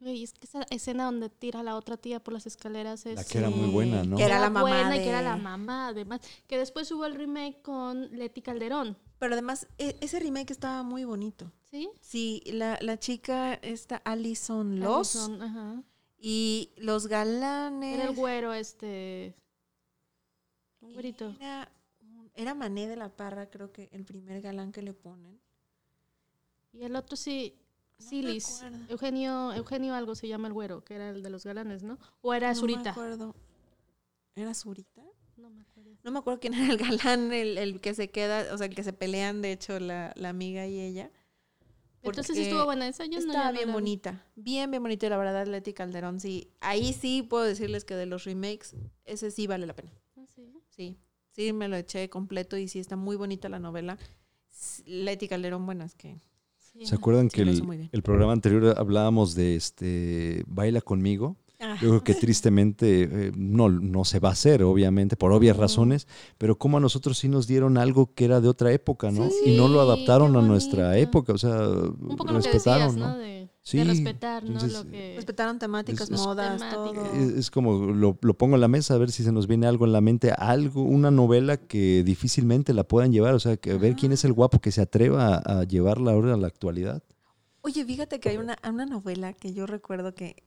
Güey, 0.05 0.23
es 0.23 0.35
que 0.35 0.45
esa 0.47 0.63
escena 0.69 1.07
donde 1.07 1.31
tira 1.31 1.61
a 1.61 1.63
la 1.63 1.77
otra 1.77 1.97
tía 1.97 2.23
por 2.23 2.35
las 2.35 2.47
escaleras 2.47 3.07
es... 3.07 3.15
La 3.15 3.25
que 3.25 3.39
era 3.39 3.49
muy 3.49 3.71
buena, 3.71 4.05
¿no? 4.05 4.19
Que 4.19 4.25
era 4.25 4.39
la 4.39 4.51
mamá 4.51 4.61
buena 4.61 4.95
y 4.95 4.99
de- 4.99 5.05
que 5.05 5.09
era 5.09 5.23
la 5.23 5.39
mamá, 5.39 5.89
además. 5.89 6.21
Que 6.47 6.59
después 6.59 6.93
hubo 6.93 7.07
el 7.07 7.15
remake 7.15 7.63
con 7.63 8.15
Leti 8.15 8.43
Calderón, 8.43 8.99
Pero 9.19 9.33
además, 9.33 9.67
e- 9.79 9.97
ese 10.03 10.21
remake 10.21 10.51
estaba 10.51 10.83
muy 10.83 11.05
bonito. 11.07 11.51
¿sí? 11.71 11.89
Sí, 12.03 12.43
la, 12.53 12.77
la 12.83 12.99
chica, 12.99 13.55
esta 13.55 13.97
Alison 13.97 14.79
Loss. 14.79 15.17
Alison, 15.17 15.43
ajá. 15.43 15.83
Y 16.19 16.73
los 16.77 17.07
galanes. 17.07 17.95
Era 17.99 18.11
el 18.11 18.15
güero, 18.15 18.53
este... 18.53 19.35
Un 20.83 20.93
güerito. 20.93 21.35
Era, 21.41 21.73
era 22.35 22.53
Mané 22.53 22.87
de 22.89 22.97
la 22.97 23.09
Parra, 23.09 23.49
creo 23.49 23.73
que 23.73 23.89
el 23.91 24.05
primer 24.05 24.43
galán 24.43 24.71
que 24.71 24.83
le 24.83 24.93
ponen. 24.93 25.41
Y 26.75 26.83
el 26.83 26.95
otro 26.95 27.17
sí... 27.17 27.59
No 27.99 28.09
Silis. 28.09 28.62
Eugenio, 28.88 29.53
Eugenio 29.53 29.95
algo 29.95 30.14
se 30.14 30.28
llama 30.28 30.49
el 30.49 30.55
güero, 30.55 30.84
que 30.84 30.95
era 30.95 31.11
el 31.11 31.22
de 31.22 31.30
los 31.30 31.45
galanes, 31.45 31.82
¿no? 31.82 31.99
O 32.20 32.34
era 32.34 32.49
No 32.49 32.55
me 32.55 32.61
Zurita. 32.61 32.90
acuerdo. 32.90 33.34
¿Era 34.34 34.53
Zurita? 34.55 35.03
No 35.36 35.51
me 35.51 35.61
acuerdo. 35.62 35.90
No 36.03 36.11
me 36.11 36.18
acuerdo 36.18 36.40
quién 36.40 36.55
era 36.55 36.70
el 36.72 36.76
galán, 36.78 37.32
el, 37.32 37.57
el 37.59 37.80
que 37.80 37.95
se 37.95 38.11
queda, 38.11 38.53
o 38.53 38.59
sea, 38.59 38.66
el 38.66 38.74
que 38.74 38.82
se 38.84 38.92
pelean, 38.92 39.42
de 39.42 39.53
hecho, 39.53 39.78
la, 39.80 40.12
la 40.16 40.28
amiga 40.30 40.66
y 40.66 40.80
ella. 40.80 41.11
Entonces 42.03 42.36
sí 42.36 42.42
estuvo 42.42 42.66
buena 42.66 42.86
esa. 42.86 43.07
Yo 43.07 43.18
no, 43.20 43.26
Estaba 43.26 43.47
no 43.47 43.53
bien 43.55 43.68
la 43.68 43.72
bonita. 43.74 44.26
Bien, 44.36 44.70
bien 44.70 44.82
bonita. 44.82 45.09
La 45.09 45.16
verdad, 45.16 45.47
Leti 45.47 45.72
Calderón, 45.72 46.20
sí. 46.20 46.51
Ahí 46.61 46.92
sí 46.92 47.22
puedo 47.22 47.45
decirles 47.45 47.86
que 47.86 47.95
de 47.95 48.05
los 48.05 48.24
remakes, 48.24 48.76
ese 49.07 49.30
sí 49.30 49.47
vale 49.47 49.66
la 49.66 49.74
pena. 49.74 49.90
Ah, 50.16 50.26
sí. 50.26 50.53
Sí. 50.68 50.99
Sí, 51.30 51.53
me 51.55 51.66
lo 51.68 51.76
eché 51.76 52.11
completo 52.11 52.59
y 52.59 52.68
sí 52.68 52.78
está 52.78 52.97
muy 52.97 53.16
bonita 53.16 53.49
la 53.49 53.59
novela. 53.59 53.97
Leti 54.84 55.28
Calderón, 55.28 55.64
bueno, 55.64 55.84
es 55.84 55.95
que. 55.95 56.20
¿Se 56.83 56.95
acuerdan 56.95 57.31
Sí, 57.31 57.37
que 57.37 57.89
el, 57.93 58.03
programa 58.03 58.33
anterior 58.33 58.75
hablábamos 58.77 59.35
de 59.35 59.57
este 59.57 60.45
Baila 60.47 60.81
conmigo? 60.81 61.37
Ah, 61.61 61.77
Yo 61.81 61.89
creo 61.91 62.05
que 62.05 62.14
tristemente 62.14 63.09
eh, 63.11 63.33
no, 63.37 63.68
no 63.70 64.05
se 64.05 64.18
va 64.18 64.31
a 64.31 64.33
hacer, 64.33 64.62
obviamente, 64.64 65.16
por 65.16 65.33
obvias 65.33 65.57
razones, 65.57 66.07
pero 66.37 66.59
como 66.59 66.77
a 66.77 66.81
nosotros 66.81 67.16
sí 67.16 67.29
nos 67.29 67.47
dieron 67.47 67.79
algo 67.79 68.12
que 68.14 68.25
era 68.25 68.41
de 68.41 68.49
otra 68.49 68.72
época, 68.72 69.11
¿no? 69.11 69.31
Sí, 69.31 69.53
y 69.53 69.57
no 69.57 69.68
lo 69.68 69.81
adaptaron 69.81 70.37
a 70.37 70.43
nuestra 70.43 70.99
época, 70.99 71.33
o 71.33 71.39
sea, 71.39 71.57
Un 71.68 72.16
poco 72.16 72.33
lo 72.33 72.41
que 72.41 72.51
respetaron, 72.51 72.89
decías, 72.89 72.97
¿no? 72.97 73.09
¿no? 73.09 73.18
De, 73.18 73.43
Sí, 73.67 73.79
de 73.79 73.85
respetar, 73.85 74.43
¿no? 74.45 74.51
entonces, 74.51 74.73
Lo 74.75 74.91
que... 74.91 75.15
Respetaron 75.17 75.59
temáticas, 75.59 76.03
Es- 76.11 76.11
es- 76.11 76.21
modas, 76.21 76.59
Temáticas. 76.61 76.75
todo. 76.75 77.12
Es, 77.15 77.33
es 77.39 77.51
como 77.51 77.79
lo, 77.87 78.19
lo 78.21 78.35
pongo 78.35 78.57
en 78.57 78.61
la 78.61 78.69
mesa 78.69 78.93
a 78.95 78.99
ver 78.99 79.11
si 79.11 79.25
se 79.25 79.33
nos 79.33 79.47
viene 79.47 79.67
algo 79.67 79.87
en 79.87 79.93
la 79.93 80.03
mente, 80.03 80.33
algo, 80.33 80.83
una 80.83 81.11
novela 81.11 81.57
que 81.57 82.05
difícilmente 82.05 82.75
la 82.75 82.85
puedan 82.85 83.11
llevar, 83.11 83.33
o 83.35 83.41
sea, 83.41 83.57
que 83.57 83.73
a 83.73 83.77
ver 83.79 83.97
quién 83.97 84.12
es 84.12 84.25
el 84.25 84.35
guapo 84.35 84.61
que 84.61 84.71
se 84.71 84.83
atreva 84.83 85.37
a, 85.37 85.61
a 85.61 85.65
llevarla 85.65 86.12
ahora 86.12 86.35
a 86.35 86.37
la 86.37 86.47
actualidad. 86.47 87.03
Oye, 87.62 87.83
fíjate 87.87 88.21
que 88.21 88.29
hay 88.29 88.37
una, 88.37 88.59
una 88.69 88.85
novela 88.85 89.33
que 89.33 89.55
yo 89.55 89.67
recuerdo 89.67 90.15
que 90.15 90.43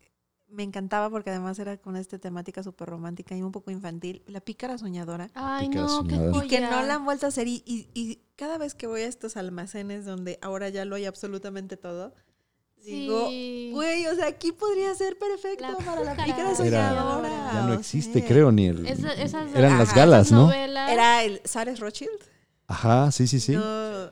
me 0.49 0.61
encantaba 0.61 1.09
porque 1.09 1.31
además 1.31 1.57
era 1.57 1.75
con 1.77 1.95
esta 1.97 2.19
temática 2.19 2.61
súper 2.61 2.87
romántica 2.87 3.35
y 3.35 3.41
un 3.41 3.51
poco 3.51 3.71
infantil, 3.71 4.21
La 4.27 4.39
pícara 4.41 4.77
soñadora. 4.77 5.31
Ay, 5.33 5.67
Pícara 5.69 5.87
no, 5.87 6.03
qué 6.03 6.09
soñadora. 6.15 6.31
joya. 6.33 6.45
Y 6.45 6.49
que 6.49 6.61
no 6.61 6.83
la 6.83 6.93
han 6.93 7.03
vuelto 7.03 7.25
a 7.25 7.29
hacer. 7.29 7.47
Y, 7.47 7.63
y- 7.65 7.89
y 7.95 8.19
cada 8.35 8.59
vez 8.59 8.75
que 8.75 8.85
voy 8.85 9.01
a 9.01 9.07
estos 9.07 9.35
almacenes 9.35 10.05
donde 10.05 10.37
ahora 10.43 10.69
ya 10.69 10.85
lo 10.85 10.95
hay 10.95 11.05
absolutamente 11.05 11.75
todo, 11.75 12.13
digo, 12.83 13.29
Sí. 13.29 13.71
güey, 13.73 14.07
o 14.07 14.15
sea, 14.15 14.27
aquí 14.27 14.51
podría 14.51 14.93
ser 14.95 15.17
perfecto 15.17 15.63
La 15.67 15.77
para 15.77 16.03
la 16.03 16.11
pícara 16.15 16.47
Era- 16.49 16.55
soñadora. 16.55 17.51
ya 17.53 17.63
no 17.67 17.73
existe, 17.73 18.19
sea, 18.19 18.27
creo, 18.27 18.51
ni 18.51 18.67
el... 18.67 18.85
Esa- 18.87 19.13
esas- 19.13 19.53
eran 19.55 19.77
las 19.77 19.89
Ajá, 19.89 19.97
galas, 19.99 20.27
esas 20.27 20.37
¿no? 20.37 20.45
novelas- 20.47 20.91
Era 20.91 21.23
el 21.23 21.41
Sares 21.45 21.79
Rothschild. 21.79 22.11
Ajá, 22.69 23.11
sí, 23.11 23.27
sí, 23.27 23.39
sí. 23.39 23.53
No, 23.53 23.61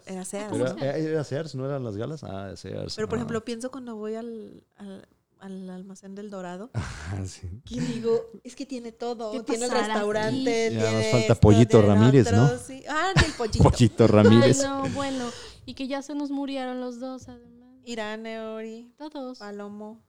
era 0.05 0.24
Sears. 0.24 0.47
Pero 0.51 0.66
¿Cómo 0.66 0.80
se 0.80 0.86
era, 0.86 0.97
era 0.97 1.24
Sears, 1.26 1.55
¿no 1.55 1.66
eran 1.66 1.84
las 1.84 1.97
galas? 1.97 2.24
Ah, 2.24 2.53
Sears. 2.55 2.95
Pero 2.95 3.09
por 3.09 3.18
ah. 3.18 3.20
ejemplo, 3.22 3.43
pienso 3.43 3.70
cuando 3.70 3.97
voy 3.97 4.16
al, 4.16 4.63
al, 4.78 5.05
al 5.39 5.70
almacén 5.70 6.16
del 6.16 6.30
Dorado, 6.30 6.70
Ah, 6.76 7.26
sí. 7.26 7.41
que 7.66 7.82
digo, 7.82 8.30
es 8.45 8.55
que 8.55 8.66
tiene 8.66 8.93
todo. 8.93 9.34
¿Qué 9.34 9.43
Tiene 9.43 9.66
el 9.66 9.72
restaurante? 9.72 10.72
Ya 10.74 10.89
nos 10.91 11.03
falta 11.07 11.18
esto, 11.34 11.36
Pollito 11.41 11.82
Ramírez, 11.82 12.32
¿no? 12.32 12.45
otro, 12.45 12.59
sí. 12.66 12.82
Ah, 12.88 13.11
el 13.26 13.34
pollito. 13.34 13.63
Pollito 13.70 14.07
Ramírez. 14.07 14.61
Ay, 14.61 14.68
no, 14.68 14.89
bueno. 14.95 15.26
Y 15.66 15.74
que 15.74 15.88
ya 15.88 16.01
se 16.01 16.16
nos 16.16 16.32
murieron 16.32 16.80
los 16.80 16.99
dos, 17.01 17.28
además. 17.28 17.55
Irán 17.86 18.25
Eori, 18.25 18.91
Todos. 18.97 19.39
Palomo. 19.39 20.01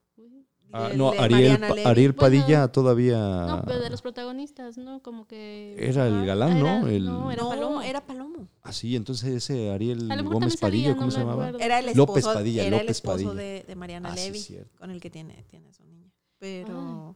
Ah, 0.72 0.88
de- 0.88 0.96
no, 0.96 1.12
de 1.12 1.18
Ariel, 1.20 1.60
Pa-. 1.60 1.66
Ariel 1.90 2.12
Bueno, 2.12 2.14
Padilla 2.20 2.68
todavía 2.68 3.18
No, 3.46 3.62
pero 3.64 3.78
de 3.80 3.88
los 3.88 4.02
protagonistas, 4.02 4.76
¿no? 4.76 5.00
Como 5.00 5.26
que... 5.26 5.76
era 5.78 6.08
el 6.08 6.14
Ajá. 6.16 6.24
galán, 6.24 6.58
¿no? 6.58 6.86
Era- 6.86 6.90
El... 6.96 7.04
no, 7.06 7.30
era 7.30 7.42
no, 7.44 7.48
Palomo. 7.50 7.82
era 7.82 8.04
Palomo. 8.04 8.48
Ah, 8.62 8.72
sí, 8.72 8.96
entonces 8.96 9.32
ese 9.32 9.70
Ariel 9.70 10.10
A 10.10 10.20
Gómez 10.22 10.56
Padilla, 10.56 10.90
no 10.90 10.96
¿cómo 10.96 11.10
se 11.12 11.18
me 11.18 11.24
llamaba? 11.24 11.50
Era 11.60 11.78
el 11.78 11.88
esposo, 11.90 12.06
López 12.08 12.24
Padilla, 12.26 12.62
era 12.64 12.76
el 12.78 12.82
López 12.82 12.96
esposo 12.96 13.24
Padilla. 13.28 13.34
de, 13.34 13.64
de 13.68 13.76
Mariana 13.76 14.08
Ah, 14.12 14.16
sí, 14.16 14.24
Levy, 14.26 14.38
cierto. 14.40 14.78
con 14.78 14.90
el 14.90 15.00
que 15.00 15.10
tiene, 15.10 15.44
tiene 15.48 15.72
su 15.72 15.84
niña. 15.84 16.10
Pero 16.38 17.14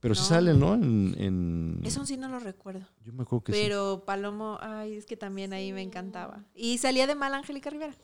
Pero 0.00 0.14
sí 0.14 0.20
No. 0.22 0.26
salen, 0.26 0.60
¿no? 0.60 0.74
En, 0.74 1.14
en- 1.18 1.80
eso 1.84 2.04
sí 2.04 2.16
no 2.18 2.28
lo 2.28 2.40
recuerdo. 2.40 2.86
Yo 3.04 3.12
me 3.14 3.22
acuerdo 3.22 3.44
que 3.44 3.52
sí. 3.52 3.58
Pero 3.62 4.02
Palomo, 4.04 4.58
ay, 4.60 4.96
es 4.96 5.06
que 5.06 5.16
también 5.16 5.52
ahí 5.54 5.72
me 5.72 5.80
encantaba. 5.80 6.44
Y 6.54 6.76
salía 6.78 7.06
de 7.06 7.14
mal 7.14 7.32
Angélica 7.32 7.70
Rivera. 7.70 7.94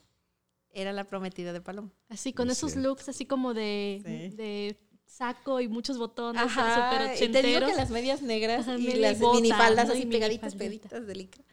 Era 0.81 0.93
la 0.93 1.05
prometida 1.05 1.53
de 1.53 1.61
Palomo. 1.61 1.91
Así, 2.09 2.33
con 2.33 2.49
Es 2.51 2.59
esos 2.59 2.73
cierto. 2.73 2.89
looks 2.91 3.09
así 3.09 3.27
como 3.27 3.53
de, 3.53 4.01
Sí. 4.05 4.37
de 4.37 4.79
saco 5.07 5.61
y 5.61 5.69
muchos 5.69 5.99
botones, 5.99 6.43
súper 6.43 6.65
Ajá, 6.65 7.15
y 7.17 7.29
te 7.31 7.43
digo 7.43 7.61
que 7.67 7.75
las 7.75 7.91
medias 7.91 8.23
negras 8.23 8.69
Ajá, 8.69 8.79
y 8.79 8.95
las 8.95 9.19
bota, 9.19 9.41
minifaldas 9.41 9.91
así 9.91 10.07
pegaditas, 10.07 10.55
peditas 10.55 11.07
de 11.07 11.15
licra. 11.15 11.45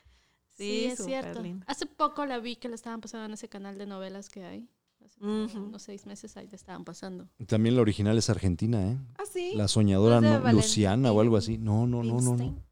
Sí, 0.58 0.86
es 0.86 1.04
cierto. 1.04 1.42
lindo. 1.42 1.66
Hace 1.68 1.86
poco 1.86 2.26
la 2.26 2.38
vi 2.40 2.56
que 2.56 2.70
la 2.70 2.76
estaban 2.76 3.02
pasando 3.02 3.26
en 3.26 3.34
ese 3.34 3.50
canal 3.50 3.78
de 3.78 3.86
novelas 3.88 4.30
que 4.30 4.44
hay. 4.44 4.70
Hace 5.04 5.20
unos 5.58 5.82
seis 5.82 6.06
meses 6.06 6.36
ahí 6.38 6.48
te 6.48 6.56
estaban 6.56 6.84
pasando. 6.84 7.28
También 7.48 7.76
la 7.76 7.82
original 7.82 8.18
es 8.18 8.30
argentina, 8.30 8.92
¿eh? 8.92 8.98
Ah, 9.18 9.24
sí. 9.32 9.54
La 9.56 9.68
soñadora 9.68 10.22
¿No 10.22 10.28
es 10.28 10.34
de 10.34 10.38
no, 10.40 10.44
Valentín 10.44 10.62
Luciana 10.68 11.12
o 11.12 11.20
algo 11.22 11.38
así. 11.38 11.58
No, 11.58 11.86
no, 11.88 12.04
no, 12.04 12.22
no, 12.22 12.36
no. 12.36 12.65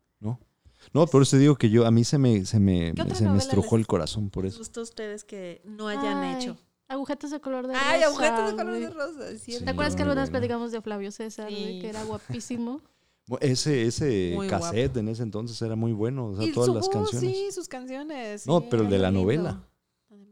No, 0.94 1.06
por 1.08 1.22
eso 1.22 1.32
te 1.38 1.40
digo 1.40 1.56
que 1.56 1.70
yo, 1.70 1.86
a 1.86 1.92
mí 1.92 2.04
se 2.04 2.18
me, 2.18 2.46
se 2.46 2.60
me, 2.60 2.94
¿Qué 2.94 3.02
otra 3.02 3.16
se 3.16 3.28
me 3.30 3.38
estrujó 3.38 3.76
el 3.78 3.88
corazón 3.88 4.30
por 4.30 4.44
¿Les 4.44 4.54
eso. 4.54 4.60
gustó 4.60 4.80
a 4.82 4.84
ustedes 4.84 5.24
que 5.24 5.62
no 5.66 5.88
hayan 5.88 6.18
Ay, 6.18 6.36
hecho? 6.44 6.58
Agujetas 6.88 7.32
de 7.32 7.40
color 7.40 7.68
de 7.68 7.76
Ay, 7.76 8.02
rosa. 8.02 8.08
agujetas 8.08 8.52
de 8.52 8.58
color 8.58 8.80
de 8.80 8.90
rosa. 8.90 9.38
Sí. 9.40 9.58
¿Te 9.64 9.70
acuerdas 9.70 9.96
que 9.96 10.02
algunas 10.04 10.30
platicamos 10.30 10.72
de 10.72 10.82
Flavio 10.82 11.12
César, 11.12 11.50
Sí. 11.50 11.80
que 11.82 11.90
era 11.90 12.04
guapísimo? 12.04 12.82
Ese, 13.40 13.84
ese 13.84 14.34
Muy 14.36 14.50
cassette 14.50 14.98
en 14.98 15.08
ese 15.08 15.24
entonces 15.24 15.60
era 15.62 15.78
muy 15.78 15.94
bueno, 15.94 16.28
o 16.28 16.36
sea, 16.36 16.46
y 16.46 16.52
todas 16.52 16.68
su 16.68 16.76
las 16.76 16.90
canciones. 16.90 17.32
sí, 17.38 17.52
sus 17.54 17.70
canciones. 17.70 18.46
No, 18.46 18.60
sí, 18.60 18.68
pero 18.70 18.84
el 18.84 18.90
de 18.90 18.98
la 19.00 19.10
lindo. 19.10 19.22
novela. 19.24 19.64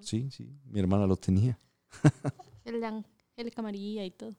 Sí, 0.02 0.30
sí, 0.30 0.50
mi 0.66 0.80
hermana 0.82 1.08
lo 1.08 1.16
tenía. 1.16 1.58
El 2.66 2.80
de 2.82 2.86
Angélica 3.38 3.62
María 3.62 4.06
y 4.06 4.12
todo. 4.12 4.36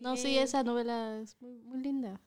No, 0.00 0.16
sí, 0.16 0.22
Sí. 0.24 0.38
esa 0.38 0.62
novela 0.64 1.18
es 1.20 1.36
muy, 1.40 1.58
muy 1.62 1.80
linda. 1.80 2.20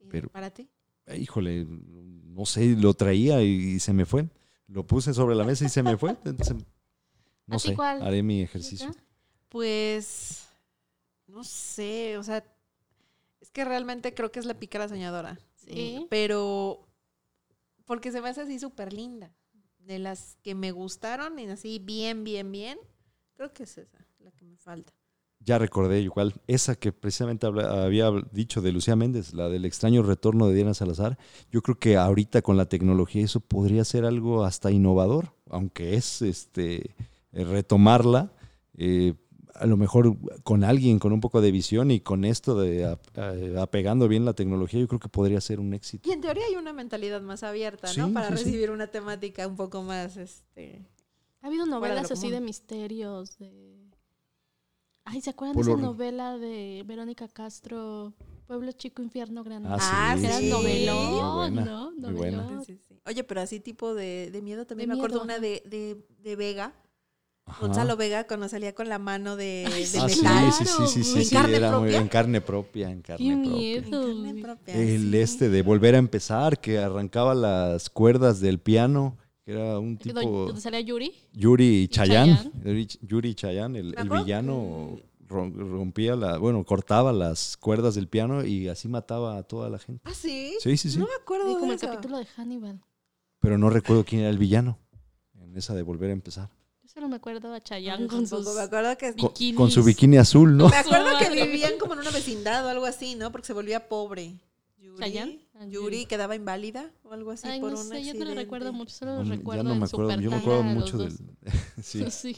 ¿Y 0.00 0.08
pero- 0.08 0.28
¿Para 0.28 0.50
ti? 0.50 0.68
Eh, 1.06 1.18
Híjole, 1.18 1.66
no 1.66 2.46
sé, 2.46 2.76
lo 2.76 2.94
traía 2.94 3.42
y, 3.42 3.78
se 3.80 3.92
me 3.92 4.04
fue. 4.04 4.28
Lo 4.66 4.86
puse 4.86 5.12
sobre 5.12 5.34
la 5.34 5.44
mesa 5.44 5.64
y 5.64 5.68
se 5.68 5.82
me 5.82 5.96
fue. 5.96 6.16
Entonces, 6.24 6.56
no 7.46 7.56
¿A 7.56 7.58
ti 7.58 7.68
sé, 7.68 7.74
cuál? 7.74 8.02
haré 8.02 8.22
mi 8.22 8.42
ejercicio. 8.42 8.94
Pues, 9.48 10.48
no 11.26 11.44
sé, 11.44 12.16
o 12.16 12.22
sea, 12.22 12.44
es 13.40 13.50
que 13.50 13.64
realmente 13.64 14.14
creo 14.14 14.32
que 14.32 14.38
es 14.40 14.46
la 14.46 14.58
pícara 14.58 14.88
soñadora. 14.88 15.38
Sí. 15.56 16.06
Pero, 16.08 16.88
porque 17.84 18.12
se 18.12 18.22
me 18.22 18.30
hace 18.30 18.42
así 18.42 18.58
súper 18.58 18.92
linda. 18.92 19.34
De 19.78 19.98
las 19.98 20.38
que 20.42 20.54
me 20.54 20.70
gustaron 20.70 21.38
y 21.38 21.48
así 21.48 21.80
bien, 21.80 22.22
bien, 22.22 22.52
bien, 22.52 22.78
creo 23.34 23.52
que 23.52 23.64
es 23.64 23.76
esa, 23.78 23.98
la 24.20 24.30
que 24.30 24.44
me 24.44 24.56
falta. 24.56 24.92
Ya 25.44 25.58
recordé 25.58 26.00
igual, 26.00 26.34
esa 26.46 26.76
que 26.76 26.92
precisamente 26.92 27.46
había 27.46 28.10
dicho 28.30 28.60
de 28.60 28.70
Lucía 28.70 28.94
Méndez, 28.94 29.34
la 29.34 29.48
del 29.48 29.64
extraño 29.64 30.02
retorno 30.02 30.46
de 30.46 30.54
Diana 30.54 30.74
Salazar. 30.74 31.18
Yo 31.50 31.62
creo 31.62 31.78
que 31.78 31.96
ahorita 31.96 32.42
con 32.42 32.56
la 32.56 32.66
tecnología 32.66 33.24
eso 33.24 33.40
podría 33.40 33.84
ser 33.84 34.04
algo 34.04 34.44
hasta 34.44 34.70
innovador, 34.70 35.34
aunque 35.50 35.94
es 35.94 36.22
este 36.22 36.94
eh, 37.32 37.44
retomarla, 37.44 38.32
eh, 38.76 39.14
a 39.54 39.66
lo 39.66 39.76
mejor 39.76 40.16
con 40.44 40.64
alguien 40.64 40.98
con 40.98 41.12
un 41.12 41.20
poco 41.20 41.40
de 41.40 41.50
visión 41.50 41.90
y 41.90 42.00
con 42.00 42.24
esto 42.24 42.58
de 42.58 42.96
eh, 43.16 43.56
apegando 43.58 44.08
bien 44.08 44.24
la 44.24 44.34
tecnología, 44.34 44.80
yo 44.80 44.88
creo 44.88 45.00
que 45.00 45.08
podría 45.08 45.40
ser 45.40 45.60
un 45.60 45.74
éxito. 45.74 46.08
Y 46.08 46.12
en 46.12 46.20
teoría 46.20 46.44
hay 46.48 46.56
una 46.56 46.72
mentalidad 46.72 47.20
más 47.20 47.42
abierta, 47.42 47.88
¿no? 47.96 48.12
Para 48.12 48.28
sí, 48.28 48.36
sí. 48.36 48.44
recibir 48.44 48.70
una 48.70 48.86
temática 48.86 49.46
un 49.46 49.56
poco 49.56 49.82
más, 49.82 50.16
este... 50.16 50.86
Ha 51.42 51.48
habido 51.48 51.66
novelas 51.66 52.12
así 52.12 52.30
de 52.30 52.40
misterios, 52.40 53.36
de... 53.38 53.71
Ay, 55.04 55.20
¿se 55.20 55.30
acuerdan 55.30 55.56
de 55.56 55.62
esa 55.62 55.76
novela 55.76 56.38
de 56.38 56.84
Verónica 56.86 57.26
Castro, 57.28 58.14
Pueblo 58.46 58.72
Chico, 58.72 59.02
Infierno 59.02 59.42
Grande? 59.44 59.68
Ah, 59.72 59.78
Ah, 59.80 60.16
sí, 60.16 60.24
Era 60.26 60.38
sí. 60.38 60.48
novelón, 60.48 61.12
Muy 61.12 61.32
buena, 61.32 61.64
¿no? 61.64 61.90
muy 61.92 62.12
buena. 62.12 62.36
Novelón. 62.42 62.64
Sí, 62.64 62.78
sí. 62.88 63.00
Oye, 63.06 63.24
pero 63.24 63.40
así 63.40 63.58
tipo 63.60 63.94
de, 63.94 64.30
de 64.30 64.42
miedo 64.42 64.64
también 64.64 64.88
De 64.88 64.94
me 64.94 65.00
acuerdo 65.00 65.16
miedo, 65.24 65.24
una 65.24 65.38
de, 65.40 65.62
de, 65.66 66.06
de 66.22 66.36
Vega, 66.36 66.72
Ajá. 67.46 67.66
Gonzalo 67.66 67.96
Vega 67.96 68.26
cuando 68.28 68.48
salía 68.48 68.74
con 68.74 68.88
la 68.88 68.98
mano 69.00 69.34
de, 69.34 69.64
Ay, 69.66 69.86
de 69.86 69.98
Ah, 69.98 70.08
sí, 70.08 70.20
metal. 70.22 70.52
sí, 70.52 70.64
sí, 70.64 70.86
sí, 70.86 71.04
sí, 71.04 71.18
¿En 71.18 71.24
sí, 71.24 71.34
carne 71.34 71.56
era 71.56 71.70
muy- 71.72 71.80
propia? 71.88 72.00
en 72.00 72.08
carne 72.08 72.40
propia, 72.40 72.90
en 72.90 73.02
carne 73.02 73.26
Qué 73.26 73.32
propia. 73.34 73.50
miedo. 73.52 74.08
En 74.08 74.22
carne 74.24 74.42
propia, 74.42 74.74
El 74.76 75.10
sí. 75.10 75.18
este 75.18 75.48
de 75.48 75.62
volver 75.62 75.96
a 75.96 75.98
empezar, 75.98 76.60
que 76.60 76.78
arrancaba 76.78 77.34
las 77.34 77.90
cuerdas 77.90 78.40
del 78.40 78.60
piano, 78.60 79.18
que 79.44 79.52
era 79.52 79.78
un 79.78 79.96
¿Dónde- 79.98 80.20
tipo 80.20 80.46
¿Dónde 80.46 80.60
salía 80.60 80.80
Yuri? 80.80 81.12
Yuri 81.32 81.88
Chayán, 81.88 82.36
Chayanne. 82.62 82.86
Yuri, 83.02 83.34
Chayán, 83.34 83.76
el, 83.76 83.94
el 83.98 84.08
villano 84.08 84.98
rom- 85.28 85.52
rompía 85.54 86.14
la, 86.16 86.38
bueno, 86.38 86.64
cortaba 86.64 87.12
las 87.12 87.56
cuerdas 87.56 87.94
del 87.94 88.08
piano 88.08 88.44
y 88.44 88.68
así 88.68 88.88
mataba 88.88 89.36
a 89.38 89.42
toda 89.42 89.68
la 89.68 89.78
gente. 89.78 90.02
¿Ah, 90.04 90.14
sí? 90.14 90.56
Sí, 90.60 90.76
sí, 90.76 90.90
sí. 90.90 90.98
No 90.98 91.06
me 91.06 91.14
acuerdo 91.20 91.48
de 91.48 91.54
como 91.60 91.72
el 91.72 91.76
eso. 91.78 91.86
capítulo 91.88 92.18
de 92.18 92.26
Hannibal. 92.26 92.80
Pero 93.40 93.58
no 93.58 93.68
recuerdo 93.70 94.04
quién 94.04 94.20
era 94.20 94.30
el 94.30 94.38
villano 94.38 94.78
en 95.40 95.56
esa 95.56 95.74
de 95.74 95.82
volver 95.82 96.10
a 96.10 96.12
empezar. 96.12 96.48
Yo 96.82 96.88
solo 96.88 97.08
me 97.08 97.16
acuerdo 97.16 97.52
a 97.52 97.60
Chayanne 97.60 98.06
con 98.06 98.20
tampoco 98.24 98.44
sus... 98.44 98.54
me 98.56 98.62
acuerdo 98.62 98.96
que... 98.96 99.06
Con, 99.16 99.28
Bikinis. 99.30 99.56
con 99.56 99.70
su 99.72 99.82
bikini 99.82 100.18
azul, 100.18 100.56
¿no? 100.56 100.68
Me 100.68 100.76
acuerdo 100.76 101.18
que 101.18 101.30
vivían 101.46 101.72
como 101.80 101.94
en 101.94 102.00
una 102.00 102.10
vecindad 102.10 102.64
o 102.64 102.68
algo 102.68 102.84
así, 102.86 103.16
¿no? 103.16 103.32
Porque 103.32 103.46
se 103.48 103.52
volvía 103.52 103.88
pobre. 103.88 104.36
¿Chayanne? 104.98 105.41
Yuri 105.68 106.06
quedaba 106.06 106.34
inválida 106.34 106.90
o 107.04 107.12
algo 107.12 107.30
así 107.30 107.46
Ay, 107.48 107.60
por 107.60 107.72
no 107.72 107.78
un 107.78 107.84
sé, 107.84 107.88
yo 107.90 107.94
no 107.94 107.98
accidente. 108.10 108.24
lo 108.24 108.34
recuerdo 108.34 108.72
mucho, 108.72 108.94
solo 108.94 109.12
No, 109.12 109.18
lo 109.18 109.24
ya 109.24 109.36
recuerdo 109.36 109.62
no 109.64 109.74
me 109.76 109.84
acuerdo, 109.86 110.20
yo 110.20 110.30
me 110.30 110.36
acuerdo 110.36 110.62
mucho 110.62 110.98
del... 110.98 111.12
sí, 111.82 112.10
Sí. 112.10 112.36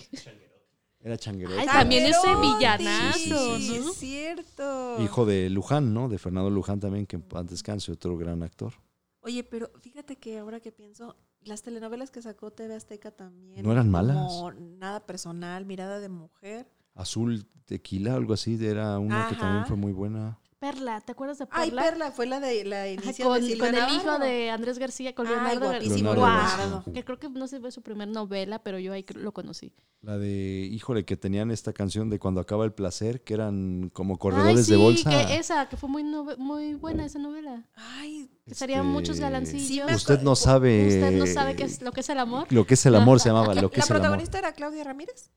era 1.00 1.16
Changuerote. 1.16 1.60
Ay, 1.60 1.66
también 1.66 2.04
ese 2.06 2.34
villanazo, 2.40 3.58
sí, 3.58 3.68
¿no? 3.80 3.90
Es 3.90 3.96
cierto. 3.96 5.02
Hijo 5.02 5.26
de 5.26 5.48
Luján, 5.50 5.92
¿no? 5.94 6.08
De 6.08 6.18
Fernando 6.18 6.50
Luján 6.50 6.80
también, 6.80 7.06
que 7.06 7.16
en 7.16 7.22
paz 7.22 7.46
descanse, 7.48 7.92
otro 7.92 8.16
gran 8.16 8.42
actor. 8.42 8.72
Oye, 9.20 9.42
pero 9.44 9.70
fíjate 9.80 10.16
que 10.16 10.38
ahora 10.38 10.60
que 10.60 10.70
pienso, 10.72 11.16
las 11.42 11.62
telenovelas 11.62 12.10
que 12.10 12.20
sacó 12.20 12.50
TV 12.50 12.74
Azteca 12.74 13.10
también. 13.10 13.62
¿No 13.64 13.72
eran 13.72 13.90
malas? 13.90 14.16
Como 14.16 14.52
nada 14.52 15.06
personal, 15.06 15.64
mirada 15.64 15.98
de 16.00 16.08
mujer. 16.08 16.66
Azul 16.94 17.46
Tequila, 17.64 18.14
algo 18.14 18.34
así, 18.34 18.58
era 18.64 18.98
una 18.98 19.26
que 19.28 19.34
también 19.34 19.60
Ajá. 19.60 19.66
fue 19.66 19.76
muy 19.76 19.92
buena. 19.92 20.38
Perla, 20.72 21.00
¿te 21.02 21.12
acuerdas 21.12 21.38
de 21.38 21.46
Ay, 21.50 21.70
Perla? 21.70 21.82
Perla, 21.82 22.12
fue 22.12 22.26
la 22.26 22.40
de 22.40 22.64
la 22.64 22.76
Ajá, 22.82 22.88
inicio 22.88 23.26
con, 23.26 23.40
de 23.40 23.46
Silvia 23.48 23.58
con 23.66 23.74
el 23.74 23.94
hijo 23.96 24.18
de 24.18 24.50
Andrés 24.50 24.78
García, 24.78 25.14
con 25.14 25.26
Ay, 25.26 25.34
Leonardo 25.34 25.60
guapísimo 25.68 26.10
García. 26.10 26.24
Leonardo. 26.56 26.74
García. 26.76 26.92
Que 26.94 27.04
creo 27.04 27.18
que 27.18 27.28
no 27.28 27.46
sé, 27.48 27.60
fue 27.60 27.70
su 27.70 27.82
primer 27.82 28.08
novela, 28.08 28.58
pero 28.62 28.78
yo 28.78 28.92
ahí 28.92 29.04
lo 29.14 29.32
conocí. 29.32 29.72
La 30.00 30.16
de, 30.18 30.68
híjole, 30.70 31.04
que 31.04 31.16
tenían 31.16 31.50
esta 31.50 31.72
canción 31.72 32.10
de 32.10 32.18
Cuando 32.18 32.40
acaba 32.40 32.64
el 32.64 32.72
placer, 32.72 33.22
que 33.22 33.34
eran 33.34 33.90
como 33.92 34.14
Ay, 34.14 34.18
corredores 34.18 34.66
sí, 34.66 34.72
de 34.72 34.76
bolsa. 34.78 35.10
que 35.10 35.36
esa, 35.36 35.68
que 35.68 35.76
fue 35.76 35.88
muy, 35.88 36.02
nove- 36.02 36.36
muy 36.38 36.74
buena 36.74 37.04
esa 37.04 37.18
novela. 37.18 37.64
Ay, 37.74 38.30
Que 38.46 38.54
salían 38.54 38.86
muchos 38.86 39.16
Sí, 39.16 39.22
galancillos. 39.22 39.86
me 39.88 39.94
Usted 39.96 40.20
no 40.22 40.34
sabe. 40.36 40.88
Usted 40.88 41.12
no 41.18 41.26
sabe 41.26 41.56
qué 41.56 41.64
es 41.64 41.80
lo 41.82 41.92
que 41.92 42.00
es 42.00 42.08
el 42.08 42.18
amor. 42.18 42.46
Lo 42.50 42.66
que 42.66 42.74
es 42.74 42.84
el 42.86 42.94
amor 42.94 43.20
se 43.20 43.28
llamaba, 43.28 43.54
lo 43.54 43.70
que 43.70 43.78
¿La 43.78 43.84
es 43.84 43.90
el 43.90 43.96
amor. 43.96 44.02
protagonista 44.02 44.38
era 44.38 44.52
Claudia 44.52 44.84
Ramírez? 44.84 45.30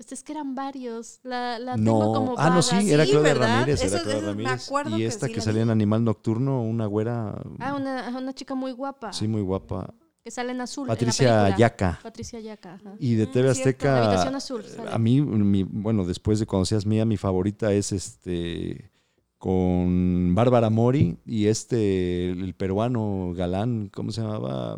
Pues 0.00 0.12
es 0.12 0.22
que 0.22 0.32
eran 0.32 0.54
varios. 0.54 1.20
La, 1.24 1.58
la 1.58 1.74
tengo 1.74 1.98
No, 2.06 2.12
como 2.14 2.34
ah, 2.38 2.48
no, 2.48 2.62
sí, 2.62 2.90
era 2.90 3.04
Claudia 3.04 3.34
¿verdad? 3.34 3.48
Ramírez, 3.58 3.82
Eso- 3.82 3.94
era 3.96 4.02
Claudia 4.02 4.16
eso 4.16 4.26
me 4.34 4.44
Ramírez. 4.44 4.66
acuerdo 4.66 4.96
Y 4.96 5.00
que 5.00 5.06
esta 5.06 5.26
sí 5.26 5.32
que 5.34 5.40
salía 5.42 5.60
en. 5.60 5.68
Animal 5.68 6.04
Nocturno, 6.04 6.62
una 6.62 6.86
güera, 6.86 7.34
Ah, 7.58 7.74
una, 7.74 8.08
una 8.16 8.32
chica 8.32 8.54
muy 8.54 8.72
guapa. 8.72 9.12
sí, 9.12 9.28
muy 9.28 9.42
guapa. 9.42 9.92
Que 10.24 10.30
sale 10.30 10.52
en 10.52 10.60
azul. 10.62 10.84
en 10.84 10.88
la 10.88 10.94
Patricia 10.94 11.42
película. 11.42 11.56
Yaca. 11.58 12.00
Patricia 12.02 12.40
Yaca. 12.40 12.74
ajá. 12.76 12.94
Y 12.98 13.14
de 13.16 13.26
Mm, 13.26 13.30
TV 13.30 13.54
cierto, 13.54 13.60
Azteca, 13.60 13.92
La 13.92 14.06
habitación 14.06 14.34
azul. 14.36 14.64
sale. 14.64 14.90
a 14.90 14.98
mí, 14.98 15.20
mi- 15.20 15.64
bueno, 15.64 16.06
después 16.06 16.38
de 16.38 16.46
cuando 16.46 16.64
seas 16.64 16.86
mía, 16.86 17.04
mi 17.04 17.18
favorita 17.18 17.70
es 17.74 17.92
este 17.92 18.90
con 19.36 20.34
Bárbara 20.34 20.70
Mori 20.70 21.18
y 21.26 21.46
este, 21.46 22.30
el 22.30 22.54
peruano 22.54 23.32
galán, 23.34 23.90
¿cómo 23.92 24.12
se 24.12 24.20
llamaba? 24.22 24.76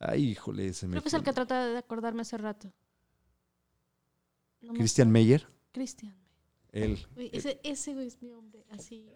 Ay, 0.00 0.30
híjole, 0.30 0.72
se 0.72 0.86
me 0.86 0.92
Creo 0.92 1.02
que 1.02 1.08
es 1.08 1.14
el 1.14 1.22
que 1.22 1.32
trata 1.32 1.66
de 1.66 1.78
acordarme 1.78 2.22
hace 2.22 2.38
rato. 2.38 2.72
No 4.60 4.72
Christian. 4.74 5.10
Meyer, 5.10 5.46
Cristian. 5.72 6.16
él. 6.72 6.98
Güey, 7.14 7.30
ese, 7.32 7.60
ese 7.62 7.94
güey 7.94 8.06
es 8.08 8.20
mi 8.22 8.32
hombre. 8.32 8.64
Así. 8.70 9.06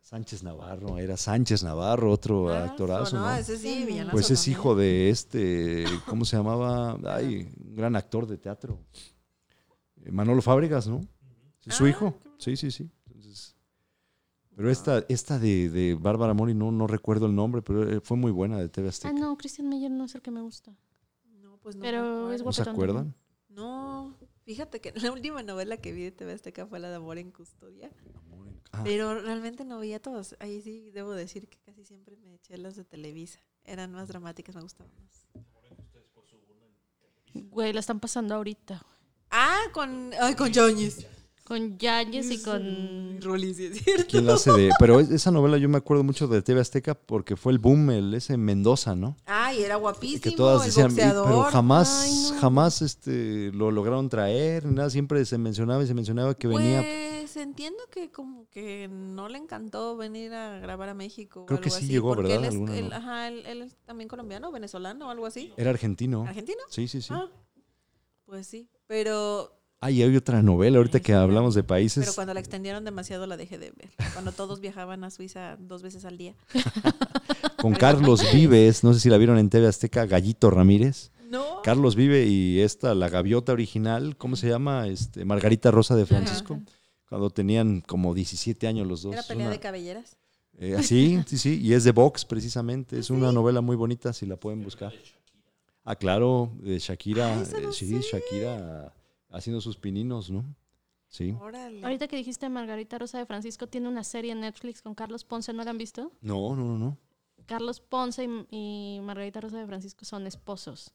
Sánchez 0.00 0.42
Navarro, 0.42 0.98
era 0.98 1.16
Sánchez 1.16 1.62
Navarro, 1.62 2.10
otro 2.10 2.50
Ah, 2.50 2.64
actorazo, 2.64 3.16
no, 3.16 3.22
¿no? 3.22 3.34
ese 3.36 3.56
sí, 3.56 3.86
Pues 4.10 4.30
es 4.30 4.40
también. 4.40 4.52
hijo 4.60 4.74
de 4.74 5.08
este, 5.10 5.84
¿cómo 6.06 6.24
se 6.26 6.36
llamaba? 6.36 6.98
Ay, 7.04 7.48
un 7.64 7.74
gran 7.74 7.96
actor 7.96 8.26
de 8.26 8.36
teatro. 8.36 8.78
Eh, 10.04 10.10
Manolo 10.10 10.42
Fábregas, 10.42 10.86
¿no? 10.88 11.00
Es 11.64 11.76
su 11.76 11.84
Ah, 11.86 11.88
hijo. 11.88 12.18
Sí, 12.38 12.56
sí, 12.56 12.70
sí. 12.70 12.90
Entonces, 13.06 13.56
pero 14.54 14.70
esta, 14.70 15.02
esta 15.08 15.38
de, 15.38 15.70
de 15.70 15.94
Bárbara 15.94 16.34
Mori, 16.34 16.52
no, 16.52 16.70
no 16.72 16.86
recuerdo 16.86 17.24
el 17.26 17.34
nombre, 17.34 17.62
pero 17.62 17.88
eh, 17.88 18.00
fue 18.02 18.16
muy 18.18 18.32
buena 18.32 18.58
de 18.58 18.68
TV 18.68 18.88
Ah, 18.88 18.90
Azteca. 18.90 19.14
no, 19.14 19.38
Christian 19.38 19.68
Meyer 19.68 19.90
no 19.90 20.04
es 20.04 20.14
el 20.14 20.20
que 20.20 20.30
me 20.32 20.42
gusta. 20.42 20.76
No, 21.40 21.56
pues 21.58 21.76
no. 21.76 21.82
Pero 21.82 22.32
es 22.32 22.44
¿No 22.44 22.52
se 22.52 22.62
acuerdan? 22.68 23.14
No, 23.54 24.16
fíjate 24.44 24.80
que 24.80 24.92
la 24.96 25.12
última 25.12 25.42
novela 25.42 25.76
que 25.76 25.92
vi 25.92 26.04
de 26.04 26.12
TV 26.12 26.32
Azteca 26.32 26.66
fue 26.66 26.78
la 26.78 26.88
de 26.90 26.96
Amor 26.96 27.18
en 27.18 27.30
Custodia. 27.30 27.90
Ah, 28.72 28.80
Pero 28.84 29.20
realmente 29.20 29.64
no 29.64 29.78
veía 29.78 30.00
todos. 30.00 30.34
Ahí 30.38 30.62
sí 30.62 30.90
debo 30.90 31.12
decir 31.12 31.46
que 31.48 31.58
casi 31.58 31.84
siempre 31.84 32.16
me 32.16 32.34
eché 32.34 32.56
las 32.56 32.74
de 32.74 32.84
Televisa. 32.84 33.40
Eran 33.64 33.92
más 33.92 34.08
dramáticas, 34.08 34.54
me 34.56 34.62
gustaban 34.62 34.90
más. 34.96 35.26
Güey, 37.34 37.72
la 37.72 37.80
están 37.80 38.00
pasando 38.00 38.34
ahorita. 38.34 38.84
Ah, 39.30 39.60
con, 39.72 40.12
ay, 40.20 40.34
con 40.34 40.52
Joñes. 40.52 41.06
Con 41.52 41.76
Yayes 41.76 42.30
y 42.30 42.42
con. 42.42 43.20
Rolis, 43.20 43.58
sí, 43.58 43.66
es 43.66 43.82
cierto. 43.82 44.04
¿Quién 44.08 44.24
la 44.24 44.34
hace 44.34 44.50
de...? 44.52 44.70
Pero 44.78 45.00
es- 45.00 45.10
esa 45.10 45.30
novela 45.30 45.58
yo 45.58 45.68
me 45.68 45.76
acuerdo 45.76 46.02
mucho 46.02 46.26
de 46.26 46.40
TV 46.40 46.60
Azteca 46.62 46.94
porque 46.94 47.36
fue 47.36 47.52
el 47.52 47.58
boom, 47.58 47.90
el 47.90 48.14
ese 48.14 48.38
Mendoza, 48.38 48.96
¿no? 48.96 49.16
Ay, 49.26 49.62
era 49.62 49.76
Y 49.76 49.80
guapísimo. 49.80 50.22
que 50.22 50.30
todas 50.32 50.62
el 50.62 50.66
decían, 50.68 50.86
"Y- 50.86 50.94
boxeador. 50.94 51.26
pero 51.26 51.42
jamás, 51.42 52.04
Ay, 52.04 52.30
no. 52.32 52.40
jamás 52.40 52.80
este, 52.80 53.50
lo 53.52 53.70
lograron 53.70 54.08
traer, 54.08 54.64
nada, 54.64 54.88
siempre 54.88 55.22
se 55.26 55.36
mencionaba 55.36 55.82
y 55.82 55.86
se 55.86 55.92
mencionaba 55.92 56.34
que 56.34 56.48
venía 56.48 56.80
Pues 56.80 57.36
entiendo 57.36 57.78
que 57.90 58.10
como 58.10 58.48
que 58.48 58.88
no 58.90 59.28
le 59.28 59.36
encantó 59.36 59.94
venir 59.98 60.32
a 60.32 60.58
grabar 60.58 60.88
a 60.88 60.94
México. 60.94 61.42
o 61.42 61.46
Creo 61.46 61.60
que 61.60 61.68
sí 61.68 61.76
así, 61.84 61.86
llegó, 61.88 62.14
¿verdad? 62.16 62.32
Él 62.36 62.44
es, 62.44 62.50
Alguna, 62.52 62.78
él- 62.78 62.88
¿no? 62.88 62.96
ajá, 62.96 63.28
él, 63.28 63.44
él 63.44 63.60
es 63.62 63.76
también 63.84 64.08
colombiano, 64.08 64.50
venezolano 64.50 65.08
o 65.08 65.10
algo 65.10 65.26
así. 65.26 65.52
Era 65.58 65.68
argentino. 65.68 66.24
¿Argentino? 66.26 66.60
Sí, 66.70 66.88
sí, 66.88 67.02
sí. 67.02 67.08
Ah, 67.12 67.28
pues 68.24 68.46
sí. 68.46 68.70
Pero, 68.86 69.52
Ah, 69.84 69.90
y 69.90 70.00
hay 70.00 70.14
otra 70.16 70.42
novela, 70.42 70.78
ahorita 70.78 71.00
que 71.00 71.12
hablamos 71.12 71.56
de 71.56 71.64
pero 71.64 71.66
países, 71.66 72.12
cuando 72.14 72.32
la 72.32 72.38
extendieron 72.38 72.84
demasiado 72.84 73.26
la 73.26 73.36
dejé 73.36 73.58
de 73.58 73.72
ver. 73.72 73.90
Cuando 74.12 74.30
todos 74.30 74.60
viajaban 74.60 75.02
a 75.02 75.10
Suiza 75.10 75.56
dos 75.58 75.82
veces 75.82 76.04
al 76.04 76.16
día. 76.16 76.36
con 77.60 77.74
Carlos 77.74 78.22
Vives, 78.32 78.84
no 78.84 78.94
sé 78.94 79.00
si 79.00 79.10
la 79.10 79.18
vieron 79.18 79.38
en 79.38 79.50
TV 79.50 79.66
Azteca, 79.66 80.06
Gallito 80.06 80.50
Ramírez. 80.50 81.10
No. 81.28 81.62
Carlos 81.64 81.96
Vive 81.96 82.26
y 82.26 82.60
esta, 82.60 82.94
la 82.94 83.08
gaviota 83.08 83.52
original, 83.52 84.16
¿cómo 84.16 84.36
se 84.36 84.48
llama? 84.48 84.86
Este, 84.86 85.24
Margarita 85.24 85.72
Rosa 85.72 85.96
de 85.96 86.06
Francisco. 86.06 86.60
Cuando 87.08 87.30
tenían 87.30 87.80
como 87.80 88.14
17 88.14 88.68
años 88.68 88.86
los 88.86 89.02
dos. 89.02 89.14
Era 89.14 89.24
pelea 89.24 89.46
Una- 89.46 89.52
de 89.52 89.58
cabelleras. 89.58 90.16
eh, 90.58 90.80
sí, 90.84 91.20
sí, 91.26 91.38
sí, 91.38 91.60
y 91.60 91.72
es 91.72 91.82
de 91.82 91.90
box 91.90 92.24
precisamente. 92.24 93.00
Es 93.00 93.10
una 93.10 93.32
novela 93.32 93.60
muy 93.60 93.74
bonita, 93.74 94.12
si 94.12 94.26
la 94.26 94.36
pueden 94.36 94.62
buscar. 94.62 94.92
Ah, 95.84 95.96
claro, 95.96 96.52
de 96.60 96.78
Shakira. 96.78 97.34
Ah, 97.34 97.44
no 97.60 97.70
eh, 97.70 97.72
sí, 97.72 98.00
sé. 98.00 98.00
Shakira 98.00 98.94
haciendo 99.32 99.60
sus 99.60 99.76
pininos, 99.76 100.30
¿no? 100.30 100.44
Sí. 101.08 101.36
Órale. 101.40 101.82
Ahorita 101.84 102.08
que 102.08 102.16
dijiste 102.16 102.48
Margarita 102.48 102.98
Rosa 102.98 103.18
de 103.18 103.26
Francisco, 103.26 103.66
tiene 103.66 103.88
una 103.88 104.04
serie 104.04 104.32
en 104.32 104.40
Netflix 104.40 104.80
con 104.80 104.94
Carlos 104.94 105.24
Ponce, 105.24 105.52
¿no 105.52 105.62
la 105.62 105.70
han 105.70 105.78
visto? 105.78 106.12
No, 106.20 106.56
no, 106.56 106.64
no, 106.64 106.78
no. 106.78 106.98
Carlos 107.46 107.80
Ponce 107.80 108.24
y, 108.24 108.96
y 108.96 109.00
Margarita 109.02 109.40
Rosa 109.40 109.58
de 109.58 109.66
Francisco 109.66 110.04
son 110.04 110.26
esposos. 110.26 110.94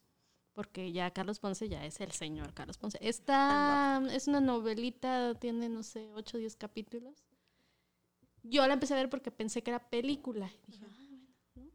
Porque 0.53 0.91
ya 0.91 1.11
Carlos 1.11 1.37
Ponce 1.37 1.69
ya 1.69 1.85
es 1.85 2.01
el 2.01 2.11
señor 2.13 2.51
Carlos 2.55 2.79
Ponce. 2.79 2.97
Esta 2.99 4.01
es 4.11 4.27
una 4.27 4.41
novelita, 4.41 5.35
tiene, 5.35 5.69
no 5.69 5.83
sé, 5.83 6.09
8 6.15 6.37
o 6.37 6.39
10 6.39 6.55
capítulos. 6.55 7.27
Yo 8.41 8.65
la 8.65 8.73
empecé 8.73 8.95
a 8.95 8.97
ver 8.97 9.09
porque 9.09 9.29
pensé 9.29 9.61
que 9.61 9.69
era 9.69 9.87
película. 9.87 10.49
Y 10.67 10.71
dije, 10.71 10.85
ah, 10.87 10.93
bueno, 10.95 11.27
¿no? 11.57 11.71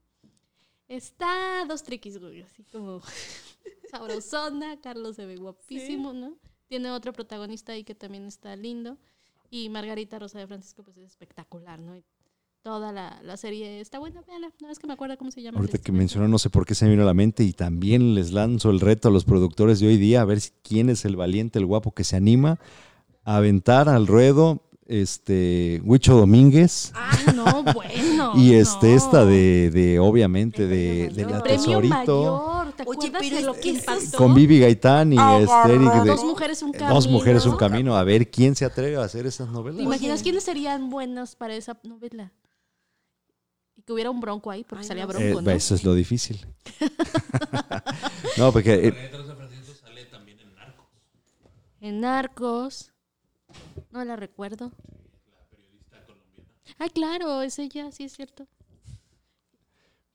Está 0.89 1.65
dos 1.69 1.85
triquis, 1.85 2.19
güey, 2.19 2.43
así 2.43 2.65
como 2.65 3.01
sabrosona. 3.93 4.81
Carlos 4.81 5.15
se 5.15 5.27
ve 5.27 5.37
guapísimo, 5.37 6.13
¿no? 6.13 6.37
Tiene 6.73 6.91
otro 6.91 7.13
protagonista 7.13 7.73
ahí 7.73 7.85
que 7.85 7.95
también 7.95 8.25
está 8.25 8.57
lindo. 8.57 8.97
Y 9.51 9.69
Margarita 9.69 10.19
Rosa 10.19 10.39
de 10.39 10.47
Francisco, 10.47 10.83
pues 10.83 10.97
es 10.97 11.05
espectacular, 11.05 11.79
¿no? 11.79 11.95
Y 11.99 12.03
toda 12.63 12.93
la, 12.93 13.21
la 13.23 13.37
serie 13.37 13.79
está 13.83 13.99
buena, 13.99 14.23
véanla. 14.27 14.51
No 14.63 14.71
es 14.71 14.79
que 14.79 14.87
me 14.87 14.95
acuerdo 14.95 15.19
cómo 15.19 15.31
se 15.31 15.43
llama. 15.43 15.59
Ahorita 15.59 15.77
que 15.77 15.93
mencionó, 15.93 16.29
no 16.29 16.39
sé 16.39 16.49
por 16.49 16.65
qué 16.65 16.75
se 16.75 16.87
me 16.87 16.93
vino 16.93 17.03
a 17.03 17.05
la 17.07 17.13
mente 17.13 17.45
y 17.45 17.53
también 17.53 18.15
les 18.15 18.33
lanzo 18.33 18.71
el 18.71 18.81
reto 18.81 19.09
a 19.09 19.11
los 19.11 19.27
productores 19.27 19.81
de 19.81 19.89
hoy 19.89 19.99
día 19.99 20.23
a 20.23 20.25
ver 20.25 20.41
si- 20.41 20.53
quién 20.63 20.89
es 20.89 21.05
el 21.05 21.15
valiente, 21.15 21.59
el 21.59 21.67
guapo 21.67 21.93
que 21.93 22.05
se 22.05 22.17
anima 22.17 22.59
a 23.25 23.37
aventar 23.37 23.91
al 23.91 24.07
ruedo 24.07 24.63
este 24.87 25.83
Huicho 25.85 26.17
Domínguez 26.17 26.93
Ay, 26.95 27.35
no, 27.35 27.63
bueno. 27.75 28.33
y 28.37 28.55
este 28.55 28.89
no. 28.93 28.97
esta 28.97 29.25
de, 29.27 29.71
de 29.71 29.99
obviamente 29.99 30.67
de, 30.67 31.07
El 31.09 31.15
de 31.17 31.25
la 31.27 31.43
tesorito 31.43 31.95
mayor. 31.95 32.62
¿Te 32.85 32.91
Oye, 32.91 33.09
acuerdas 33.09 33.23
pero 33.23 33.37
de 33.37 33.43
lo 33.43 33.55
que 33.61 33.69
impactó? 33.71 34.19
con 34.19 34.35
Vivi 34.35 34.59
Gaitán 34.61 35.13
y 35.13 35.17
este 35.19 35.75
Eric 35.75 35.93
de- 35.93 36.11
Dos 36.11 36.25
mujeres, 36.25 36.63
un 36.63 36.73
camino. 36.73 36.95
Dos 36.95 37.09
mujeres 37.09 37.47
un 37.47 37.57
camino, 37.57 37.97
a 37.97 38.05
ver 38.05 38.31
quién 38.31 38.55
se 38.57 38.65
atreve 38.65 38.97
a 38.97 39.03
hacer 39.05 39.27
esas 39.27 39.49
novelas. 39.49 39.79
¿Te 39.79 39.83
imaginas 39.85 40.17
Oye. 40.17 40.23
quiénes 40.25 40.45
serían 40.45 40.91
buenos 40.91 41.37
para 41.37 41.55
esa 41.55 41.79
novela? 41.83 42.33
Y 43.77 43.83
que 43.83 43.93
hubiera 43.93 44.11
un 44.11 44.21
bronco 44.21 44.51
ahí, 44.51 44.65
porque 44.65 44.83
Ay, 44.83 44.89
salía 44.89 45.05
no 45.05 45.09
bronco, 45.09 45.41
Eh, 45.41 45.43
¿no? 45.43 45.51
Eso 45.51 45.75
es 45.75 45.85
lo 45.85 45.95
difícil. 45.95 46.45
no, 48.37 48.53
porque 48.53 48.89
eh, 48.89 49.11
sale 49.81 50.05
también 50.07 50.39
en 51.81 52.01
Narcos. 52.01 52.93
No 53.91 54.05
la 54.05 54.17
recuerdo. 54.17 54.73
Ay, 56.79 56.91
claro, 56.91 57.43
es 57.43 57.59
ella, 57.59 57.91
sí 57.93 58.05
es 58.05 58.13
cierto. 58.15 58.47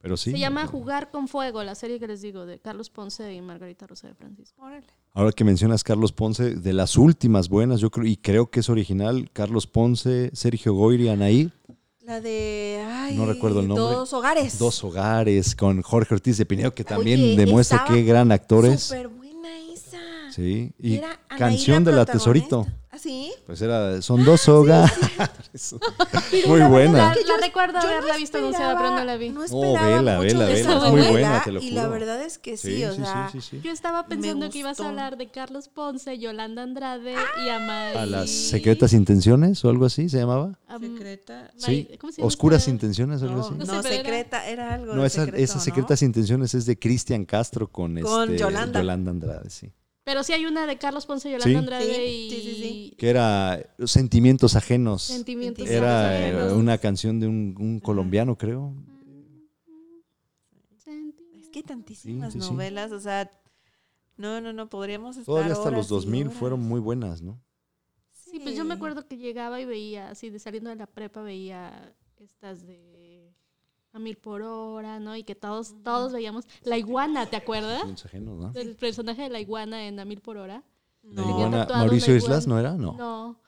Pero 0.07 0.15
sí. 0.15 0.31
Se 0.31 0.39
llama 0.39 0.65
Jugar 0.67 1.11
con 1.11 1.27
Fuego, 1.27 1.61
la 1.65 1.75
serie 1.75 1.99
que 1.99 2.07
les 2.07 2.21
digo, 2.21 2.45
de 2.45 2.59
Carlos 2.59 2.89
Ponce 2.89 3.33
y 3.33 3.41
Margarita 3.41 3.85
Rosa 3.87 4.07
de 4.07 4.13
Francisco. 4.13 4.61
Órale. 4.61 4.87
Ahora 5.13 5.33
que 5.33 5.43
mencionas 5.43 5.83
Carlos 5.83 6.13
Ponce, 6.13 6.55
de 6.55 6.71
las 6.71 6.95
últimas 6.95 7.49
buenas, 7.49 7.81
yo 7.81 7.89
creo, 7.91 8.05
y 8.05 8.15
creo 8.15 8.49
que 8.49 8.61
es 8.61 8.69
original, 8.69 9.29
Carlos 9.33 9.67
Ponce, 9.67 10.29
Sergio 10.33 10.73
Goyri, 10.73 11.09
Anaí, 11.09 11.51
La 11.99 12.21
de. 12.21 12.85
Ay, 12.87 13.17
No 13.17 13.25
recuerdo 13.25 13.59
el 13.59 13.67
nombre. 13.67 13.83
Dos 13.83 14.13
hogares. 14.13 14.57
Dos 14.57 14.81
Hogares, 14.81 15.57
con 15.57 15.81
Jorge 15.81 16.13
Ortiz 16.13 16.37
de 16.37 16.45
Pinedo, 16.45 16.73
que 16.73 16.85
también 16.85 17.19
Oye, 17.19 17.35
demuestra 17.35 17.83
qué 17.85 18.03
gran 18.03 18.31
actor 18.31 18.65
es. 18.65 18.83
Súper. 18.83 19.09
Sí, 20.37 20.71
y 20.77 20.97
Era 20.97 21.19
canción 21.27 21.83
de 21.83 21.91
la 21.91 22.05
Tesorito. 22.05 22.67
¿Ah, 22.91 22.99
sí? 22.99 23.31
Pues 23.47 23.59
era, 23.61 24.01
son 24.03 24.23
dos 24.23 24.47
hogares. 24.47 24.91
Muy 26.47 26.59
La, 26.59 26.67
buena. 26.67 27.15
la 27.15 27.37
recuerdo 27.41 27.79
Yo 27.81 27.87
haberla 27.87 28.13
no 28.13 28.19
visto 28.19 28.37
anunciada, 28.37 28.77
pero 28.77 28.91
no 28.91 29.03
la 29.03 29.17
vi. 29.17 29.29
No 29.29 29.39
No, 29.39 29.43
esperaba 29.45 29.87
vela, 29.87 30.15
mucho 30.17 30.27
vela, 30.27 30.45
de 30.45 30.53
vela, 30.53 30.75
es 30.85 30.91
muy 30.91 31.01
buena, 31.07 31.41
te 31.43 31.51
lo 31.51 31.59
Y 31.61 31.71
la 31.71 31.81
juro. 31.81 31.91
verdad 31.93 32.21
es 32.21 32.37
que 32.37 32.55
sí, 32.55 32.77
Sí, 32.77 32.83
o 32.85 32.91
sí, 32.93 32.97
sea. 33.01 33.29
sí, 33.31 33.41
sí, 33.41 33.47
sí. 33.57 33.61
Yo 33.63 33.71
estaba 33.71 34.05
pensando 34.05 34.47
que 34.51 34.59
ibas 34.59 34.79
a 34.79 34.87
hablar 34.89 35.17
de 35.17 35.27
Carlos 35.31 35.69
Ponce, 35.69 36.19
Yolanda 36.19 36.61
Andrade 36.61 37.15
y 37.43 37.49
Amay. 37.49 37.97
¿A 37.97 38.05
las 38.05 38.29
secretas 38.29 38.93
intenciones 38.93 39.65
o 39.65 39.69
algo 39.69 39.85
así 39.85 40.07
se 40.07 40.19
llamaba? 40.19 40.59
Am- 40.67 40.81
Secreta. 40.81 41.51
Sí, 41.57 41.89
¿cómo 41.99 42.11
se 42.13 42.21
llama 42.21 42.27
oscuras 42.27 42.67
intenciones 42.67 43.23
o 43.23 43.25
algo 43.25 43.37
No, 43.39 43.45
así. 43.47 43.53
No 43.55 43.65
no, 43.65 43.73
era- 43.79 43.89
secreta, 43.89 44.47
era 44.47 44.73
algo 44.75 44.93
No, 44.93 45.03
esas 45.03 45.63
secretas 45.63 46.03
intenciones 46.03 46.53
es 46.53 46.67
de 46.67 46.77
Cristian 46.77 47.25
Castro 47.25 47.67
con, 47.67 47.99
Con 48.01 48.29
este, 48.31 48.37
Yolanda. 48.43 48.79
Andrade, 48.79 49.49
sí. 49.49 49.71
Pero 50.07 50.23
sí 50.23 50.31
hay 50.31 50.45
una 50.45 50.65
de 50.65 50.77
Carlos 50.77 51.05
Ponce, 51.05 51.29
Yolanda 51.29 51.49
Sí. 51.49 51.55
Andrade 51.57 51.83
Sí, 51.95 52.01
y 52.01 52.29
sí, 52.29 52.41
sí, 52.41 52.55
sí. 52.61 52.95
Que 52.97 53.09
era 53.09 53.61
Sentimientos 53.85 54.55
Ajenos. 54.55 55.01
Sentimientos 55.03 55.67
Era 55.69 56.17
eh, 56.17 56.29
Ajenos. 56.31 56.53
una 56.53 56.77
canción 56.77 57.19
de 57.19 57.27
un, 57.27 57.53
un 57.59 57.81
colombiano, 57.81 58.37
creo. 58.37 58.73
Es 61.35 61.49
que 61.49 61.59
hay 61.59 61.63
tantísimas 61.63 62.31
Sí, 62.33 62.39
sí, 62.39 62.45
sí. 62.47 62.51
novelas, 62.53 62.91
o 62.93 62.99
sea. 63.01 63.29
No, 64.15 64.39
no, 64.41 64.53
no, 64.53 64.69
podríamos 64.69 65.17
estar. 65.17 65.25
Todavía 65.25 65.51
hasta 65.53 65.67
horas 65.67 65.77
los 65.77 65.87
y 65.87 66.05
2000 66.05 66.27
horas. 66.27 66.37
fueron 66.39 66.61
muy 66.61 66.79
buenas, 66.79 67.21
¿no? 67.21 67.39
Sí, 68.13 68.39
pues 68.39 68.55
yo 68.55 68.65
me 68.65 68.73
acuerdo 68.75 69.07
que 69.07 69.17
llegaba 69.17 69.59
y 69.61 69.65
veía, 69.65 70.09
así 70.09 70.29
de 70.29 70.39
saliendo 70.39 70.69
de 70.69 70.75
la 70.77 70.87
prepa, 70.87 71.21
veía 71.21 71.93
estas 72.17 72.65
de 72.65 72.96
a 73.93 73.99
mil 73.99 74.17
por 74.17 74.41
hora, 74.41 74.99
¿no? 74.99 75.15
Y 75.15 75.23
que 75.23 75.35
todos, 75.35 75.75
todos 75.83 76.11
veíamos. 76.13 76.45
La 76.63 76.77
iguana, 76.77 77.25
¿te 77.25 77.35
acuerdas? 77.35 77.83
¿no? 78.13 78.51
Del 78.51 78.75
personaje 78.75 79.23
de 79.23 79.29
la 79.29 79.39
iguana 79.39 79.87
en 79.87 79.99
a 79.99 80.05
mil 80.05 80.21
por 80.21 80.37
hora. 80.37 80.63
La 81.03 81.21
No. 81.21 81.29
iguana- 81.29 81.57
tatuado 81.61 81.83
Mauricio 81.85 82.15
Islas, 82.15 82.43
iguana. 82.45 82.61
¿no 82.61 82.69
era? 82.69 82.77
No. 82.77 82.93
No. 82.97 83.41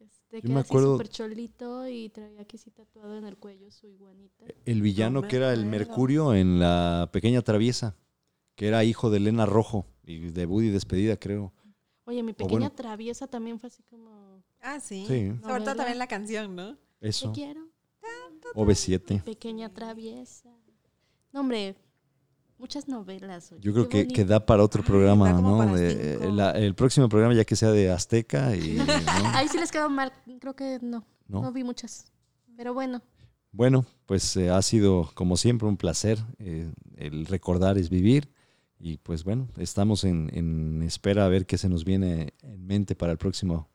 Este, 0.00 0.36
Yo 0.36 0.42
que 0.42 0.48
me 0.48 0.60
acuerdo- 0.60 0.94
súper 0.94 1.08
cholito 1.08 1.88
y 1.88 2.08
traía 2.10 2.40
aquí 2.42 2.58
sí 2.58 2.70
tatuado 2.70 3.16
en 3.16 3.24
el 3.24 3.36
cuello 3.36 3.70
su 3.70 3.86
iguanita. 3.86 4.44
El 4.64 4.82
villano 4.82 5.22
No 5.22 5.28
que 5.28 5.36
era 5.36 5.52
el. 5.52 5.64
Mercurio 5.66 6.34
en 6.34 6.58
La 6.58 7.08
Pequeña 7.12 7.42
Traviesa, 7.42 7.96
que 8.56 8.66
era 8.68 8.84
hijo 8.84 9.08
de 9.10 9.18
Elena 9.18 9.46
Rojo 9.46 9.86
y 10.04 10.18
de 10.30 10.46
Buddy 10.46 10.68
Despedida, 10.70 11.16
creo. 11.16 11.52
Oye, 12.04 12.22
mi 12.22 12.32
pequeña 12.32 12.50
bueno. 12.68 12.72
traviesa 12.72 13.26
también 13.26 13.58
fue 13.58 13.66
así 13.68 13.82
como... 13.84 14.42
Ah, 14.60 14.78
sí. 14.78 15.04
Sí. 15.08 15.32
Sobre 15.42 15.64
todo 15.64 15.74
también 15.74 15.98
la 15.98 16.06
canción, 16.06 16.54
¿no? 16.54 16.76
Te 17.00 17.08
Eso. 17.08 17.32
quiero, 17.32 17.68
OV7. 18.54 19.22
pequeña 19.22 19.68
traviesa. 19.72 20.48
No, 21.32 21.40
hombre, 21.40 21.76
muchas 22.58 22.88
novelas. 22.88 23.52
oye, 23.52 23.60
Yo 23.60 23.72
creo 23.72 23.88
que, 23.88 24.08
que 24.08 24.24
da 24.24 24.44
para 24.44 24.62
otro 24.62 24.82
programa, 24.82 25.32
¿no? 25.32 25.74
De- 25.74 26.18
cinco. 26.20 26.32
la- 26.34 26.52
el 26.52 26.74
próximo 26.74 27.08
programa 27.08 27.34
ya 27.34 27.44
que 27.44 27.56
sea 27.56 27.70
de 27.70 27.90
Azteca 27.90 28.56
y... 28.56 28.74
¿no? 28.76 28.84
Ahí 29.34 29.48
sí 29.48 29.58
les 29.58 29.70
quedó 29.70 29.90
mal, 29.90 30.12
creo 30.40 30.54
que 30.56 30.78
no, 30.82 31.04
¿No? 31.28 31.42
no 31.42 31.52
vi 31.52 31.64
muchas. 31.64 32.12
Pero 32.56 32.72
bueno, 32.72 33.02
Bueno, 33.52 33.84
pues 34.06 34.36
eh, 34.36 34.48
ha 34.50 34.62
sido 34.62 35.10
como 35.14 35.36
siempre 35.36 35.68
un 35.68 35.76
placer. 35.76 36.18
eh, 36.38 36.70
el 36.96 37.26
recordar 37.26 37.76
es 37.78 37.90
vivir. 37.90 38.30
Y 38.78 38.98
pues 38.98 39.24
bueno, 39.24 39.48
estamos 39.56 40.04
en, 40.04 40.30
en 40.34 40.82
espera 40.82 41.24
a 41.24 41.28
ver 41.28 41.46
qué 41.46 41.56
se 41.56 41.68
nos 41.68 41.84
viene 41.84 42.34
en 42.42 42.66
mente 42.66 42.94
para 42.94 43.12
el 43.12 43.18
próximo 43.18 43.68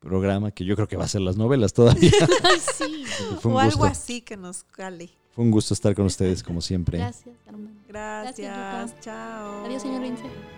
programa, 0.00 0.50
que 0.50 0.64
yo 0.64 0.74
creo 0.76 0.88
que 0.88 0.96
va 0.96 1.04
a 1.04 1.08
ser 1.08 1.20
las 1.22 1.36
novelas 1.36 1.72
todavía. 1.72 2.10
Sí. 2.76 3.04
fue, 3.40 3.52
o 3.52 3.54
un 3.56 3.60
algo 3.60 3.78
gusto, 3.78 3.92
así 3.92 4.20
que 4.20 4.36
nos 4.36 4.64
cale. 4.64 5.10
fue 5.32 5.44
un 5.44 5.50
gusto 5.50 5.74
estar 5.74 5.94
con 5.94 6.06
ustedes 6.06 6.42
como 6.42 6.60
siempre. 6.60 6.98
Gracias, 6.98 7.34
hermano. 7.46 7.76
Gracias. 7.88 8.38
Gracias. 8.56 9.00
Chao. 9.00 9.64
Adiós, 9.64 9.82
señor 9.82 10.02
Lince. 10.02 10.55